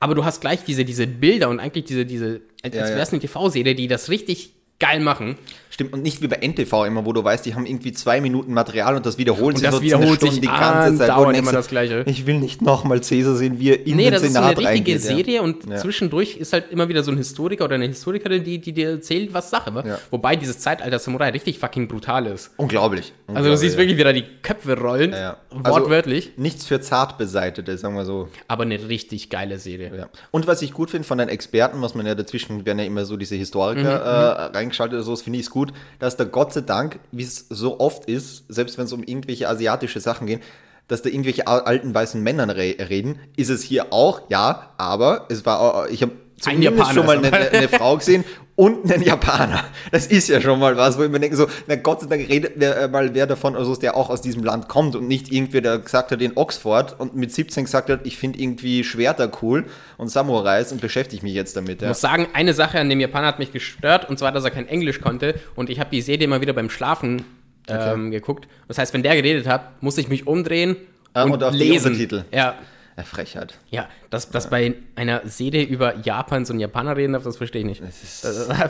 aber 0.00 0.14
du 0.16 0.24
hast 0.24 0.40
gleich 0.40 0.64
diese, 0.64 0.84
diese 0.84 1.06
Bilder 1.06 1.48
und 1.48 1.60
eigentlich 1.60 1.84
diese, 1.84 2.04
diese, 2.04 2.40
als, 2.62 2.74
Ja, 2.74 2.80
als 2.82 2.90
ja. 2.90 2.96
wäre 2.96 3.02
es 3.02 3.12
eine 3.12 3.20
TV-Serie, 3.20 3.74
die 3.76 3.86
das 3.88 4.10
richtig 4.10 4.52
geil 4.80 5.00
machen. 5.00 5.36
Stimmt, 5.70 5.92
und 5.92 6.02
nicht 6.04 6.22
wie 6.22 6.28
bei 6.28 6.36
NTV 6.36 6.84
immer, 6.84 7.04
wo 7.04 7.12
du 7.12 7.24
weißt, 7.24 7.44
die 7.46 7.56
haben 7.56 7.66
irgendwie 7.66 7.92
zwei 7.92 8.20
Minuten 8.20 8.52
Material 8.54 8.94
und 8.94 9.04
das 9.04 9.18
wiederholt 9.18 9.54
Und 9.56 9.60
sich 9.60 9.64
das 9.66 9.74
so 9.74 9.82
wiederholt 9.82 10.20
sich 10.20 10.40
die 10.40 10.46
ganze 10.46 10.98
Zeit. 10.98 11.16
Und 11.16 11.34
immer 11.34 11.50
das 11.50 11.66
Gleiche. 11.66 12.04
Ich 12.06 12.26
will 12.26 12.38
nicht 12.38 12.62
nochmal 12.62 13.00
Cäsar 13.02 13.34
sehen, 13.34 13.58
wie 13.58 13.70
er 13.70 13.84
in 13.84 13.96
Nee, 13.96 14.04
den 14.04 14.12
das 14.12 14.22
ist 14.22 14.28
so 14.28 14.34
Senat 14.34 14.50
eine 14.50 14.68
richtige 14.68 14.68
reingeht, 14.92 14.94
ja. 15.10 15.16
Serie 15.16 15.42
und 15.42 15.66
Ja. 15.68 15.76
zwischendurch 15.78 16.36
ist 16.36 16.52
halt 16.52 16.70
immer 16.70 16.88
wieder 16.88 17.02
so 17.02 17.10
ein 17.10 17.16
Historiker 17.16 17.64
oder 17.64 17.74
eine 17.74 17.86
Historikerin, 17.86 18.44
die, 18.44 18.58
die 18.60 18.72
dir 18.72 18.90
erzählt, 18.90 19.34
was 19.34 19.50
Sache 19.50 19.74
war. 19.74 19.84
Ja. 19.84 19.98
Wobei 20.12 20.36
dieses 20.36 20.60
Zeitalter 20.60 21.00
Samurai 21.00 21.30
richtig 21.30 21.58
fucking 21.58 21.88
brutal 21.88 22.26
ist. 22.26 22.52
Unglaublich. 22.56 23.12
Also 23.34 23.50
du 23.50 23.56
siehst 23.56 23.76
wirklich 23.76 23.98
wieder 23.98 24.12
die 24.12 24.24
Köpfe 24.42 24.78
rollen. 24.78 25.12
Also- 25.12 25.34
wortwörtlich, 25.64 26.32
Nichts 26.36 26.66
für 26.66 26.80
Zartbeseitete, 26.80 27.76
sagen 27.78 27.96
wir 27.96 28.04
so. 28.04 28.28
aber 28.48 28.62
eine 28.62 28.88
richtig 28.88 29.28
geile 29.30 29.58
Serie. 29.58 30.08
Und 30.30 30.46
was 30.46 30.62
ich 30.62 30.72
gut 30.72 30.90
finde 30.90 31.06
von 31.06 31.18
den 31.18 31.28
Experten, 31.28 31.80
was 31.82 31.94
man 31.96 32.06
ja 32.06 32.14
dazwischen 32.14 32.64
werden 32.66 32.78
ja 32.78 32.84
immer 32.84 33.04
so 33.04 33.16
diese 33.16 33.34
Mhm, 33.34 33.38
Historiker 33.38 34.50
äh, 34.50 34.56
reingeschaltet 34.64 34.94
oder 34.94 35.04
so, 35.04 35.12
das 35.12 35.22
finde 35.22 35.38
ich 35.38 35.48
gut, 35.50 35.72
dass 35.98 36.16
da 36.16 36.24
Gott 36.24 36.52
sei 36.52 36.62
Dank, 36.62 36.98
wie 37.12 37.22
es 37.22 37.46
so 37.50 37.78
oft 37.80 38.06
ist, 38.06 38.44
selbst 38.48 38.76
wenn 38.78 38.86
es 38.86 38.92
um 38.92 39.02
irgendwelche 39.02 39.48
asiatische 39.48 40.00
Sachen 40.00 40.26
geht, 40.26 40.40
dass 40.88 41.02
da 41.02 41.08
irgendwelche 41.08 41.46
al- 41.46 41.62
alten 41.62 41.94
weißen 41.94 42.22
Männern 42.22 42.50
re 42.50 42.76
reden, 42.78 43.18
ist 43.36 43.48
es 43.50 43.62
hier 43.62 43.92
auch, 43.92 44.22
ja, 44.28 44.70
aber 44.76 45.26
es 45.30 45.46
war, 45.46 45.60
auch- 45.60 45.86
ich 45.86 46.02
habe 46.02 46.12
zumindest 46.40 46.76
Japaner 46.76 46.94
schon 46.94 47.06
mal 47.06 47.18
eine, 47.18 47.32
eine 47.50 47.68
Frau 47.68 47.96
gesehen 47.96 48.24
und 48.56 48.90
einen 48.90 49.02
Japaner. 49.02 49.64
Das 49.90 50.06
ist 50.06 50.28
ja 50.28 50.40
schon 50.40 50.58
mal 50.60 50.76
was, 50.76 50.96
wo 50.98 51.02
ich 51.02 51.10
mir 51.10 51.18
denke, 51.20 51.36
so, 51.36 51.46
na 51.66 51.74
Gott 51.76 52.00
sei 52.02 52.06
Dank 52.06 52.28
redet 52.28 52.52
wer, 52.56 52.76
äh, 52.82 52.88
mal 52.88 53.14
wer 53.14 53.26
davon, 53.26 53.56
also 53.56 53.74
der 53.76 53.96
auch 53.96 54.10
aus 54.10 54.20
diesem 54.20 54.44
Land 54.44 54.68
kommt 54.68 54.94
und 54.94 55.08
nicht 55.08 55.32
irgendwer, 55.32 55.60
der 55.60 55.78
gesagt 55.78 56.12
hat 56.12 56.20
in 56.22 56.36
Oxford 56.36 56.94
und 57.00 57.16
mit 57.16 57.32
17 57.32 57.64
gesagt 57.64 57.90
hat, 57.90 58.00
ich 58.04 58.16
finde 58.16 58.38
irgendwie 58.40 58.84
Schwerter 58.84 59.30
cool 59.42 59.64
und 59.96 60.08
Samurais 60.08 60.70
und 60.72 60.80
beschäftige 60.80 61.22
mich 61.24 61.34
jetzt 61.34 61.56
damit. 61.56 61.76
Ich 61.76 61.82
Ja. 61.82 61.88
muss 61.88 62.00
sagen, 62.00 62.28
eine 62.32 62.54
Sache 62.54 62.78
an 62.78 62.88
dem 62.88 63.00
Japaner 63.00 63.26
hat 63.28 63.38
mich 63.38 63.52
gestört, 63.52 64.08
und 64.08 64.18
zwar, 64.18 64.30
dass 64.32 64.44
er 64.44 64.50
kein 64.50 64.68
Englisch 64.68 65.00
konnte. 65.00 65.34
Und 65.56 65.70
ich 65.70 65.80
habe 65.80 65.90
die 65.90 66.00
Serie 66.02 66.24
immer 66.24 66.40
wieder 66.40 66.52
beim 66.52 66.70
Schlafen 66.70 67.24
ähm, 67.66 68.10
geguckt. 68.10 68.46
Das 68.68 68.78
heißt, 68.78 68.92
wenn 68.94 69.02
der 69.02 69.16
geredet 69.16 69.46
hat, 69.48 69.82
musste 69.82 70.00
ich 70.00 70.08
mich 70.08 70.26
umdrehen 70.26 70.76
Ah, 71.14 71.22
und, 71.24 71.32
und 71.32 71.42
auf 71.44 71.54
lesen. 71.54 71.96
Ja, 72.32 72.38
Ja, 72.38 72.54
Frechheit. 73.02 73.58
ja, 73.70 73.88
dass, 74.10 74.30
dass 74.30 74.50
bei 74.50 74.74
einer 74.94 75.22
Serie 75.26 75.64
über 75.64 75.96
Japan 76.04 76.44
so 76.44 76.52
ein 76.54 76.60
Japaner 76.60 76.96
reden 76.96 77.14
darf, 77.14 77.24
das 77.24 77.36
verstehe 77.36 77.62
ich 77.62 77.80
nicht. 77.80 77.82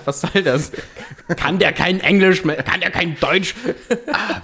Was 0.07 0.21
soll 0.23 0.43
das? 0.43 0.73
kann 1.37 1.59
der 1.59 1.73
kein 1.75 2.01
Englisch 2.01 2.43
mehr? 2.45 2.63
Kann 2.63 2.81
der 2.81 2.91
kein 2.91 3.19
Deutsch? 3.21 3.55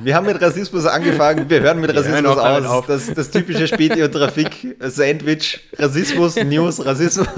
Wir 0.00 0.14
haben 0.14 0.26
mit 0.26 0.38
Rassismus 0.42 0.84
angefangen, 0.84 1.48
wir 1.48 1.60
hören 1.62 1.80
mit 1.80 1.94
hören 1.94 2.04
Rassismus 2.04 2.36
damit 2.36 2.64
aus. 2.66 2.70
auf. 2.70 2.86
Das, 2.86 3.14
das 3.14 3.30
typische 3.30 3.66
Späti 3.66 4.02
und 4.02 4.12
Trafik, 4.12 4.76
Sandwich, 4.80 5.60
Rassismus, 5.78 6.36
News, 6.36 6.84
Rassismus. 6.84 7.28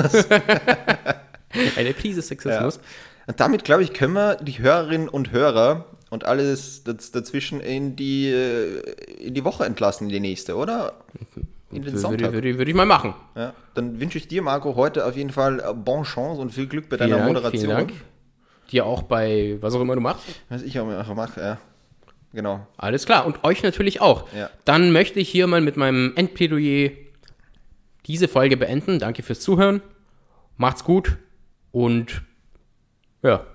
Eine 1.76 1.92
Prise 1.94 2.22
Sexismus. 2.22 2.80
Und 3.26 3.38
damit, 3.38 3.62
glaube 3.64 3.82
ich, 3.84 3.92
können 3.92 4.14
wir 4.14 4.36
die 4.36 4.58
Hörerinnen 4.58 5.08
und 5.08 5.30
Hörer 5.30 5.84
und 6.10 6.24
alles 6.24 6.82
daz- 6.84 7.12
dazwischen 7.12 7.60
in 7.60 7.94
die, 7.94 8.28
äh, 8.30 8.80
in 9.20 9.34
die 9.34 9.44
Woche 9.44 9.64
entlassen, 9.64 10.08
in 10.08 10.12
die 10.12 10.20
nächste, 10.20 10.56
oder? 10.56 10.94
In 11.72 11.82
den 11.82 11.86
Würde, 11.86 11.98
Sonntag. 11.98 12.32
würde, 12.32 12.58
würde 12.58 12.70
ich 12.70 12.76
mal 12.76 12.86
machen. 12.86 13.14
Ja. 13.34 13.54
Dann 13.74 13.98
wünsche 13.98 14.18
ich 14.18 14.28
dir, 14.28 14.42
Marco, 14.42 14.76
heute 14.76 15.06
auf 15.06 15.16
jeden 15.16 15.30
Fall 15.30 15.60
äh, 15.60 15.72
bon 15.74 16.04
chance 16.04 16.40
und 16.40 16.50
viel 16.50 16.66
Glück 16.66 16.88
bei 16.88 16.96
deiner 16.96 17.14
Vielen 17.16 17.18
Dank, 17.26 17.34
Moderation. 17.34 17.60
vielen 17.60 17.76
Dank. 17.88 17.92
Dir 18.70 18.86
auch 18.86 19.02
bei 19.02 19.56
was 19.60 19.74
auch 19.74 19.80
immer 19.80 19.94
du 19.94 20.00
machst. 20.00 20.24
Was 20.48 20.62
ich 20.62 20.78
auch 20.78 21.14
mache, 21.14 21.40
ja. 21.40 21.58
Genau. 22.32 22.66
Alles 22.76 23.04
klar. 23.06 23.26
Und 23.26 23.44
euch 23.44 23.62
natürlich 23.62 24.00
auch. 24.00 24.32
Ja. 24.34 24.50
Dann 24.64 24.92
möchte 24.92 25.20
ich 25.20 25.28
hier 25.28 25.46
mal 25.46 25.60
mit 25.60 25.76
meinem 25.76 26.12
Endplädoyer 26.16 26.90
diese 28.06 28.28
Folge 28.28 28.56
beenden. 28.56 28.98
Danke 28.98 29.22
fürs 29.22 29.40
Zuhören. 29.40 29.82
Macht's 30.56 30.84
gut. 30.84 31.18
Und 31.70 32.22
ja, 33.22 33.46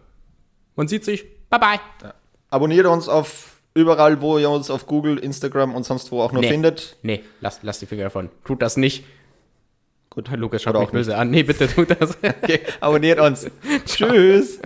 man 0.75 0.87
sieht 0.87 1.03
sich. 1.05 1.25
Bye 1.49 1.59
bye. 1.59 2.11
Abonniert 2.49 2.85
uns 2.85 3.09
auf 3.09 3.56
überall, 3.77 4.21
wo 4.21 4.37
ihr 4.37 4.49
uns 4.49 4.69
auf 4.69 4.85
Google, 4.87 5.17
Instagram 5.17 5.75
und 5.75 5.83
sonst 5.85 6.11
wo 6.11 6.21
auch 6.21 6.31
nur 6.31 6.41
Nee. 6.41 6.49
findet. 6.49 6.97
Nee, 7.03 7.23
lasst, 7.41 7.63
lasst 7.63 7.81
die 7.81 7.85
Finger 7.85 8.03
davon. 8.05 8.29
Tut 8.43 8.61
das 8.61 8.77
nicht. 8.77 9.03
Gut. 10.09 10.29
Lukas 10.35 10.63
schaut 10.63 10.75
Oder 10.75 10.83
auch 10.85 10.91
böse 10.91 11.15
an. 11.15 11.29
Nee, 11.29 11.43
bitte 11.43 11.67
tut 11.67 11.91
das. 11.91 12.17
Okay, 12.43 12.61
abonniert 12.79 13.19
uns. 13.19 13.47
Tschüss. 13.85 14.59